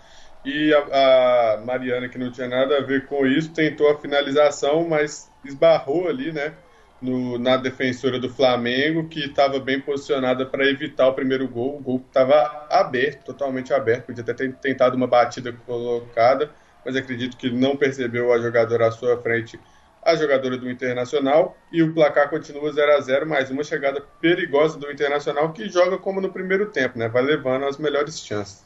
E 0.45 0.73
a, 0.73 0.79
a, 0.79 1.57
Mariana, 1.65 2.07
que 2.07 2.17
não 2.17 2.31
tinha 2.31 2.47
nada 2.47 2.77
a 2.77 2.81
ver 2.81 3.05
com 3.07 3.25
isso, 3.25 3.51
tentou 3.51 3.89
a 3.89 3.99
finalização, 3.99 4.87
mas 4.87 5.29
esbarrou 5.43 6.07
ali, 6.07 6.31
né? 6.31 6.53
No, 7.01 7.37
na 7.39 7.55
defensora 7.55 8.19
do 8.19 8.29
Flamengo, 8.29 9.07
que 9.07 9.21
estava 9.21 9.57
bem 9.59 9.79
posicionada 9.79 10.45
para 10.45 10.69
evitar 10.69 11.07
o 11.07 11.13
primeiro 11.13 11.47
gol. 11.47 11.77
O 11.77 11.81
gol 11.81 12.03
estava 12.05 12.67
aberto, 12.69 13.25
totalmente 13.25 13.73
aberto, 13.73 14.07
podia 14.07 14.21
até 14.21 14.33
ter 14.33 14.53
tentado 14.55 14.97
uma 14.97 15.07
batida 15.07 15.53
colocada, 15.65 16.51
mas 16.85 16.95
acredito 16.95 17.37
que 17.37 17.49
não 17.49 17.77
percebeu 17.77 18.33
a 18.33 18.39
jogadora 18.39 18.87
à 18.87 18.91
sua 18.91 19.17
frente 19.21 19.57
a 20.03 20.15
jogadora 20.15 20.57
do 20.57 20.69
Internacional 20.69 21.57
e 21.71 21.83
o 21.83 21.93
placar 21.93 22.29
continua 22.29 22.71
0 22.71 22.93
a 22.93 23.01
0 23.01 23.27
mais 23.27 23.49
uma 23.49 23.63
chegada 23.63 24.01
perigosa 24.21 24.77
do 24.77 24.91
Internacional 24.91 25.51
que 25.51 25.69
joga 25.69 25.97
como 25.97 26.21
no 26.21 26.31
primeiro 26.31 26.67
tempo, 26.67 26.97
né? 26.97 27.07
Vai 27.07 27.21
levando 27.21 27.65
as 27.65 27.77
melhores 27.77 28.19
chances. 28.19 28.63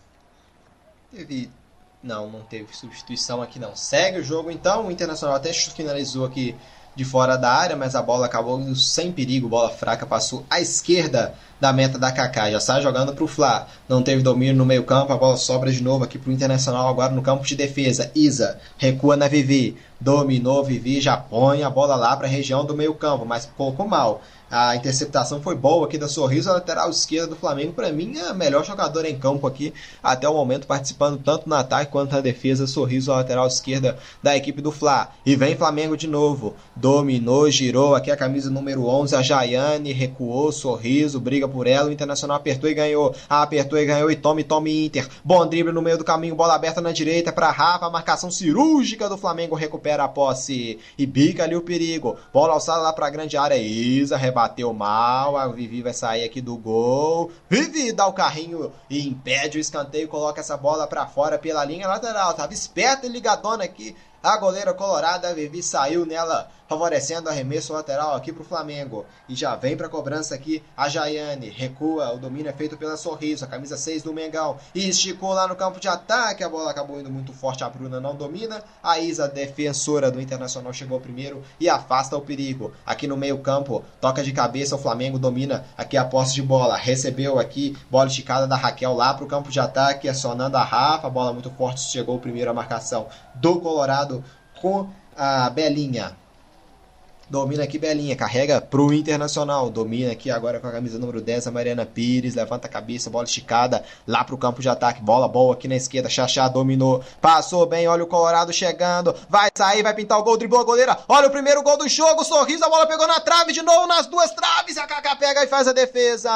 Teve 1.12 1.50
não, 2.02 2.30
não 2.30 2.42
teve 2.42 2.76
substituição 2.76 3.42
aqui 3.42 3.58
não. 3.58 3.76
Segue 3.76 4.20
o 4.20 4.24
jogo 4.24 4.52
então, 4.52 4.88
o 4.88 4.92
Internacional 4.92 5.38
até 5.38 5.54
finalizou 5.54 6.26
aqui 6.26 6.56
de 6.96 7.04
fora 7.04 7.38
da 7.38 7.52
área, 7.52 7.76
mas 7.76 7.96
a 7.96 8.02
bola 8.02 8.26
acabou 8.26 8.60
indo 8.60 8.76
sem 8.76 9.12
perigo, 9.12 9.50
bola 9.50 9.70
fraca 9.70 10.06
passou 10.06 10.46
à 10.50 10.62
esquerda 10.62 11.34
da 11.60 11.72
meta 11.72 11.98
da 11.98 12.12
Kaká, 12.12 12.52
já 12.52 12.60
sai 12.60 12.82
jogando 12.82 13.14
para 13.14 13.24
o 13.24 13.28
Fla, 13.28 13.68
não 13.88 14.04
teve 14.04 14.22
domínio 14.22 14.56
no 14.56 14.66
meio 14.66 14.84
campo, 14.84 15.14
a 15.14 15.18
bola 15.18 15.38
sobra 15.38 15.72
de 15.72 15.82
novo 15.82 16.04
aqui 16.04 16.18
para 16.18 16.30
o 16.30 16.34
Internacional 16.34 16.88
agora 16.88 17.14
no 17.14 17.22
campo 17.22 17.46
de 17.46 17.56
defesa, 17.56 18.12
Isa 18.14 18.60
recua 18.78 19.16
na 19.16 19.28
Vivi, 19.28 19.78
dominou 20.00 20.64
Vivi, 20.64 21.00
já 21.00 21.16
põe 21.16 21.64
a 21.64 21.70
bola 21.70 21.96
lá 21.96 22.18
para 22.18 22.28
a 22.28 22.30
região 22.30 22.66
do 22.66 22.76
meio 22.76 22.94
campo, 22.94 23.26
mas 23.26 23.46
pouco 23.46 23.88
mal, 23.88 24.22
a 24.54 24.76
interceptação 24.76 25.42
foi 25.42 25.56
boa 25.56 25.88
aqui 25.88 25.98
da 25.98 26.08
Sorriso, 26.08 26.48
a 26.48 26.54
lateral 26.54 26.88
esquerda 26.88 27.26
do 27.26 27.36
Flamengo, 27.36 27.74
para 27.74 27.92
mim, 27.92 28.20
é 28.20 28.28
a 28.28 28.36
melhor 28.36 28.64
jogadora 28.64 29.10
em 29.10 29.18
campo 29.18 29.48
aqui 29.48 29.74
até 30.02 30.30
o 30.30 30.34
momento, 30.36 30.68
participando 30.68 31.18
tanto 31.18 31.50
no 31.50 31.56
ataque 31.56 31.92
quanto 31.92 32.12
na 32.12 32.22
defesa. 32.22 32.68
Sorriso, 32.68 33.12
a 33.12 33.16
lateral 33.16 33.48
esquerda 33.48 33.98
da 34.22 34.38
equipe 34.38 34.62
do 34.62 34.72
Fla. 34.72 35.10
E 35.26 35.36
vem 35.36 35.58
Flamengo 35.58 35.98
de 35.98 36.06
novo. 36.06 36.54
Dominou, 36.76 37.50
girou 37.50 37.96
aqui 37.96 38.12
a 38.12 38.16
camisa 38.16 38.52
número 38.52 38.86
11, 38.86 39.16
a 39.16 39.24
Jaiane, 39.24 39.92
recuou, 39.92 40.52
Sorriso, 40.52 41.20
briga 41.20 41.48
por 41.48 41.66
ela. 41.66 41.90
O 41.90 41.92
Internacional 41.92 42.38
apertou 42.38 42.70
e 42.70 42.76
ganhou. 42.76 43.16
Ah, 43.28 43.42
apertou 43.42 43.80
e 43.80 43.86
ganhou. 43.86 44.12
E 44.12 44.16
tome, 44.16 44.44
tome 44.44 44.86
Inter. 44.86 45.10
Bom 45.26 45.48
drible 45.48 45.74
no 45.74 45.82
meio 45.82 45.98
do 45.98 46.04
caminho, 46.04 46.36
bola 46.36 46.54
aberta 46.54 46.80
na 46.80 46.92
direita 46.92 47.34
para 47.34 47.50
Rafa. 47.50 47.90
Marcação 47.90 48.30
cirúrgica 48.30 49.10
do 49.10 49.18
Flamengo 49.18 49.56
recupera 49.56 50.04
a 50.04 50.08
posse 50.08 50.78
e 50.96 51.08
bica 51.08 51.44
ali 51.44 51.56
o 51.56 51.62
perigo. 51.62 52.18
Bola 52.32 52.54
alçada 52.54 52.82
lá 52.82 52.94
para 52.94 53.10
grande 53.10 53.36
área. 53.36 53.58
Isa 53.58 54.16
rebate 54.16 54.43
bateu 54.44 54.74
mal, 54.74 55.38
a 55.38 55.48
Vivi 55.48 55.82
vai 55.82 55.94
sair 55.94 56.26
aqui 56.26 56.42
do 56.42 56.58
gol. 56.58 57.32
Vivi 57.50 57.94
dá 57.94 58.06
o 58.08 58.14
carrinho 58.14 58.74
e 58.90 59.08
impede 59.08 59.58
o 59.58 59.62
escanteio, 59.62 60.10
coloca 60.10 60.42
essa 60.42 60.58
bola 60.58 60.86
para 60.86 61.08
fora 61.08 61.40
pela 61.40 61.64
linha 61.64 61.88
lateral. 61.88 62.34
Tava 62.34 62.54
esperto 62.54 63.06
e 63.06 63.10
ligadona 63.10 63.64
aqui 63.64 63.96
a 64.22 64.38
goleira 64.38 64.74
colorada, 64.74 65.30
a 65.30 65.34
Vivi 65.34 65.64
saiu 65.64 66.06
nela, 66.06 66.50
favorecendo 66.74 67.30
arremesso 67.30 67.72
lateral 67.72 68.16
aqui 68.16 68.34
para 68.34 68.42
o 68.42 68.46
Flamengo. 68.46 69.06
E 69.30 69.36
já 69.36 69.56
vem 69.56 69.78
para 69.78 69.86
a 69.86 69.90
cobrança 69.90 70.34
aqui 70.34 70.64
a 70.76 70.90
Jaiane. 70.90 71.50
Recua, 71.50 72.14
o 72.14 72.18
domínio 72.18 72.50
é 72.50 72.54
feito 72.54 72.76
pela 72.76 72.98
Sorriso, 72.98 73.46
a 73.46 73.48
camisa 73.48 73.78
6 73.78 74.02
do 74.02 74.12
Mengão. 74.12 74.58
E 74.74 74.90
esticou 74.90 75.34
lá 75.34 75.48
no 75.48 75.56
campo 75.56 75.80
de 75.80 75.88
ataque, 75.88 76.44
a 76.44 76.50
bola 76.50 76.72
acabou 76.72 77.00
indo 77.00 77.12
muito 77.12 77.32
forte, 77.32 77.64
a 77.64 77.70
Bruna 77.70 78.00
não 78.00 78.16
domina. 78.16 78.64
A 78.82 78.98
Isa, 78.98 79.28
defensora 79.28 80.10
do 80.10 80.20
Internacional, 80.20 80.74
chegou 80.74 81.00
primeiro 81.00 81.44
e 81.60 81.70
afasta 81.70 82.18
o 82.18 82.22
perigo. 82.22 82.74
Aqui 82.84 83.06
no 83.06 83.16
meio 83.16 83.38
campo, 83.38 83.84
toca 84.02 84.24
de 84.24 84.32
cabeça, 84.32 84.76
o 84.76 84.80
Flamengo 84.80 85.20
domina 85.20 85.66
aqui 85.78 85.96
a 85.96 86.04
posse 86.04 86.34
de 86.34 86.42
bola. 86.42 86.76
Recebeu 86.76 87.38
aqui, 87.38 87.78
bola 87.92 88.08
esticada 88.08 88.48
da 88.48 88.56
Raquel 88.56 88.96
lá 88.96 89.14
para 89.14 89.26
o 89.26 89.28
campo 89.28 89.52
de 89.52 89.60
ataque, 89.60 90.10
acionando 90.10 90.58
a 90.58 90.64
Rafa, 90.64 91.08
bola 91.08 91.34
muito 91.34 91.52
forte, 91.52 91.82
chegou 91.82 92.18
primeiro 92.18 92.50
a 92.50 92.54
marcação 92.54 93.08
do 93.36 93.60
Colorado 93.60 94.24
com 94.60 94.90
a 95.16 95.50
Belinha. 95.52 96.23
Domina 97.34 97.64
aqui 97.64 97.80
Belinha, 97.80 98.16
carrega 98.16 98.62
pro 98.62 98.94
Internacional. 98.94 99.68
Domina 99.68 100.12
aqui 100.12 100.30
agora 100.30 100.60
com 100.60 100.68
a 100.68 100.72
camisa 100.72 101.00
número 101.00 101.20
10, 101.20 101.48
a 101.48 101.52
Mariana 101.52 101.84
Pires. 101.84 102.36
Levanta 102.36 102.68
a 102.68 102.70
cabeça, 102.70 103.10
bola 103.10 103.24
esticada 103.24 103.84
lá 104.06 104.24
pro 104.24 104.38
campo 104.38 104.62
de 104.62 104.70
ataque. 104.70 105.02
Bola 105.02 105.28
boa 105.28 105.56
aqui 105.56 105.68
na 105.68 105.76
esquerda. 105.76 106.08
Xaxá 106.08 106.48
dominou. 106.48 107.04
Passou 107.20 107.66
bem, 107.66 107.88
olha 107.88 108.04
o 108.04 108.08
Colorado 108.08 108.54
chegando. 108.54 109.16
Vai 109.28 109.50
sair, 109.58 109.82
vai 109.82 109.96
pintar 109.96 110.20
o 110.20 110.24
gol, 110.24 110.38
driblou 110.38 110.62
a 110.62 110.64
goleira. 110.64 110.96
Olha 111.10 111.28
o 111.28 111.32
primeiro 111.32 111.64
gol 111.64 111.76
do 111.76 111.90
jogo. 111.90 112.24
Sorriso, 112.24 112.64
a 112.66 112.70
bola 112.70 112.86
pegou 112.86 113.08
na 113.08 113.20
trave 113.20 113.52
de 113.52 113.64
novo 113.64 113.88
nas 113.88 114.06
duas 114.06 114.30
traves. 114.30 114.78
A 114.78 114.86
Kaká 114.86 115.16
pega 115.16 115.44
e 115.44 115.48
faz 115.48 115.68
a 115.68 115.74
defesa. 115.74 116.30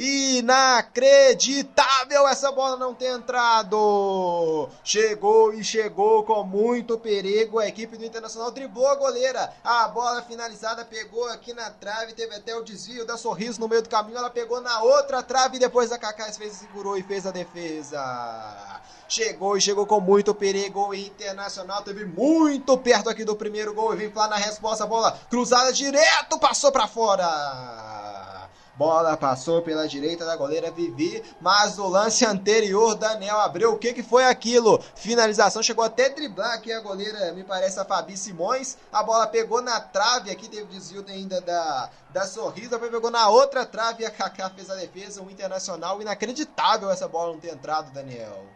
Inacreditável 0.00 2.28
essa 2.28 2.52
bola 2.52 2.76
não 2.76 2.94
ter 2.94 3.12
entrado. 3.12 4.68
Chegou 4.84 5.52
e 5.52 5.64
chegou 5.64 6.22
com 6.22 6.44
muito 6.44 6.96
perigo. 6.96 7.58
A 7.58 7.66
equipe 7.66 7.96
do 7.96 8.04
Internacional 8.04 8.52
driblou 8.52 8.86
a 8.86 8.94
goleira. 8.94 9.52
A 9.64 9.88
bola 9.88 10.22
finalizada 10.22 10.84
pegou 10.84 11.26
aqui 11.30 11.52
na 11.52 11.68
trave. 11.70 12.12
Teve 12.12 12.36
até 12.36 12.54
o 12.54 12.62
desvio 12.62 13.04
da 13.04 13.16
sorriso 13.16 13.58
no 13.58 13.66
meio 13.66 13.82
do 13.82 13.88
caminho. 13.88 14.18
Ela 14.18 14.30
pegou 14.30 14.60
na 14.60 14.82
outra 14.82 15.20
trave 15.20 15.58
depois 15.58 15.90
a 15.90 15.98
Kaká 15.98 16.32
fez, 16.32 16.52
segurou 16.52 16.96
e 16.96 17.02
fez 17.02 17.26
a 17.26 17.32
defesa. 17.32 18.80
Chegou 19.08 19.56
e 19.56 19.60
chegou 19.60 19.84
com 19.84 20.00
muito 20.00 20.32
perigo. 20.32 20.90
O 20.90 20.94
Internacional 20.94 21.82
teve 21.82 22.04
muito 22.04 22.78
perto 22.78 23.10
aqui 23.10 23.24
do 23.24 23.34
primeiro 23.34 23.74
gol. 23.74 23.94
E 23.94 23.96
vem 23.96 24.12
lá 24.14 24.28
na 24.28 24.36
resposta. 24.36 24.84
A 24.84 24.86
bola 24.86 25.18
cruzada 25.28 25.72
direto, 25.72 26.38
passou 26.38 26.70
para 26.70 26.86
fora. 26.86 28.37
Bola 28.78 29.16
passou 29.16 29.60
pela 29.60 29.88
direita 29.88 30.24
da 30.24 30.36
goleira 30.36 30.70
Vivi, 30.70 31.20
mas 31.40 31.76
no 31.76 31.88
lance 31.88 32.24
anterior, 32.24 32.94
Daniel 32.94 33.40
abriu. 33.40 33.72
O 33.72 33.76
que, 33.76 33.92
que 33.92 34.04
foi 34.04 34.24
aquilo? 34.24 34.80
Finalização, 34.94 35.60
chegou 35.64 35.84
até 35.84 36.08
driblar 36.10 36.54
aqui 36.54 36.72
a 36.72 36.78
goleira, 36.80 37.32
me 37.32 37.42
parece 37.42 37.80
a 37.80 37.84
Fabi 37.84 38.16
Simões. 38.16 38.78
A 38.92 39.02
bola 39.02 39.26
pegou 39.26 39.60
na 39.60 39.80
trave, 39.80 40.30
aqui 40.30 40.48
teve 40.48 40.66
desvio 40.66 41.04
ainda 41.08 41.40
da, 41.40 41.90
da 42.10 42.24
Sorriso, 42.24 42.70
depois 42.70 42.88
pegou 42.88 43.10
na 43.10 43.28
outra 43.28 43.66
trave 43.66 44.04
e 44.04 44.06
a 44.06 44.12
Kaká 44.12 44.48
fez 44.50 44.70
a 44.70 44.76
defesa. 44.76 45.20
Um 45.22 45.28
internacional 45.28 46.00
inacreditável 46.00 46.88
essa 46.88 47.08
bola 47.08 47.32
não 47.32 47.40
ter 47.40 47.52
entrado, 47.52 47.92
Daniel. 47.92 48.46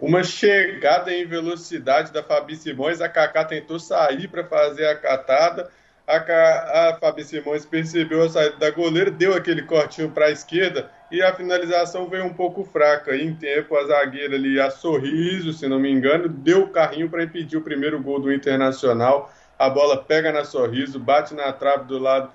Uma 0.00 0.24
chegada 0.24 1.12
em 1.12 1.24
velocidade 1.28 2.10
da 2.10 2.24
Fabi 2.24 2.56
Simões, 2.56 3.00
a 3.00 3.08
Kaká 3.08 3.44
tentou 3.44 3.78
sair 3.78 4.26
para 4.26 4.44
fazer 4.44 4.88
a 4.88 4.96
catada 4.96 5.70
a, 6.16 6.88
a 6.88 6.98
Fabi 6.98 7.24
Simões 7.24 7.64
percebeu 7.64 8.22
a 8.22 8.28
saída 8.28 8.56
da 8.56 8.70
goleira, 8.70 9.10
deu 9.10 9.34
aquele 9.34 9.62
cortinho 9.62 10.10
para 10.10 10.26
a 10.26 10.30
esquerda 10.30 10.90
e 11.10 11.22
a 11.22 11.34
finalização 11.34 12.08
veio 12.08 12.24
um 12.24 12.34
pouco 12.34 12.64
fraca. 12.64 13.16
Em 13.16 13.34
tempo, 13.34 13.76
a 13.76 13.84
zagueira 13.84 14.34
ali, 14.34 14.60
a 14.60 14.70
sorriso, 14.70 15.52
se 15.52 15.68
não 15.68 15.78
me 15.78 15.90
engano, 15.90 16.28
deu 16.28 16.64
o 16.64 16.68
carrinho 16.68 17.08
para 17.08 17.24
impedir 17.24 17.56
o 17.56 17.62
primeiro 17.62 18.00
gol 18.02 18.20
do 18.20 18.32
Internacional. 18.32 19.32
A 19.58 19.68
bola 19.68 20.02
pega 20.02 20.32
na 20.32 20.44
sorriso, 20.44 20.98
bate 20.98 21.34
na 21.34 21.52
trave 21.52 21.84
do 21.84 21.98
lado, 21.98 22.30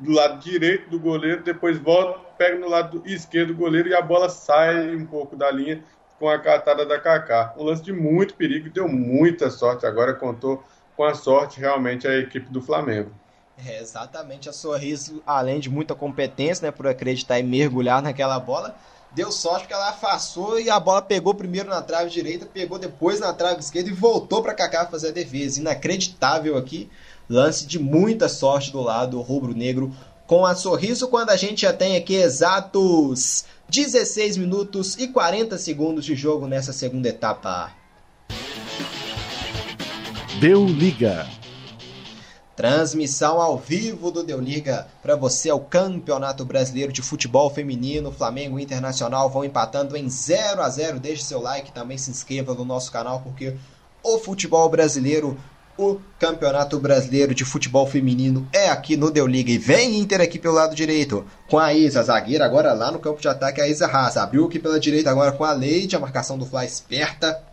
do 0.00 0.12
lado 0.12 0.40
direito 0.40 0.88
do 0.90 0.98
goleiro, 0.98 1.42
depois 1.42 1.78
volta, 1.78 2.18
pega 2.38 2.58
no 2.58 2.68
lado 2.68 3.02
esquerdo 3.04 3.48
do 3.48 3.54
goleiro 3.54 3.88
e 3.88 3.94
a 3.94 4.00
bola 4.00 4.28
sai 4.28 4.94
um 4.94 5.06
pouco 5.06 5.36
da 5.36 5.50
linha 5.50 5.82
com 6.18 6.28
a 6.28 6.38
catada 6.38 6.86
da 6.86 7.00
Kaká. 7.00 7.52
Um 7.58 7.64
lance 7.64 7.82
de 7.82 7.92
muito 7.92 8.34
perigo, 8.34 8.70
deu 8.70 8.88
muita 8.88 9.50
sorte. 9.50 9.84
Agora 9.84 10.14
contou 10.14 10.62
com 10.96 11.04
a 11.04 11.14
sorte 11.14 11.60
realmente 11.60 12.06
a 12.06 12.16
equipe 12.16 12.50
do 12.50 12.60
Flamengo. 12.60 13.10
É, 13.64 13.80
exatamente, 13.80 14.48
a 14.48 14.52
Sorriso, 14.52 15.22
além 15.26 15.60
de 15.60 15.70
muita 15.70 15.94
competência, 15.94 16.66
né, 16.66 16.70
por 16.70 16.86
acreditar 16.86 17.38
e 17.38 17.42
mergulhar 17.42 18.02
naquela 18.02 18.38
bola, 18.40 18.74
deu 19.14 19.30
sorte 19.30 19.60
porque 19.60 19.74
ela 19.74 19.90
afastou 19.90 20.58
e 20.58 20.70
a 20.70 20.80
bola 20.80 21.02
pegou 21.02 21.34
primeiro 21.34 21.68
na 21.68 21.82
trave 21.82 22.10
direita, 22.10 22.46
pegou 22.46 22.78
depois 22.78 23.20
na 23.20 23.32
trave 23.32 23.60
esquerda 23.60 23.90
e 23.90 23.92
voltou 23.92 24.42
para 24.42 24.54
Kaká 24.54 24.86
fazer 24.86 25.08
a 25.08 25.12
defesa. 25.12 25.60
Inacreditável 25.60 26.56
aqui, 26.56 26.90
lance 27.28 27.66
de 27.66 27.78
muita 27.78 28.28
sorte 28.28 28.72
do 28.72 28.80
lado 28.80 29.20
rubro-negro 29.20 29.92
com 30.26 30.46
a 30.46 30.54
Sorriso 30.54 31.08
quando 31.08 31.30
a 31.30 31.36
gente 31.36 31.62
já 31.62 31.72
tem 31.72 31.96
aqui 31.96 32.14
exatos 32.14 33.44
16 33.68 34.38
minutos 34.38 34.96
e 34.98 35.08
40 35.08 35.58
segundos 35.58 36.04
de 36.04 36.14
jogo 36.14 36.46
nessa 36.46 36.72
segunda 36.72 37.08
etapa. 37.08 37.72
Deu 40.42 40.66
liga. 40.66 41.24
Transmissão 42.56 43.40
ao 43.40 43.56
vivo 43.56 44.10
do 44.10 44.24
Deu 44.24 44.40
Liga 44.40 44.88
para 45.00 45.14
você 45.14 45.50
é 45.50 45.54
o 45.54 45.60
Campeonato 45.60 46.44
Brasileiro 46.44 46.92
de 46.92 47.00
Futebol 47.00 47.48
Feminino. 47.48 48.10
Flamengo 48.10 48.58
e 48.58 48.62
Internacional 48.64 49.30
vão 49.30 49.44
empatando 49.44 49.96
em 49.96 50.10
0 50.10 50.60
a 50.60 50.68
0. 50.68 50.98
Deixe 50.98 51.22
seu 51.22 51.40
like, 51.40 51.70
também 51.70 51.96
se 51.96 52.10
inscreva 52.10 52.56
no 52.56 52.64
nosso 52.64 52.90
canal 52.90 53.20
porque 53.20 53.54
o 54.02 54.18
futebol 54.18 54.68
brasileiro, 54.68 55.38
o 55.78 56.00
Campeonato 56.18 56.76
Brasileiro 56.80 57.36
de 57.36 57.44
Futebol 57.44 57.86
Feminino 57.86 58.48
é 58.52 58.68
aqui 58.68 58.96
no 58.96 59.12
Deu 59.12 59.28
Liga. 59.28 59.52
E 59.52 59.58
vem 59.58 60.00
Inter 60.00 60.20
aqui 60.20 60.40
pelo 60.40 60.54
lado 60.54 60.74
direito 60.74 61.24
com 61.48 61.56
a 61.56 61.72
Isa, 61.72 62.02
zagueira 62.02 62.44
agora 62.44 62.72
lá 62.72 62.90
no 62.90 62.98
campo 62.98 63.20
de 63.20 63.28
ataque 63.28 63.60
a 63.60 63.68
Isa 63.68 63.86
Raça. 63.86 64.20
Abriu 64.20 64.46
aqui 64.46 64.58
pela 64.58 64.80
direita 64.80 65.08
agora 65.08 65.30
com 65.30 65.44
a 65.44 65.52
Leite, 65.52 65.94
a 65.94 66.00
marcação 66.00 66.36
do 66.36 66.44
Fly 66.44 66.66
esperta 66.66 67.51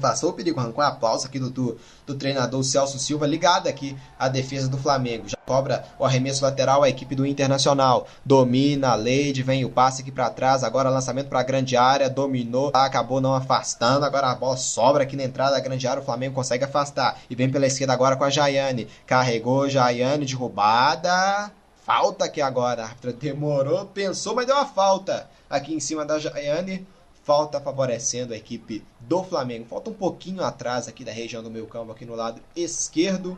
Passou 0.00 0.30
o 0.30 0.32
perigo, 0.32 0.58
arrancou 0.58 0.82
a 0.82 0.90
pausa 0.90 1.28
aqui 1.28 1.38
do, 1.38 1.48
do, 1.48 1.78
do, 2.04 2.14
treinador 2.16 2.62
Celso 2.64 2.98
Silva, 2.98 3.26
ligado 3.26 3.68
aqui 3.68 3.96
à 4.18 4.28
defesa 4.28 4.68
do 4.68 4.76
Flamengo. 4.76 5.28
Já 5.28 5.36
cobra 5.46 5.84
o 5.96 6.04
arremesso 6.04 6.42
lateral 6.42 6.82
a 6.82 6.88
equipe 6.88 7.14
do 7.14 7.24
Internacional. 7.24 8.08
Domina 8.24 8.88
a 8.88 8.94
Leide, 8.96 9.44
vem 9.44 9.64
o 9.64 9.70
passe 9.70 10.02
aqui 10.02 10.10
para 10.10 10.28
trás. 10.30 10.64
Agora 10.64 10.90
lançamento 10.90 11.28
para 11.28 11.38
a 11.38 11.44
grande 11.44 11.76
área, 11.76 12.10
dominou, 12.10 12.72
acabou 12.74 13.20
não 13.20 13.34
afastando. 13.34 14.04
Agora 14.04 14.28
a 14.28 14.34
bola 14.34 14.56
sobra 14.56 15.04
aqui 15.04 15.14
na 15.14 15.24
entrada 15.24 15.52
da 15.52 15.60
grande 15.60 15.86
área. 15.86 16.02
O 16.02 16.04
Flamengo 16.04 16.34
consegue 16.34 16.64
afastar. 16.64 17.20
E 17.30 17.36
vem 17.36 17.48
pela 17.48 17.66
esquerda 17.66 17.92
agora 17.92 18.16
com 18.16 18.24
a 18.24 18.30
Jaiane. 18.30 18.88
Carregou 19.06 19.68
Jaiane, 19.68 20.26
derrubada. 20.26 21.52
Falta 21.84 22.24
aqui 22.24 22.42
agora. 22.42 22.86
A 22.86 23.12
demorou, 23.12 23.86
pensou, 23.86 24.34
mas 24.34 24.46
deu 24.46 24.56
uma 24.56 24.66
falta 24.66 25.28
aqui 25.48 25.72
em 25.72 25.78
cima 25.78 26.04
da 26.04 26.18
Jaiane 26.18 26.84
falta 27.26 27.60
favorecendo 27.60 28.32
a 28.32 28.36
equipe 28.36 28.86
do 29.00 29.24
Flamengo. 29.24 29.66
Falta 29.66 29.90
um 29.90 29.94
pouquinho 29.94 30.44
atrás 30.44 30.86
aqui 30.86 31.04
da 31.04 31.10
região 31.10 31.42
do 31.42 31.50
meio 31.50 31.66
campo, 31.66 31.90
aqui 31.90 32.06
no 32.06 32.14
lado 32.14 32.40
esquerdo. 32.54 33.36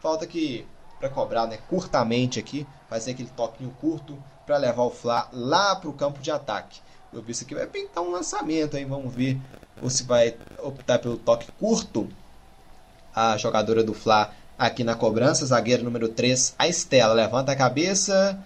Falta 0.00 0.26
que 0.26 0.66
para 1.00 1.08
cobrar, 1.08 1.46
né, 1.46 1.58
curtamente 1.68 2.38
aqui, 2.38 2.66
fazer 2.88 3.12
aquele 3.12 3.30
toquinho 3.30 3.74
curto 3.80 4.22
para 4.46 4.58
levar 4.58 4.82
o 4.82 4.90
Fla 4.90 5.28
lá 5.32 5.74
para 5.74 5.88
o 5.88 5.94
campo 5.94 6.20
de 6.20 6.30
ataque. 6.30 6.80
Eu 7.10 7.22
vi 7.22 7.32
isso 7.32 7.44
aqui 7.44 7.54
vai 7.54 7.66
pintar 7.66 8.04
um 8.04 8.10
lançamento 8.10 8.76
aí, 8.76 8.84
vamos 8.84 9.12
ver 9.12 9.40
ou 9.82 9.88
se 9.88 10.04
vai 10.04 10.36
optar 10.58 10.98
pelo 10.98 11.16
toque 11.16 11.50
curto. 11.52 12.08
A 13.14 13.36
jogadora 13.38 13.82
do 13.82 13.94
Fla 13.94 14.30
aqui 14.58 14.84
na 14.84 14.94
cobrança, 14.94 15.46
zagueira 15.46 15.82
número 15.82 16.08
3, 16.08 16.54
a 16.58 16.68
Estela 16.68 17.14
levanta 17.14 17.50
a 17.52 17.56
cabeça, 17.56 18.38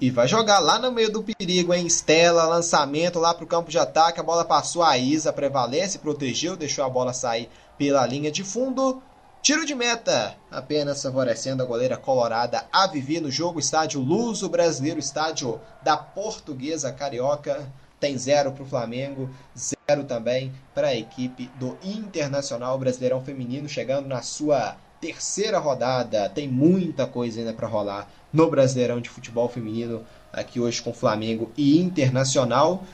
e 0.00 0.10
vai 0.10 0.28
jogar 0.28 0.60
lá 0.60 0.78
no 0.78 0.92
meio 0.92 1.10
do 1.10 1.22
perigo, 1.22 1.74
hein? 1.74 1.86
Estela, 1.86 2.44
lançamento 2.44 3.18
lá 3.18 3.34
para 3.34 3.44
o 3.44 3.48
campo 3.48 3.70
de 3.70 3.78
ataque. 3.78 4.20
A 4.20 4.22
bola 4.22 4.44
passou 4.44 4.82
a 4.82 4.96
Isa, 4.96 5.32
prevalece, 5.32 5.98
protegeu, 5.98 6.56
deixou 6.56 6.84
a 6.84 6.88
bola 6.88 7.12
sair 7.12 7.48
pela 7.76 8.06
linha 8.06 8.30
de 8.30 8.44
fundo. 8.44 9.02
Tiro 9.42 9.64
de 9.64 9.74
meta, 9.74 10.36
apenas 10.50 11.02
favorecendo 11.02 11.62
a 11.62 11.66
goleira 11.66 11.96
colorada 11.96 12.64
a 12.72 12.86
Vivi 12.86 13.20
no 13.20 13.30
jogo. 13.30 13.58
Estádio 13.58 14.00
Luso 14.00 14.48
Brasileiro, 14.48 15.00
estádio 15.00 15.60
da 15.82 15.96
Portuguesa 15.96 16.92
Carioca. 16.92 17.68
Tem 17.98 18.16
zero 18.16 18.52
para 18.52 18.62
o 18.62 18.66
Flamengo, 18.66 19.28
zero 19.56 20.04
também 20.04 20.52
para 20.72 20.88
a 20.88 20.94
equipe 20.94 21.50
do 21.56 21.76
Internacional 21.82 22.78
Brasileirão 22.78 23.24
Feminino, 23.24 23.68
chegando 23.68 24.06
na 24.06 24.22
sua 24.22 24.76
terceira 25.00 25.58
rodada. 25.58 26.28
Tem 26.28 26.48
muita 26.48 27.06
coisa 27.06 27.40
ainda 27.40 27.52
para 27.52 27.66
rolar 27.66 28.08
no 28.32 28.50
Brasileirão 28.50 29.00
de 29.00 29.08
Futebol 29.08 29.48
Feminino, 29.48 30.02
aqui 30.32 30.60
hoje 30.60 30.82
com 30.82 30.92
Flamengo 30.92 31.50
e 31.56 31.78
Internacional. 31.78 32.84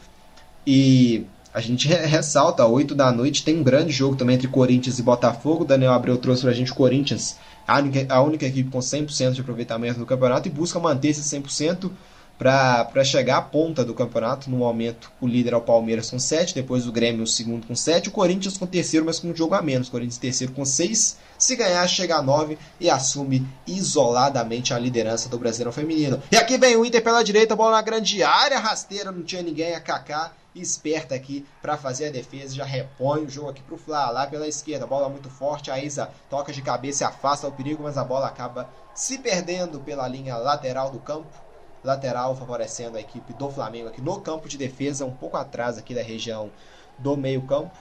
E 0.66 1.26
a 1.52 1.60
gente 1.60 1.86
ressalta, 1.88 2.66
8 2.66 2.94
da 2.94 3.12
noite 3.12 3.44
tem 3.44 3.58
um 3.58 3.62
grande 3.62 3.92
jogo 3.92 4.16
também 4.16 4.36
entre 4.36 4.48
Corinthians 4.48 4.98
e 4.98 5.02
Botafogo. 5.02 5.64
Daniel 5.64 5.92
Abreu 5.92 6.16
trouxe 6.16 6.42
para 6.42 6.50
a 6.50 6.54
gente 6.54 6.72
Corinthians, 6.72 7.36
a 7.66 7.78
única, 7.78 8.14
a 8.14 8.22
única 8.22 8.46
equipe 8.46 8.70
com 8.70 8.78
100% 8.78 9.32
de 9.32 9.40
aproveitamento 9.40 9.98
do 9.98 10.06
campeonato, 10.06 10.48
e 10.48 10.50
busca 10.50 10.78
manter 10.78 11.08
esse 11.08 11.22
100% 11.22 11.90
para 12.36 13.04
chegar 13.04 13.38
à 13.38 13.42
ponta 13.42 13.84
do 13.84 13.94
campeonato. 13.94 14.50
No 14.50 14.56
momento, 14.56 15.10
o 15.20 15.26
líder 15.26 15.52
é 15.52 15.56
o 15.56 15.60
Palmeiras 15.60 16.10
com 16.10 16.18
7, 16.18 16.54
depois 16.54 16.86
o 16.86 16.92
Grêmio 16.92 17.22
o 17.22 17.26
segundo 17.26 17.66
com 17.66 17.74
7, 17.74 18.08
o 18.08 18.12
Corinthians 18.12 18.58
com 18.58 18.66
terceiro, 18.66 19.06
mas 19.06 19.20
com 19.20 19.28
um 19.28 19.36
jogo 19.36 19.54
a 19.54 19.62
menos. 19.62 19.88
Corinthians 19.88 20.18
terceiro 20.18 20.52
com 20.52 20.64
6, 20.64 21.16
se 21.38 21.56
ganhar 21.56 21.86
chega 21.88 22.16
a 22.16 22.22
9 22.22 22.58
e 22.80 22.90
assume 22.90 23.46
isoladamente 23.66 24.72
a 24.72 24.78
liderança 24.78 25.28
do 25.28 25.38
Brasileiro 25.38 25.72
Feminino. 25.72 26.22
E 26.30 26.36
aqui 26.36 26.58
vem 26.58 26.76
o 26.76 26.84
Inter 26.84 27.02
pela 27.02 27.22
direita, 27.22 27.56
bola 27.56 27.72
na 27.72 27.82
grande 27.82 28.22
área, 28.22 28.58
rasteira, 28.58 29.12
não 29.12 29.22
tinha 29.22 29.42
ninguém, 29.42 29.74
a 29.74 29.80
Kaká 29.80 30.32
esperta 30.54 31.14
aqui 31.14 31.44
para 31.60 31.76
fazer 31.76 32.06
a 32.06 32.12
defesa, 32.12 32.54
já 32.54 32.64
repõe 32.64 33.24
o 33.24 33.30
jogo 33.30 33.50
aqui 33.50 33.62
pro 33.62 33.76
Flá, 33.76 34.10
lá 34.10 34.26
pela 34.26 34.46
esquerda, 34.46 34.86
bola 34.86 35.08
muito 35.08 35.28
forte, 35.28 35.70
a 35.70 35.82
Isa 35.82 36.10
toca 36.30 36.52
de 36.52 36.62
cabeça 36.62 37.04
e 37.04 37.06
afasta 37.06 37.48
o 37.48 37.52
perigo, 37.52 37.82
mas 37.82 37.98
a 37.98 38.04
bola 38.04 38.28
acaba 38.28 38.68
se 38.94 39.18
perdendo 39.18 39.80
pela 39.80 40.06
linha 40.06 40.36
lateral 40.36 40.90
do 40.90 41.00
campo 41.00 41.44
lateral 41.82 42.34
favorecendo 42.34 42.96
a 42.96 43.00
equipe 43.00 43.34
do 43.34 43.50
Flamengo 43.50 43.88
aqui 43.88 44.00
no 44.00 44.20
campo 44.20 44.48
de 44.48 44.56
defesa, 44.56 45.04
um 45.04 45.10
pouco 45.10 45.36
atrás 45.36 45.76
aqui 45.76 45.94
da 45.94 46.02
região 46.02 46.50
do 46.98 47.16
meio-campo. 47.16 47.76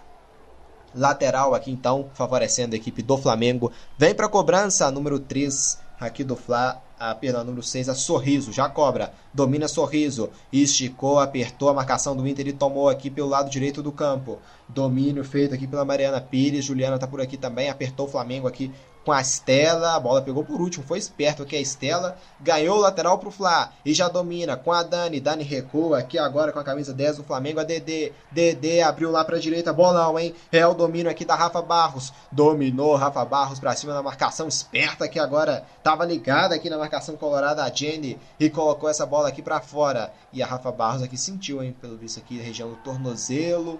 Lateral 0.95 1.53
aqui 1.53 1.71
então, 1.71 2.09
favorecendo 2.13 2.75
a 2.75 2.77
equipe 2.77 3.01
do 3.01 3.17
Flamengo. 3.17 3.71
Vem 3.97 4.13
para 4.13 4.29
cobrança, 4.29 4.89
número 4.91 5.19
3 5.19 5.79
aqui 5.99 6.23
do 6.23 6.35
Fla, 6.35 6.81
a 6.99 7.13
perda 7.15 7.43
número 7.43 7.63
6, 7.63 7.89
a 7.89 7.95
Sorriso, 7.95 8.51
já 8.51 8.69
cobra, 8.69 9.13
domina 9.33 9.67
Sorriso, 9.67 10.29
esticou, 10.51 11.19
apertou 11.19 11.69
a 11.69 11.73
marcação 11.73 12.15
do 12.15 12.27
Inter 12.27 12.47
e 12.47 12.53
tomou 12.53 12.89
aqui 12.89 13.09
pelo 13.09 13.29
lado 13.29 13.49
direito 13.49 13.81
do 13.81 13.91
campo. 13.91 14.39
Domínio 14.67 15.23
feito 15.23 15.53
aqui 15.53 15.67
pela 15.67 15.85
Mariana 15.85 16.21
Pires, 16.21 16.65
Juliana 16.65 16.97
tá 16.97 17.07
por 17.07 17.21
aqui 17.21 17.37
também, 17.37 17.69
apertou 17.69 18.05
o 18.05 18.09
Flamengo 18.09 18.47
aqui 18.47 18.71
com 19.03 19.11
a 19.11 19.21
Estela, 19.21 19.95
a 19.95 19.99
bola 19.99 20.21
pegou 20.21 20.43
por 20.43 20.61
último, 20.61 20.85
foi 20.85 20.97
esperto 20.97 21.43
aqui 21.43 21.55
a 21.55 21.61
Estela, 21.61 22.17
ganhou 22.39 22.77
o 22.77 22.81
lateral 22.81 23.17
pro 23.17 23.31
Fla 23.31 23.71
e 23.85 23.93
já 23.93 24.07
domina 24.07 24.55
com 24.55 24.71
a 24.71 24.83
Dani, 24.83 25.19
Dani 25.19 25.43
recua 25.43 25.99
aqui 25.99 26.17
agora 26.17 26.51
com 26.51 26.59
a 26.59 26.63
camisa 26.63 26.93
10 26.93 27.17
do 27.17 27.23
Flamengo, 27.23 27.59
a 27.59 27.63
Dedê, 27.63 28.13
Dedê 28.31 28.81
abriu 28.81 29.11
lá 29.11 29.23
pra 29.25 29.37
direita, 29.37 29.73
bolão, 29.73 30.17
hein, 30.17 30.33
é 30.51 30.65
o 30.65 30.73
domínio 30.73 31.11
aqui 31.11 31.25
da 31.25 31.35
Rafa 31.35 31.61
Barros, 31.61 32.13
dominou 32.31 32.95
Rafa 32.95 33.25
Barros 33.25 33.59
pra 33.59 33.75
cima 33.75 33.93
da 33.93 34.01
marcação, 34.01 34.47
esperta 34.47 35.05
aqui 35.05 35.19
agora, 35.19 35.65
tava 35.83 36.05
ligada 36.05 36.55
aqui 36.55 36.69
na 36.69 36.77
marcação 36.77 37.15
colorada 37.17 37.63
a 37.63 37.69
Jenny 37.69 38.17
e 38.39 38.49
colocou 38.49 38.89
essa 38.89 39.05
bola 39.05 39.27
aqui 39.27 39.41
pra 39.41 39.59
fora, 39.59 40.13
e 40.31 40.41
a 40.41 40.47
Rafa 40.47 40.71
Barros 40.71 41.03
aqui 41.03 41.17
sentiu, 41.17 41.61
hein, 41.61 41.75
pelo 41.79 41.97
visto 41.97 42.19
aqui, 42.19 42.37
região 42.39 42.69
do 42.69 42.75
tornozelo, 42.77 43.79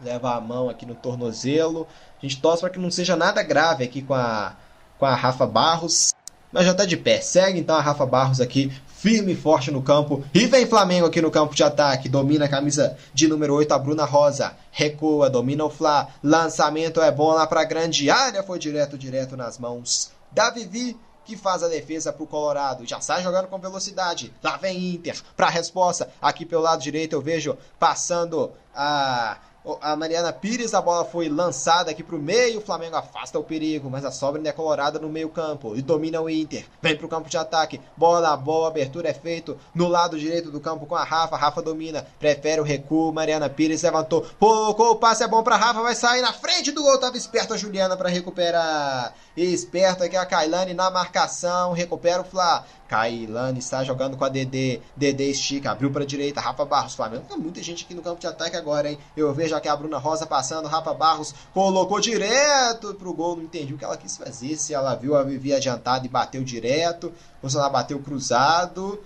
leva 0.00 0.34
a 0.34 0.40
mão 0.40 0.68
aqui 0.68 0.86
no 0.86 0.94
tornozelo. 0.94 1.86
A 2.18 2.26
gente 2.26 2.40
torce 2.40 2.60
para 2.60 2.70
que 2.70 2.78
não 2.78 2.90
seja 2.90 3.16
nada 3.16 3.42
grave 3.42 3.84
aqui 3.84 4.02
com 4.02 4.14
a, 4.14 4.54
com 4.98 5.06
a 5.06 5.14
Rafa 5.14 5.46
Barros. 5.46 6.14
Mas 6.52 6.64
já 6.64 6.72
está 6.72 6.84
de 6.84 6.96
pé. 6.96 7.20
Segue 7.20 7.58
então 7.58 7.76
a 7.76 7.80
Rafa 7.80 8.06
Barros 8.06 8.40
aqui, 8.40 8.72
firme 8.86 9.32
e 9.32 9.36
forte 9.36 9.70
no 9.70 9.82
campo. 9.82 10.24
E 10.32 10.46
vem 10.46 10.66
Flamengo 10.66 11.06
aqui 11.06 11.20
no 11.20 11.30
campo 11.30 11.54
de 11.54 11.62
ataque. 11.62 12.08
Domina 12.08 12.46
a 12.46 12.48
camisa 12.48 12.96
de 13.12 13.28
número 13.28 13.54
8, 13.54 13.72
a 13.72 13.78
Bruna 13.78 14.04
Rosa. 14.04 14.54
Recua, 14.70 15.28
domina 15.28 15.64
o 15.64 15.70
Fla. 15.70 16.08
Lançamento 16.22 17.00
é 17.00 17.10
bom 17.10 17.32
lá 17.32 17.46
para 17.46 17.60
a 17.60 17.64
grande 17.64 18.08
área. 18.10 18.42
Foi 18.42 18.58
direto, 18.58 18.96
direto 18.96 19.36
nas 19.36 19.58
mãos 19.58 20.10
da 20.32 20.50
Vivi 20.50 20.96
que 21.26 21.36
faz 21.36 21.62
a 21.62 21.68
defesa 21.68 22.12
para 22.12 22.22
o 22.22 22.26
Colorado. 22.26 22.86
Já 22.86 23.00
sai 23.00 23.22
jogando 23.22 23.48
com 23.48 23.58
velocidade. 23.58 24.32
Lá 24.42 24.56
vem 24.56 24.94
Inter 24.94 25.20
para 25.36 25.48
a 25.48 25.50
resposta. 25.50 26.08
Aqui 26.22 26.46
pelo 26.46 26.62
lado 26.62 26.80
direito 26.80 27.14
eu 27.14 27.20
vejo 27.20 27.58
passando 27.78 28.52
a 28.74 29.36
a 29.80 29.96
Mariana 29.96 30.32
Pires, 30.32 30.74
a 30.74 30.80
bola 30.80 31.04
foi 31.04 31.28
lançada 31.28 31.90
aqui 31.90 32.02
pro 32.02 32.18
meio, 32.18 32.58
o 32.58 32.62
Flamengo 32.62 32.96
afasta 32.96 33.38
o 33.38 33.44
perigo, 33.44 33.90
mas 33.90 34.04
a 34.04 34.10
sobra 34.10 34.38
ainda 34.38 34.50
é 34.50 34.52
colorada 34.52 34.98
no 34.98 35.08
meio 35.08 35.28
campo 35.28 35.76
e 35.76 35.82
domina 35.82 36.20
o 36.20 36.30
Inter. 36.30 36.64
Vem 36.80 36.96
pro 36.96 37.08
campo 37.08 37.28
de 37.28 37.36
ataque, 37.36 37.80
bola 37.96 38.36
boa, 38.36 38.68
abertura 38.68 39.08
é 39.08 39.14
feito 39.14 39.58
no 39.74 39.88
lado 39.88 40.18
direito 40.18 40.50
do 40.50 40.60
campo 40.60 40.86
com 40.86 40.94
a 40.94 41.02
Rafa, 41.02 41.36
Rafa 41.36 41.60
domina, 41.60 42.06
prefere 42.18 42.60
o 42.60 42.64
recuo, 42.64 43.12
Mariana 43.12 43.48
Pires 43.48 43.82
levantou, 43.82 44.24
colocou 44.38 44.90
o 44.90 44.96
passe 44.96 45.24
é 45.24 45.28
bom 45.28 45.42
pra 45.42 45.56
Rafa, 45.56 45.82
vai 45.82 45.94
sair 45.94 46.22
na 46.22 46.32
frente 46.32 46.70
do 46.70 46.82
gol, 46.82 46.98
tava 46.98 47.16
esperto 47.16 47.54
a 47.54 47.56
Juliana 47.56 47.96
para 47.96 48.08
recuperar. 48.08 49.14
Esperto 49.36 50.02
aqui 50.02 50.16
a 50.16 50.24
Kailane 50.24 50.72
na 50.72 50.90
marcação, 50.90 51.74
recupera 51.74 52.22
o 52.22 52.24
Flá. 52.24 52.64
Kailane 52.88 53.58
está 53.58 53.84
jogando 53.84 54.16
com 54.16 54.24
a 54.24 54.30
DD. 54.30 54.80
DD 54.96 55.30
estica, 55.30 55.72
abriu 55.72 55.90
para 55.90 56.04
a 56.04 56.06
direita. 56.06 56.40
Rafa 56.40 56.64
Barros, 56.64 56.94
Flamengo. 56.94 57.24
Tem 57.28 57.36
muita 57.36 57.62
gente 57.62 57.84
aqui 57.84 57.92
no 57.92 58.00
campo 58.00 58.18
de 58.18 58.26
ataque 58.26 58.56
agora, 58.56 58.90
hein? 58.90 58.98
Eu 59.14 59.34
vejo 59.34 59.54
aqui 59.54 59.68
a 59.68 59.76
Bruna 59.76 59.98
Rosa 59.98 60.24
passando. 60.24 60.68
Rafa 60.68 60.94
Barros 60.94 61.34
colocou 61.52 62.00
direto 62.00 62.94
pro 62.94 63.12
gol. 63.12 63.36
Não 63.36 63.44
entendi 63.44 63.74
o 63.74 63.78
que 63.78 63.84
ela 63.84 63.98
quis 63.98 64.16
fazer. 64.16 64.56
Se 64.56 64.72
ela 64.72 64.94
viu 64.94 65.14
a 65.14 65.22
Vivi 65.22 65.52
adiantada 65.52 66.06
e 66.06 66.08
bateu 66.08 66.42
direto, 66.42 67.12
ou 67.42 67.50
se 67.50 67.58
ela 67.58 67.68
bateu 67.68 67.98
cruzado. 67.98 68.98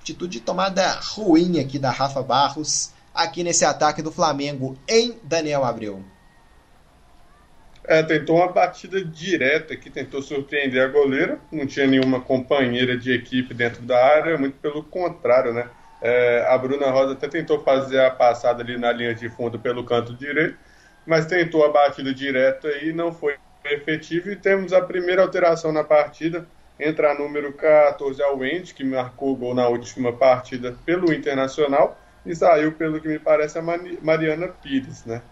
Atitude 0.00 0.38
de 0.38 0.40
tomada 0.40 0.98
ruim 1.12 1.60
aqui 1.60 1.78
da 1.78 1.90
Rafa 1.90 2.22
Barros. 2.22 2.90
Aqui 3.14 3.44
nesse 3.44 3.66
ataque 3.66 4.00
do 4.00 4.12
Flamengo 4.12 4.78
em 4.88 5.18
Daniel 5.24 5.64
Abreu. 5.64 6.02
É, 7.88 8.02
tentou 8.02 8.36
uma 8.36 8.52
batida 8.52 9.02
direta 9.02 9.74
que 9.74 9.88
tentou 9.88 10.20
surpreender 10.20 10.84
a 10.84 10.88
goleira, 10.88 11.38
não 11.50 11.66
tinha 11.66 11.86
nenhuma 11.86 12.20
companheira 12.20 12.98
de 12.98 13.10
equipe 13.10 13.54
dentro 13.54 13.80
da 13.80 13.96
área, 14.04 14.36
muito 14.36 14.58
pelo 14.58 14.82
contrário, 14.82 15.54
né? 15.54 15.70
É, 16.02 16.46
a 16.50 16.58
Bruna 16.58 16.90
Rosa 16.90 17.14
até 17.14 17.26
tentou 17.28 17.64
fazer 17.64 18.00
a 18.00 18.10
passada 18.10 18.62
ali 18.62 18.76
na 18.76 18.92
linha 18.92 19.14
de 19.14 19.30
fundo 19.30 19.58
pelo 19.58 19.84
canto 19.84 20.12
direito, 20.14 20.54
mas 21.06 21.24
tentou 21.24 21.64
a 21.64 21.70
batida 21.70 22.12
direta 22.12 22.68
e 22.82 22.92
não 22.92 23.10
foi 23.10 23.36
efetivo. 23.64 24.30
E 24.30 24.36
temos 24.36 24.74
a 24.74 24.82
primeira 24.82 25.22
alteração 25.22 25.72
na 25.72 25.82
partida, 25.82 26.46
entra 26.78 27.12
a 27.12 27.14
número 27.14 27.54
14 27.54 28.22
ao 28.22 28.36
Wendy, 28.36 28.74
que 28.74 28.84
marcou 28.84 29.32
o 29.32 29.36
gol 29.36 29.54
na 29.54 29.66
última 29.66 30.12
partida 30.12 30.76
pelo 30.84 31.10
Internacional, 31.10 31.98
e 32.26 32.36
saiu, 32.36 32.72
pelo 32.72 33.00
que 33.00 33.08
me 33.08 33.18
parece, 33.18 33.58
a 33.58 33.62
Mariana 33.62 34.48
Pires, 34.48 35.06
né? 35.06 35.22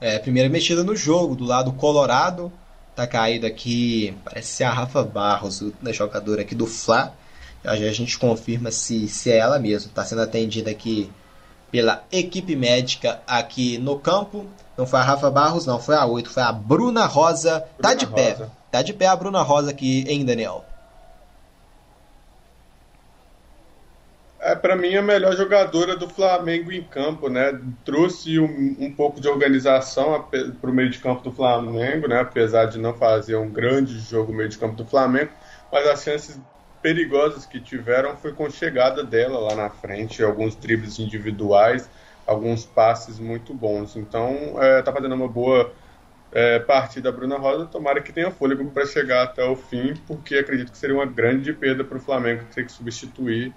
É, 0.00 0.18
primeira 0.18 0.48
mexida 0.48 0.82
no 0.82 0.96
jogo, 0.96 1.36
do 1.36 1.44
lado 1.44 1.72
colorado. 1.72 2.50
Tá 2.96 3.06
caído 3.06 3.46
aqui, 3.46 4.16
parece 4.24 4.48
ser 4.48 4.64
a 4.64 4.70
Rafa 4.70 5.02
Barros, 5.02 5.62
da 5.80 5.92
jogadora 5.92 6.42
aqui 6.42 6.54
do 6.54 6.66
Fla. 6.66 7.14
Já 7.62 7.72
a 7.72 7.92
gente 7.92 8.18
confirma 8.18 8.70
se, 8.70 9.08
se 9.08 9.30
é 9.30 9.36
ela 9.36 9.58
mesmo. 9.58 9.92
Tá 9.92 10.04
sendo 10.04 10.22
atendida 10.22 10.70
aqui 10.70 11.10
pela 11.70 12.02
equipe 12.10 12.56
médica 12.56 13.20
aqui 13.26 13.78
no 13.78 13.98
campo. 13.98 14.46
Não 14.76 14.86
foi 14.86 15.00
a 15.00 15.02
Rafa 15.02 15.30
Barros, 15.30 15.66
não, 15.66 15.78
foi 15.78 15.94
a 15.94 16.06
8, 16.06 16.30
foi 16.30 16.42
a 16.42 16.52
Bruna 16.52 17.04
Rosa. 17.06 17.58
Bruna 17.58 17.66
tá 17.82 17.94
de 17.94 18.06
Rosa. 18.06 18.16
pé. 18.16 18.46
Tá 18.70 18.82
de 18.82 18.92
pé 18.92 19.06
a 19.06 19.16
Bruna 19.16 19.42
Rosa 19.42 19.70
aqui, 19.70 20.04
hein, 20.08 20.24
Daniel? 20.24 20.64
É 24.42 24.54
para 24.54 24.74
mim 24.74 24.96
a 24.96 25.02
melhor 25.02 25.36
jogadora 25.36 25.96
do 25.96 26.08
Flamengo 26.08 26.72
em 26.72 26.82
campo, 26.82 27.28
né? 27.28 27.60
Trouxe 27.84 28.38
um, 28.38 28.76
um 28.78 28.92
pouco 28.92 29.20
de 29.20 29.28
organização 29.28 30.26
para 30.60 30.70
o 30.70 30.72
meio 30.72 30.88
de 30.88 30.98
campo 30.98 31.22
do 31.22 31.32
Flamengo, 31.32 32.08
né? 32.08 32.20
Apesar 32.20 32.66
de 32.66 32.78
não 32.78 32.94
fazer 32.94 33.36
um 33.36 33.50
grande 33.50 33.98
jogo 33.98 34.32
meio 34.32 34.48
de 34.48 34.58
campo 34.58 34.76
do 34.76 34.86
Flamengo, 34.86 35.30
mas 35.70 35.86
as 35.86 36.02
chances 36.02 36.40
perigosas 36.82 37.44
que 37.44 37.60
tiveram 37.60 38.16
foi 38.16 38.32
com 38.32 38.48
chegada 38.48 39.04
dela 39.04 39.38
lá 39.38 39.54
na 39.54 39.68
frente, 39.68 40.22
alguns 40.22 40.56
dribles 40.56 40.98
individuais, 40.98 41.90
alguns 42.26 42.64
passes 42.64 43.18
muito 43.18 43.52
bons. 43.52 43.94
Então, 43.94 44.56
é, 44.58 44.80
tá 44.80 44.90
fazendo 44.90 45.14
uma 45.14 45.28
boa 45.28 45.70
é, 46.32 46.58
partida 46.60 47.10
a 47.10 47.12
Bruna 47.12 47.36
Rosa. 47.36 47.66
Tomara 47.66 48.00
que 48.00 48.12
tenha 48.12 48.30
fôlego 48.30 48.64
para 48.70 48.86
chegar 48.86 49.24
até 49.24 49.44
o 49.44 49.54
fim, 49.54 49.94
porque 50.06 50.36
acredito 50.36 50.72
que 50.72 50.78
seria 50.78 50.96
uma 50.96 51.06
grande 51.06 51.52
perda 51.52 51.84
para 51.84 51.98
o 51.98 52.00
Flamengo 52.00 52.44
ter 52.54 52.64
que 52.64 52.72
substituir 52.72 53.52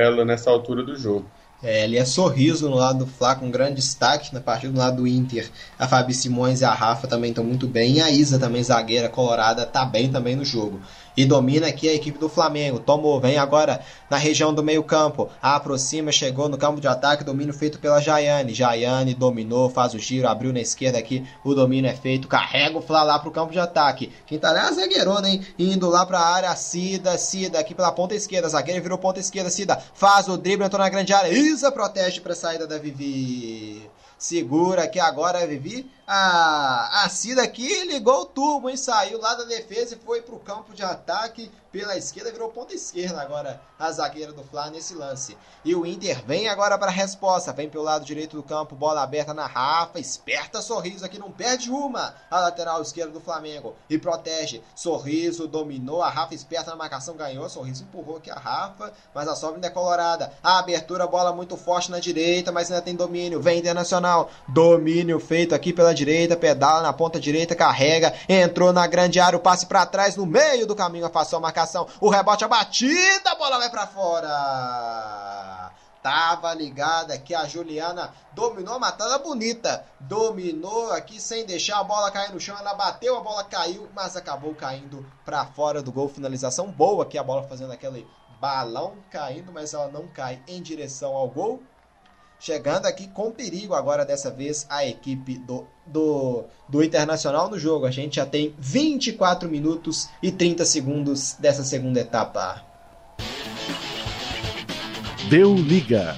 ela 0.00 0.24
nessa 0.24 0.50
altura 0.50 0.82
do 0.82 0.96
jogo. 0.96 1.26
É, 1.62 1.84
ele 1.84 1.98
é 1.98 2.04
sorriso 2.06 2.70
no 2.70 2.76
lado 2.76 3.00
do 3.00 3.06
Flá, 3.06 3.34
com 3.34 3.50
grande 3.50 3.74
destaque 3.74 4.32
na 4.32 4.40
partida 4.40 4.72
do 4.72 4.78
lado 4.78 4.96
do 4.96 5.06
Inter. 5.06 5.50
A 5.78 5.86
Fabi 5.86 6.14
Simões 6.14 6.62
e 6.62 6.64
a 6.64 6.72
Rafa 6.72 7.06
também 7.06 7.30
estão 7.30 7.44
muito 7.44 7.66
bem. 7.66 7.96
E 7.96 8.00
a 8.00 8.10
Isa 8.10 8.38
também, 8.38 8.62
zagueira 8.62 9.10
colorada, 9.10 9.64
está 9.64 9.84
bem 9.84 10.10
também 10.10 10.34
no 10.34 10.44
jogo 10.44 10.80
e 11.16 11.24
domina 11.24 11.66
aqui 11.66 11.88
a 11.88 11.94
equipe 11.94 12.18
do 12.18 12.28
Flamengo. 12.28 12.78
Tomou, 12.78 13.20
vem 13.20 13.38
agora 13.38 13.80
na 14.08 14.16
região 14.16 14.52
do 14.52 14.62
meio-campo, 14.62 15.28
aproxima, 15.40 16.12
chegou 16.12 16.48
no 16.48 16.58
campo 16.58 16.80
de 16.80 16.88
ataque, 16.88 17.24
domínio 17.24 17.54
feito 17.54 17.78
pela 17.78 18.00
Jaiane. 18.00 18.54
Jaiane 18.54 19.14
dominou, 19.14 19.70
faz 19.70 19.94
o 19.94 19.98
giro, 19.98 20.28
abriu 20.28 20.52
na 20.52 20.60
esquerda 20.60 20.98
aqui, 20.98 21.26
o 21.44 21.54
domínio 21.54 21.90
é 21.90 21.94
feito, 21.94 22.28
carrega 22.28 22.78
o 22.78 22.82
Flá 22.82 23.02
lá 23.02 23.18
pro 23.18 23.30
campo 23.30 23.52
de 23.52 23.58
ataque. 23.58 24.12
Quem 24.26 24.38
tá 24.38 24.54
é 24.54 24.60
a 24.60 24.72
zagueirona, 24.72 25.28
hein? 25.28 25.46
Indo 25.58 25.88
lá 25.88 26.04
pra 26.06 26.20
área, 26.20 26.54
Cida, 26.56 27.16
Cida 27.18 27.58
aqui 27.58 27.74
pela 27.74 27.92
ponta 27.92 28.14
esquerda, 28.14 28.48
zagueira 28.48 28.80
virou 28.80 28.98
ponta 28.98 29.20
esquerda, 29.20 29.50
Cida 29.50 29.80
faz 29.94 30.28
o 30.28 30.36
drible, 30.36 30.64
entrou 30.64 30.82
na 30.82 30.88
grande 30.88 31.12
área, 31.12 31.32
Isa 31.32 31.70
protege 31.70 32.20
pra 32.20 32.34
saída 32.34 32.66
da 32.66 32.78
Vivi. 32.78 33.88
Segura 34.18 34.82
aqui 34.82 35.00
agora, 35.00 35.46
Vivi 35.46 35.90
a, 36.12 37.04
a 37.04 37.08
Cida 37.08 37.44
aqui 37.44 37.84
ligou 37.84 38.22
o 38.22 38.26
turbo 38.26 38.68
e 38.68 38.76
saiu 38.76 39.20
lá 39.20 39.36
da 39.36 39.44
defesa 39.44 39.94
e 39.94 40.04
foi 40.04 40.20
para 40.20 40.34
o 40.34 40.40
campo 40.40 40.74
de 40.74 40.82
ataque 40.82 41.48
pela 41.70 41.96
esquerda, 41.96 42.32
virou 42.32 42.48
ponta 42.48 42.74
esquerda 42.74 43.20
agora 43.20 43.60
a 43.78 43.90
zagueira 43.92 44.32
do 44.32 44.42
Fla 44.42 44.70
nesse 44.70 44.92
lance. 44.92 45.36
E 45.64 45.74
o 45.74 45.86
Inter 45.86 46.22
vem 46.26 46.48
agora 46.48 46.76
para 46.76 46.88
a 46.88 46.94
resposta, 46.94 47.52
vem 47.52 47.68
pelo 47.68 47.84
lado 47.84 48.04
direito 48.04 48.36
do 48.36 48.42
campo, 48.42 48.74
bola 48.74 49.02
aberta 49.02 49.32
na 49.32 49.46
Rafa, 49.46 49.98
esperta 50.00 50.60
sorriso 50.60 51.04
aqui, 51.04 51.18
não 51.18 51.30
perde 51.30 51.70
uma, 51.70 52.14
a 52.30 52.40
lateral 52.40 52.82
esquerda 52.82 53.12
do 53.12 53.20
Flamengo 53.20 53.74
e 53.88 53.96
protege. 53.96 54.62
Sorriso 54.74 55.46
dominou, 55.46 56.02
a 56.02 56.10
Rafa 56.10 56.34
esperta 56.34 56.70
na 56.70 56.76
marcação 56.76 57.14
ganhou, 57.14 57.48
sorriso 57.48 57.84
empurrou 57.84 58.16
aqui 58.16 58.30
a 58.30 58.38
Rafa, 58.38 58.92
mas 59.14 59.28
a 59.28 59.36
sobra 59.36 59.56
ainda 59.56 59.68
é 59.68 59.70
colorada. 59.70 60.32
A 60.42 60.58
abertura, 60.58 61.06
bola 61.06 61.32
muito 61.32 61.56
forte 61.56 61.90
na 61.90 62.00
direita, 62.00 62.50
mas 62.50 62.70
ainda 62.70 62.82
tem 62.82 62.96
domínio. 62.96 63.40
Vem 63.40 63.60
Internacional, 63.60 64.30
domínio 64.48 65.20
feito 65.20 65.54
aqui 65.54 65.72
pela 65.72 65.94
direita, 66.04 66.36
pedala 66.36 66.80
na 66.80 66.92
ponta 66.92 67.20
direita, 67.20 67.54
carrega, 67.54 68.14
entrou 68.28 68.72
na 68.72 68.86
grande 68.86 69.20
área, 69.20 69.36
o 69.36 69.42
passe 69.42 69.66
para 69.66 69.84
trás, 69.84 70.16
no 70.16 70.24
meio 70.24 70.66
do 70.66 70.74
caminho, 70.74 71.06
afastou 71.06 71.36
a 71.36 71.42
marcação, 71.42 71.86
o 72.00 72.08
rebote, 72.08 72.44
a 72.44 72.48
batida, 72.48 73.30
a 73.30 73.34
bola 73.34 73.58
vai 73.58 73.70
para 73.70 73.86
fora. 73.86 75.70
Tava 76.02 76.54
ligada 76.54 77.12
aqui 77.12 77.34
a 77.34 77.44
Juliana, 77.44 78.14
dominou 78.32 78.74
a 78.74 78.78
matada 78.78 79.18
bonita, 79.18 79.84
dominou 80.00 80.90
aqui 80.92 81.20
sem 81.20 81.44
deixar 81.44 81.78
a 81.78 81.84
bola 81.84 82.10
cair 82.10 82.32
no 82.32 82.40
chão, 82.40 82.56
ela 82.58 82.72
bateu, 82.72 83.18
a 83.18 83.20
bola 83.20 83.44
caiu, 83.44 83.86
mas 83.94 84.16
acabou 84.16 84.54
caindo 84.54 85.04
para 85.26 85.44
fora 85.44 85.82
do 85.82 85.92
gol, 85.92 86.08
finalização 86.08 86.70
boa 86.70 87.04
aqui 87.04 87.18
a 87.18 87.22
bola 87.22 87.42
fazendo 87.42 87.72
aquele 87.72 88.08
balão 88.40 88.94
caindo, 89.10 89.52
mas 89.52 89.74
ela 89.74 89.88
não 89.88 90.08
cai 90.08 90.42
em 90.48 90.62
direção 90.62 91.14
ao 91.14 91.28
gol. 91.28 91.62
Chegando 92.40 92.86
aqui 92.86 93.06
com 93.06 93.30
perigo 93.30 93.74
agora 93.74 94.04
dessa 94.04 94.30
vez 94.30 94.66
a 94.70 94.84
equipe 94.84 95.36
do, 95.38 95.66
do, 95.86 96.44
do 96.66 96.82
Internacional 96.82 97.50
no 97.50 97.58
jogo. 97.58 97.84
A 97.84 97.90
gente 97.90 98.16
já 98.16 98.24
tem 98.24 98.54
24 98.58 99.48
minutos 99.48 100.08
e 100.22 100.32
30 100.32 100.64
segundos 100.64 101.36
dessa 101.38 101.62
segunda 101.62 102.00
etapa. 102.00 102.64
Deu 105.28 105.54
liga. 105.54 106.16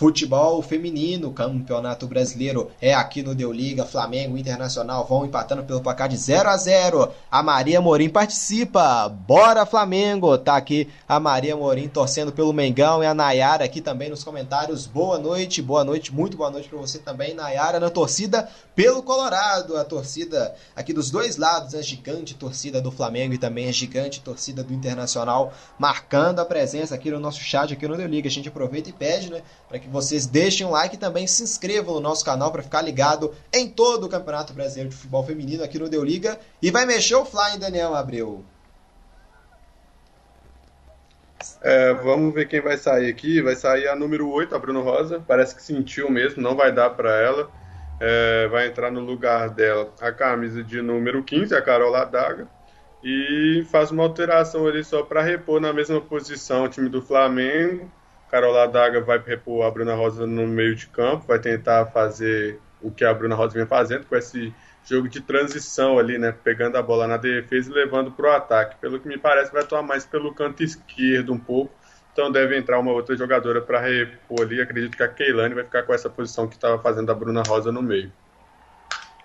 Futebol 0.00 0.62
feminino, 0.62 1.30
Campeonato 1.30 2.06
Brasileiro 2.06 2.70
é 2.80 2.94
aqui 2.94 3.22
no 3.22 3.34
Deu 3.34 3.52
Liga. 3.52 3.84
Flamengo 3.84 4.34
e 4.34 4.40
Internacional 4.40 5.06
vão 5.06 5.26
empatando 5.26 5.62
pelo 5.62 5.82
placar 5.82 6.08
de 6.08 6.16
0 6.16 6.48
a 6.48 6.56
0. 6.56 7.10
A 7.30 7.42
Maria 7.42 7.82
Morim 7.82 8.08
participa. 8.08 9.10
Bora 9.10 9.66
Flamengo! 9.66 10.38
Tá 10.38 10.56
aqui 10.56 10.88
a 11.06 11.20
Maria 11.20 11.54
Morim 11.54 11.86
torcendo 11.86 12.32
pelo 12.32 12.50
Mengão 12.50 13.02
e 13.02 13.06
a 13.06 13.12
Nayara 13.12 13.66
aqui 13.66 13.82
também 13.82 14.08
nos 14.08 14.24
comentários. 14.24 14.86
Boa 14.86 15.18
noite, 15.18 15.60
boa 15.60 15.84
noite, 15.84 16.14
muito 16.14 16.34
boa 16.34 16.50
noite 16.50 16.70
para 16.70 16.78
você 16.78 16.98
também, 16.98 17.34
Nayara, 17.34 17.78
na 17.78 17.90
torcida 17.90 18.48
pelo 18.74 19.02
Colorado. 19.02 19.76
A 19.76 19.84
torcida 19.84 20.54
aqui 20.74 20.94
dos 20.94 21.10
dois 21.10 21.36
lados, 21.36 21.74
a 21.74 21.82
gigante 21.82 22.34
torcida 22.34 22.80
do 22.80 22.90
Flamengo 22.90 23.34
e 23.34 23.38
também 23.38 23.68
a 23.68 23.72
gigante 23.72 24.22
torcida 24.22 24.64
do 24.64 24.72
Internacional, 24.72 25.52
marcando 25.78 26.40
a 26.40 26.46
presença 26.46 26.94
aqui 26.94 27.10
no 27.10 27.20
nosso 27.20 27.40
chat, 27.40 27.74
aqui 27.74 27.86
no 27.86 27.98
Deu 27.98 28.08
Liga. 28.08 28.28
A 28.28 28.32
gente 28.32 28.48
aproveita 28.48 28.88
e 28.88 28.94
pede, 28.94 29.30
né, 29.30 29.42
para 29.68 29.78
que 29.78 29.89
vocês 29.90 30.26
deixem 30.26 30.66
um 30.66 30.70
like 30.70 30.94
e 30.94 30.98
também 30.98 31.26
se 31.26 31.42
inscrevam 31.42 31.94
no 31.94 32.00
nosso 32.00 32.24
canal 32.24 32.52
para 32.52 32.62
ficar 32.62 32.80
ligado 32.80 33.34
em 33.52 33.68
todo 33.68 34.04
o 34.04 34.08
Campeonato 34.08 34.52
Brasileiro 34.52 34.90
de 34.90 34.96
Futebol 34.96 35.24
Feminino 35.24 35.64
aqui 35.64 35.78
no 35.78 35.88
Deu 35.88 36.04
Liga. 36.04 36.38
E 36.62 36.70
vai 36.70 36.86
mexer 36.86 37.16
o 37.16 37.24
fly, 37.24 37.58
Daniel 37.58 37.94
Abreu. 37.94 38.44
É, 41.62 41.92
vamos 41.94 42.32
ver 42.32 42.46
quem 42.46 42.60
vai 42.60 42.76
sair 42.76 43.10
aqui. 43.10 43.42
Vai 43.42 43.56
sair 43.56 43.88
a 43.88 43.96
número 43.96 44.30
8, 44.30 44.54
a 44.54 44.58
Bruno 44.58 44.82
Rosa. 44.82 45.22
Parece 45.26 45.54
que 45.54 45.62
sentiu 45.62 46.10
mesmo, 46.10 46.40
não 46.40 46.54
vai 46.54 46.72
dar 46.72 46.90
para 46.90 47.20
ela. 47.20 47.50
É, 48.00 48.48
vai 48.48 48.68
entrar 48.68 48.90
no 48.90 49.00
lugar 49.00 49.50
dela 49.50 49.92
a 50.00 50.10
camisa 50.10 50.62
de 50.62 50.80
número 50.80 51.22
15, 51.22 51.54
a 51.54 51.60
Carola 51.60 52.04
Daga. 52.04 52.48
E 53.02 53.66
faz 53.70 53.90
uma 53.90 54.02
alteração 54.02 54.66
ali 54.66 54.84
só 54.84 55.02
para 55.02 55.22
repor 55.22 55.60
na 55.60 55.72
mesma 55.72 56.00
posição 56.00 56.64
o 56.64 56.68
time 56.68 56.88
do 56.88 57.02
Flamengo. 57.02 57.90
Carola 58.30 58.68
Daga 58.68 59.00
vai 59.00 59.18
repor 59.18 59.66
a 59.66 59.70
Bruna 59.70 59.94
Rosa 59.94 60.26
no 60.26 60.46
meio 60.46 60.76
de 60.76 60.86
campo, 60.86 61.26
vai 61.26 61.38
tentar 61.38 61.86
fazer 61.86 62.60
o 62.80 62.90
que 62.90 63.04
a 63.04 63.12
Bruna 63.12 63.34
Rosa 63.34 63.54
vem 63.54 63.66
fazendo 63.66 64.06
com 64.06 64.16
esse 64.16 64.54
jogo 64.84 65.08
de 65.08 65.20
transição 65.20 65.98
ali, 65.98 66.16
né? 66.16 66.32
Pegando 66.32 66.76
a 66.76 66.82
bola 66.82 67.06
na 67.06 67.16
defesa 67.16 67.70
e 67.70 67.74
levando 67.74 68.10
para 68.12 68.30
o 68.30 68.32
ataque. 68.32 68.76
Pelo 68.80 69.00
que 69.00 69.08
me 69.08 69.18
parece, 69.18 69.52
vai 69.52 69.62
atuar 69.62 69.82
mais 69.82 70.06
pelo 70.06 70.32
canto 70.32 70.62
esquerdo 70.62 71.32
um 71.32 71.38
pouco. 71.38 71.72
Então 72.12 72.30
deve 72.30 72.56
entrar 72.56 72.78
uma 72.78 72.92
outra 72.92 73.16
jogadora 73.16 73.60
para 73.60 73.80
repor 73.80 74.42
ali. 74.42 74.60
Acredito 74.60 74.96
que 74.96 75.02
a 75.02 75.08
Keilane 75.08 75.54
vai 75.54 75.64
ficar 75.64 75.82
com 75.82 75.92
essa 75.92 76.08
posição 76.08 76.46
que 76.46 76.54
estava 76.54 76.78
fazendo 76.80 77.10
a 77.10 77.14
Bruna 77.14 77.42
Rosa 77.46 77.72
no 77.72 77.82
meio. 77.82 78.12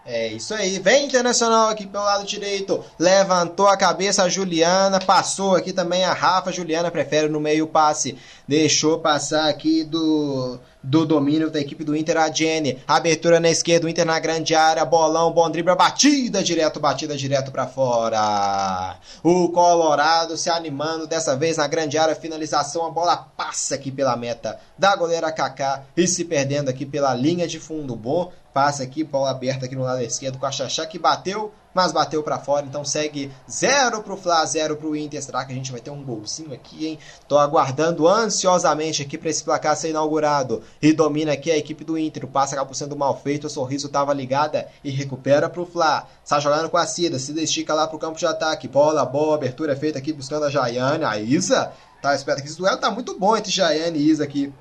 É 0.05 0.27
isso 0.27 0.53
aí. 0.53 0.77
Vem 0.77 1.05
Internacional 1.05 1.69
aqui 1.69 1.87
pelo 1.87 2.03
lado 2.03 2.25
direito. 2.25 2.83
Levantou 2.99 3.67
a 3.67 3.75
cabeça 3.75 4.23
a 4.23 4.29
Juliana. 4.29 4.99
Passou 4.99 5.55
aqui 5.55 5.73
também 5.73 6.05
a 6.05 6.13
Rafa. 6.13 6.51
Juliana 6.51 6.91
prefere 6.91 7.27
no 7.27 7.39
meio 7.39 7.65
passe. 7.65 8.15
Deixou 8.47 8.99
passar 8.99 9.49
aqui 9.49 9.83
do, 9.83 10.59
do 10.85 11.05
domínio 11.05 11.49
da 11.49 11.59
equipe 11.59 11.83
do 11.83 11.95
Inter 11.95 12.17
a 12.17 12.31
Jenny. 12.31 12.79
Abertura 12.87 13.39
na 13.39 13.49
esquerda. 13.49 13.87
O 13.87 13.89
Inter 13.89 14.05
na 14.05 14.19
grande 14.19 14.53
área. 14.53 14.85
Bolão, 14.85 15.31
bom 15.31 15.49
drible. 15.49 15.75
Batida 15.75 16.43
direto, 16.43 16.79
batida 16.79 17.17
direto 17.17 17.51
para 17.51 17.67
fora. 17.67 18.97
O 19.23 19.49
Colorado 19.49 20.37
se 20.37 20.49
animando 20.49 21.07
dessa 21.07 21.35
vez 21.35 21.57
na 21.57 21.67
grande 21.67 21.97
área. 21.97 22.15
Finalização. 22.15 22.85
A 22.85 22.91
bola 22.91 23.17
passa 23.17 23.75
aqui 23.75 23.91
pela 23.91 24.15
meta 24.15 24.59
da 24.77 24.95
goleira 24.95 25.31
Kaká. 25.31 25.83
E 25.97 26.07
se 26.07 26.23
perdendo 26.23 26.69
aqui 26.69 26.85
pela 26.85 27.13
linha 27.13 27.47
de 27.47 27.59
fundo. 27.59 27.95
Bom 27.95 28.31
Passa 28.55 28.83
aqui, 28.83 29.03
bola 29.03 29.31
aberta 29.31 29.65
aqui 29.65 29.75
no 29.75 29.83
lado 29.83 30.01
esquerdo 30.01 30.37
com 30.39 30.45
a 30.45 30.51
Xaxá 30.51 30.85
que 30.85 30.97
bateu, 30.97 31.53
mas 31.75 31.91
bateu 31.91 32.23
para 32.23 32.39
fora. 32.39 32.65
Então 32.65 32.85
segue 32.85 33.29
0 33.51 34.01
pro 34.01 34.15
Fla, 34.15 34.45
0 34.45 34.77
pro 34.77 34.95
Inter. 34.95 35.21
Será 35.21 35.43
que 35.43 35.51
a 35.51 35.55
gente 35.55 35.73
vai 35.73 35.81
ter 35.81 35.91
um 35.91 36.01
golzinho 36.01 36.53
aqui, 36.53 36.87
hein? 36.87 36.99
Tô 37.27 37.37
aguardando 37.37 38.07
ansiosamente 38.07 39.01
aqui 39.01 39.17
para 39.17 39.29
esse 39.29 39.43
placar 39.43 39.75
ser 39.75 39.89
inaugurado. 39.89 40.63
E 40.81 40.93
domina 40.93 41.33
aqui 41.33 41.51
a 41.51 41.57
equipe 41.57 41.83
do 41.83 41.97
Inter. 41.97 42.23
O 42.23 42.29
passe 42.29 42.55
acabou 42.55 42.73
sendo 42.73 42.95
mal 42.95 43.19
feito, 43.19 43.47
o 43.47 43.49
sorriso 43.49 43.89
tava 43.89 44.13
ligada 44.13 44.69
e 44.81 44.89
recupera 44.89 45.49
pro 45.49 45.65
Fla. 45.65 46.07
Está 46.23 46.39
jogando 46.39 46.69
com 46.69 46.77
a 46.77 46.87
Cida, 46.87 47.19
Cida 47.19 47.41
estica 47.41 47.73
lá 47.73 47.85
pro 47.85 47.99
campo 47.99 48.17
de 48.17 48.25
ataque. 48.25 48.69
Bola 48.69 49.05
boa, 49.05 49.35
abertura 49.35 49.73
é 49.73 49.75
feita 49.75 49.99
aqui 49.99 50.13
buscando 50.13 50.45
a 50.45 50.49
Jaiane. 50.49 51.03
A 51.03 51.19
Isa 51.19 51.73
tá 52.01 52.15
esperto 52.15 52.41
que 52.41 52.47
esse 52.47 52.57
duelo 52.57 52.77
tá 52.77 52.89
muito 52.89 53.19
bom 53.19 53.35
entre 53.35 53.51
Jaiane 53.51 53.99
e 53.99 54.09
Isa 54.09 54.23
aqui 54.23 54.53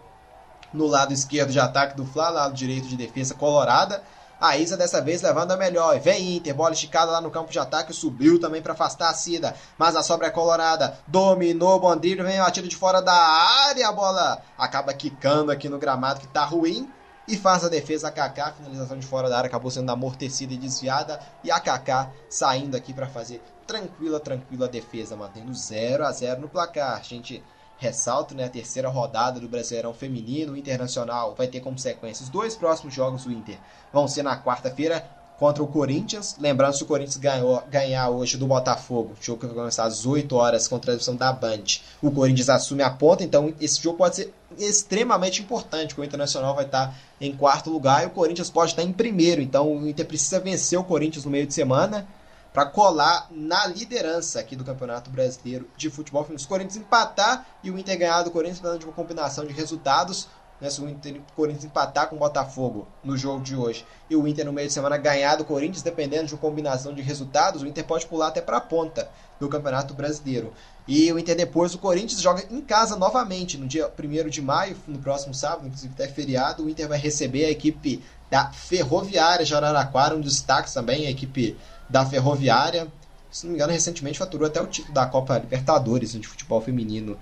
no 0.72 0.88
lado 0.88 1.12
esquerdo 1.12 1.52
de 1.52 1.60
ataque 1.60 1.96
do 1.96 2.04
Fla, 2.04 2.28
lado 2.28 2.54
direito 2.54 2.88
de 2.88 2.96
defesa 2.96 3.34
colorada. 3.34 4.02
A 4.44 4.58
Isa 4.58 4.76
dessa 4.76 5.00
vez 5.00 5.22
levando 5.22 5.52
a 5.52 5.56
melhor. 5.56 5.98
Vem 5.98 6.36
Inter, 6.36 6.54
bola 6.54 6.74
esticada 6.74 7.10
lá 7.10 7.18
no 7.18 7.30
campo 7.30 7.50
de 7.50 7.58
ataque, 7.58 7.94
subiu 7.94 8.38
também 8.38 8.60
para 8.60 8.74
afastar 8.74 9.08
a 9.08 9.14
Cida. 9.14 9.56
Mas 9.78 9.96
a 9.96 10.02
sobra 10.02 10.26
é 10.26 10.30
colorada. 10.30 10.98
Dominou 11.06 11.80
Bondrilho, 11.80 12.22
vem 12.22 12.36
batido 12.36 12.68
de 12.68 12.76
fora 12.76 13.00
da 13.00 13.14
área. 13.14 13.88
A 13.88 13.92
bola 13.92 14.42
acaba 14.58 14.92
quicando 14.92 15.50
aqui 15.50 15.66
no 15.66 15.78
gramado 15.78 16.20
que 16.20 16.26
tá 16.26 16.44
ruim. 16.44 16.92
E 17.26 17.38
faz 17.38 17.64
a 17.64 17.70
defesa 17.70 18.08
a 18.08 18.10
Kaká, 18.10 18.52
finalização 18.52 18.98
de 18.98 19.06
fora 19.06 19.30
da 19.30 19.38
área 19.38 19.48
acabou 19.48 19.70
sendo 19.70 19.90
amortecida 19.90 20.52
e 20.52 20.58
desviada. 20.58 21.18
E 21.42 21.50
a 21.50 21.58
Kaká 21.58 22.10
saindo 22.28 22.76
aqui 22.76 22.92
para 22.92 23.06
fazer 23.06 23.42
tranquila, 23.66 24.20
tranquila 24.20 24.68
defesa, 24.68 25.16
mantendo 25.16 25.54
0 25.54 26.04
a 26.04 26.12
0 26.12 26.42
no 26.42 26.50
placar. 26.50 27.02
Gente, 27.02 27.42
Ressalto, 27.85 28.35
né, 28.35 28.44
a 28.44 28.48
terceira 28.48 28.89
rodada 28.89 29.39
do 29.39 29.47
Brasileirão 29.47 29.93
Feminino 29.93 30.56
Internacional 30.56 31.35
vai 31.36 31.47
ter 31.47 31.61
como 31.61 31.78
sequência 31.78 32.24
os 32.24 32.31
dois 32.31 32.56
próximos 32.56 32.94
jogos 32.94 33.24
do 33.24 33.32
Inter. 33.32 33.59
Vão 33.93 34.09
ser 34.09 34.23
na 34.23 34.43
quarta-feira 34.43 35.05
contra 35.39 35.62
o 35.62 35.66
Corinthians. 35.66 36.36
Lembrando, 36.40 36.77
se 36.77 36.82
o 36.82 36.86
Corinthians 36.86 37.19
ganhou, 37.19 37.62
ganhar 37.70 38.09
hoje 38.09 38.39
do 38.39 38.47
Botafogo, 38.47 39.15
jogo 39.20 39.40
que 39.40 39.47
vai 39.47 39.55
começar 39.55 39.85
às 39.85 40.06
8 40.06 40.35
horas 40.35 40.66
com 40.66 40.78
transmissão 40.78 41.15
da 41.15 41.31
Band, 41.31 41.65
o 42.01 42.11
Corinthians 42.11 42.48
assume 42.48 42.82
a 42.82 42.90
ponta, 42.90 43.23
então 43.23 43.52
esse 43.61 43.82
jogo 43.82 43.98
pode 43.98 44.16
ser 44.16 44.35
extremamente 44.59 45.43
importante, 45.43 45.98
o 46.01 46.05
Internacional 46.05 46.55
vai 46.55 46.65
estar 46.65 46.97
em 47.20 47.36
quarto 47.36 47.69
lugar 47.69 48.05
e 48.05 48.06
o 48.06 48.11
Corinthians 48.11 48.48
pode 48.48 48.70
estar 48.70 48.82
em 48.82 48.93
primeiro, 48.93 49.43
então 49.43 49.70
o 49.70 49.86
Inter 49.86 50.06
precisa 50.06 50.40
vencer 50.40 50.78
o 50.78 50.85
Corinthians 50.85 51.24
no 51.24 51.31
meio 51.31 51.47
de 51.47 51.52
semana 51.52 52.06
para 52.55 52.66
colar 52.66 53.26
na 53.32 53.66
liderança 53.66 54.39
aqui 54.39 54.55
do 54.55 54.64
Campeonato 54.64 55.10
Brasileiro 55.10 55.68
de 55.76 55.90
Futebol. 55.90 56.24
Se 56.39 56.44
o 56.44 56.48
Corinthians 56.48 56.76
empatar 56.76 57.44
e 57.64 57.70
o 57.70 57.76
Inter 57.76 57.98
ganhar 57.98 58.22
do 58.22 58.31
Corinthians, 58.31 58.60
falando 58.60 58.78
de 58.78 58.85
uma 58.86 58.94
combinação 58.94 59.44
de 59.44 59.52
resultados, 59.52 60.28
né, 60.60 60.70
se 60.70 60.81
o, 60.81 60.89
Inter, 60.89 61.20
Corinthians 61.35 61.64
empatar 61.64 62.09
com 62.09 62.14
o 62.14 62.18
Botafogo 62.20 62.86
no 63.02 63.16
jogo 63.16 63.43
de 63.43 63.56
hoje 63.56 63.85
e 64.09 64.14
o 64.14 64.28
Inter 64.28 64.47
no 64.47 64.52
meio 64.52 64.68
de 64.68 64.72
semana 64.72 64.97
ganhar 64.97 65.35
do 65.35 65.44
Corinthians, 65.44 65.82
dependendo 65.82 66.28
de 66.28 66.35
uma 66.35 66.40
combinação 66.40 66.94
de 66.94 67.02
resultados, 67.02 67.62
o 67.62 67.66
Inter 67.66 67.85
pode 67.85 68.06
pular 68.06 68.28
até 68.28 68.40
para 68.40 68.59
a 68.59 68.60
ponta 68.60 69.10
do 69.40 69.48
Campeonato 69.48 69.93
Brasileiro. 69.93 70.52
E 70.86 71.12
o 71.12 71.18
Inter 71.18 71.36
depois, 71.36 71.74
o 71.74 71.78
Corinthians 71.78 72.22
joga 72.22 72.44
em 72.48 72.60
casa 72.60 72.94
novamente 72.94 73.59
no 73.59 73.66
dia 73.66 73.90
1 73.98 74.28
de 74.28 74.40
maio, 74.40 74.76
no 74.86 75.01
próximo 75.01 75.35
sábado, 75.35 75.66
inclusive 75.66 75.93
até 75.93 76.06
feriado. 76.06 76.64
O 76.64 76.70
Inter 76.70 76.86
vai 76.86 76.98
receber 76.98 77.47
a 77.47 77.51
equipe 77.51 78.01
da 78.31 78.52
Ferroviária 78.52 79.44
de 79.44 79.55
Araraquara, 79.55 80.14
um 80.14 80.20
destaque 80.20 80.72
também, 80.72 81.06
a 81.06 81.10
equipe 81.10 81.56
da 81.89 82.05
Ferroviária. 82.05 82.89
Se 83.31 83.47
não 83.47 83.52
me 83.52 83.56
engano, 83.56 83.73
recentemente 83.73 84.19
faturou 84.19 84.47
até 84.47 84.61
o 84.61 84.66
título 84.66 84.94
da 84.94 85.06
Copa 85.06 85.39
Libertadores 85.39 86.12
de 86.12 86.27
futebol 86.27 86.61
feminino. 86.61 87.19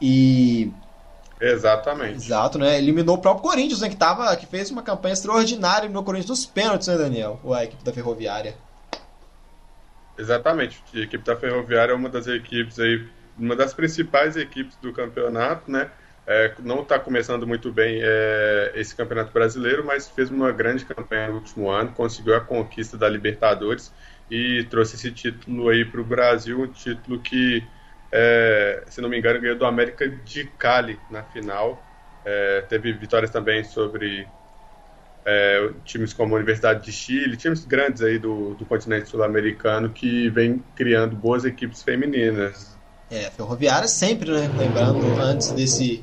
E. 0.00 0.72
Exatamente. 1.40 2.16
Exato, 2.16 2.58
né? 2.58 2.78
Eliminou 2.78 3.16
o 3.16 3.20
próprio 3.20 3.42
Corinthians, 3.42 3.80
né? 3.80 3.88
Que, 3.88 3.96
tava, 3.96 4.34
que 4.36 4.46
fez 4.46 4.70
uma 4.70 4.82
campanha 4.82 5.12
extraordinária 5.12 5.88
no 5.88 6.02
Corinthians 6.02 6.26
dos 6.26 6.46
pênaltis, 6.46 6.88
né, 6.88 6.96
Daniel? 6.96 7.40
A 7.54 7.64
equipe 7.64 7.84
da 7.84 7.92
Ferroviária. 7.92 8.56
Exatamente. 10.18 10.82
A 10.94 10.98
equipe 10.98 11.24
da 11.24 11.36
Ferroviária 11.36 11.92
é 11.92 11.94
uma 11.94 12.08
das 12.08 12.26
equipes 12.26 12.78
aí, 12.78 13.06
uma 13.38 13.56
das 13.56 13.74
principais 13.74 14.36
equipes 14.36 14.76
do 14.80 14.92
campeonato, 14.92 15.70
né? 15.70 15.90
É, 16.26 16.54
não 16.60 16.82
está 16.82 16.98
começando 16.98 17.46
muito 17.46 17.70
bem 17.70 18.00
é, 18.02 18.72
esse 18.76 18.96
campeonato 18.96 19.30
brasileiro, 19.32 19.84
mas 19.84 20.08
fez 20.08 20.30
uma 20.30 20.50
grande 20.52 20.84
campanha 20.86 21.28
no 21.28 21.34
último 21.34 21.68
ano, 21.70 21.92
conseguiu 21.92 22.34
a 22.34 22.40
conquista 22.40 22.96
da 22.96 23.08
Libertadores 23.08 23.92
e 24.30 24.64
trouxe 24.70 24.96
esse 24.96 25.12
título 25.12 25.68
aí 25.68 25.84
para 25.84 26.00
o 26.00 26.04
Brasil, 26.04 26.60
um 26.62 26.72
título 26.72 27.20
que, 27.20 27.70
é, 28.10 28.84
se 28.88 29.00
não 29.02 29.08
me 29.10 29.18
engano, 29.18 29.40
ganhou 29.40 29.58
do 29.58 29.66
América 29.66 30.08
de 30.08 30.46
Cali 30.46 30.98
na 31.10 31.22
final. 31.24 31.90
É, 32.24 32.62
teve 32.62 32.92
vitórias 32.94 33.30
também 33.30 33.62
sobre 33.64 34.26
é, 35.26 35.72
times 35.84 36.12
como 36.12 36.34
a 36.34 36.36
Universidade 36.38 36.84
de 36.84 36.92
Chile, 36.92 37.36
times 37.36 37.64
grandes 37.64 38.02
aí 38.02 38.18
do, 38.18 38.54
do 38.54 38.66
continente 38.66 39.08
sul-americano 39.08 39.92
que 39.92 40.28
vem 40.30 40.58
criando 40.74 41.16
boas 41.16 41.44
equipes 41.44 41.82
femininas. 41.82 42.78
É, 43.14 43.30
Ferroviária 43.30 43.86
sempre, 43.86 44.28
né? 44.28 44.50
Lembrando 44.58 45.06
antes 45.20 45.52
desse 45.52 46.02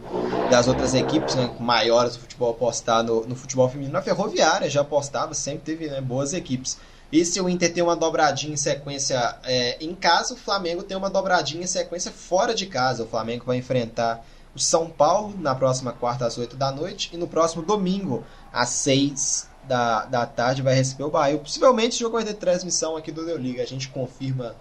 das 0.49 0.69
outras 0.69 0.93
equipes 0.93 1.35
né, 1.35 1.53
maiores 1.59 2.15
do 2.15 2.21
futebol 2.21 2.51
apostar 2.51 3.03
no, 3.03 3.27
no 3.27 3.35
futebol 3.35 3.67
feminino, 3.67 3.97
a 3.97 4.01
Ferroviária 4.01 4.69
já 4.69 4.79
apostava, 4.79 5.33
sempre 5.33 5.59
teve 5.59 5.87
né, 5.87 5.99
boas 5.99 6.33
equipes. 6.33 6.77
E 7.11 7.25
se 7.25 7.41
o 7.41 7.49
Inter 7.49 7.73
tem 7.73 7.83
uma 7.83 7.97
dobradinha 7.97 8.53
em 8.53 8.57
sequência 8.57 9.37
é, 9.43 9.75
em 9.81 9.93
casa, 9.93 10.35
o 10.35 10.37
Flamengo 10.37 10.83
tem 10.83 10.95
uma 10.95 11.09
dobradinha 11.09 11.65
em 11.65 11.67
sequência 11.67 12.11
fora 12.11 12.55
de 12.55 12.65
casa. 12.65 13.03
O 13.03 13.07
Flamengo 13.07 13.43
vai 13.45 13.57
enfrentar 13.57 14.25
o 14.55 14.59
São 14.59 14.87
Paulo 14.87 15.35
na 15.37 15.53
próxima 15.53 15.91
quarta 15.91 16.25
às 16.25 16.37
8 16.37 16.55
da 16.55 16.71
noite 16.71 17.09
e 17.11 17.17
no 17.17 17.27
próximo 17.27 17.61
domingo 17.61 18.23
às 18.53 18.69
6 18.69 19.49
da, 19.67 20.05
da 20.05 20.25
tarde 20.25 20.61
vai 20.61 20.75
receber 20.75 21.03
o 21.03 21.09
Bahia. 21.09 21.37
Possivelmente 21.37 21.97
o 21.97 21.99
jogo 21.99 22.15
vai 22.15 22.23
ter 22.23 22.35
transmissão 22.35 22.95
aqui 22.95 23.11
do 23.11 23.21
Liga, 23.35 23.61
a 23.61 23.67
gente 23.67 23.89
confirma 23.89 24.55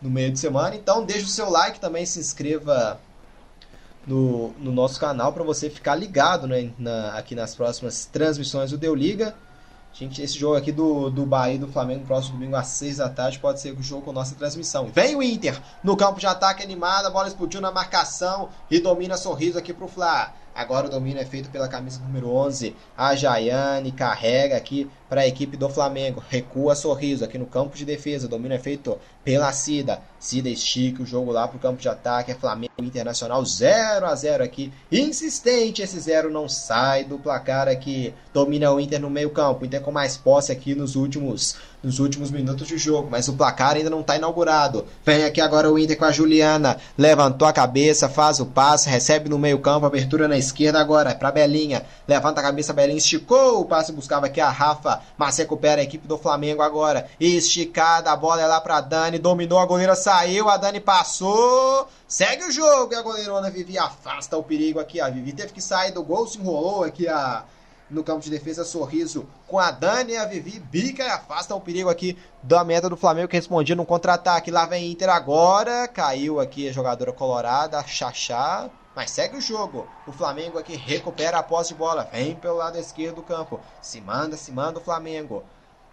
no 0.00 0.10
meio 0.10 0.30
de 0.30 0.38
semana. 0.38 0.74
Então 0.74 1.04
deixa 1.04 1.24
o 1.24 1.28
seu 1.28 1.50
like 1.50 1.80
também, 1.80 2.04
se 2.04 2.18
inscreva 2.18 3.00
no, 4.06 4.52
no 4.58 4.70
nosso 4.70 5.00
canal 5.00 5.32
para 5.32 5.42
você 5.42 5.68
ficar 5.68 5.94
ligado 5.94 6.46
né, 6.46 6.70
na, 6.78 7.14
aqui 7.14 7.34
nas 7.34 7.54
próximas 7.54 8.06
transmissões 8.06 8.70
do 8.70 8.78
Deu 8.78 8.94
Liga. 8.94 9.34
Gente, 9.92 10.20
esse 10.20 10.38
jogo 10.38 10.56
aqui 10.56 10.70
do, 10.70 11.08
do 11.08 11.24
Bahia 11.24 11.54
e 11.54 11.58
do 11.58 11.68
Flamengo, 11.68 12.04
próximo 12.04 12.34
domingo 12.34 12.54
às 12.54 12.66
6 12.66 12.98
da 12.98 13.08
tarde, 13.08 13.38
pode 13.38 13.60
ser 13.60 13.72
o 13.72 13.82
jogo 13.82 14.02
com 14.02 14.12
nossa 14.12 14.34
transmissão. 14.34 14.88
Vem 14.88 15.16
o 15.16 15.22
Inter 15.22 15.58
no 15.82 15.96
campo 15.96 16.20
de 16.20 16.26
ataque 16.26 16.62
animado, 16.62 17.06
a 17.06 17.10
bola 17.10 17.28
explodiu 17.28 17.62
na 17.62 17.72
marcação 17.72 18.50
e 18.70 18.78
domina 18.78 19.16
sorriso 19.16 19.58
aqui 19.58 19.72
pro 19.72 19.88
Flá. 19.88 20.34
Agora 20.56 20.86
o 20.86 20.90
domínio 20.90 21.20
é 21.20 21.24
feito 21.26 21.50
pela 21.50 21.68
camisa 21.68 22.00
número 22.00 22.30
11. 22.30 22.74
A 22.96 23.14
Jaiane 23.14 23.92
carrega 23.92 24.56
aqui 24.56 24.90
para 25.06 25.20
a 25.20 25.26
equipe 25.26 25.54
do 25.54 25.68
Flamengo. 25.68 26.24
Recua 26.30 26.74
sorriso 26.74 27.22
aqui 27.22 27.36
no 27.36 27.44
campo 27.44 27.76
de 27.76 27.84
defesa. 27.84 28.24
O 28.24 28.30
domínio 28.30 28.54
é 28.54 28.58
feito 28.58 28.98
pela 29.22 29.52
Cida. 29.52 30.00
Cida 30.18 30.48
estica 30.48 31.02
o 31.02 31.06
jogo 31.06 31.30
lá 31.30 31.46
para 31.46 31.56
o 31.56 31.60
campo 31.60 31.80
de 31.80 31.88
ataque. 31.88 32.32
É 32.32 32.34
Flamengo 32.34 32.72
Internacional 32.78 33.44
0 33.44 34.06
a 34.06 34.14
0 34.14 34.44
aqui. 34.44 34.72
Insistente, 34.90 35.82
esse 35.82 35.98
0 35.98 36.30
não 36.30 36.48
sai 36.48 37.04
do 37.04 37.18
placar 37.18 37.68
aqui. 37.68 38.12
Domina 38.32 38.72
o 38.72 38.80
Inter 38.80 39.00
no 39.00 39.10
meio 39.10 39.30
campo. 39.30 39.64
Inter 39.64 39.80
com 39.80 39.92
mais 39.92 40.16
posse 40.16 40.52
aqui 40.52 40.74
nos 40.74 40.96
últimos 40.96 41.56
nos 41.86 42.00
últimos 42.00 42.32
minutos 42.32 42.66
de 42.66 42.76
jogo, 42.76 43.08
mas 43.08 43.28
o 43.28 43.34
placar 43.34 43.76
ainda 43.76 43.88
não 43.88 44.00
está 44.00 44.16
inaugurado. 44.16 44.84
Vem 45.04 45.24
aqui 45.24 45.40
agora 45.40 45.70
o 45.70 45.78
Inter 45.78 45.96
com 45.96 46.04
a 46.04 46.10
Juliana, 46.10 46.78
levantou 46.98 47.46
a 47.46 47.52
cabeça, 47.52 48.08
faz 48.08 48.40
o 48.40 48.46
passe, 48.46 48.88
recebe 48.88 49.28
no 49.28 49.38
meio 49.38 49.60
campo, 49.60 49.86
abertura 49.86 50.26
na 50.26 50.36
esquerda 50.36 50.80
agora, 50.80 51.10
é 51.10 51.14
para 51.14 51.30
Belinha, 51.30 51.84
levanta 52.08 52.40
a 52.40 52.42
cabeça, 52.42 52.72
Belinha 52.72 52.98
esticou 52.98 53.60
o 53.60 53.64
passe, 53.64 53.92
buscava 53.92 54.26
aqui 54.26 54.40
a 54.40 54.50
Rafa, 54.50 55.00
mas 55.16 55.38
recupera 55.38 55.80
a 55.80 55.84
equipe 55.84 56.08
do 56.08 56.18
Flamengo 56.18 56.60
agora, 56.60 57.06
esticada, 57.20 58.10
a 58.10 58.16
bola 58.16 58.42
é 58.42 58.46
lá 58.46 58.60
para 58.60 58.80
Dani, 58.80 59.18
dominou, 59.20 59.60
a 59.60 59.66
goleira 59.66 59.94
saiu, 60.06 60.48
a 60.48 60.56
Dani 60.56 60.78
passou, 60.78 61.88
segue 62.06 62.44
o 62.44 62.52
jogo 62.52 62.92
e 62.92 62.96
a 62.96 63.02
goleirona 63.02 63.50
Vivi 63.50 63.76
afasta 63.76 64.36
o 64.36 64.42
perigo 64.42 64.78
aqui, 64.78 65.00
a 65.00 65.10
Vivi 65.10 65.32
teve 65.32 65.52
que 65.52 65.60
sair 65.60 65.90
do 65.90 66.00
gol, 66.00 66.28
se 66.28 66.38
enrolou 66.38 66.84
aqui 66.84 67.08
a 67.08 67.42
no 67.90 68.04
campo 68.04 68.20
de 68.20 68.30
defesa, 68.30 68.64
sorriso 68.64 69.26
com 69.48 69.58
a 69.58 69.72
Dani 69.72 70.16
a 70.16 70.24
Vivi, 70.24 70.60
bica 70.60 71.02
e 71.02 71.08
afasta 71.08 71.56
o 71.56 71.60
perigo 71.60 71.90
aqui 71.90 72.16
da 72.40 72.62
meta 72.62 72.88
do 72.88 72.96
Flamengo 72.96 73.26
que 73.26 73.34
respondia 73.34 73.74
no 73.74 73.84
contra-ataque. 73.84 74.48
Lá 74.48 74.64
vem 74.64 74.92
Inter 74.92 75.10
agora, 75.10 75.88
caiu 75.88 76.38
aqui 76.38 76.68
a 76.68 76.72
jogadora 76.72 77.12
colorada, 77.12 77.82
Xaxá, 77.84 78.70
mas 78.94 79.10
segue 79.10 79.36
o 79.36 79.40
jogo. 79.40 79.88
O 80.06 80.12
Flamengo 80.12 80.56
aqui 80.56 80.76
recupera 80.76 81.38
a 81.38 81.42
posse 81.42 81.70
de 81.70 81.78
bola, 81.80 82.08
vem 82.12 82.36
pelo 82.36 82.58
lado 82.58 82.78
esquerdo 82.78 83.16
do 83.16 83.22
campo, 83.22 83.60
se 83.82 84.00
manda, 84.00 84.36
se 84.36 84.52
manda 84.52 84.78
o 84.78 84.82
Flamengo. 84.82 85.42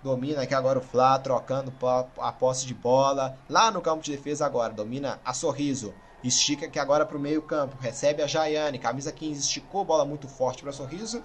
Domina 0.04 0.42
aqui 0.42 0.54
agora 0.54 0.80
o 0.80 0.82
Flá, 0.82 1.18
trocando 1.18 1.74
a 2.20 2.32
posse 2.32 2.66
de 2.66 2.74
bola. 2.74 3.38
Lá 3.50 3.72
no 3.72 3.82
campo 3.82 4.04
de 4.04 4.12
defesa 4.12 4.46
agora, 4.46 4.74
domina 4.74 5.20
a 5.24 5.34
Sorriso. 5.34 5.94
Estica 6.24 6.66
aqui 6.66 6.78
agora 6.78 7.06
para 7.06 7.18
o 7.18 7.20
meio 7.20 7.42
campo. 7.42 7.78
Recebe 7.80 8.22
a 8.22 8.28
Jaiane, 8.28 8.80
camisa 8.80 9.12
15, 9.12 9.42
esticou 9.42 9.86
bola 9.86 10.06
muito 10.06 10.28
forte 10.28 10.62
para 10.62 10.72
Sorriso 10.72 11.24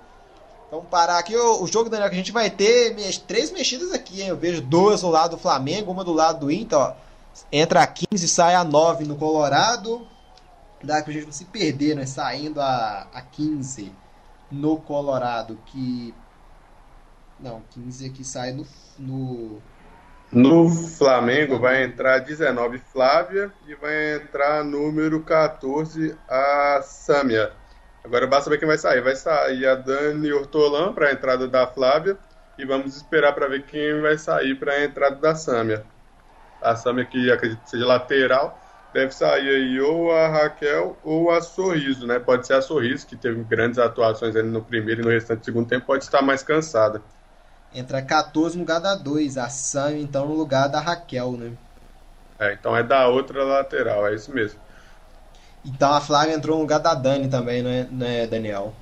Vamos 0.71 0.87
parar 0.91 1.19
aqui 1.19 1.35
o, 1.35 1.63
o, 1.63 1.67
jogo, 1.67 1.89
Daniel, 1.89 2.11
que 2.11 2.15
a 2.15 2.19
gente 2.19 2.33
vai 2.33 2.51
ter 2.51 2.95
três 3.27 3.51
mexidas 3.51 3.91
aqui, 3.93 4.21
hein? 4.21 4.29
Eu 4.29 4.37
vejo 4.37 4.61
duas 4.61 5.01
do 5.01 5.09
lado 5.09 5.37
do 5.37 5.39
Flamengo, 5.39 5.91
uma 5.91 6.05
do 6.05 6.13
lado 6.13 6.41
do 6.41 6.51
Inter, 6.51 6.79
ó. 6.79 6.95
Entra 7.51 7.83
a 7.83 7.87
15 7.87 8.07
e 8.13 8.29
sai 8.29 8.55
a 8.55 8.65
9 8.65 9.05
no 9.05 9.17
Colorado. 9.17 10.07
Dá 10.83 11.03
pra 11.03 11.13
gente 11.13 11.25
não 11.25 11.33
se 11.33 11.47
perder, 11.47 11.97
né? 11.97 12.05
Saindo 12.05 12.61
a, 12.61 13.09
a 13.13 13.23
15 13.23 13.93
no 14.51 14.77
Colorado, 14.77 15.59
que... 15.67 16.15
Não, 17.41 17.63
15 17.71 18.07
aqui 18.07 18.25
sai 18.25 18.53
no... 18.53 18.67
No, 18.99 19.63
no 20.31 20.69
Flamengo 20.69 21.59
vai 21.59 21.85
entrar 21.85 22.19
19 22.19 22.79
Flávia 22.79 23.53
e 23.67 23.75
vai 23.75 24.17
entrar 24.17 24.65
número 24.65 25.23
14 25.23 26.17
a 26.29 26.81
Sâmia. 26.83 27.53
Agora 28.05 28.27
basta 28.27 28.51
ver 28.51 28.59
quem 28.59 28.67
vai 28.67 28.79
sair. 28.79 29.01
Vai 29.01 29.17
sair 29.17 29.67
a 29.67 29.75
Dani 29.75 30.33
Ortolan 30.33 30.93
para 30.93 31.09
a 31.09 31.13
entrada 31.13 31.47
da 31.47 31.67
Flávia 31.67 32.19
e 32.59 32.65
vamos 32.65 32.97
esperar 32.97 33.33
para 33.33 33.49
ver 33.49 33.65
quem 33.65 34.01
vai 34.01 34.19
sair 34.19 34.55
para 34.57 34.73
a 34.73 34.85
entrada 34.85 35.17
da 35.17 35.35
Sâmia. 35.35 35.85
A 36.61 36.75
Sâmia, 36.75 37.05
que 37.05 37.31
acredito 37.31 37.63
que 37.63 37.71
seja 37.71 37.87
lateral, 37.87 38.59
deve 38.93 39.13
sair 39.13 39.49
aí 39.49 39.81
ou 39.81 40.11
a 40.11 40.29
Raquel 40.29 40.97
ou 41.05 41.31
a 41.31 41.41
Sorriso, 41.41 42.07
né? 42.07 42.19
Pode 42.19 42.47
ser 42.47 42.55
a 42.55 42.63
Sorriso, 42.63 43.07
que 43.07 43.17
teve 43.17 43.43
grandes 43.45 43.79
atuações 43.79 44.35
ali 44.35 44.49
no 44.49 44.63
primeiro 44.63 45.03
e 45.03 45.05
no 45.05 45.11
restante 45.11 45.41
do 45.41 45.45
segundo 45.45 45.69
tempo, 45.69 45.87
pode 45.87 46.05
estar 46.05 46.21
mais 46.21 46.43
cansada. 46.43 47.01
Entra 47.73 48.03
14 48.03 48.57
no 48.57 48.63
lugar 48.63 48.81
da 48.81 48.95
2, 48.95 49.37
a 49.39 49.49
Sâmia 49.49 50.03
então 50.03 50.27
no 50.27 50.35
lugar 50.35 50.69
da 50.69 50.81
Raquel, 50.81 51.37
né? 51.37 51.57
É, 52.41 52.53
então 52.55 52.77
é 52.77 52.83
da 52.83 53.09
outra 53.09 53.45
lateral, 53.45 54.07
é 54.07 54.15
isso 54.15 54.33
mesmo. 54.33 54.61
Então 55.65 55.93
a 55.93 56.01
Flávia 56.01 56.35
entrou 56.35 56.57
no 56.57 56.63
lugar 56.63 56.79
da 56.81 56.95
Dani 56.95 57.29
também, 57.29 57.63
não 57.63 57.71
é, 57.71 57.89
não 57.91 58.07
é 58.07 58.27
Daniel? 58.27 58.75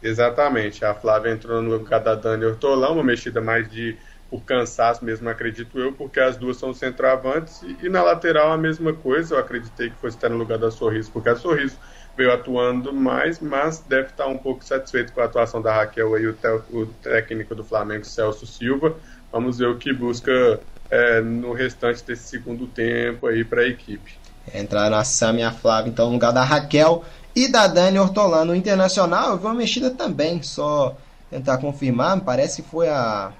Exatamente, 0.00 0.84
a 0.84 0.94
Flávia 0.94 1.30
entrou 1.32 1.62
no 1.62 1.70
lugar 1.70 2.00
da 2.02 2.14
Dani 2.14 2.44
Hortolão, 2.44 2.94
uma 2.94 3.04
mexida 3.04 3.40
mais 3.40 3.68
de 3.68 3.98
por 4.28 4.44
cansaço 4.44 5.04
mesmo, 5.04 5.28
acredito 5.28 5.78
eu, 5.78 5.94
porque 5.96 6.20
as 6.20 6.36
duas 6.36 6.58
são 6.58 6.74
centroavantes 6.74 7.62
e, 7.62 7.86
e 7.86 7.88
na 7.88 8.02
lateral 8.02 8.52
a 8.52 8.58
mesma 8.58 8.94
coisa, 8.96 9.34
eu 9.34 9.38
acreditei 9.38 9.90
que 9.90 9.96
fosse 9.96 10.16
estar 10.16 10.28
no 10.28 10.36
lugar 10.36 10.58
da 10.58 10.70
Sorriso, 10.70 11.12
porque 11.12 11.28
a 11.28 11.36
Sorriso 11.36 11.78
veio 12.16 12.32
atuando 12.32 12.92
mais, 12.92 13.38
mas 13.40 13.78
deve 13.80 14.08
estar 14.08 14.26
um 14.26 14.38
pouco 14.38 14.64
satisfeito 14.64 15.12
com 15.12 15.20
a 15.20 15.24
atuação 15.24 15.60
da 15.60 15.74
Raquel 15.74 16.18
e 16.18 16.26
o, 16.26 16.36
o 16.70 16.86
técnico 16.86 17.54
do 17.54 17.62
Flamengo, 17.62 18.04
Celso 18.04 18.46
Silva. 18.46 18.96
Vamos 19.30 19.58
ver 19.58 19.68
o 19.68 19.76
que 19.76 19.92
busca 19.92 20.60
é, 20.90 21.20
no 21.20 21.52
restante 21.52 22.02
desse 22.02 22.28
segundo 22.28 22.66
tempo 22.66 23.26
aí 23.26 23.44
para 23.44 23.62
a 23.62 23.68
equipe. 23.68 24.14
Entraram 24.54 24.96
a 24.96 25.04
Sam 25.04 25.40
e 25.40 25.42
a 25.42 25.52
Flávia, 25.52 25.90
então, 25.90 26.06
no 26.06 26.12
lugar 26.12 26.32
da 26.32 26.42
Raquel 26.42 27.04
e 27.34 27.48
da 27.48 27.66
Dani 27.66 27.98
Hortolano. 27.98 28.52
No 28.52 28.54
Internacional, 28.54 29.30
eu 29.30 29.38
vi 29.38 29.44
uma 29.44 29.54
mexida 29.54 29.90
também, 29.90 30.42
só 30.42 30.96
tentar 31.28 31.58
confirmar. 31.58 32.16
Me 32.16 32.22
parece 32.22 32.62
que 32.62 32.68
foi 32.68 32.88
a, 32.88 33.32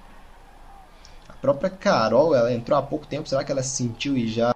a 1.29 1.33
própria 1.41 1.71
Carol, 1.71 2.35
ela 2.35 2.53
entrou 2.53 2.79
há 2.79 2.83
pouco 2.83 3.07
tempo. 3.07 3.29
Será 3.29 3.43
que 3.45 3.53
ela 3.53 3.63
sentiu 3.63 4.17
e 4.17 4.29
já 4.29 4.55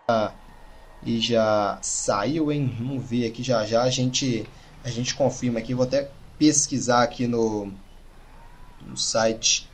e 1.05 1.21
já 1.21 1.79
saiu, 1.83 2.53
hein? 2.53 2.75
Vamos 2.79 3.09
ver 3.09 3.27
aqui 3.27 3.43
já 3.43 3.65
já. 3.65 3.83
A 3.83 3.91
gente, 3.91 4.47
a 4.85 4.91
gente 4.91 5.15
confirma 5.15 5.59
aqui. 5.59 5.75
Vou 5.75 5.85
até 5.85 6.11
pesquisar 6.39 7.03
aqui 7.03 7.27
no, 7.27 7.73
no 8.87 8.97
site 8.97 9.69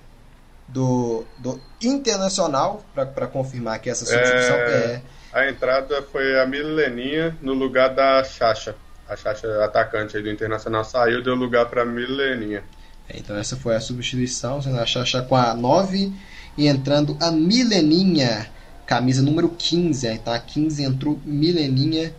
do, 0.68 1.24
do 1.38 1.60
Internacional 1.82 2.84
para 2.94 3.26
confirmar 3.26 3.78
que 3.80 3.88
essa 3.90 4.04
substituição 4.04 4.56
é... 4.56 4.68
é 4.68 5.02
a 5.36 5.50
entrada 5.50 6.02
foi 6.10 6.40
a 6.40 6.46
Mileninha 6.46 7.36
no 7.42 7.52
lugar 7.52 7.94
da 7.94 8.24
Chacha. 8.24 8.74
A 9.06 9.14
Chacha, 9.14 9.46
atacante 9.62 10.18
do 10.18 10.30
Internacional, 10.30 10.82
saiu, 10.82 11.22
deu 11.22 11.34
lugar 11.34 11.66
para 11.66 11.84
Mileninha. 11.84 12.64
É, 13.06 13.18
então 13.18 13.36
essa 13.36 13.54
foi 13.54 13.76
a 13.76 13.80
substituição, 13.80 14.62
sendo 14.62 14.80
a 14.80 14.86
Chacha 14.86 15.20
com 15.20 15.36
a 15.36 15.52
9 15.52 16.10
e 16.56 16.66
entrando 16.66 17.18
a 17.20 17.30
Mileninha, 17.30 18.50
camisa 18.86 19.20
número 19.20 19.48
15. 19.48 20.06
Então 20.06 20.32
a 20.32 20.38
15 20.38 20.84
entrou 20.84 21.20
Mileninha 21.24 22.14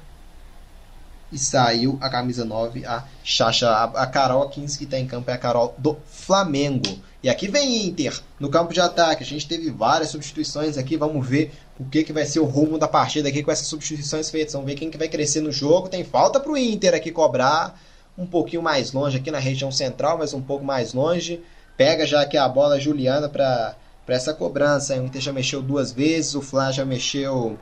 e 1.31 1.38
saiu 1.38 1.98
a 1.99 2.10
camisa 2.10 2.45
9, 2.45 2.85
a 2.85 3.03
Chacha. 3.23 3.69
A, 3.69 4.06
Carol 4.07 4.44
a 4.44 4.49
15 4.49 4.77
que 4.77 4.84
está 4.84 4.99
em 4.99 5.07
campo 5.07 5.30
é 5.31 5.34
a 5.34 5.38
Carol 5.38 5.73
do 5.77 5.98
Flamengo. 6.06 6.99
E 7.23 7.30
aqui 7.30 7.48
vem 7.48 7.85
Inter 7.85 8.22
no 8.39 8.49
campo 8.49 8.73
de 8.73 8.80
ataque. 8.80 9.23
A 9.23 9.26
gente 9.26 9.48
teve 9.48 9.69
várias 9.72 10.10
substituições 10.10 10.77
aqui. 10.77 10.95
Vamos 10.95 11.27
ver 11.27 11.52
o 11.80 11.85
que, 11.85 12.03
que 12.03 12.14
vai 12.14 12.26
ser 12.26 12.39
o 12.39 12.45
rumo 12.45 12.77
da 12.77 12.88
partida 12.88 13.30
aqui 13.30 13.44
com 13.44 13.52
essas 13.52 13.68
substituições 13.68 14.30
feitas. 14.30 14.53
Vamos 14.53 14.68
ver 14.68 14.76
quem 14.76 14.89
que 14.89 14.98
vai 14.98 15.07
crescer 15.07 15.41
no 15.41 15.52
jogo. 15.52 15.89
Tem 15.89 16.03
falta 16.03 16.39
para 16.39 16.52
o 16.52 16.57
Inter 16.57 16.94
aqui 16.94 17.11
cobrar 17.11 17.80
um 18.18 18.26
pouquinho 18.26 18.61
mais 18.61 18.94
longe 18.94 19.18
aqui 19.18 19.30
na 19.30 19.39
região 19.39 19.72
central, 19.72 20.18
mas 20.18 20.34
um 20.34 20.41
pouco 20.41 20.64
mais 20.64 20.94
longe. 20.94 21.41
Pega 21.76 22.06
já 22.06 22.22
aqui 22.22 22.38
a 22.38 22.48
bola 22.48 22.80
Juliana 22.80 23.30
para 23.30 23.76
essa 24.16 24.34
cobrança. 24.34 24.96
O 24.96 25.06
Inter 25.06 25.22
já 25.22 25.34
mexeu 25.34 25.62
duas 25.62 25.92
vezes, 25.92 26.36
o 26.36 26.42
Flá 26.42 26.72
já 26.72 26.86
mexeu 26.86 27.58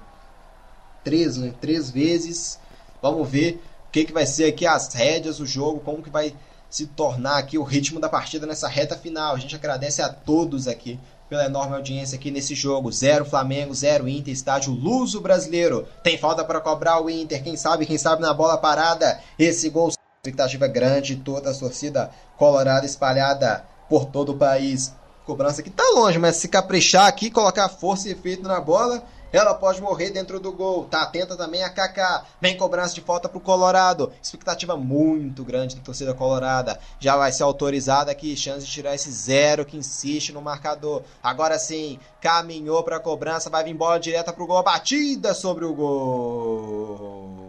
três, 1.04 1.38
né? 1.38 1.54
três 1.60 1.90
vezes. 1.90 2.60
Vamos 3.02 3.30
ver 3.30 3.62
o 3.88 3.92
que, 3.92 4.06
que 4.06 4.14
vai 4.14 4.26
ser 4.26 4.46
aqui 4.46 4.66
as 4.66 4.94
rédeas 4.94 5.38
do 5.38 5.46
jogo, 5.46 5.80
como 5.80 6.02
que 6.02 6.10
vai 6.10 6.36
se 6.70 6.88
tornar 6.88 7.38
aqui 7.38 7.58
o 7.58 7.64
ritmo 7.64 8.00
da 8.00 8.10
partida 8.10 8.46
nessa 8.46 8.68
reta 8.68 8.98
final. 8.98 9.36
A 9.36 9.40
gente 9.40 9.56
agradece 9.56 10.02
a 10.02 10.10
todos 10.10 10.68
aqui 10.68 11.00
pela 11.30 11.46
enorme 11.46 11.76
audiência 11.76 12.18
aqui 12.18 12.30
nesse 12.30 12.54
jogo. 12.54 12.92
Zero 12.92 13.26
Flamengo, 13.26 13.74
zero 13.74 14.08
Inter, 14.08 14.34
estádio 14.34 14.74
Luso 14.74 15.22
Brasileiro. 15.22 15.88
Tem 16.04 16.18
falta 16.18 16.44
para 16.44 16.60
cobrar 16.60 17.02
o 17.02 17.10
Inter, 17.10 17.44
quem 17.44 17.56
sabe, 17.56 17.86
quem 17.86 17.98
sabe 17.98 18.22
na 18.22 18.34
bola 18.34 18.58
parada. 18.58 19.20
Esse 19.40 19.70
gol, 19.70 19.90
expectativa 19.90 20.68
grande, 20.68 21.16
toda 21.16 21.52
a 21.52 21.54
torcida 21.54 22.12
colorada 22.38 22.86
espalhada 22.86 23.66
por 23.90 24.06
todo 24.06 24.34
o 24.34 24.38
país. 24.38 24.94
Cobrança 25.26 25.64
que 25.64 25.70
tá 25.70 25.84
longe, 25.96 26.20
mas 26.20 26.36
se 26.36 26.48
caprichar 26.48 27.08
aqui, 27.08 27.32
colocar 27.32 27.68
força 27.68 28.08
e 28.08 28.12
efeito 28.12 28.44
na 28.44 28.62
bola, 28.62 29.04
ela 29.34 29.54
pode 29.54 29.82
morrer 29.82 30.12
dentro 30.12 30.40
do 30.40 30.52
gol. 30.52 30.86
Tá 30.86 31.02
atenta 31.02 31.36
também 31.36 31.64
a 31.64 31.70
Kaká. 31.70 32.26
Vem 32.40 32.56
cobrança 32.56 32.94
de 32.94 33.02
falta 33.02 33.28
pro 33.28 33.40
Colorado. 33.40 34.14
Expectativa 34.22 34.78
muito 34.78 35.44
grande 35.44 35.76
da 35.76 35.82
torcida 35.82 36.14
colorada. 36.14 36.80
Já 37.00 37.18
vai 37.18 37.32
ser 37.32 37.44
autorizada 37.44 38.12
aqui, 38.12 38.38
chance 38.38 38.66
de 38.66 38.72
tirar 38.72 38.96
esse 38.96 39.12
zero 39.12 39.66
que 39.66 39.76
insiste 39.76 40.32
no 40.32 40.42
marcador. 40.42 41.02
Agora 41.22 41.60
sim, 41.60 42.00
caminhou 42.22 42.84
pra 42.84 43.00
cobrança, 43.00 43.50
vai 43.50 43.64
vir 43.64 43.74
bola 43.74 44.00
direta 44.00 44.32
pro 44.32 44.48
gol, 44.48 44.64
batida 44.64 45.34
sobre 45.34 45.66
o 45.66 45.74
gol. 45.74 47.45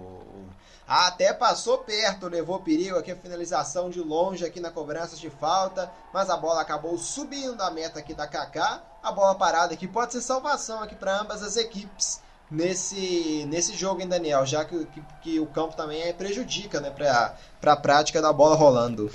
Até 0.86 1.32
passou 1.32 1.78
perto, 1.78 2.28
levou 2.28 2.60
perigo 2.60 2.96
aqui 2.96 3.10
a 3.10 3.16
finalização 3.16 3.90
de 3.90 4.00
longe 4.00 4.44
aqui 4.44 4.60
na 4.60 4.70
cobrança 4.70 5.16
de 5.16 5.28
falta, 5.28 5.90
mas 6.12 6.30
a 6.30 6.36
bola 6.36 6.60
acabou 6.60 6.96
subindo 6.96 7.60
a 7.60 7.72
meta 7.72 7.98
aqui 7.98 8.14
da 8.14 8.28
Kaká. 8.28 8.80
A 9.02 9.10
bola 9.10 9.34
parada 9.34 9.74
aqui 9.74 9.88
pode 9.88 10.12
ser 10.12 10.20
salvação 10.20 10.80
aqui 10.80 10.94
para 10.94 11.20
ambas 11.20 11.42
as 11.42 11.56
equipes 11.56 12.22
nesse, 12.48 13.44
nesse 13.48 13.74
jogo, 13.74 14.00
hein, 14.00 14.06
Daniel? 14.08 14.46
Já 14.46 14.64
que, 14.64 14.86
que, 14.86 15.02
que 15.22 15.40
o 15.40 15.46
campo 15.46 15.76
também 15.76 16.02
é, 16.02 16.12
prejudica 16.12 16.80
né, 16.80 16.90
para 16.90 17.72
a 17.72 17.76
prática 17.76 18.22
da 18.22 18.32
bola 18.32 18.54
rolando. 18.54 19.10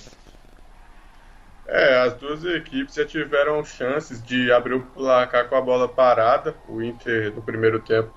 É, 1.65 2.01
as 2.01 2.15
duas 2.15 2.43
equipes 2.43 2.95
já 2.95 3.05
tiveram 3.05 3.63
chances 3.63 4.21
de 4.21 4.51
abrir 4.51 4.73
o 4.73 4.85
placar 4.87 5.47
com 5.47 5.55
a 5.55 5.61
bola 5.61 5.87
parada. 5.87 6.53
O 6.67 6.81
Inter, 6.81 7.33
no 7.33 7.41
primeiro 7.41 7.79
tempo, 7.79 8.13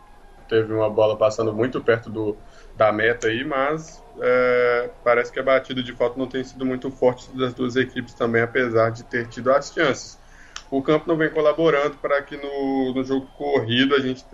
teve 0.49 0.73
uma 0.73 0.91
bola 0.91 1.17
passando 1.17 1.53
muito 1.53 1.81
perto 1.81 2.11
do, 2.11 2.37
da 2.77 2.93
meta 2.93 3.29
aí, 3.29 3.45
mas 3.45 4.03
é, 4.21 4.91
parece 5.03 5.33
que 5.33 5.39
a 5.39 5.43
batida 5.43 5.83
de 5.83 5.93
falta 5.93 6.19
não 6.19 6.27
tem 6.27 6.43
sido 6.43 6.65
muito 6.65 6.91
forte 6.91 7.29
das 7.37 7.55
duas 7.55 7.77
equipes 7.77 8.15
também, 8.15 8.43
apesar 8.43 8.91
de 8.91 9.05
ter 9.05 9.29
tido 9.29 9.51
as 9.53 9.73
chances. 9.73 10.19
O 10.71 10.83
campo 10.83 11.07
não 11.07 11.17
vem 11.17 11.31
colaborando 11.31 11.97
para 11.97 12.21
que 12.23 12.37
no, 12.37 12.95
no 12.95 13.05
jogo 13.05 13.27
corrido 13.37 13.95
a 13.95 14.01
gente, 14.01 14.25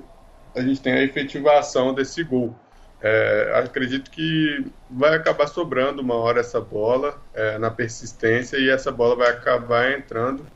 a 0.56 0.60
gente 0.60 0.80
tenha 0.80 0.96
a 0.96 1.02
efetivação 1.02 1.92
desse 1.92 2.22
gol. 2.24 2.54
É, 3.02 3.52
acredito 3.56 4.10
que 4.10 4.66
vai 4.90 5.14
acabar 5.14 5.46
sobrando 5.46 6.02
uma 6.02 6.14
hora 6.14 6.40
essa 6.40 6.60
bola 6.60 7.18
é, 7.32 7.58
na 7.58 7.70
persistência 7.70 8.58
e 8.58 8.68
essa 8.68 8.92
bola 8.92 9.16
vai 9.16 9.30
acabar 9.30 9.90
entrando 9.92 10.46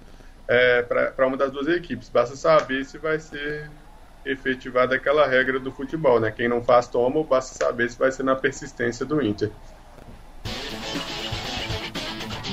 é, 0.47 0.83
para 0.83 1.27
uma 1.27 1.37
das 1.37 1.51
duas 1.51 1.67
equipes. 1.69 2.09
Basta 2.09 2.37
saber 2.37 2.85
se 2.85 2.99
vai 2.99 3.19
ser 3.19 3.71
efetivada 4.25 4.95
aquela 4.95 5.27
regra 5.27 5.61
do 5.61 5.71
futebol, 5.71 6.19
né? 6.19 6.31
Quem 6.31 6.49
não 6.49 6.63
faz 6.63 6.87
toma, 6.87 7.23
basta 7.23 7.65
saber 7.65 7.91
se 7.91 7.99
vai 7.99 8.11
ser 8.11 8.23
na 8.23 8.35
persistência 8.35 9.05
do 9.05 9.23
Inter. 9.23 9.51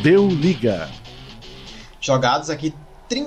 Deu 0.02 0.28
liga. 0.28 0.90
Jogados 2.00 2.50
aqui 2.50 2.74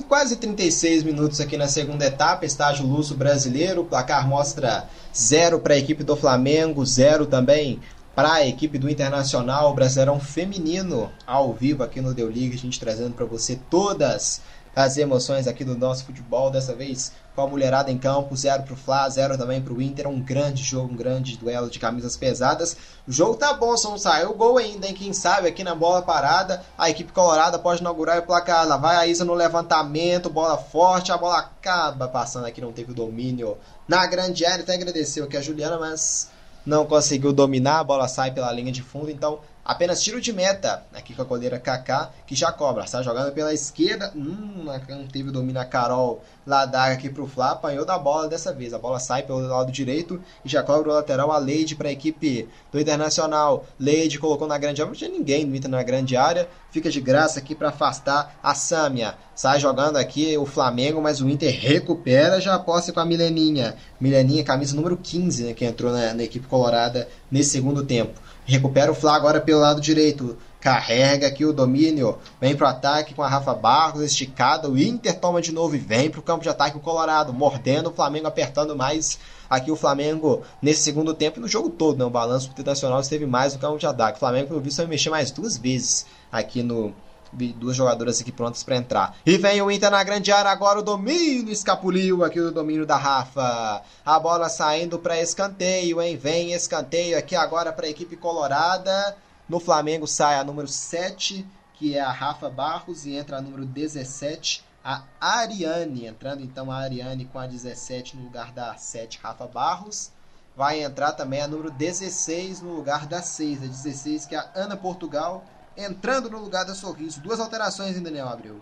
quase 0.09 0.37
36 0.37 1.03
minutos 1.03 1.41
aqui 1.41 1.57
na 1.57 1.69
segunda 1.69 2.07
etapa, 2.07 2.47
estágio 2.47 2.87
luso 2.87 3.15
brasileiro. 3.15 3.83
O 3.83 3.85
placar 3.85 4.27
mostra 4.27 4.89
zero 5.15 5.61
para 5.61 5.75
a 5.75 5.79
equipe 5.79 6.03
do 6.03 6.16
Flamengo, 6.16 6.85
zero 6.85 7.27
também 7.27 7.81
para 8.15 8.35
a 8.35 8.47
equipe 8.47 8.79
do 8.79 8.89
Internacional, 8.89 9.73
o 9.73 9.75
Brasileirão 9.75 10.21
Feminino, 10.21 11.11
ao 11.27 11.53
vivo 11.53 11.83
aqui 11.83 12.01
no 12.01 12.15
Deu 12.15 12.31
Liga, 12.31 12.55
a 12.55 12.59
gente 12.59 12.79
trazendo 12.79 13.12
para 13.12 13.27
você 13.27 13.59
todas 13.69 14.41
as 14.75 14.97
emoções 14.97 15.47
aqui 15.47 15.65
do 15.65 15.77
nosso 15.77 16.05
futebol, 16.05 16.51
dessa 16.51 16.75
vez 16.75 17.13
com 17.35 17.43
a 17.43 17.47
mulherada 17.47 17.91
em 17.91 17.99
campo, 17.99 18.37
zero 18.37 18.63
pro 18.63 18.77
Fla, 18.77 19.09
zero 19.09 19.37
também 19.37 19.61
pro 19.61 19.83
Inter, 19.83 20.07
um 20.07 20.21
grande 20.21 20.63
jogo, 20.63 20.93
um 20.93 20.97
grande 20.97 21.37
duelo 21.37 21.69
de 21.69 21.79
camisas 21.79 22.17
pesadas. 22.17 22.77
O 23.09 23.13
jogo 23.13 23.35
tá 23.35 23.53
bom, 23.53 23.77
só 23.77 23.91
não 23.91 23.99
saiu 23.99 24.31
o 24.31 24.35
gol 24.35 24.57
ainda, 24.57 24.87
hein? 24.87 24.95
Quem 24.95 25.13
sabe 25.13 25.49
aqui 25.49 25.65
na 25.65 25.75
bola 25.75 26.03
parada, 26.03 26.63
a 26.79 26.89
equipe 26.89 27.13
colorada 27.13 27.59
pode 27.59 27.81
inaugurar 27.81 28.19
o 28.19 28.23
placar. 28.23 28.67
Lá 28.67 28.77
vai 28.77 28.97
a 28.97 29.07
Isa 29.07 29.25
no 29.25 29.35
levantamento, 29.35 30.31
bola 30.31 30.57
forte, 30.57 31.11
a 31.11 31.19
bola 31.19 31.39
acaba 31.39 32.07
passando 32.07 32.47
aqui, 32.47 32.61
não 32.61 32.73
teve 32.73 32.93
o 32.93 32.95
domínio 32.95 33.59
na 33.89 34.07
grande 34.07 34.47
área. 34.47 34.63
Até 34.63 34.75
agradeceu 34.75 35.25
aqui 35.25 35.37
a 35.37 35.43
Juliana, 35.43 35.79
mas 35.79 36.31
não 36.65 36.87
conseguiu 36.87 37.33
dominar, 37.33 37.81
a 37.81 37.85
bola 37.85 38.07
sai 38.07 38.31
pela 38.31 38.53
linha 38.53 38.73
de 38.73 38.81
fundo, 38.81 39.11
então 39.11 39.41
Apenas 39.65 40.03
tiro 40.03 40.20
de 40.20 40.31
meta 40.31 40.85
aqui 40.93 41.15
com 41.15 41.23
a 41.23 41.24
goleira 41.24 41.59
Kaká, 41.59 42.11
que 42.27 42.35
já 42.35 42.53
cobra. 42.53 42.85
Está 42.85 43.03
jogando 43.03 43.32
pela 43.32 43.55
esquerda. 43.55 44.12
Hum, 44.15 44.66
não 44.89 45.07
teve 45.07 45.31
o 45.31 45.32
domínio 45.32 45.61
a 45.61 45.65
Carol 45.65 46.23
Ladar 46.47 46.93
aqui 46.93 47.09
para 47.09 47.23
o 47.23 47.27
Flá. 47.27 47.53
Apanhou 47.53 47.86
da 47.86 47.99
bola 47.99 48.28
dessa 48.28 48.53
vez. 48.53 48.74
A 48.74 48.78
bola 48.78 49.01
sai 49.01 49.23
pelo 49.23 49.41
lado 49.41 49.73
direito 49.73 50.20
e 50.45 50.49
já 50.51 50.62
cobra 50.62 50.91
o 50.91 50.95
lateral. 50.95 51.32
A 51.32 51.39
Leide 51.39 51.74
para 51.74 51.89
a 51.89 51.93
equipe 51.93 52.47
do 52.70 52.78
Internacional. 52.78 53.65
Leide 53.81 54.19
colocou 54.19 54.47
na 54.47 54.59
grande 54.59 54.82
área. 54.82 54.91
Não 54.91 54.99
tinha 54.99 55.11
ninguém 55.11 55.47
no 55.47 55.57
Inter 55.57 55.70
na 55.70 55.82
grande 55.82 56.15
área. 56.15 56.47
Fica 56.70 56.91
de 56.91 57.01
graça 57.01 57.39
aqui 57.39 57.55
para 57.55 57.70
afastar 57.70 58.39
a 58.43 58.55
Sâmia. 58.55 59.15
Sai 59.35 59.59
jogando 59.61 59.97
aqui 59.97 60.36
o 60.36 60.45
Flamengo, 60.45 61.01
mas 61.01 61.23
o 61.23 61.28
Inter 61.28 61.59
recupera. 61.59 62.39
Já 62.39 62.59
posse 62.59 62.93
com 62.93 63.01
a 63.01 63.07
Mileninha. 63.07 63.77
Mileninha, 63.99 64.45
camisa 64.45 64.77
número 64.77 64.97
15, 64.99 65.45
né, 65.45 65.53
que 65.55 65.65
entrou 65.65 65.91
na, 65.91 66.12
na 66.12 66.23
equipe 66.23 66.47
colorada 66.47 67.09
nesse 67.31 67.51
segundo 67.51 67.82
tempo. 67.82 68.24
Recupera 68.47 68.93
o 68.93 68.95
Flá 68.95 69.15
agora 69.15 69.41
pelo 69.41 69.61
lado 69.61 69.81
direito. 69.81 70.37
Carrega 70.61 71.27
aqui 71.27 71.45
o 71.45 71.53
domínio. 71.53 72.19
Vem 72.41 72.55
pro 72.55 72.66
ataque 72.66 73.15
com 73.15 73.23
a 73.23 73.29
Rafa 73.29 73.55
Barros 73.55 74.03
esticada. 74.03 74.69
O 74.69 74.79
Inter 74.79 75.19
toma 75.19 75.41
de 75.41 75.53
novo 75.53 75.75
e 75.77 75.79
vem 75.79 76.11
pro 76.11 76.23
campo 76.23 76.43
de 76.43 76.49
ataque 76.49 76.77
o 76.77 76.81
Colorado. 76.81 77.33
Mordendo 77.33 77.91
o 77.91 77.93
Flamengo, 77.93 78.27
apertando 78.27 78.77
mais 78.77 79.19
aqui 79.49 79.71
o 79.71 79.77
Flamengo 79.77 80.43
nesse 80.61 80.83
segundo 80.83 81.15
tempo 81.15 81.39
e 81.39 81.43
no 81.43 81.49
jogo 81.49 81.71
todo. 81.71 81.99
Né? 81.99 82.05
O 82.05 82.11
balanço 82.11 82.51
internacional 82.51 83.01
esteve 83.01 83.27
mais 83.27 83.55
no 83.55 83.61
campo 83.61 83.79
de 83.79 83.87
ataque. 83.87 84.16
O 84.16 84.21
Flamengo, 84.21 84.49
pelo 84.49 84.61
visto, 84.61 84.79
vai 84.79 84.87
mexer 84.87 85.11
mais 85.11 85.31
duas 85.31 85.57
vezes 85.57 86.07
aqui 86.31 86.62
no, 86.62 86.95
duas 87.35 87.77
jogadoras 87.77 88.20
aqui 88.20 88.31
prontas 88.31 88.62
para 88.62 88.77
entrar. 88.77 89.16
E 89.27 89.36
vem 89.36 89.61
o 89.61 89.70
Inter 89.70 89.90
na 89.90 90.02
grande 90.02 90.31
área 90.31 90.51
agora, 90.51 90.78
o 90.78 90.82
domínio 90.82 91.52
escapuliu 91.52 92.24
aqui 92.24 92.40
o 92.40 92.51
domínio 92.51 92.86
da 92.86 92.97
Rafa. 92.97 93.82
A 94.05 94.19
bola 94.19 94.48
saindo 94.48 94.98
para 94.98 95.20
escanteio, 95.20 96.01
hein? 96.01 96.16
Vem 96.16 96.52
escanteio 96.52 97.19
aqui 97.19 97.35
agora 97.35 97.73
para 97.73 97.86
a 97.86 97.90
equipe 97.90 98.16
colorada. 98.16 99.16
No 99.48 99.61
Flamengo 99.61 100.06
sai 100.06 100.39
a 100.39 100.44
número 100.44 100.69
7, 100.69 101.47
que 101.74 101.97
é 101.97 102.01
a 102.01 102.11
Rafa 102.11 102.48
Barros, 102.48 103.05
e 103.05 103.15
entra 103.15 103.39
a 103.39 103.43
número 103.43 103.66
17, 103.66 104.65
a 104.82 105.02
Ariane. 105.20 106.06
Entrando 106.06 106.43
então 106.43 106.70
a 106.70 106.77
Ariane 106.77 107.24
com 107.27 107.39
a 107.39 107.47
17 107.47 108.16
no 108.16 108.24
lugar 108.24 108.52
da 108.52 108.74
7, 108.77 109.20
Rafa 109.23 109.47
Barros. 109.47 110.11
Vai 110.56 110.85
entrar 110.85 111.12
também 111.12 111.43
a 111.43 111.48
número 111.48 111.70
16 111.70 112.62
no 112.62 112.74
lugar 112.74 113.06
da 113.06 113.20
6, 113.20 113.65
a 113.65 113.66
16 113.66 114.27
que 114.27 114.36
é 114.36 114.39
a 114.39 114.51
Ana 114.55 114.77
Portugal 114.77 115.44
entrando 115.77 116.31
no 116.31 116.39
lugar 116.39 116.65
da 116.65 116.75
Sorriso. 116.75 117.21
Duas 117.21 117.41
alterações 117.41 117.97
em 117.97 118.03
Daniel 118.03 118.29
Abreu. 118.29 118.61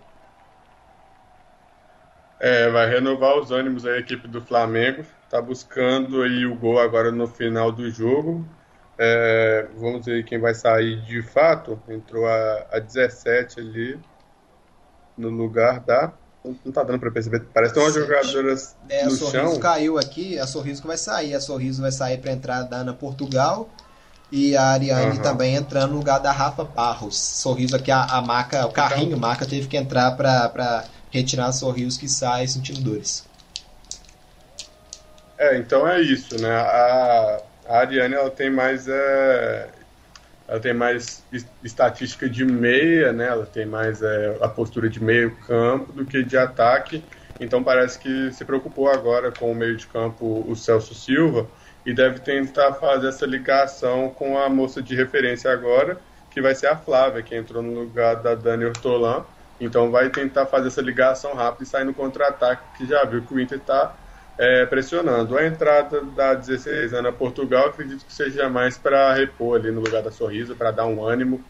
É, 2.40 2.68
vai 2.70 2.88
renovar 2.88 3.38
os 3.38 3.52
ânimos 3.52 3.86
aí, 3.86 3.94
a 3.94 4.00
equipe 4.00 4.26
do 4.26 4.40
Flamengo. 4.40 5.04
Tá 5.30 5.40
buscando 5.40 6.22
aí 6.22 6.44
o 6.44 6.56
gol 6.56 6.80
agora 6.80 7.12
no 7.12 7.26
final 7.26 7.70
do 7.70 7.88
jogo. 7.88 8.44
É, 8.98 9.68
vamos 9.76 10.04
ver 10.04 10.24
quem 10.24 10.38
vai 10.38 10.54
sair 10.54 11.00
de 11.02 11.22
fato. 11.22 11.80
Entrou 11.88 12.26
a, 12.26 12.66
a 12.72 12.78
17 12.78 13.60
ali 13.60 14.00
no 15.16 15.28
lugar 15.28 15.80
da. 15.80 16.12
Não 16.44 16.72
tá 16.72 16.82
dando 16.82 16.98
pra 16.98 17.10
perceber. 17.12 17.44
Parece 17.54 17.72
que 17.72 17.78
tem 17.78 17.88
umas 17.88 17.94
jogadoras 17.94 18.76
é, 18.88 19.04
no 19.04 19.12
a 19.12 19.16
Sorriso 19.16 19.30
chão. 19.30 19.60
caiu 19.60 19.96
aqui, 19.96 20.36
a 20.38 20.46
Sorriso 20.46 20.82
que 20.82 20.88
vai 20.88 20.98
sair. 20.98 21.34
A 21.34 21.40
Sorriso 21.40 21.80
vai 21.80 21.92
sair 21.92 22.18
para 22.18 22.32
entrar 22.32 22.62
da 22.62 22.78
Ana 22.78 22.92
Portugal 22.92 23.70
e 24.32 24.56
a 24.56 24.64
Ariane 24.68 25.18
uhum. 25.18 25.22
também 25.22 25.54
entrando 25.54 25.90
no 25.90 25.98
lugar 25.98 26.18
da 26.18 26.32
Rafa 26.32 26.64
Barros. 26.64 27.18
Sorriso 27.18 27.76
aqui, 27.76 27.90
a, 27.90 28.02
a 28.02 28.22
maca, 28.22 28.64
o 28.66 28.72
carrinho, 28.72 29.08
então... 29.08 29.20
maca 29.20 29.44
teve 29.44 29.68
que 29.68 29.76
entrar 29.76 30.12
para 30.12 30.84
retirar 31.10 31.52
sorrisos 31.52 31.98
que 31.98 32.08
saem 32.08 32.46
sentindo 32.46 32.80
dores. 32.80 33.28
É, 35.36 35.58
então 35.58 35.86
é 35.86 36.00
isso, 36.00 36.40
né? 36.40 36.50
A, 36.50 37.42
a 37.68 37.78
Ariane 37.80 38.14
ela 38.14 38.30
tem 38.30 38.50
mais 38.50 38.88
é, 38.88 39.68
ela 40.48 40.60
tem 40.60 40.72
mais 40.72 41.22
estatística 41.62 42.26
de 42.26 42.42
meia, 42.42 43.12
né? 43.12 43.26
Ela 43.26 43.44
tem 43.44 43.66
mais 43.66 44.00
é, 44.00 44.38
a 44.40 44.48
postura 44.48 44.88
de 44.88 45.02
meio 45.02 45.36
campo 45.46 45.92
do 45.92 46.06
que 46.06 46.22
de 46.22 46.38
ataque. 46.38 47.04
Então 47.38 47.62
parece 47.62 47.98
que 47.98 48.32
se 48.32 48.46
preocupou 48.46 48.88
agora 48.88 49.30
com 49.30 49.52
o 49.52 49.54
meio 49.54 49.76
de 49.76 49.86
campo 49.88 50.42
o 50.48 50.56
Celso 50.56 50.94
Silva 50.94 51.46
e 51.84 51.92
deve 51.92 52.20
tentar 52.20 52.74
fazer 52.74 53.08
essa 53.08 53.26
ligação 53.26 54.10
com 54.10 54.38
a 54.38 54.48
moça 54.48 54.80
de 54.80 54.94
referência 54.94 55.52
agora, 55.52 55.98
que 56.30 56.40
vai 56.40 56.54
ser 56.54 56.68
a 56.68 56.76
Flávia, 56.76 57.22
que 57.22 57.34
entrou 57.34 57.62
no 57.62 57.80
lugar 57.80 58.16
da 58.16 58.34
Dani 58.34 58.64
Ortolan. 58.64 59.24
Então 59.60 59.90
vai 59.90 60.08
tentar 60.10 60.46
fazer 60.46 60.68
essa 60.68 60.80
ligação 60.80 61.34
rápida 61.34 61.64
e 61.64 61.66
sair 61.66 61.84
no 61.84 61.94
contra-ataque, 61.94 62.62
que 62.78 62.86
já 62.86 63.04
viu 63.04 63.22
que 63.22 63.34
o 63.34 63.40
Inter 63.40 63.58
está 63.58 63.94
é, 64.38 64.64
pressionando. 64.66 65.36
A 65.36 65.46
entrada 65.46 66.00
da 66.00 66.34
16 66.34 66.94
Ana 66.94 67.12
Portugal, 67.12 67.66
acredito 67.66 68.04
que 68.04 68.12
seja 68.12 68.48
mais 68.48 68.78
para 68.78 69.12
repor 69.12 69.58
ali 69.58 69.70
no 69.70 69.80
lugar 69.80 70.02
da 70.02 70.10
Sorriso, 70.10 70.56
para 70.56 70.70
dar 70.70 70.86
um 70.86 71.04
ânimo 71.04 71.42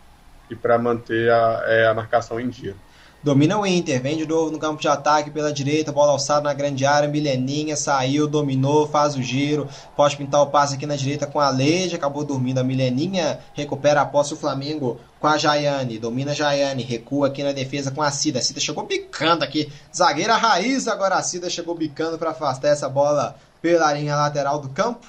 e 0.51 0.55
para 0.55 0.79
manter 0.79 1.31
a, 1.31 1.63
é, 1.67 1.87
a 1.87 1.95
marcação 1.95 2.41
em 2.41 2.49
dia. 2.49 2.75
Domina 3.23 3.57
o 3.57 3.65
Inter, 3.65 4.03
vem 4.03 4.17
de 4.17 4.27
novo 4.27 4.51
no 4.51 4.59
campo 4.59 4.83
de 4.83 4.89
ataque 4.89 5.31
pela 5.31 5.53
direita, 5.53 5.93
bola 5.93 6.11
alçada 6.11 6.41
na 6.41 6.53
grande 6.53 6.85
área, 6.85 7.09
Mileninha 7.09 7.77
saiu, 7.77 8.27
dominou, 8.27 8.89
faz 8.89 9.15
o 9.15 9.23
giro, 9.23 9.69
pode 9.97 10.17
pintar 10.17 10.43
o 10.43 10.49
passe 10.49 10.75
aqui 10.75 10.87
na 10.87 10.97
direita 10.97 11.25
com 11.25 11.39
a 11.39 11.49
Leide, 11.49 11.95
acabou 11.95 12.25
dormindo 12.25 12.59
a 12.59 12.65
Mileninha, 12.65 13.39
recupera 13.55 14.01
a 14.01 14.05
posse 14.05 14.35
o 14.35 14.37
Flamengo 14.37 14.99
com 15.21 15.29
a 15.29 15.39
Jaiane, 15.39 16.01
domina 16.01 16.33
a 16.33 16.35
Jaiane, 16.35 16.83
recua 16.83 17.29
aqui 17.29 17.45
na 17.45 17.53
defesa 17.53 17.93
com 17.93 18.03
a 18.03 18.11
Cida, 18.11 18.41
a 18.41 18.43
Cida 18.43 18.59
chegou 18.59 18.85
bicando 18.85 19.45
aqui, 19.45 19.73
zagueira 19.95 20.35
raiz, 20.35 20.89
agora 20.89 21.15
a 21.15 21.23
Cida 21.23 21.49
chegou 21.49 21.77
bicando 21.77 22.19
para 22.19 22.31
afastar 22.31 22.71
essa 22.71 22.89
bola 22.89 23.37
pela 23.61 23.93
linha 23.93 24.17
lateral 24.17 24.59
do 24.59 24.69
campo. 24.71 25.07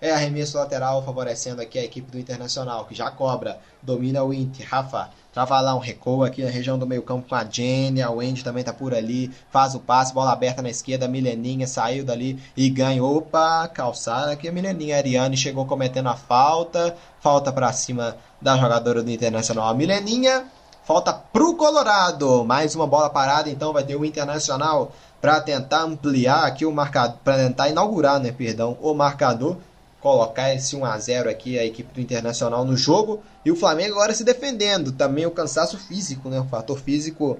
É 0.00 0.10
arremesso 0.10 0.58
lateral 0.58 1.00
favorecendo 1.04 1.62
aqui 1.62 1.78
a 1.78 1.84
equipe 1.84 2.10
do 2.10 2.18
Internacional, 2.18 2.86
que 2.86 2.92
já 2.92 3.08
cobra, 3.08 3.60
domina 3.80 4.24
o 4.24 4.34
Inter. 4.34 4.66
Rafa 4.68 5.10
trava 5.32 5.60
lá 5.60 5.74
um 5.74 5.78
recuo 5.78 6.22
aqui 6.22 6.44
na 6.44 6.50
região 6.50 6.78
do 6.78 6.86
meio 6.86 7.02
campo 7.02 7.28
com 7.28 7.34
a 7.34 7.44
Jenny, 7.44 8.02
a 8.02 8.10
Wendy 8.10 8.44
também 8.44 8.62
tá 8.62 8.72
por 8.72 8.94
ali, 8.94 9.30
faz 9.50 9.74
o 9.74 9.80
passe, 9.80 10.12
bola 10.12 10.32
aberta 10.32 10.60
na 10.60 10.68
esquerda, 10.68 11.08
Mileninha 11.08 11.66
saiu 11.66 12.04
dali 12.04 12.38
e 12.56 12.68
ganhou. 12.68 13.16
Opa, 13.16 13.66
calçada 13.68 14.32
aqui 14.32 14.48
a 14.48 14.52
Mileninha, 14.52 14.96
a 14.96 14.98
Ariane 14.98 15.36
chegou 15.36 15.64
cometendo 15.64 16.08
a 16.08 16.16
falta, 16.16 16.94
falta 17.20 17.50
para 17.50 17.72
cima 17.72 18.16
da 18.40 18.56
jogadora 18.56 19.02
do 19.02 19.10
Internacional, 19.10 19.68
a 19.68 19.74
Mileninha. 19.74 20.44
Falta 20.84 21.12
pro 21.12 21.56
Colorado. 21.56 22.44
Mais 22.44 22.74
uma 22.74 22.88
bola 22.88 23.08
parada, 23.08 23.48
então 23.48 23.72
vai 23.72 23.84
ter 23.84 23.94
o 23.94 24.04
Internacional 24.04 24.90
para 25.20 25.40
tentar 25.40 25.82
ampliar 25.82 26.44
aqui 26.44 26.66
o 26.66 26.72
marcador, 26.72 27.18
para 27.22 27.36
tentar 27.36 27.68
inaugurar, 27.68 28.18
né, 28.18 28.32
perdão, 28.32 28.76
o 28.82 28.92
marcador 28.92 29.56
colocar 30.02 30.52
esse 30.52 30.74
1 30.74 30.84
a 30.84 30.98
0 30.98 31.30
aqui 31.30 31.56
a 31.56 31.64
equipe 31.64 31.94
do 31.94 32.00
Internacional 32.00 32.64
no 32.64 32.76
jogo 32.76 33.22
e 33.44 33.52
o 33.52 33.56
Flamengo 33.56 33.94
agora 33.94 34.12
se 34.12 34.24
defendendo, 34.24 34.90
também 34.90 35.24
o 35.24 35.30
cansaço 35.30 35.78
físico, 35.78 36.28
né? 36.28 36.40
O 36.40 36.48
fator 36.48 36.76
físico 36.78 37.38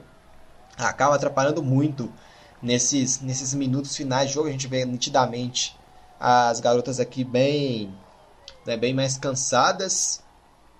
acaba 0.79 1.17
atrapalhando 1.17 1.61
muito 1.61 2.11
nesses 2.63 3.21
nesses 3.21 3.53
minutos 3.53 3.97
finais 3.97 4.29
de 4.29 4.35
jogo, 4.35 4.49
a 4.49 4.53
gente 4.53 4.69
vê 4.69 4.85
nitidamente 4.85 5.77
as 6.21 6.61
garotas 6.61 7.01
aqui 7.01 7.25
bem 7.25 7.93
né, 8.65 8.77
bem 8.77 8.95
mais 8.95 9.19
cansadas 9.19 10.23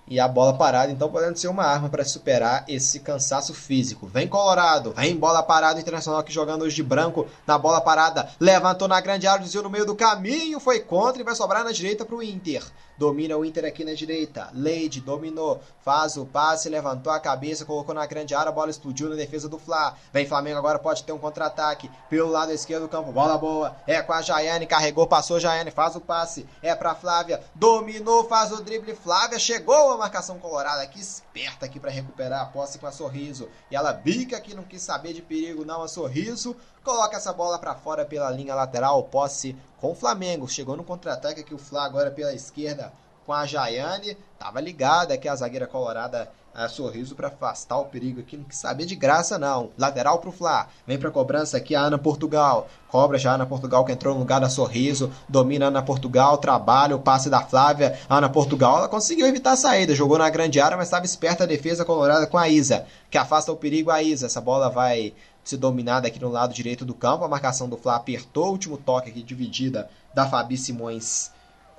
e 0.07 0.19
a 0.21 0.29
bola 0.29 0.55
parada, 0.55 0.93
então 0.93 1.11
podendo 1.11 1.39
ser 1.39 1.49
uma 1.49 1.65
arma 1.65 1.89
para 1.89 2.05
superar 2.05 2.65
esse 2.69 3.01
cansaço 3.01 3.55
físico. 3.55 4.07
Vem 4.07 4.29
Colorado, 4.29 4.93
vem 4.93 5.17
bola 5.17 5.43
parada 5.43 5.81
Internacional 5.81 6.21
aqui 6.21 6.33
jogando 6.33 6.63
hoje 6.63 6.77
de 6.77 6.83
branco 6.83 7.27
na 7.47 7.57
bola 7.57 7.81
parada, 7.81 8.29
levantou 8.39 8.89
na 8.89 9.01
grande 9.01 9.27
área, 9.27 9.43
desviou 9.43 9.65
no 9.65 9.71
meio 9.71 9.87
do 9.87 9.95
caminho, 9.95 10.61
foi 10.61 10.81
contra 10.81 11.21
e 11.21 11.25
vai 11.25 11.35
sobrar 11.35 11.65
na 11.65 11.73
direita 11.73 12.05
para 12.05 12.17
o 12.17 12.23
Inter. 12.23 12.63
Domina 13.03 13.37
o 13.37 13.45
Inter 13.45 13.65
aqui 13.65 13.85
na 13.85 13.95
direita. 13.95 14.49
Leide 14.53 15.01
dominou, 15.01 15.61
faz 15.85 16.17
o 16.17 16.25
passe, 16.25 16.69
levantou 16.69 17.13
a 17.13 17.19
cabeça, 17.19 17.65
colocou 17.65 17.93
na 17.93 18.07
grande 18.07 18.33
área, 18.33 18.51
a 18.51 18.53
bola 18.53 18.71
explodiu 18.71 19.09
na 19.09 19.17
defesa 19.17 19.49
do 19.49 19.59
Fla. 19.59 19.97
Vem 20.13 20.25
Flamengo 20.25 20.59
agora, 20.59 20.79
pode 20.79 21.03
ter 21.03 21.11
um 21.11 21.19
contra-ataque 21.19 21.91
pelo 22.09 22.31
lado 22.31 22.53
esquerdo 22.53 22.85
do 22.85 22.89
campo. 22.89 23.11
Bola 23.11 23.37
boa, 23.37 23.75
é 23.89 24.01
com 24.01 24.13
a 24.13 24.23
Jaiane, 24.23 24.69
carregou, 24.69 25.05
passou 25.05 25.41
Jaiane, 25.41 25.73
faz 25.73 25.97
o 25.97 26.01
passe, 26.01 26.47
é 26.63 26.77
para 26.77 26.95
Flávia, 26.95 27.43
dominou, 27.57 28.29
faz 28.29 28.53
o 28.53 28.63
drible. 28.63 28.95
Flávia 28.95 29.37
chegou 29.41 29.91
a 29.91 29.99
marcação 29.99 30.39
colorada 30.39 30.81
aqui, 30.81 31.01
esperta 31.33 31.65
aqui 31.65 31.81
para 31.81 31.91
recuperar 31.91 32.43
a 32.43 32.47
posse 32.47 32.79
com 32.79 32.87
a 32.87 32.93
sorriso. 32.93 33.49
E 33.71 33.77
ela 33.77 33.93
bica 33.93 34.37
aqui, 34.37 34.55
não 34.55 34.63
quis 34.63 34.83
saber 34.83 35.15
de 35.15 35.23
perigo, 35.23 35.65
não, 35.65 35.83
a 35.83 35.89
sorriso. 35.89 36.55
Coloca 36.85 37.17
essa 37.17 37.33
bola 37.33 37.59
para 37.59 37.75
fora 37.75 38.05
pela 38.05 38.31
linha 38.31 38.55
lateral, 38.55 39.03
posse 39.05 39.57
com 39.81 39.93
o 39.93 39.95
Flamengo. 39.95 40.47
Chegou 40.47 40.77
no 40.77 40.85
contra-ataque 40.85 41.41
aqui 41.41 41.55
o 41.55 41.59
Fla 41.59 41.85
agora 41.85 42.11
pela 42.11 42.35
esquerda 42.35 42.93
com 43.25 43.33
a 43.33 43.47
Jaiane. 43.47 44.17
Tava 44.39 44.61
ligada 44.61 45.15
aqui 45.15 45.27
a 45.27 45.35
zagueira 45.35 45.67
colorada 45.67 46.31
a 46.55 46.69
sorriso 46.69 47.15
para 47.15 47.29
afastar 47.29 47.79
o 47.79 47.87
perigo 47.87 48.21
aqui. 48.21 48.37
Não 48.37 48.45
quis 48.45 48.59
saber 48.59 48.85
de 48.85 48.95
graça, 48.95 49.39
não. 49.39 49.71
Lateral 49.79 50.19
pro 50.19 50.33
Fla. 50.33 50.69
Vem 50.87 50.99
pra 50.99 51.11
cobrança 51.11 51.57
aqui 51.57 51.75
a 51.75 51.81
Ana 51.81 51.99
Portugal. 51.99 52.69
Cobra 52.89 53.19
já 53.19 53.33
a 53.33 53.35
Ana 53.35 53.47
Portugal 53.47 53.85
que 53.85 53.93
entrou 53.93 54.15
no 54.15 54.21
lugar 54.21 54.41
da 54.41 54.51
sorriso. 54.51 55.11
Domina 55.29 55.67
a 55.67 55.69
Ana 55.69 55.83
Portugal. 55.83 56.39
Trabalha 56.39 56.95
o 56.95 57.01
passe 57.01 57.31
da 57.31 57.41
Flávia. 57.41 57.99
A 58.09 58.19
Ana 58.19 58.29
Portugal 58.29 58.79
ela 58.79 58.89
conseguiu 58.89 59.27
evitar 59.27 59.53
a 59.53 59.57
saída. 59.57 59.95
Jogou 59.95 60.19
na 60.19 60.29
grande 60.29 60.61
área, 60.61 60.77
mas 60.77 60.89
estava 60.89 61.07
esperta 61.07 61.45
a 61.45 61.47
defesa 61.47 61.85
colorada 61.85 62.27
com 62.27 62.37
a 62.37 62.49
Isa. 62.49 62.87
Que 63.11 63.19
afasta 63.19 63.51
o 63.51 63.57
perigo 63.57 63.91
a 63.91 64.03
Isa. 64.03 64.27
Essa 64.27 64.41
bola 64.41 64.69
vai 64.69 65.15
ser 65.43 65.57
dominada 65.57 66.07
aqui 66.07 66.21
no 66.21 66.29
lado 66.29 66.53
direito 66.53 66.85
do 66.85 66.95
campo. 66.95 67.25
A 67.25 67.29
marcação 67.29 67.69
do 67.69 67.77
Fla 67.77 67.97
apertou. 67.97 68.51
Último 68.51 68.77
toque 68.77 69.11
aqui 69.11 69.23
dividida 69.23 69.89
da 70.15 70.29
Fabi 70.29 70.59
Simões 70.59 71.31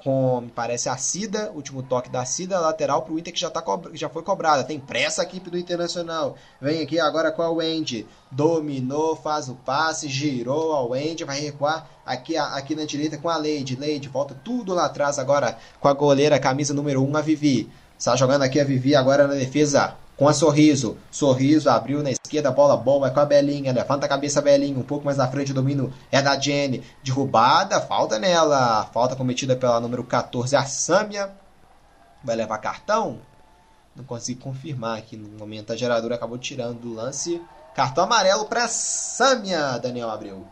com, 0.03 0.41
me 0.41 0.49
parece, 0.49 0.89
a 0.89 0.97
Cida. 0.97 1.51
Último 1.55 1.81
toque 1.81 2.09
da 2.09 2.25
Cida, 2.25 2.59
lateral 2.59 3.01
para 3.01 3.13
o 3.13 3.19
Inter 3.19 3.33
que 3.33 3.39
já, 3.39 3.49
tá 3.49 3.63
já 3.93 4.09
foi 4.09 4.21
cobrada. 4.21 4.63
Tem 4.63 4.79
pressa 4.79 5.21
a 5.21 5.25
equipe 5.25 5.49
do 5.49 5.57
Internacional. 5.57 6.35
Vem 6.61 6.81
aqui 6.81 6.99
agora 6.99 7.31
com 7.31 7.41
a 7.41 7.49
Wendy. 7.49 8.05
Dominou, 8.29 9.15
faz 9.15 9.47
o 9.47 9.55
passe, 9.55 10.09
girou 10.09 10.73
a 10.73 10.83
Wendy. 10.83 11.23
Vai 11.23 11.39
recuar 11.39 11.89
aqui, 12.05 12.35
aqui 12.35 12.75
na 12.75 12.85
direita 12.85 13.17
com 13.17 13.29
a 13.29 13.37
Leide. 13.37 13.75
Leide 13.75 14.09
volta 14.09 14.35
tudo 14.43 14.73
lá 14.73 14.85
atrás 14.85 15.17
agora 15.17 15.57
com 15.79 15.87
a 15.87 15.93
goleira, 15.93 16.37
camisa 16.39 16.73
número 16.73 17.01
1, 17.03 17.17
a 17.17 17.21
Vivi. 17.21 17.71
Está 17.97 18.15
jogando 18.15 18.41
aqui 18.41 18.59
a 18.59 18.65
Vivi 18.65 18.95
agora 18.95 19.27
na 19.27 19.35
defesa 19.35 19.95
com 20.17 20.27
a 20.27 20.33
Sorriso. 20.33 20.97
Sorriso 21.11 21.69
abriu 21.69 22.03
na 22.03 22.11
esquerda, 22.11 22.51
bola 22.51 22.77
boa, 22.77 23.09
com 23.09 23.19
a 23.19 23.25
Belinha. 23.25 23.73
Levanta 23.73 24.05
a 24.05 24.09
cabeça, 24.09 24.41
Belinha. 24.41 24.77
Um 24.77 24.83
pouco 24.83 25.05
mais 25.05 25.17
na 25.17 25.27
frente, 25.27 25.51
o 25.51 25.55
domínio 25.55 25.93
é 26.11 26.21
da 26.21 26.39
Jenny. 26.39 26.83
Derrubada, 27.03 27.81
falta 27.81 28.19
nela. 28.19 28.85
Falta 28.93 29.15
cometida 29.15 29.55
pela 29.55 29.79
número 29.79 30.03
14, 30.03 30.55
a 30.55 30.63
Sâmia. 30.65 31.31
Vai 32.23 32.35
levar 32.35 32.57
cartão? 32.59 33.19
Não 33.95 34.03
consigo 34.03 34.41
confirmar 34.41 34.97
aqui 34.97 35.17
no 35.17 35.29
momento. 35.37 35.73
A 35.73 35.75
geradora 35.75 36.15
acabou 36.15 36.37
tirando 36.37 36.79
do 36.79 36.93
lance. 36.93 37.41
Cartão 37.75 38.03
amarelo 38.03 38.45
para 38.45 38.67
Sâmia, 38.67 39.77
Daniel 39.79 40.09
Abreu. 40.09 40.47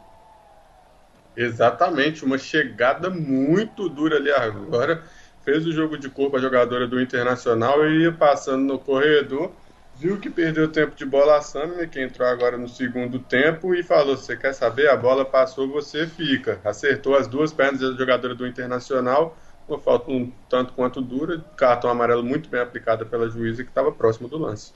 Exatamente, 1.35 2.25
uma 2.25 2.37
chegada 2.37 3.09
muito 3.09 3.87
dura 3.87 4.17
ali 4.17 4.31
agora 4.31 5.03
fez 5.43 5.65
o 5.65 5.71
jogo 5.71 5.97
de 5.97 6.09
corpo 6.09 6.37
a 6.37 6.39
jogadora 6.39 6.87
do 6.87 7.01
Internacional 7.01 7.85
e 7.85 8.03
ia 8.03 8.11
passando 8.11 8.63
no 8.63 8.79
corredor, 8.79 9.51
viu 9.95 10.19
que 10.19 10.29
perdeu 10.29 10.71
tempo 10.71 10.95
de 10.95 11.05
bola 11.05 11.37
a 11.37 11.41
Samia, 11.41 11.87
que 11.87 12.01
entrou 12.01 12.27
agora 12.27 12.57
no 12.57 12.67
segundo 12.67 13.19
tempo, 13.19 13.75
e 13.75 13.83
falou: 13.83 14.17
Você 14.17 14.35
quer 14.35 14.53
saber? 14.53 14.89
A 14.89 14.97
bola 14.97 15.23
passou, 15.23 15.67
você 15.67 16.07
fica. 16.07 16.59
Acertou 16.63 17.15
as 17.15 17.27
duas 17.27 17.53
pernas 17.53 17.81
da 17.81 17.91
jogadora 17.93 18.33
do 18.33 18.47
Internacional, 18.47 19.37
uma 19.67 19.79
falta 19.79 20.11
um 20.11 20.31
tanto 20.49 20.73
quanto 20.73 21.01
dura, 21.01 21.43
cartão 21.55 21.89
amarelo 21.89 22.23
muito 22.23 22.49
bem 22.49 22.61
aplicada 22.61 23.05
pela 23.05 23.29
juíza 23.29 23.63
que 23.63 23.69
estava 23.69 23.91
próximo 23.91 24.27
do 24.27 24.37
lance. 24.37 24.73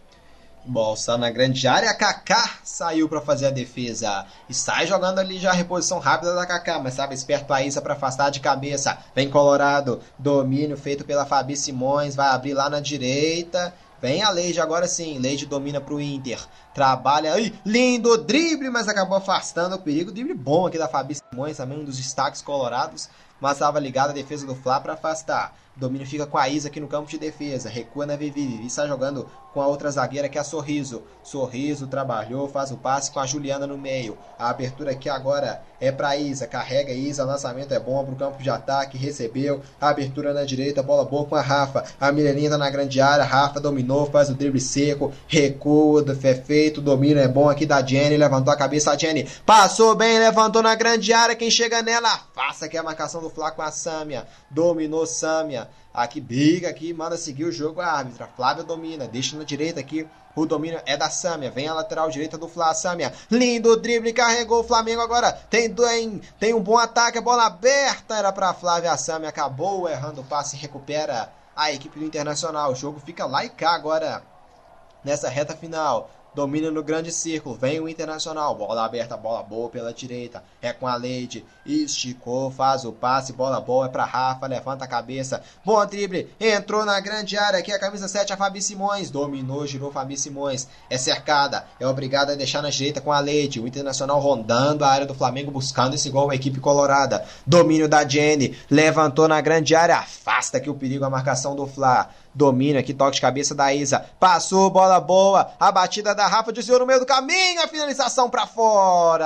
Bolsa 0.67 1.17
na 1.17 1.29
grande 1.29 1.67
área, 1.67 1.93
Kaká 1.93 2.57
saiu 2.63 3.07
para 3.07 3.21
fazer 3.21 3.47
a 3.47 3.51
defesa 3.51 4.25
e 4.49 4.53
sai 4.53 4.87
jogando 4.87 5.19
ali 5.19 5.37
já 5.37 5.51
a 5.51 5.53
reposição 5.53 5.99
rápida 5.99 6.33
da 6.33 6.45
Kaká, 6.45 6.79
mas 6.79 6.93
estava 6.93 7.13
esperto 7.13 7.53
a 7.53 7.61
Isa 7.61 7.81
para 7.81 7.93
afastar 7.93 8.31
de 8.31 8.39
cabeça. 8.39 8.97
Vem 9.13 9.29
Colorado, 9.29 10.01
domínio 10.17 10.75
feito 10.75 11.05
pela 11.05 11.25
Fabi 11.25 11.55
Simões, 11.55 12.15
vai 12.15 12.27
abrir 12.29 12.53
lá 12.53 12.69
na 12.69 12.79
direita. 12.79 13.73
Vem 14.01 14.21
a 14.21 14.29
Leide 14.29 14.59
agora 14.59 14.87
sim, 14.87 15.17
Leide 15.19 15.45
domina 15.45 15.79
para 15.79 15.93
o 15.93 16.01
Inter. 16.01 16.39
Trabalha 16.73 17.33
aí, 17.33 17.53
lindo 17.65 18.17
drible, 18.17 18.69
mas 18.69 18.87
acabou 18.87 19.17
afastando 19.17 19.75
o 19.75 19.79
perigo. 19.79 20.11
Drible 20.11 20.33
bom 20.33 20.67
aqui 20.67 20.77
da 20.77 20.87
Fabi 20.87 21.15
Simões, 21.15 21.57
também 21.57 21.79
um 21.79 21.85
dos 21.85 21.97
destaques 21.97 22.41
colorados, 22.41 23.09
mas 23.39 23.53
estava 23.53 23.79
ligado 23.79 24.09
a 24.09 24.13
defesa 24.13 24.45
do 24.45 24.55
Fla 24.55 24.79
para 24.79 24.93
afastar. 24.93 25.55
Domínio 25.75 26.07
fica 26.07 26.25
com 26.25 26.37
a 26.37 26.47
Isa 26.47 26.69
aqui 26.69 26.79
no 26.79 26.87
campo 26.87 27.09
de 27.09 27.17
defesa. 27.17 27.69
Recua 27.69 28.05
na 28.05 28.15
Vivi. 28.15 28.45
Vivi 28.47 28.67
está 28.67 28.87
jogando 28.87 29.27
com 29.53 29.61
a 29.61 29.67
outra 29.67 29.89
zagueira 29.91 30.29
que 30.29 30.37
é 30.37 30.41
a 30.41 30.43
Sorriso. 30.43 31.03
Sorriso 31.23 31.87
trabalhou, 31.87 32.47
faz 32.47 32.71
o 32.71 32.77
passe 32.77 33.11
com 33.11 33.19
a 33.19 33.25
Juliana 33.25 33.65
no 33.65 33.77
meio. 33.77 34.17
A 34.37 34.49
abertura 34.49 34.91
aqui 34.91 35.09
agora 35.09 35.61
é 35.79 35.91
para 35.91 36.15
Isa. 36.17 36.47
Carrega 36.47 36.91
Isa, 36.91 37.23
lançamento 37.23 37.73
é 37.73 37.79
bom 37.79 38.03
para 38.03 38.13
o 38.13 38.17
campo 38.17 38.41
de 38.41 38.49
ataque. 38.49 38.97
Recebeu. 38.97 39.61
A 39.79 39.89
abertura 39.89 40.33
na 40.33 40.43
direita, 40.43 40.81
bola 40.83 41.05
boa 41.05 41.25
com 41.25 41.35
a 41.35 41.41
Rafa. 41.41 41.83
A 41.99 42.11
Mileninha 42.11 42.49
tá 42.49 42.57
na 42.57 42.69
grande 42.69 43.01
área. 43.01 43.23
Rafa 43.23 43.59
dominou, 43.59 44.05
faz 44.05 44.29
o 44.29 44.33
drible 44.33 44.61
seco. 44.61 45.13
Recua, 45.27 46.05
é 46.23 46.33
feito. 46.35 46.81
Domínio 46.81 47.19
é 47.19 47.27
bom 47.27 47.49
aqui 47.49 47.65
da 47.65 47.85
Jenny. 47.85 48.17
Levantou 48.17 48.53
a 48.53 48.57
cabeça 48.57 48.91
a 48.91 48.97
Jenny. 48.97 49.27
Passou 49.45 49.95
bem, 49.95 50.19
levantou 50.19 50.61
na 50.61 50.75
grande 50.75 51.13
área. 51.13 51.35
Quem 51.35 51.51
chega 51.51 51.81
nela, 51.81 52.19
faça 52.33 52.65
aqui 52.65 52.77
a 52.77 52.83
marcação 52.83 53.21
do 53.21 53.29
Flá 53.29 53.51
com 53.51 53.61
a 53.61 53.71
Sâmia. 53.71 54.25
Dominou 54.49 55.05
Sâmia. 55.05 55.64
Aqui 55.93 56.19
briga, 56.19 56.69
aqui 56.69 56.93
manda 56.93 57.15
seguir 57.15 57.45
o 57.45 57.51
jogo 57.51 57.79
a 57.79 57.87
árbitra. 57.87 58.27
Flávia 58.35 58.63
domina, 58.63 59.07
deixa 59.07 59.37
na 59.37 59.43
direita 59.43 59.79
aqui. 59.79 60.07
O 60.35 60.45
domínio 60.45 60.81
é 60.85 60.97
da 60.97 61.09
Sâmia. 61.09 61.49
Vem 61.49 61.67
a 61.67 61.73
lateral 61.73 62.09
direita 62.09 62.37
do 62.37 62.49
Flá. 62.49 62.73
Sâmia. 62.73 63.13
Lindo 63.31 63.77
drible. 63.77 64.11
Carregou 64.11 64.59
o 64.59 64.63
Flamengo 64.63 65.01
agora. 65.01 65.31
Tem, 65.31 65.73
tem, 65.73 66.21
tem 66.37 66.53
um 66.53 66.61
bom 66.61 66.77
ataque. 66.77 67.17
A 67.17 67.21
bola 67.21 67.45
aberta. 67.45 68.17
Era 68.17 68.33
para 68.33 68.53
Flávia. 68.53 68.91
A 68.91 68.97
Sâmia 68.97 69.29
acabou 69.29 69.87
errando 69.87 70.19
o 70.19 70.25
passe. 70.25 70.57
Recupera 70.57 71.31
a 71.55 71.71
equipe 71.71 71.97
do 71.97 72.05
Internacional. 72.05 72.73
O 72.73 72.75
jogo 72.75 72.99
fica 72.99 73.25
lá 73.25 73.45
e 73.45 73.49
cá 73.49 73.71
agora. 73.71 74.21
Nessa 75.05 75.29
reta 75.29 75.55
final. 75.55 76.09
Domina 76.35 76.69
no 76.69 76.83
grande 76.83 77.13
círculo. 77.13 77.55
Vem 77.55 77.79
o 77.79 77.87
Internacional. 77.87 78.53
Bola 78.55 78.83
aberta, 78.83 79.15
bola 79.15 79.41
boa 79.41 79.69
pela 79.69 79.93
direita. 79.93 80.43
É 80.61 80.73
com 80.73 80.85
a 80.85 80.95
Leide. 80.97 81.45
Esticou, 81.65 82.51
faz 82.51 82.83
o 82.83 82.91
passe. 82.91 83.31
Bola 83.31 83.61
boa 83.61 83.85
é 83.85 83.89
para 83.89 84.03
Rafa. 84.03 84.45
Levanta 84.45 84.83
a 84.83 84.87
cabeça. 84.87 85.41
Bom 85.63 85.83
drible. 85.85 86.29
Entrou 86.37 86.83
na 86.83 86.99
grande 86.99 87.37
área 87.37 87.59
aqui. 87.59 87.71
A 87.71 87.79
camisa 87.79 88.09
7, 88.09 88.33
a 88.33 88.37
Fabi 88.37 88.61
Simões. 88.61 89.09
Dominou, 89.09 89.65
girou 89.65 89.93
Fabi 89.93 90.17
Simões. 90.17 90.67
É 90.89 90.97
cercada. 90.97 91.65
É 91.79 91.87
obrigada 91.87 92.33
a 92.33 92.35
deixar 92.35 92.61
na 92.61 92.69
direita 92.69 92.99
com 92.99 93.13
a 93.13 93.19
Leide. 93.21 93.61
O 93.61 93.67
Internacional 93.67 94.19
rondando 94.19 94.83
a 94.83 94.89
área 94.89 95.05
do 95.05 95.15
Flamengo. 95.15 95.51
Buscando 95.51 95.95
esse 95.95 96.09
gol. 96.09 96.31
A 96.31 96.35
equipe 96.35 96.59
colorada. 96.59 97.23
Domínio 97.47 97.87
da 97.87 98.05
Jenny. 98.05 98.57
Levantou 98.69 99.29
na 99.29 99.39
grande 99.39 99.73
área. 99.73 99.99
Afasta 99.99 100.57
aqui 100.57 100.69
o 100.69 100.75
perigo. 100.75 101.05
A 101.05 101.09
marcação 101.09 101.55
do 101.55 101.65
Fla. 101.65 102.09
Domínio 102.35 102.77
aqui, 102.77 102.93
toque 102.93 103.15
de 103.15 103.21
cabeça 103.21 103.55
da 103.55 103.73
Isa. 103.73 104.05
Passou, 104.19 104.69
bola 104.69 104.99
boa. 104.99 105.53
A 105.57 105.71
batida 105.71 106.13
da 106.13 106.27
Rafa 106.27 106.51
desviou 106.51 106.79
no 106.79 106.85
meio 106.85 106.99
do 106.99 107.05
caminho. 107.05 107.61
A 107.63 107.67
finalização 107.67 108.29
para 108.29 108.45
fora. 108.45 109.25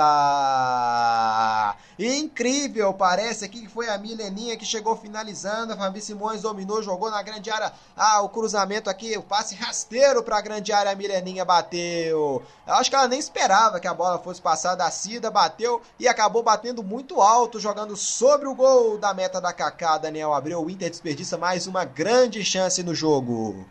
incrível, 1.98 2.94
parece 2.94 3.44
aqui 3.44 3.62
que 3.62 3.68
foi 3.68 3.88
a 3.88 3.98
Mileninha 3.98 4.56
que 4.56 4.64
chegou 4.64 4.96
finalizando, 4.96 5.72
a 5.72 5.76
Fabi 5.76 6.00
Simões 6.00 6.40
dominou, 6.40 6.82
jogou 6.82 7.10
na 7.10 7.20
grande 7.22 7.50
área, 7.50 7.72
ah, 7.96 8.22
o 8.22 8.28
cruzamento 8.28 8.88
aqui, 8.88 9.18
o 9.18 9.22
passe 9.22 9.54
rasteiro 9.54 10.22
para 10.22 10.38
a 10.38 10.40
grande 10.40 10.72
área, 10.72 10.92
a 10.92 10.94
Mileninha 10.94 11.44
bateu, 11.44 12.42
eu 12.66 12.74
acho 12.74 12.88
que 12.88 12.94
ela 12.94 13.08
nem 13.08 13.18
esperava 13.18 13.80
que 13.80 13.88
a 13.88 13.92
bola 13.92 14.18
fosse 14.18 14.40
passar. 14.40 14.76
Da 14.76 14.88
Cida, 14.90 15.30
bateu 15.30 15.82
e 15.98 16.06
acabou 16.06 16.42
batendo 16.42 16.82
muito 16.82 17.20
alto, 17.20 17.58
jogando 17.58 17.96
sobre 17.96 18.46
o 18.46 18.54
gol 18.54 18.96
da 18.96 19.12
meta 19.12 19.40
da 19.40 19.52
Kaká, 19.52 19.98
Daniel 19.98 20.32
Abreu, 20.32 20.64
o 20.64 20.70
Inter 20.70 20.88
desperdiça 20.88 21.36
mais 21.36 21.66
uma 21.66 21.84
grande 21.84 22.44
chance 22.44 22.80
no 22.84 22.94
jogo. 23.00 23.66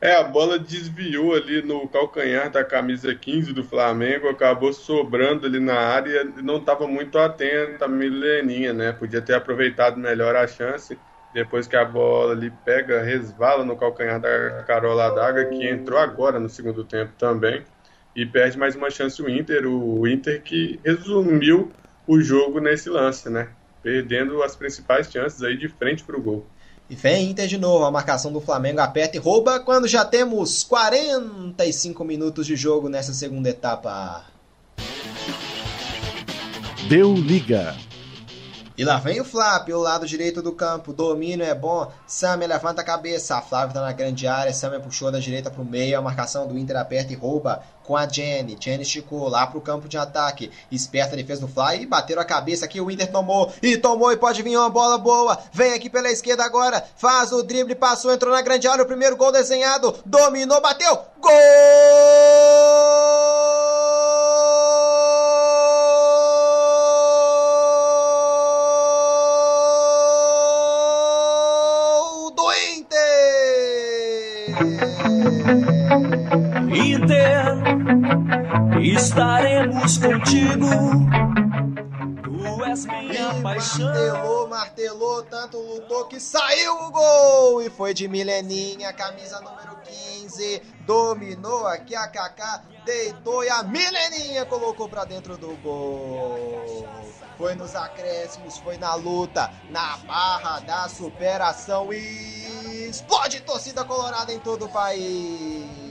É, 0.00 0.14
a 0.16 0.24
bola 0.24 0.58
desviou 0.58 1.32
ali 1.34 1.62
no 1.62 1.88
calcanhar 1.88 2.50
da 2.50 2.64
camisa 2.64 3.14
15 3.14 3.52
do 3.52 3.62
Flamengo, 3.62 4.28
acabou 4.28 4.72
sobrando 4.72 5.46
ali 5.46 5.60
na 5.60 5.76
área 5.78 6.24
não 6.42 6.56
estava 6.58 6.88
muito 6.88 7.18
atenta 7.18 7.84
a 7.84 7.88
Mileninha, 7.88 8.72
né? 8.72 8.92
Podia 8.92 9.22
ter 9.22 9.34
aproveitado 9.34 9.96
melhor 9.98 10.34
a 10.34 10.46
chance. 10.46 11.00
Depois 11.32 11.66
que 11.68 11.76
a 11.76 11.84
bola 11.84 12.32
ali 12.32 12.50
pega, 12.50 13.00
resvala 13.02 13.64
no 13.64 13.76
calcanhar 13.76 14.20
da 14.20 14.64
Carola 14.64 15.14
Daga, 15.14 15.46
que 15.46 15.66
entrou 15.68 15.98
agora 15.98 16.38
no 16.40 16.48
segundo 16.48 16.84
tempo 16.84 17.12
também, 17.16 17.64
e 18.14 18.26
perde 18.26 18.58
mais 18.58 18.74
uma 18.76 18.90
chance 18.90 19.22
o 19.22 19.28
Inter. 19.28 19.66
O 19.66 20.06
Inter 20.06 20.42
que 20.42 20.80
resumiu 20.84 21.72
o 22.06 22.20
jogo 22.20 22.60
nesse 22.60 22.90
lance, 22.90 23.30
né? 23.30 23.56
Perdendo 23.82 24.42
as 24.42 24.56
principais 24.56 25.10
chances 25.10 25.42
aí 25.42 25.56
de 25.56 25.68
frente 25.68 26.04
para 26.04 26.16
o 26.16 26.22
gol. 26.22 26.51
E 26.92 26.94
vem 26.94 27.30
Inter 27.30 27.48
de 27.48 27.56
novo, 27.56 27.86
a 27.86 27.90
marcação 27.90 28.30
do 28.30 28.38
Flamengo 28.38 28.78
aperta 28.78 29.16
e 29.16 29.18
rouba 29.18 29.58
quando 29.58 29.88
já 29.88 30.04
temos 30.04 30.62
45 30.62 32.04
minutos 32.04 32.46
de 32.46 32.54
jogo 32.54 32.86
nessa 32.86 33.14
segunda 33.14 33.48
etapa. 33.48 34.26
Deu 36.90 37.14
liga. 37.14 37.74
E 38.76 38.84
lá 38.84 38.98
vem 38.98 39.22
o 39.22 39.24
Flap, 39.24 39.70
o 39.70 39.78
lado 39.78 40.06
direito 40.06 40.42
do 40.42 40.52
campo. 40.52 40.92
Domínio 40.92 41.46
é 41.46 41.54
bom. 41.54 41.90
Samia 42.06 42.46
levanta 42.46 42.82
a 42.82 42.84
cabeça. 42.84 43.38
A 43.38 43.40
Flávia 43.40 43.72
tá 43.72 43.80
na 43.80 43.92
grande 43.92 44.26
área. 44.26 44.52
Samia 44.52 44.78
puxou 44.78 45.10
da 45.10 45.18
direita 45.18 45.50
pro 45.50 45.64
meio. 45.64 45.98
A 45.98 46.02
marcação 46.02 46.46
do 46.46 46.58
Inter 46.58 46.76
aperta 46.76 47.10
e 47.10 47.16
rouba 47.16 47.62
com 47.84 47.96
a 47.96 48.08
Jenny. 48.08 48.56
Jenny 48.58 48.82
esticou 48.82 49.28
lá 49.28 49.46
pro 49.46 49.60
campo 49.60 49.88
de 49.88 49.98
ataque. 49.98 50.50
Esperta 50.70 51.14
a 51.14 51.16
defesa 51.16 51.40
do 51.40 51.48
Fly. 51.48 51.82
E 51.82 51.86
bateram 51.86 52.22
a 52.22 52.24
cabeça 52.24 52.64
aqui. 52.64 52.80
O 52.80 52.90
Inter 52.90 53.10
tomou. 53.10 53.52
E 53.62 53.76
tomou. 53.76 54.12
E 54.12 54.16
pode 54.16 54.42
vir 54.42 54.56
uma 54.56 54.70
bola 54.70 54.98
boa. 54.98 55.38
Vem 55.52 55.74
aqui 55.74 55.90
pela 55.90 56.10
esquerda 56.10 56.44
agora. 56.44 56.84
Faz 56.96 57.32
o 57.32 57.42
drible. 57.42 57.74
Passou. 57.74 58.12
Entrou 58.12 58.32
na 58.34 58.42
grande 58.42 58.66
área. 58.66 58.84
O 58.84 58.86
primeiro 58.86 59.16
gol 59.16 59.32
desenhado. 59.32 59.94
Dominou. 60.04 60.60
Bateu. 60.60 60.98
Gol! 61.20 61.32
Estaremos 79.62 79.98
contigo. 79.98 80.66
Tu 82.22 82.64
és 82.64 82.86
minha 82.86 83.38
e 83.38 83.42
paixão. 83.42 83.86
Martelou, 83.86 84.48
martelou, 84.48 85.22
tanto 85.22 85.58
lutou 85.58 86.06
que 86.06 86.18
saiu 86.18 86.74
o 86.74 86.90
gol! 86.90 87.62
E 87.62 87.70
foi 87.70 87.94
de 87.94 88.08
Mileninha, 88.08 88.92
camisa 88.92 89.40
número 89.40 89.76
15. 89.84 90.62
Dominou 90.86 91.66
aqui 91.66 91.94
a 91.94 92.08
Kaká, 92.08 92.64
deitou 92.84 93.44
e 93.44 93.50
a 93.50 93.62
Mileninha 93.62 94.44
colocou 94.46 94.88
pra 94.88 95.04
dentro 95.04 95.36
do 95.36 95.56
gol. 95.62 96.86
Foi 97.38 97.54
nos 97.54 97.74
acréscimos, 97.74 98.58
foi 98.58 98.76
na 98.76 98.94
luta, 98.94 99.50
na 99.70 99.96
barra 99.98 100.60
da 100.60 100.88
superação 100.88 101.92
e 101.92 102.88
explode 102.88 103.40
torcida 103.40 103.84
colorada 103.84 104.32
em 104.32 104.38
todo 104.38 104.66
o 104.66 104.68
país. 104.68 105.81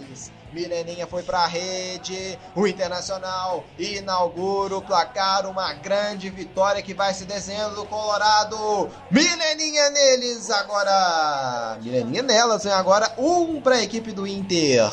Mileninha 0.53 1.07
foi 1.07 1.23
para 1.23 1.39
a 1.39 1.47
rede. 1.47 2.37
O 2.55 2.67
Internacional 2.67 3.63
inaugura 3.79 4.77
o 4.77 4.81
placar. 4.81 5.45
Uma 5.45 5.73
grande 5.73 6.29
vitória 6.29 6.81
que 6.81 6.93
vai 6.93 7.13
se 7.13 7.25
desenhando 7.25 7.75
do 7.75 7.85
Colorado. 7.85 8.89
Mileninha 9.09 9.89
neles 9.89 10.49
agora. 10.49 11.77
Mileninha 11.81 12.21
nelas, 12.21 12.65
hein? 12.65 12.73
Agora 12.73 13.13
um 13.17 13.61
para 13.61 13.75
a 13.75 13.83
equipe 13.83 14.11
do 14.11 14.27
Inter. 14.27 14.91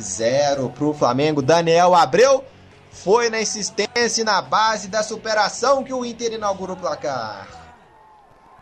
Zero 0.00 0.70
para 0.70 0.84
o 0.84 0.94
Flamengo. 0.94 1.42
Daniel 1.42 1.94
Abreu 1.94 2.44
foi 2.90 3.28
na 3.28 3.40
insistência 3.40 4.22
e 4.22 4.24
na 4.24 4.40
base 4.40 4.88
da 4.88 5.02
superação 5.02 5.82
que 5.82 5.92
o 5.92 6.04
Inter 6.04 6.32
inaugura 6.32 6.72
o 6.72 6.76
placar. 6.76 7.63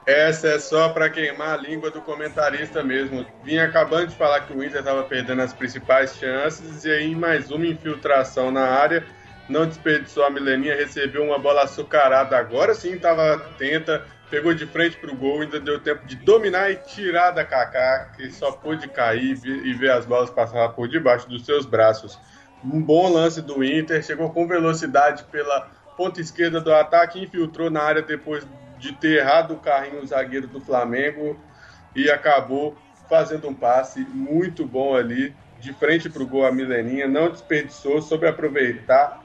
Essa 0.04 0.48
é 0.48 0.58
só 0.58 0.88
para 0.88 1.08
queimar 1.08 1.54
a 1.54 1.56
língua 1.56 1.88
do 1.88 2.00
comentarista 2.00 2.82
mesmo. 2.82 3.24
Vinha 3.44 3.64
acabando 3.64 4.08
de 4.08 4.16
falar 4.16 4.40
que 4.40 4.52
o 4.52 4.62
Inter 4.62 4.80
estava 4.80 5.04
perdendo 5.04 5.42
as 5.42 5.52
principais 5.52 6.16
chances 6.16 6.84
e 6.84 6.90
aí 6.90 7.14
mais 7.14 7.52
uma 7.52 7.66
infiltração 7.66 8.50
na 8.50 8.64
área. 8.64 9.04
Não 9.48 9.64
desperdiçou 9.64 10.24
a 10.24 10.30
Mileninha, 10.30 10.74
recebeu 10.74 11.22
uma 11.22 11.38
bola 11.38 11.62
açucarada. 11.62 12.36
Agora 12.36 12.74
sim 12.74 12.94
estava 12.94 13.34
atenta, 13.34 14.04
pegou 14.28 14.52
de 14.52 14.66
frente 14.66 14.96
para 14.96 15.12
o 15.12 15.16
gol, 15.16 15.42
ainda 15.42 15.60
deu 15.60 15.78
tempo 15.78 16.04
de 16.04 16.16
dominar 16.16 16.68
e 16.72 16.76
tirar 16.76 17.30
da 17.30 17.44
Kaká, 17.44 18.12
que 18.16 18.28
só 18.32 18.50
pôde 18.50 18.88
cair 18.88 19.38
e 19.44 19.72
ver 19.72 19.92
as 19.92 20.04
bolas 20.04 20.30
passar 20.30 20.70
por 20.70 20.88
debaixo 20.88 21.28
dos 21.28 21.46
seus 21.46 21.64
braços. 21.64 22.18
Um 22.64 22.82
bom 22.82 23.08
lance 23.12 23.40
do 23.40 23.62
Inter, 23.62 24.02
chegou 24.02 24.30
com 24.30 24.48
velocidade 24.48 25.22
pela 25.30 25.70
ponta 25.96 26.20
esquerda 26.20 26.60
do 26.60 26.74
ataque, 26.74 27.22
infiltrou 27.22 27.70
na 27.70 27.82
área 27.82 28.02
depois 28.02 28.44
de 28.82 28.92
ter 28.92 29.20
errado 29.20 29.54
o 29.54 29.58
carrinho 29.58 30.02
o 30.02 30.06
zagueiro 30.06 30.48
do 30.48 30.60
Flamengo 30.60 31.38
e 31.94 32.10
acabou 32.10 32.76
fazendo 33.08 33.48
um 33.48 33.54
passe 33.54 34.00
muito 34.00 34.66
bom 34.66 34.96
ali, 34.96 35.32
de 35.60 35.72
frente 35.72 36.10
para 36.10 36.22
o 36.22 36.26
gol 36.26 36.44
a 36.44 36.50
Mileninha, 36.50 37.06
não 37.06 37.30
desperdiçou, 37.30 38.02
sobre 38.02 38.28
aproveitar 38.28 39.22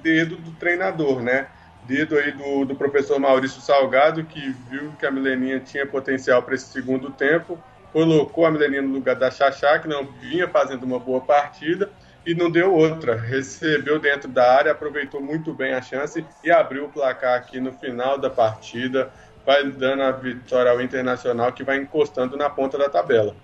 dedo 0.00 0.36
do 0.36 0.52
treinador, 0.52 1.20
né? 1.20 1.48
Dedo 1.84 2.16
aí 2.16 2.30
do, 2.30 2.64
do 2.64 2.76
professor 2.76 3.18
Maurício 3.18 3.60
Salgado, 3.60 4.22
que 4.22 4.54
viu 4.70 4.92
que 4.92 5.04
a 5.04 5.10
Mileninha 5.10 5.58
tinha 5.58 5.84
potencial 5.84 6.40
para 6.42 6.54
esse 6.54 6.66
segundo 6.66 7.10
tempo, 7.10 7.58
colocou 7.92 8.46
a 8.46 8.50
Mileninha 8.50 8.82
no 8.82 8.92
lugar 8.92 9.16
da 9.16 9.28
Xaxá, 9.28 9.80
que 9.80 9.88
não 9.88 10.06
vinha 10.06 10.46
fazendo 10.46 10.84
uma 10.84 11.00
boa 11.00 11.20
partida, 11.20 11.90
e 12.30 12.34
não 12.34 12.50
deu 12.50 12.72
outra. 12.72 13.16
Recebeu 13.16 13.98
dentro 13.98 14.28
da 14.28 14.54
área, 14.54 14.72
aproveitou 14.72 15.20
muito 15.20 15.52
bem 15.52 15.74
a 15.74 15.82
chance 15.82 16.24
e 16.44 16.50
abriu 16.50 16.84
o 16.84 16.88
placar 16.88 17.36
aqui 17.36 17.60
no 17.60 17.72
final 17.72 18.18
da 18.18 18.30
partida, 18.30 19.10
vai 19.44 19.64
dando 19.64 20.02
a 20.02 20.12
vitória 20.12 20.70
ao 20.70 20.80
Internacional 20.80 21.52
que 21.52 21.64
vai 21.64 21.78
encostando 21.78 22.36
na 22.36 22.48
ponta 22.48 22.78
da 22.78 22.88
tabela. 22.88 23.34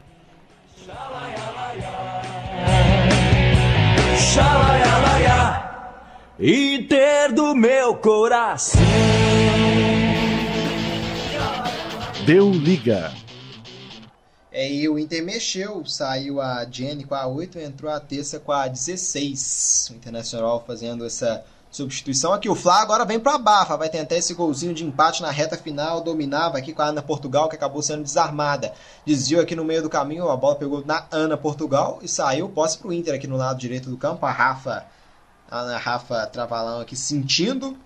Inter 6.38 7.32
do 7.32 7.54
meu 7.54 7.96
coração. 7.96 8.80
Deu 12.24 12.50
liga. 12.50 13.12
É, 14.58 14.72
e 14.72 14.88
o 14.88 14.98
Inter 14.98 15.22
mexeu, 15.22 15.84
saiu 15.84 16.40
a 16.40 16.64
Jenny 16.64 17.04
com 17.04 17.14
a 17.14 17.26
8, 17.26 17.58
entrou 17.58 17.92
a 17.92 18.00
Terça 18.00 18.40
com 18.40 18.50
a 18.50 18.66
16. 18.66 19.90
O 19.90 19.96
Internacional 19.96 20.64
fazendo 20.66 21.04
essa 21.04 21.44
substituição 21.70 22.32
aqui. 22.32 22.48
O 22.48 22.54
Flá 22.54 22.80
agora 22.80 23.04
vem 23.04 23.20
para 23.20 23.34
a 23.34 23.38
Bafa, 23.38 23.76
vai 23.76 23.90
tentar 23.90 24.16
esse 24.16 24.32
golzinho 24.32 24.72
de 24.72 24.82
empate 24.82 25.20
na 25.20 25.30
reta 25.30 25.58
final, 25.58 26.00
dominava 26.00 26.56
aqui 26.56 26.72
com 26.72 26.80
a 26.80 26.86
Ana 26.86 27.02
Portugal, 27.02 27.50
que 27.50 27.54
acabou 27.54 27.82
sendo 27.82 28.02
desarmada. 28.02 28.72
Desviou 29.04 29.42
aqui 29.42 29.54
no 29.54 29.62
meio 29.62 29.82
do 29.82 29.90
caminho, 29.90 30.30
a 30.30 30.36
bola 30.38 30.56
pegou 30.56 30.82
na 30.86 31.04
Ana 31.10 31.36
Portugal 31.36 31.98
e 32.00 32.08
saiu 32.08 32.48
posse 32.48 32.78
para 32.78 32.88
o 32.88 32.94
Inter 32.94 33.14
aqui 33.14 33.26
no 33.26 33.36
lado 33.36 33.58
direito 33.58 33.90
do 33.90 33.98
campo. 33.98 34.24
A 34.24 34.32
Rafa, 34.32 34.86
a 35.50 35.58
Ana 35.58 35.76
Rafa 35.76 36.26
Travalão 36.28 36.80
aqui 36.80 36.96
sentindo. 36.96 37.76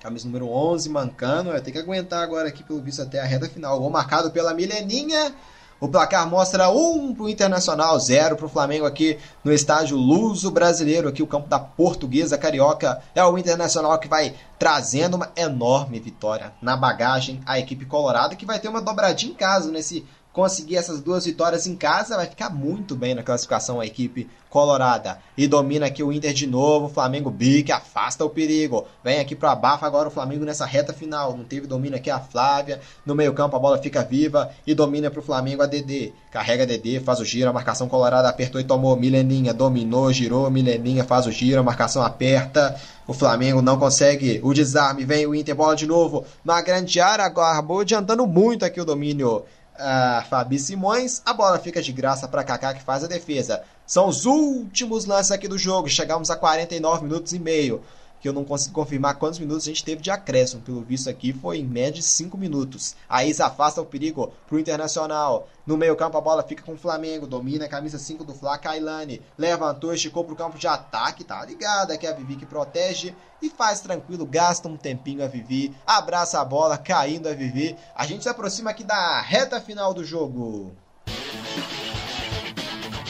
Camisa 0.00 0.24
número 0.24 0.48
11 0.48 0.88
mancando, 0.88 1.50
vai 1.50 1.60
ter 1.60 1.70
que 1.70 1.78
aguentar 1.78 2.22
agora 2.22 2.48
aqui 2.48 2.64
pelo 2.64 2.80
visto 2.80 3.02
até 3.02 3.20
a 3.20 3.26
reta 3.26 3.46
final. 3.46 3.78
Gol 3.78 3.90
marcado 3.90 4.30
pela 4.30 4.54
Mileninha. 4.54 5.34
O 5.82 5.88
placar 5.88 6.30
mostra 6.30 6.70
1 6.70 6.94
um 6.94 7.12
para 7.12 7.24
o 7.24 7.28
Internacional, 7.28 7.98
0 7.98 8.36
para 8.36 8.46
o 8.46 8.48
Flamengo 8.48 8.86
aqui 8.86 9.18
no 9.42 9.52
estádio 9.52 9.96
Luso 9.96 10.48
Brasileiro, 10.48 11.08
aqui 11.08 11.24
o 11.24 11.26
campo 11.26 11.48
da 11.48 11.58
Portuguesa 11.58 12.38
Carioca. 12.38 13.02
É 13.16 13.24
o 13.24 13.36
Internacional 13.36 13.98
que 13.98 14.06
vai 14.06 14.32
trazendo 14.60 15.16
uma 15.16 15.32
enorme 15.34 15.98
vitória 15.98 16.52
na 16.62 16.76
bagagem 16.76 17.40
a 17.44 17.58
equipe 17.58 17.84
colorada, 17.84 18.36
que 18.36 18.46
vai 18.46 18.60
ter 18.60 18.68
uma 18.68 18.80
dobradinha 18.80 19.32
em 19.32 19.34
casa 19.34 19.72
nesse 19.72 20.06
conseguir 20.32 20.76
essas 20.76 21.00
duas 21.00 21.26
vitórias 21.26 21.66
em 21.66 21.76
casa, 21.76 22.16
vai 22.16 22.26
ficar 22.26 22.50
muito 22.50 22.96
bem 22.96 23.14
na 23.14 23.22
classificação 23.22 23.80
a 23.80 23.86
equipe 23.86 24.28
colorada. 24.48 25.18
E 25.36 25.46
domina 25.46 25.86
aqui 25.86 26.02
o 26.02 26.12
Inter 26.12 26.32
de 26.32 26.46
novo, 26.46 26.86
o 26.86 26.88
Flamengo 26.88 27.30
bique, 27.30 27.72
afasta 27.72 28.24
o 28.24 28.30
perigo. 28.30 28.86
Vem 29.02 29.18
aqui 29.18 29.34
para 29.34 29.52
abafa 29.52 29.86
agora 29.86 30.08
o 30.08 30.10
Flamengo 30.10 30.44
nessa 30.44 30.66
reta 30.66 30.92
final. 30.92 31.36
Não 31.36 31.44
teve 31.44 31.66
domínio 31.66 31.96
aqui 31.96 32.10
a 32.10 32.20
Flávia. 32.20 32.80
No 33.04 33.14
meio-campo 33.14 33.56
a 33.56 33.58
bola 33.58 33.78
fica 33.78 34.02
viva 34.02 34.50
e 34.66 34.74
domina 34.74 35.10
para 35.10 35.20
o 35.20 35.22
Flamengo 35.22 35.62
a 35.62 35.66
DD. 35.66 36.12
Carrega 36.30 36.64
a 36.64 36.66
DD, 36.66 37.00
faz 37.00 37.20
o 37.20 37.24
giro, 37.24 37.48
a 37.48 37.52
marcação 37.52 37.88
colorada 37.88 38.28
apertou 38.28 38.60
e 38.60 38.64
tomou. 38.64 38.96
Mileninha 38.96 39.54
dominou, 39.54 40.12
girou, 40.12 40.50
Mileninha 40.50 41.04
faz 41.04 41.26
o 41.26 41.32
giro, 41.32 41.60
a 41.60 41.62
marcação 41.62 42.02
aperta. 42.02 42.78
O 43.06 43.14
Flamengo 43.14 43.62
não 43.62 43.78
consegue 43.78 44.38
o 44.42 44.52
desarme. 44.52 45.04
Vem 45.04 45.26
o 45.26 45.34
Inter, 45.34 45.54
bola 45.54 45.74
de 45.74 45.86
novo 45.86 46.24
na 46.44 46.60
grande 46.60 47.00
área. 47.00 47.24
Acabou 47.24 47.80
adiantando 47.80 48.26
muito 48.26 48.64
aqui 48.64 48.80
o 48.80 48.84
domínio 48.84 49.44
a 49.78 50.24
Fabi 50.28 50.58
Simões. 50.58 51.22
A 51.24 51.32
bola 51.32 51.58
fica 51.58 51.82
de 51.82 51.92
graça 51.92 52.28
para 52.28 52.44
Kaká 52.44 52.74
que 52.74 52.82
faz 52.82 53.04
a 53.04 53.08
defesa. 53.08 53.62
São 53.86 54.08
os 54.08 54.26
últimos 54.26 55.04
lances 55.04 55.32
aqui 55.32 55.48
do 55.48 55.58
jogo. 55.58 55.88
Chegamos 55.88 56.30
a 56.30 56.36
49 56.36 57.04
minutos 57.04 57.32
e 57.32 57.38
meio. 57.38 57.82
Que 58.22 58.28
eu 58.28 58.32
não 58.32 58.44
consigo 58.44 58.72
confirmar 58.72 59.16
quantos 59.16 59.40
minutos 59.40 59.64
a 59.64 59.68
gente 59.68 59.84
teve 59.84 60.00
de 60.00 60.08
acréscimo. 60.08 60.62
Pelo 60.62 60.80
visto 60.80 61.10
aqui 61.10 61.32
foi 61.32 61.58
em 61.58 61.64
média 61.64 61.94
de 61.94 62.02
5 62.04 62.38
minutos. 62.38 62.94
A 63.08 63.24
Isa 63.24 63.46
afasta 63.46 63.82
o 63.82 63.84
perigo 63.84 64.32
pro 64.46 64.60
Internacional. 64.60 65.48
No 65.66 65.76
meio-campo 65.76 66.16
a 66.16 66.20
bola 66.20 66.44
fica 66.44 66.62
com 66.62 66.74
o 66.74 66.78
Flamengo. 66.78 67.26
Domina 67.26 67.64
a 67.64 67.68
camisa 67.68 67.98
5 67.98 68.22
do 68.22 68.32
Flá, 68.32 68.56
Kailane. 68.56 69.20
Levantou, 69.36 69.92
esticou 69.92 70.22
pro 70.22 70.36
campo 70.36 70.56
de 70.56 70.68
ataque. 70.68 71.24
Tá 71.24 71.44
ligada 71.44 71.98
que 71.98 72.06
é 72.06 72.10
a 72.10 72.14
Vivi 72.14 72.36
que 72.36 72.46
protege. 72.46 73.12
E 73.42 73.50
faz 73.50 73.80
tranquilo, 73.80 74.24
gasta 74.24 74.68
um 74.68 74.76
tempinho 74.76 75.24
a 75.24 75.26
Vivi. 75.26 75.74
Abraça 75.84 76.40
a 76.40 76.44
bola, 76.44 76.78
caindo 76.78 77.28
a 77.28 77.34
Vivi. 77.34 77.76
A 77.92 78.06
gente 78.06 78.22
se 78.22 78.28
aproxima 78.28 78.70
aqui 78.70 78.84
da 78.84 79.20
reta 79.20 79.60
final 79.60 79.92
do 79.92 80.04
jogo. 80.04 80.72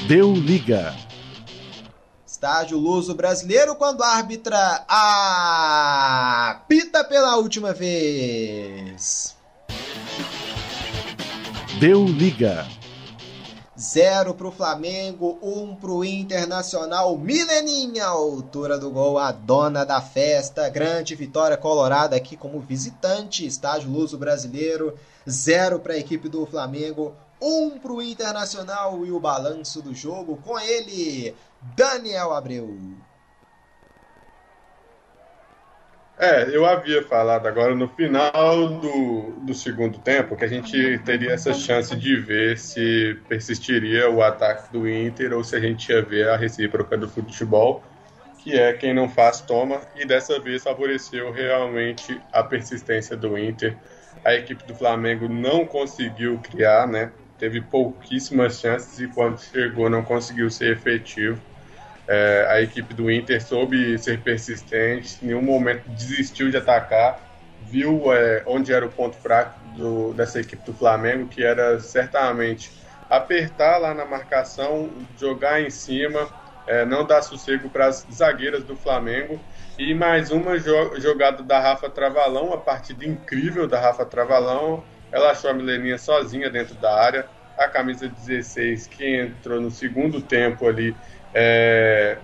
Deu 0.08 0.32
liga. 0.32 1.11
Estádio 2.42 2.76
Luso 2.76 3.14
Brasileiro 3.14 3.76
quando 3.76 4.02
a 4.02 4.16
árbitra 4.16 4.84
apita 6.48 7.04
pela 7.04 7.36
última 7.36 7.72
vez. 7.72 9.36
Deu 11.78 12.04
liga. 12.04 12.66
Zero 13.78 14.34
pro 14.34 14.50
Flamengo, 14.50 15.38
um 15.40 15.76
pro 15.76 16.04
Internacional. 16.04 17.16
Mileninha, 17.16 18.06
altura 18.06 18.76
do 18.76 18.90
gol, 18.90 19.20
a 19.20 19.30
dona 19.30 19.84
da 19.84 20.00
festa. 20.00 20.68
Grande 20.68 21.14
vitória 21.14 21.56
colorada 21.56 22.16
aqui 22.16 22.36
como 22.36 22.58
visitante. 22.58 23.46
Estádio 23.46 23.88
Luso 23.88 24.18
Brasileiro. 24.18 24.98
Zero 25.30 25.78
para 25.78 25.92
a 25.92 25.98
equipe 25.98 26.28
do 26.28 26.44
Flamengo, 26.44 27.14
um 27.40 27.78
para 27.78 27.92
o 27.92 28.02
Internacional 28.02 29.06
e 29.06 29.12
o 29.12 29.20
balanço 29.20 29.80
do 29.80 29.94
jogo 29.94 30.36
com 30.44 30.58
ele, 30.58 31.34
Daniel 31.76 32.32
Abreu. 32.32 32.68
É, 36.18 36.54
eu 36.54 36.64
havia 36.64 37.02
falado 37.02 37.46
agora 37.46 37.74
no 37.74 37.88
final 37.88 38.68
do, 38.68 39.32
do 39.44 39.54
segundo 39.54 39.98
tempo 39.98 40.36
que 40.36 40.44
a 40.44 40.48
gente 40.48 40.98
teria 41.04 41.32
essa 41.32 41.52
chance 41.52 41.96
de 41.96 42.16
ver 42.16 42.58
se 42.58 43.18
persistiria 43.28 44.08
o 44.08 44.22
ataque 44.22 44.72
do 44.72 44.88
Inter 44.88 45.32
ou 45.32 45.42
se 45.42 45.56
a 45.56 45.60
gente 45.60 45.90
ia 45.90 46.02
ver 46.02 46.28
a 46.28 46.36
recíproca 46.36 46.96
do 46.96 47.08
futebol, 47.08 47.82
que 48.42 48.52
é 48.56 48.72
quem 48.72 48.94
não 48.94 49.08
faz 49.08 49.40
toma, 49.40 49.80
e 49.96 50.04
dessa 50.04 50.38
vez 50.38 50.62
favoreceu 50.62 51.32
realmente 51.32 52.20
a 52.32 52.42
persistência 52.42 53.16
do 53.16 53.36
Inter. 53.38 53.76
A 54.24 54.34
equipe 54.34 54.62
do 54.64 54.74
Flamengo 54.74 55.28
não 55.28 55.66
conseguiu 55.66 56.38
criar, 56.38 56.86
né? 56.86 57.10
Teve 57.38 57.60
pouquíssimas 57.60 58.60
chances 58.60 59.00
e 59.00 59.08
quando 59.08 59.40
chegou 59.40 59.90
não 59.90 60.04
conseguiu 60.04 60.48
ser 60.50 60.76
efetivo. 60.76 61.51
É, 62.14 62.46
a 62.46 62.60
equipe 62.60 62.92
do 62.92 63.10
Inter 63.10 63.42
soube 63.42 63.96
ser 63.96 64.20
persistente, 64.20 65.16
em 65.22 65.28
nenhum 65.28 65.40
momento 65.40 65.88
desistiu 65.88 66.50
de 66.50 66.58
atacar, 66.58 67.18
viu 67.62 68.12
é, 68.12 68.42
onde 68.44 68.70
era 68.70 68.84
o 68.84 68.90
ponto 68.90 69.16
fraco 69.16 69.58
do, 69.74 70.12
dessa 70.12 70.38
equipe 70.38 70.62
do 70.62 70.74
Flamengo, 70.74 71.26
que 71.26 71.42
era 71.42 71.80
certamente 71.80 72.70
apertar 73.08 73.78
lá 73.78 73.94
na 73.94 74.04
marcação, 74.04 74.90
jogar 75.18 75.62
em 75.62 75.70
cima, 75.70 76.28
é, 76.66 76.84
não 76.84 77.06
dar 77.06 77.22
sossego 77.22 77.70
para 77.70 77.86
as 77.86 78.06
zagueiras 78.12 78.62
do 78.62 78.76
Flamengo. 78.76 79.40
E 79.78 79.94
mais 79.94 80.30
uma 80.30 80.58
jo 80.58 81.00
jogada 81.00 81.42
da 81.42 81.58
Rafa 81.60 81.88
Travalão, 81.88 82.52
a 82.52 82.58
partida 82.58 83.06
incrível 83.06 83.66
da 83.66 83.80
Rafa 83.80 84.04
Travalão. 84.04 84.84
Ela 85.10 85.30
achou 85.30 85.48
a 85.50 85.54
Mileninha 85.54 85.96
sozinha 85.96 86.50
dentro 86.50 86.74
da 86.74 86.94
área. 86.94 87.26
A 87.56 87.68
camisa 87.68 88.06
16 88.06 88.86
que 88.86 89.16
entrou 89.16 89.62
no 89.62 89.70
segundo 89.70 90.20
tempo 90.20 90.68
ali 90.68 90.94
é, 91.34 92.18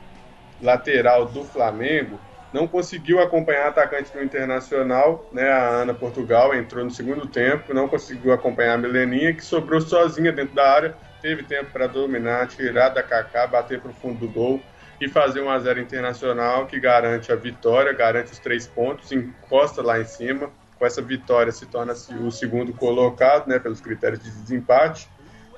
lateral 0.61 1.27
do 1.27 1.45
Flamengo, 1.45 2.19
não 2.53 2.67
conseguiu 2.67 3.21
acompanhar 3.21 3.69
atacante 3.69 4.11
do 4.13 4.23
Internacional, 4.23 5.29
né, 5.33 5.51
a 5.51 5.69
Ana 5.69 5.93
Portugal, 5.93 6.55
entrou 6.55 6.85
no 6.85 6.91
segundo 6.91 7.27
tempo, 7.27 7.75
não 7.75 7.89
conseguiu 7.89 8.33
acompanhar 8.33 8.75
a 8.75 8.79
Mileninha, 8.79 9.35
que 9.35 9.45
sobrou 9.45 9.81
sozinha 9.81 10.33
dentro 10.33 10.55
da 10.55 10.71
área, 10.71 10.97
teve 11.21 11.43
tempo 11.43 11.71
para 11.73 11.87
dominar, 11.87 12.49
tirar 12.49 12.89
da 12.89 13.03
Kaká, 13.03 13.47
bater 13.47 13.81
para 13.81 13.91
o 13.91 13.95
fundo 13.95 14.21
do 14.21 14.29
gol 14.29 14.63
e 15.01 15.09
fazer 15.09 15.43
um 15.43 15.51
a 15.51 15.59
0 15.59 15.81
internacional 15.81 16.67
que 16.67 16.81
garante 16.81 17.31
a 17.31 17.37
vitória, 17.37 17.93
garante 17.93 18.33
os 18.33 18.39
três 18.39 18.67
pontos, 18.67 19.13
encosta 19.13 19.83
lá 19.83 20.01
em 20.01 20.05
cima. 20.05 20.51
Com 20.79 20.87
essa 20.87 21.03
vitória 21.03 21.53
se 21.53 21.67
torna 21.67 21.93
o 21.93 22.31
segundo 22.31 22.73
colocado, 22.73 23.49
né, 23.49 23.59
pelos 23.59 23.81
critérios 23.81 24.23
de 24.23 24.31
desempate 24.31 25.09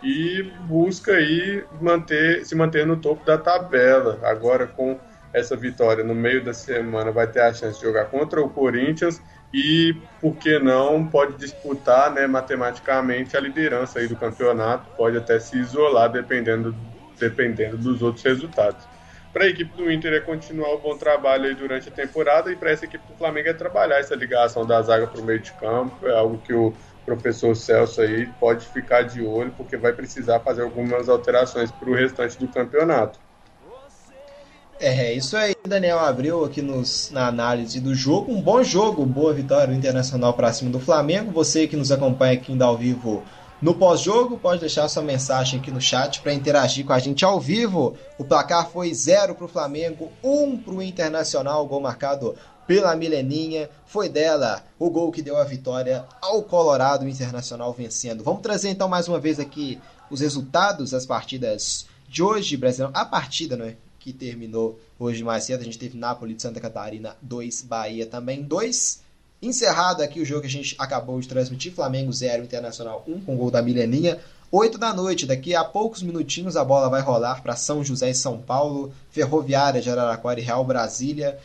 e 0.02 0.42
busca 0.66 1.12
aí 1.12 1.64
manter, 1.80 2.44
se 2.44 2.54
manter 2.54 2.86
no 2.86 2.96
topo 2.96 3.24
da 3.24 3.36
tabela. 3.36 4.18
Agora 4.22 4.66
com 4.66 4.98
essa 5.32 5.56
vitória 5.56 6.02
no 6.02 6.14
meio 6.14 6.42
da 6.42 6.52
semana 6.52 7.12
vai 7.12 7.26
ter 7.26 7.40
a 7.40 7.52
chance 7.52 7.78
de 7.78 7.84
jogar 7.84 8.06
contra 8.06 8.40
o 8.40 8.48
Corinthians 8.48 9.22
e, 9.52 9.96
por 10.20 10.36
que 10.36 10.58
não, 10.58 11.06
pode 11.06 11.36
disputar 11.36 12.12
né, 12.12 12.26
matematicamente 12.26 13.36
a 13.36 13.40
liderança 13.40 13.98
aí 13.98 14.06
do 14.06 14.16
campeonato, 14.16 14.88
pode 14.96 15.16
até 15.16 15.40
se 15.40 15.58
isolar 15.58 16.10
dependendo, 16.10 16.74
dependendo 17.18 17.76
dos 17.76 18.00
outros 18.00 18.24
resultados. 18.24 18.86
Para 19.32 19.44
a 19.44 19.48
equipe 19.48 19.76
do 19.76 19.90
Inter 19.90 20.12
é 20.12 20.20
continuar 20.20 20.74
o 20.74 20.78
bom 20.78 20.96
trabalho 20.96 21.44
aí 21.44 21.54
durante 21.54 21.88
a 21.88 21.92
temporada 21.92 22.50
e 22.50 22.56
para 22.56 22.70
essa 22.70 22.84
equipe 22.84 23.06
do 23.06 23.16
Flamengo 23.16 23.48
é 23.48 23.52
trabalhar 23.52 23.98
essa 23.98 24.14
ligação 24.14 24.66
da 24.66 24.82
zaga 24.82 25.06
para 25.06 25.20
o 25.20 25.24
meio 25.24 25.38
de 25.38 25.52
campo, 25.52 26.06
é 26.06 26.12
algo 26.12 26.38
que 26.38 26.52
o 26.52 26.74
professor 27.04 27.56
Celso 27.56 28.00
aí 28.00 28.26
pode 28.38 28.66
ficar 28.66 29.02
de 29.02 29.22
olho, 29.22 29.52
porque 29.56 29.76
vai 29.76 29.92
precisar 29.92 30.40
fazer 30.40 30.62
algumas 30.62 31.08
alterações 31.08 31.70
para 31.70 31.90
o 31.90 31.94
restante 31.94 32.38
do 32.38 32.48
campeonato. 32.48 33.18
É, 34.78 35.12
isso 35.12 35.36
aí, 35.36 35.54
Daniel 35.66 35.98
abriu 35.98 36.42
aqui 36.42 36.62
nos, 36.62 37.10
na 37.10 37.26
análise 37.26 37.80
do 37.80 37.94
jogo. 37.94 38.32
Um 38.32 38.40
bom 38.40 38.62
jogo, 38.62 39.04
boa 39.04 39.32
vitória 39.34 39.66
do 39.66 39.74
Internacional 39.74 40.32
para 40.32 40.52
cima 40.54 40.70
do 40.70 40.80
Flamengo. 40.80 41.30
Você 41.32 41.66
que 41.66 41.76
nos 41.76 41.92
acompanha 41.92 42.32
aqui 42.32 42.52
ainda 42.52 42.64
ao 42.64 42.78
vivo 42.78 43.22
no 43.60 43.74
pós-jogo, 43.74 44.38
pode 44.38 44.60
deixar 44.60 44.88
sua 44.88 45.02
mensagem 45.02 45.60
aqui 45.60 45.70
no 45.70 45.82
chat 45.82 46.22
para 46.22 46.32
interagir 46.32 46.86
com 46.86 46.94
a 46.94 46.98
gente 46.98 47.26
ao 47.26 47.38
vivo. 47.38 47.94
O 48.16 48.24
placar 48.24 48.70
foi 48.70 48.92
0 48.94 49.34
para 49.34 49.44
o 49.44 49.48
Flamengo, 49.48 50.10
1 50.24 50.42
um 50.42 50.56
para 50.56 50.72
o 50.72 50.82
Internacional, 50.82 51.66
gol 51.66 51.82
marcado 51.82 52.34
pela 52.66 52.94
Mileninha. 52.96 53.68
Foi 53.86 54.08
dela 54.08 54.64
o 54.78 54.90
gol 54.90 55.10
que 55.10 55.22
deu 55.22 55.36
a 55.36 55.44
vitória 55.44 56.04
ao 56.20 56.42
Colorado 56.42 57.08
Internacional 57.08 57.72
vencendo. 57.72 58.24
Vamos 58.24 58.42
trazer 58.42 58.70
então 58.70 58.88
mais 58.88 59.08
uma 59.08 59.18
vez 59.18 59.40
aqui 59.40 59.80
os 60.10 60.20
resultados 60.20 60.90
das 60.90 61.06
partidas 61.06 61.86
de 62.08 62.22
hoje, 62.22 62.56
Brasil. 62.56 62.90
A 62.92 63.04
partida, 63.04 63.56
né, 63.56 63.76
que 63.98 64.12
terminou 64.12 64.78
hoje 64.98 65.22
mais 65.22 65.44
cedo, 65.44 65.60
a 65.60 65.64
gente 65.64 65.78
teve 65.78 65.96
Nápoles 65.96 66.36
de 66.36 66.42
Santa 66.42 66.60
Catarina 66.60 67.16
2, 67.22 67.62
Bahia 67.62 68.06
também 68.06 68.42
2. 68.42 69.00
Encerrado 69.42 70.02
aqui 70.02 70.20
o 70.20 70.24
jogo 70.24 70.42
que 70.42 70.46
a 70.46 70.50
gente 70.50 70.74
acabou 70.78 71.20
de 71.20 71.28
transmitir, 71.28 71.72
Flamengo 71.72 72.12
0, 72.12 72.44
Internacional 72.44 73.04
1, 73.06 73.20
com 73.20 73.36
gol 73.36 73.50
da 73.50 73.62
Mileninha. 73.62 74.18
8 74.52 74.76
da 74.76 74.92
noite, 74.92 75.26
daqui 75.26 75.54
a 75.54 75.62
poucos 75.64 76.02
minutinhos 76.02 76.56
a 76.56 76.64
bola 76.64 76.90
vai 76.90 77.00
rolar 77.00 77.40
para 77.40 77.54
São 77.54 77.84
José 77.84 78.10
e 78.10 78.14
São 78.14 78.38
Paulo, 78.38 78.92
Ferroviária 79.10 79.80
de 79.80 79.88
Araraquara 79.88 80.40
e 80.40 80.42
Real 80.42 80.64
Brasília 80.64 81.38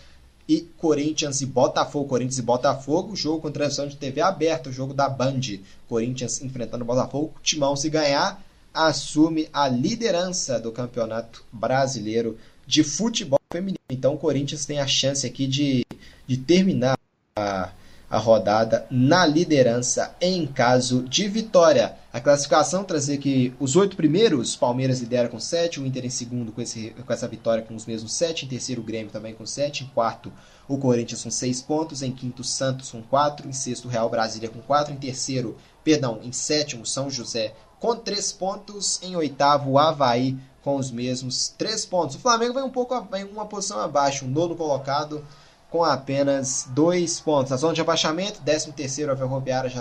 e 0.47 0.61
Corinthians 0.77 1.41
e 1.41 1.45
Botafogo. 1.45 2.09
Corinthians 2.09 2.37
e 2.37 2.41
Botafogo, 2.41 3.15
jogo 3.15 3.41
com 3.41 3.51
transmissão 3.51 3.87
de 3.87 3.97
TV 3.97 4.21
aberta, 4.21 4.69
o 4.69 4.73
jogo 4.73 4.93
da 4.93 5.09
Band. 5.09 5.41
Corinthians 5.87 6.41
enfrentando 6.41 6.83
o 6.83 6.87
Botafogo. 6.87 7.33
Timão, 7.41 7.75
se 7.75 7.89
ganhar, 7.89 8.43
assume 8.73 9.49
a 9.51 9.67
liderança 9.67 10.59
do 10.59 10.71
Campeonato 10.71 11.43
Brasileiro 11.51 12.37
de 12.67 12.83
Futebol 12.83 13.39
Feminino. 13.51 13.79
Então, 13.89 14.15
o 14.15 14.17
Corinthians 14.17 14.65
tem 14.65 14.79
a 14.79 14.87
chance 14.87 15.25
aqui 15.25 15.47
de, 15.47 15.85
de 16.27 16.37
terminar 16.37 16.97
a 17.37 17.71
a 18.15 18.17
rodada 18.17 18.87
na 18.89 19.25
liderança 19.25 20.15
em 20.21 20.47
caso 20.47 21.03
de 21.03 21.27
vitória. 21.27 21.97
A 22.13 22.21
classificação 22.21 22.85
trazer 22.85 23.17
que 23.17 23.53
os 23.59 23.75
oito 23.75 23.97
primeiros, 23.97 24.55
Palmeiras 24.55 25.01
lidera 25.01 25.27
com 25.27 25.37
sete, 25.37 25.81
o 25.81 25.85
Inter 25.85 26.05
em 26.05 26.09
segundo 26.09 26.53
com, 26.53 26.61
esse, 26.61 26.91
com 27.05 27.11
essa 27.11 27.27
vitória 27.27 27.61
com 27.61 27.75
os 27.75 27.85
mesmos 27.85 28.13
sete, 28.13 28.45
em 28.45 28.47
terceiro 28.47 28.81
o 28.81 28.85
Grêmio 28.85 29.11
também 29.11 29.33
com 29.33 29.45
sete, 29.45 29.83
em 29.83 29.87
quarto 29.87 30.31
o 30.65 30.77
Corinthians 30.77 31.23
com 31.23 31.29
seis 31.29 31.61
pontos, 31.61 32.01
em 32.01 32.11
quinto 32.13 32.41
Santos 32.41 32.89
com 32.89 33.01
quatro, 33.01 33.49
em 33.49 33.53
sexto 33.53 33.89
Real 33.89 34.09
Brasília 34.09 34.47
com 34.47 34.61
quatro, 34.61 34.93
em 34.93 34.97
terceiro, 34.97 35.57
perdão, 35.83 36.21
em 36.23 36.31
sétimo 36.31 36.85
São 36.85 37.09
José 37.09 37.53
com 37.81 37.97
três 37.97 38.31
pontos. 38.31 38.97
Em 39.03 39.17
oitavo, 39.17 39.71
o 39.71 39.77
Havaí 39.77 40.37
com 40.63 40.77
os 40.77 40.89
mesmos 40.89 41.49
três 41.57 41.85
pontos. 41.85 42.15
O 42.15 42.19
Flamengo 42.19 42.53
vem 42.53 42.63
um 42.63 42.71
pouco 42.71 42.97
vem 43.11 43.25
uma 43.25 43.45
posição 43.45 43.81
abaixo, 43.81 44.23
o 44.23 44.29
nono 44.29 44.55
colocado 44.55 45.21
com 45.69 45.83
apenas 45.83 46.67
dois 46.69 47.19
pontos. 47.19 47.51
Na 47.51 47.57
zona 47.57 47.73
de 47.73 47.81
abaixamento, 47.81 48.41
13º 48.45 49.11
a 49.11 49.17
Ferroviária 49.17 49.69
de 49.69 49.75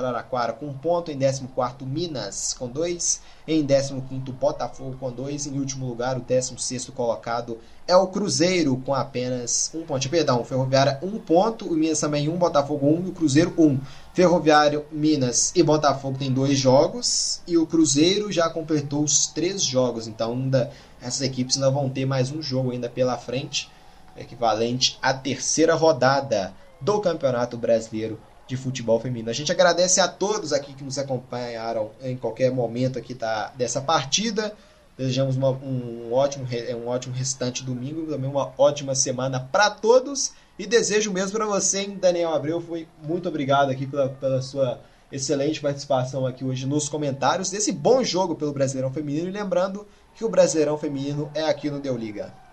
com 0.54 0.66
um 0.66 0.74
ponto, 0.74 1.10
em 1.10 1.18
14º 1.18 1.86
Minas 1.86 2.54
com 2.58 2.66
dois, 2.66 3.20
em 3.46 3.64
15º 3.64 4.32
Botafogo 4.32 4.96
com 4.98 5.12
dois, 5.12 5.46
em 5.46 5.58
último 5.58 5.86
lugar 5.86 6.16
o 6.16 6.22
16º 6.22 6.90
colocado 6.92 7.58
é 7.86 7.94
o 7.94 8.06
Cruzeiro 8.06 8.76
com 8.78 8.94
apenas 8.94 9.70
um 9.74 9.82
ponto. 9.82 10.08
Perdão, 10.08 10.42
Ferroviária 10.44 10.98
um 11.02 11.18
ponto, 11.18 11.66
o 11.66 11.74
Minas 11.74 12.00
também 12.00 12.28
um, 12.28 12.36
Botafogo 12.36 12.86
um 12.86 13.04
e 13.06 13.10
o 13.10 13.12
Cruzeiro 13.12 13.52
um. 13.58 13.78
Ferroviário, 14.14 14.86
Minas 14.90 15.52
e 15.54 15.62
Botafogo 15.62 16.18
tem 16.18 16.32
dois 16.32 16.58
jogos. 16.58 17.40
E 17.46 17.58
o 17.58 17.66
Cruzeiro 17.66 18.32
já 18.32 18.48
completou 18.48 19.04
os 19.04 19.26
três 19.26 19.62
jogos, 19.62 20.08
então 20.08 20.32
ainda 20.32 20.70
essas 21.00 21.20
equipes 21.20 21.56
ainda 21.56 21.70
vão 21.70 21.90
ter 21.90 22.06
mais 22.06 22.32
um 22.32 22.40
jogo 22.40 22.70
ainda 22.70 22.88
pela 22.88 23.18
frente 23.18 23.70
equivalente 24.16 24.98
à 25.02 25.12
terceira 25.12 25.74
rodada 25.74 26.54
do 26.80 27.00
Campeonato 27.00 27.56
Brasileiro 27.56 28.20
de 28.46 28.56
Futebol 28.56 29.00
Feminino. 29.00 29.30
A 29.30 29.34
gente 29.34 29.50
agradece 29.50 30.00
a 30.00 30.08
todos 30.08 30.52
aqui 30.52 30.74
que 30.74 30.84
nos 30.84 30.98
acompanharam 30.98 31.90
em 32.02 32.16
qualquer 32.16 32.50
momento 32.50 32.98
aqui 32.98 33.14
da, 33.14 33.48
dessa 33.56 33.80
partida. 33.80 34.54
Desejamos 34.96 35.36
uma, 35.36 35.50
um, 35.50 36.12
ótimo, 36.12 36.46
um 36.82 36.88
ótimo 36.88 37.14
restante 37.14 37.64
domingo, 37.64 38.06
também 38.06 38.30
uma 38.30 38.52
ótima 38.56 38.94
semana 38.94 39.40
para 39.40 39.70
todos. 39.70 40.32
E 40.58 40.66
desejo 40.66 41.12
mesmo 41.12 41.36
para 41.36 41.46
você, 41.46 41.86
Daniel 41.86 42.32
Abreu. 42.32 42.60
Foi 42.60 42.86
muito 43.02 43.28
obrigado 43.28 43.70
aqui 43.70 43.86
pela, 43.86 44.08
pela 44.08 44.40
sua 44.40 44.78
excelente 45.10 45.60
participação 45.60 46.26
aqui 46.26 46.44
hoje 46.44 46.66
nos 46.66 46.88
comentários 46.88 47.50
desse 47.50 47.72
bom 47.72 48.04
jogo 48.04 48.34
pelo 48.34 48.52
Brasileirão 48.52 48.92
Feminino. 48.92 49.28
E 49.28 49.32
lembrando 49.32 49.86
que 50.14 50.24
o 50.24 50.28
Brasileirão 50.28 50.78
Feminino 50.78 51.30
é 51.34 51.44
aqui 51.44 51.70
no 51.70 51.80
Deu 51.80 51.96
Liga. 51.96 52.43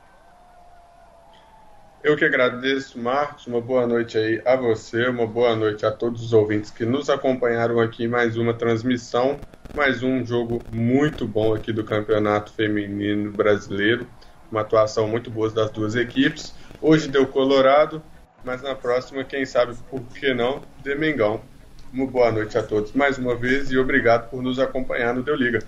Eu 2.03 2.17
que 2.17 2.25
agradeço, 2.25 2.97
Marcos. 2.97 3.45
Uma 3.45 3.61
boa 3.61 3.85
noite 3.85 4.17
aí 4.17 4.41
a 4.43 4.55
você, 4.55 5.07
uma 5.07 5.27
boa 5.27 5.55
noite 5.55 5.85
a 5.85 5.91
todos 5.91 6.23
os 6.23 6.33
ouvintes 6.33 6.71
que 6.71 6.83
nos 6.83 7.11
acompanharam 7.11 7.79
aqui 7.79 8.05
em 8.05 8.07
mais 8.07 8.35
uma 8.37 8.55
transmissão, 8.55 9.39
mais 9.71 10.01
um 10.01 10.25
jogo 10.25 10.65
muito 10.67 11.27
bom 11.27 11.53
aqui 11.53 11.71
do 11.71 11.83
Campeonato 11.83 12.53
Feminino 12.53 13.31
Brasileiro. 13.31 14.07
Uma 14.49 14.61
atuação 14.61 15.07
muito 15.07 15.29
boa 15.29 15.51
das 15.51 15.69
duas 15.69 15.95
equipes. 15.95 16.55
Hoje 16.81 17.07
deu 17.07 17.27
Colorado, 17.27 18.01
mas 18.43 18.63
na 18.63 18.73
próxima, 18.73 19.23
quem 19.23 19.45
sabe 19.45 19.75
por 19.87 20.01
que 20.07 20.33
não, 20.33 20.63
de 20.81 20.95
Mengão. 20.95 21.43
Uma 21.93 22.07
boa 22.07 22.31
noite 22.31 22.57
a 22.57 22.63
todos 22.63 22.93
mais 22.93 23.19
uma 23.19 23.35
vez 23.35 23.69
e 23.69 23.77
obrigado 23.77 24.27
por 24.27 24.41
nos 24.41 24.57
acompanhar 24.57 25.13
no 25.13 25.21
Deu 25.21 25.35
Liga. 25.35 25.59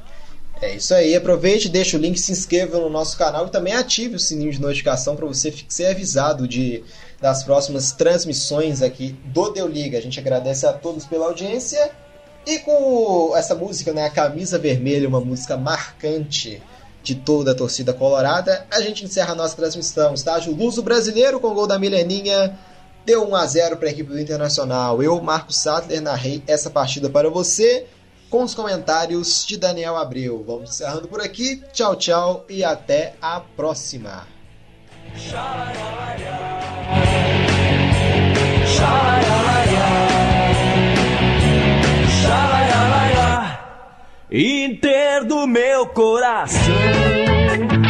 É 0.64 0.76
isso 0.76 0.94
aí, 0.94 1.14
aproveite, 1.14 1.68
deixa 1.68 1.98
o 1.98 1.99
link, 1.99 2.18
se 2.18 2.31
inscreva 2.31 2.80
no 2.80 2.90
nosso 2.90 3.18
canal 3.18 3.48
e 3.48 3.49
também 3.49 3.73
ative 3.73 4.15
o 4.15 4.19
sininho 4.19 4.49
de 4.49 4.61
notificação 4.61 5.14
para 5.14 5.26
você 5.26 5.53
ser 5.68 5.88
avisado 5.88 6.48
de, 6.48 6.81
das 7.19 7.44
próximas 7.44 7.91
transmissões 7.91 8.81
aqui 8.81 9.14
do 9.26 9.49
Deu 9.49 9.68
Liga. 9.68 9.98
A 9.98 10.02
gente 10.02 10.18
agradece 10.18 10.65
a 10.65 10.72
todos 10.72 11.06
pela 11.06 11.26
audiência 11.26 11.91
e 12.48 12.60
com 12.60 13.34
essa 13.35 13.53
música, 13.53 13.91
né, 13.91 14.06
a 14.06 14.10
Camisa 14.10 14.57
Vermelha, 14.57 15.06
uma 15.06 15.19
música 15.19 15.57
marcante 15.57 16.64
de 17.03 17.15
toda 17.15 17.52
a 17.52 17.56
torcida 17.56 17.91
colorada, 17.94 18.65
a 18.72 18.80
gente 18.80 19.03
encerra 19.03 19.34
a 19.34 19.35
nossa 19.35 19.57
transmissão. 19.57 20.14
Estágio 20.14 20.56
Luso 20.56 20.81
Brasileiro 20.81 21.41
com 21.41 21.48
o 21.48 21.53
gol 21.53 21.68
da 21.68 21.77
Mileninha. 21.77 22.57
Deu 23.06 23.27
1 23.27 23.35
a 23.35 23.45
0 23.45 23.76
para 23.76 23.90
a 23.90 23.91
equipe 23.91 24.10
do 24.10 24.18
Internacional. 24.18 25.03
Eu, 25.03 25.22
Marcos 25.22 25.57
Sattler, 25.57 26.02
narrei 26.02 26.41
essa 26.48 26.69
partida 26.69 27.10
para 27.10 27.30
você 27.30 27.85
com 28.34 28.41
os 28.41 28.55
comentários 28.55 29.45
de 29.45 29.57
Daniel 29.57 29.95
Abreu. 29.95 30.43
Vamos 30.43 30.72
encerrando 30.72 31.07
por 31.07 31.22
aqui. 31.22 31.61
Tchau, 31.72 31.95
tchau 31.95 32.43
e 32.49 32.64
até 32.64 33.14
a 33.22 33.39
próxima. 33.39 34.27
Inter 44.31 45.26
do 45.26 45.45
meu 45.45 45.85
coração. 45.89 47.82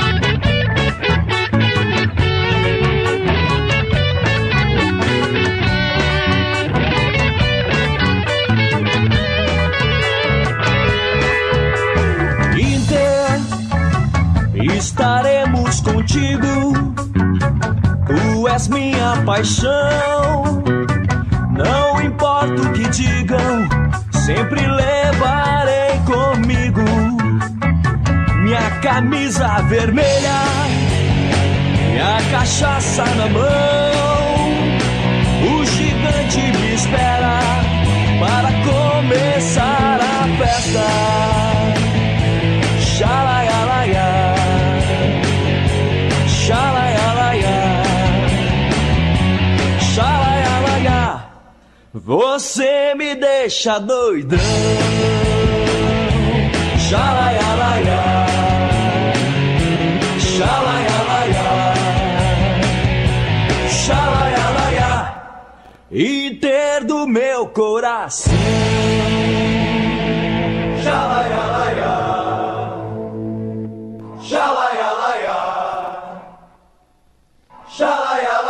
Estaremos 14.83 15.79
contigo. 15.79 16.93
Tu 18.05 18.47
és 18.49 18.67
minha 18.67 19.23
paixão. 19.25 20.61
Não 21.51 22.01
importa 22.01 22.61
o 22.61 22.73
que 22.73 22.89
digam, 22.89 23.69
sempre 24.11 24.61
levarei 24.67 25.99
comigo 26.05 26.81
minha 28.43 28.69
camisa 28.81 29.47
vermelha 29.69 30.39
e 31.95 31.99
a 31.99 32.17
cachaça 32.31 33.05
na 33.05 33.27
mão. 33.29 34.33
O 35.49 35.65
gigante 35.65 36.41
me 36.59 36.73
espera 36.73 37.39
para 38.19 38.51
começar 38.67 39.99
a 40.01 40.37
festa. 40.37 41.52
Você 51.95 52.95
me 52.95 53.13
deixa 53.13 53.77
doidão. 53.77 54.39
Xalaialaia. 56.89 57.99
Xalaialaia. 60.19 61.45
Xalaialaia. 63.69 65.15
Inter 65.91 66.83
do 66.83 67.05
meu 67.05 67.45
coração. 67.49 68.33
Xalaialaia. 70.81 71.93
Xalaialaia. 74.19 75.37
Xalaialaia. 77.69 78.42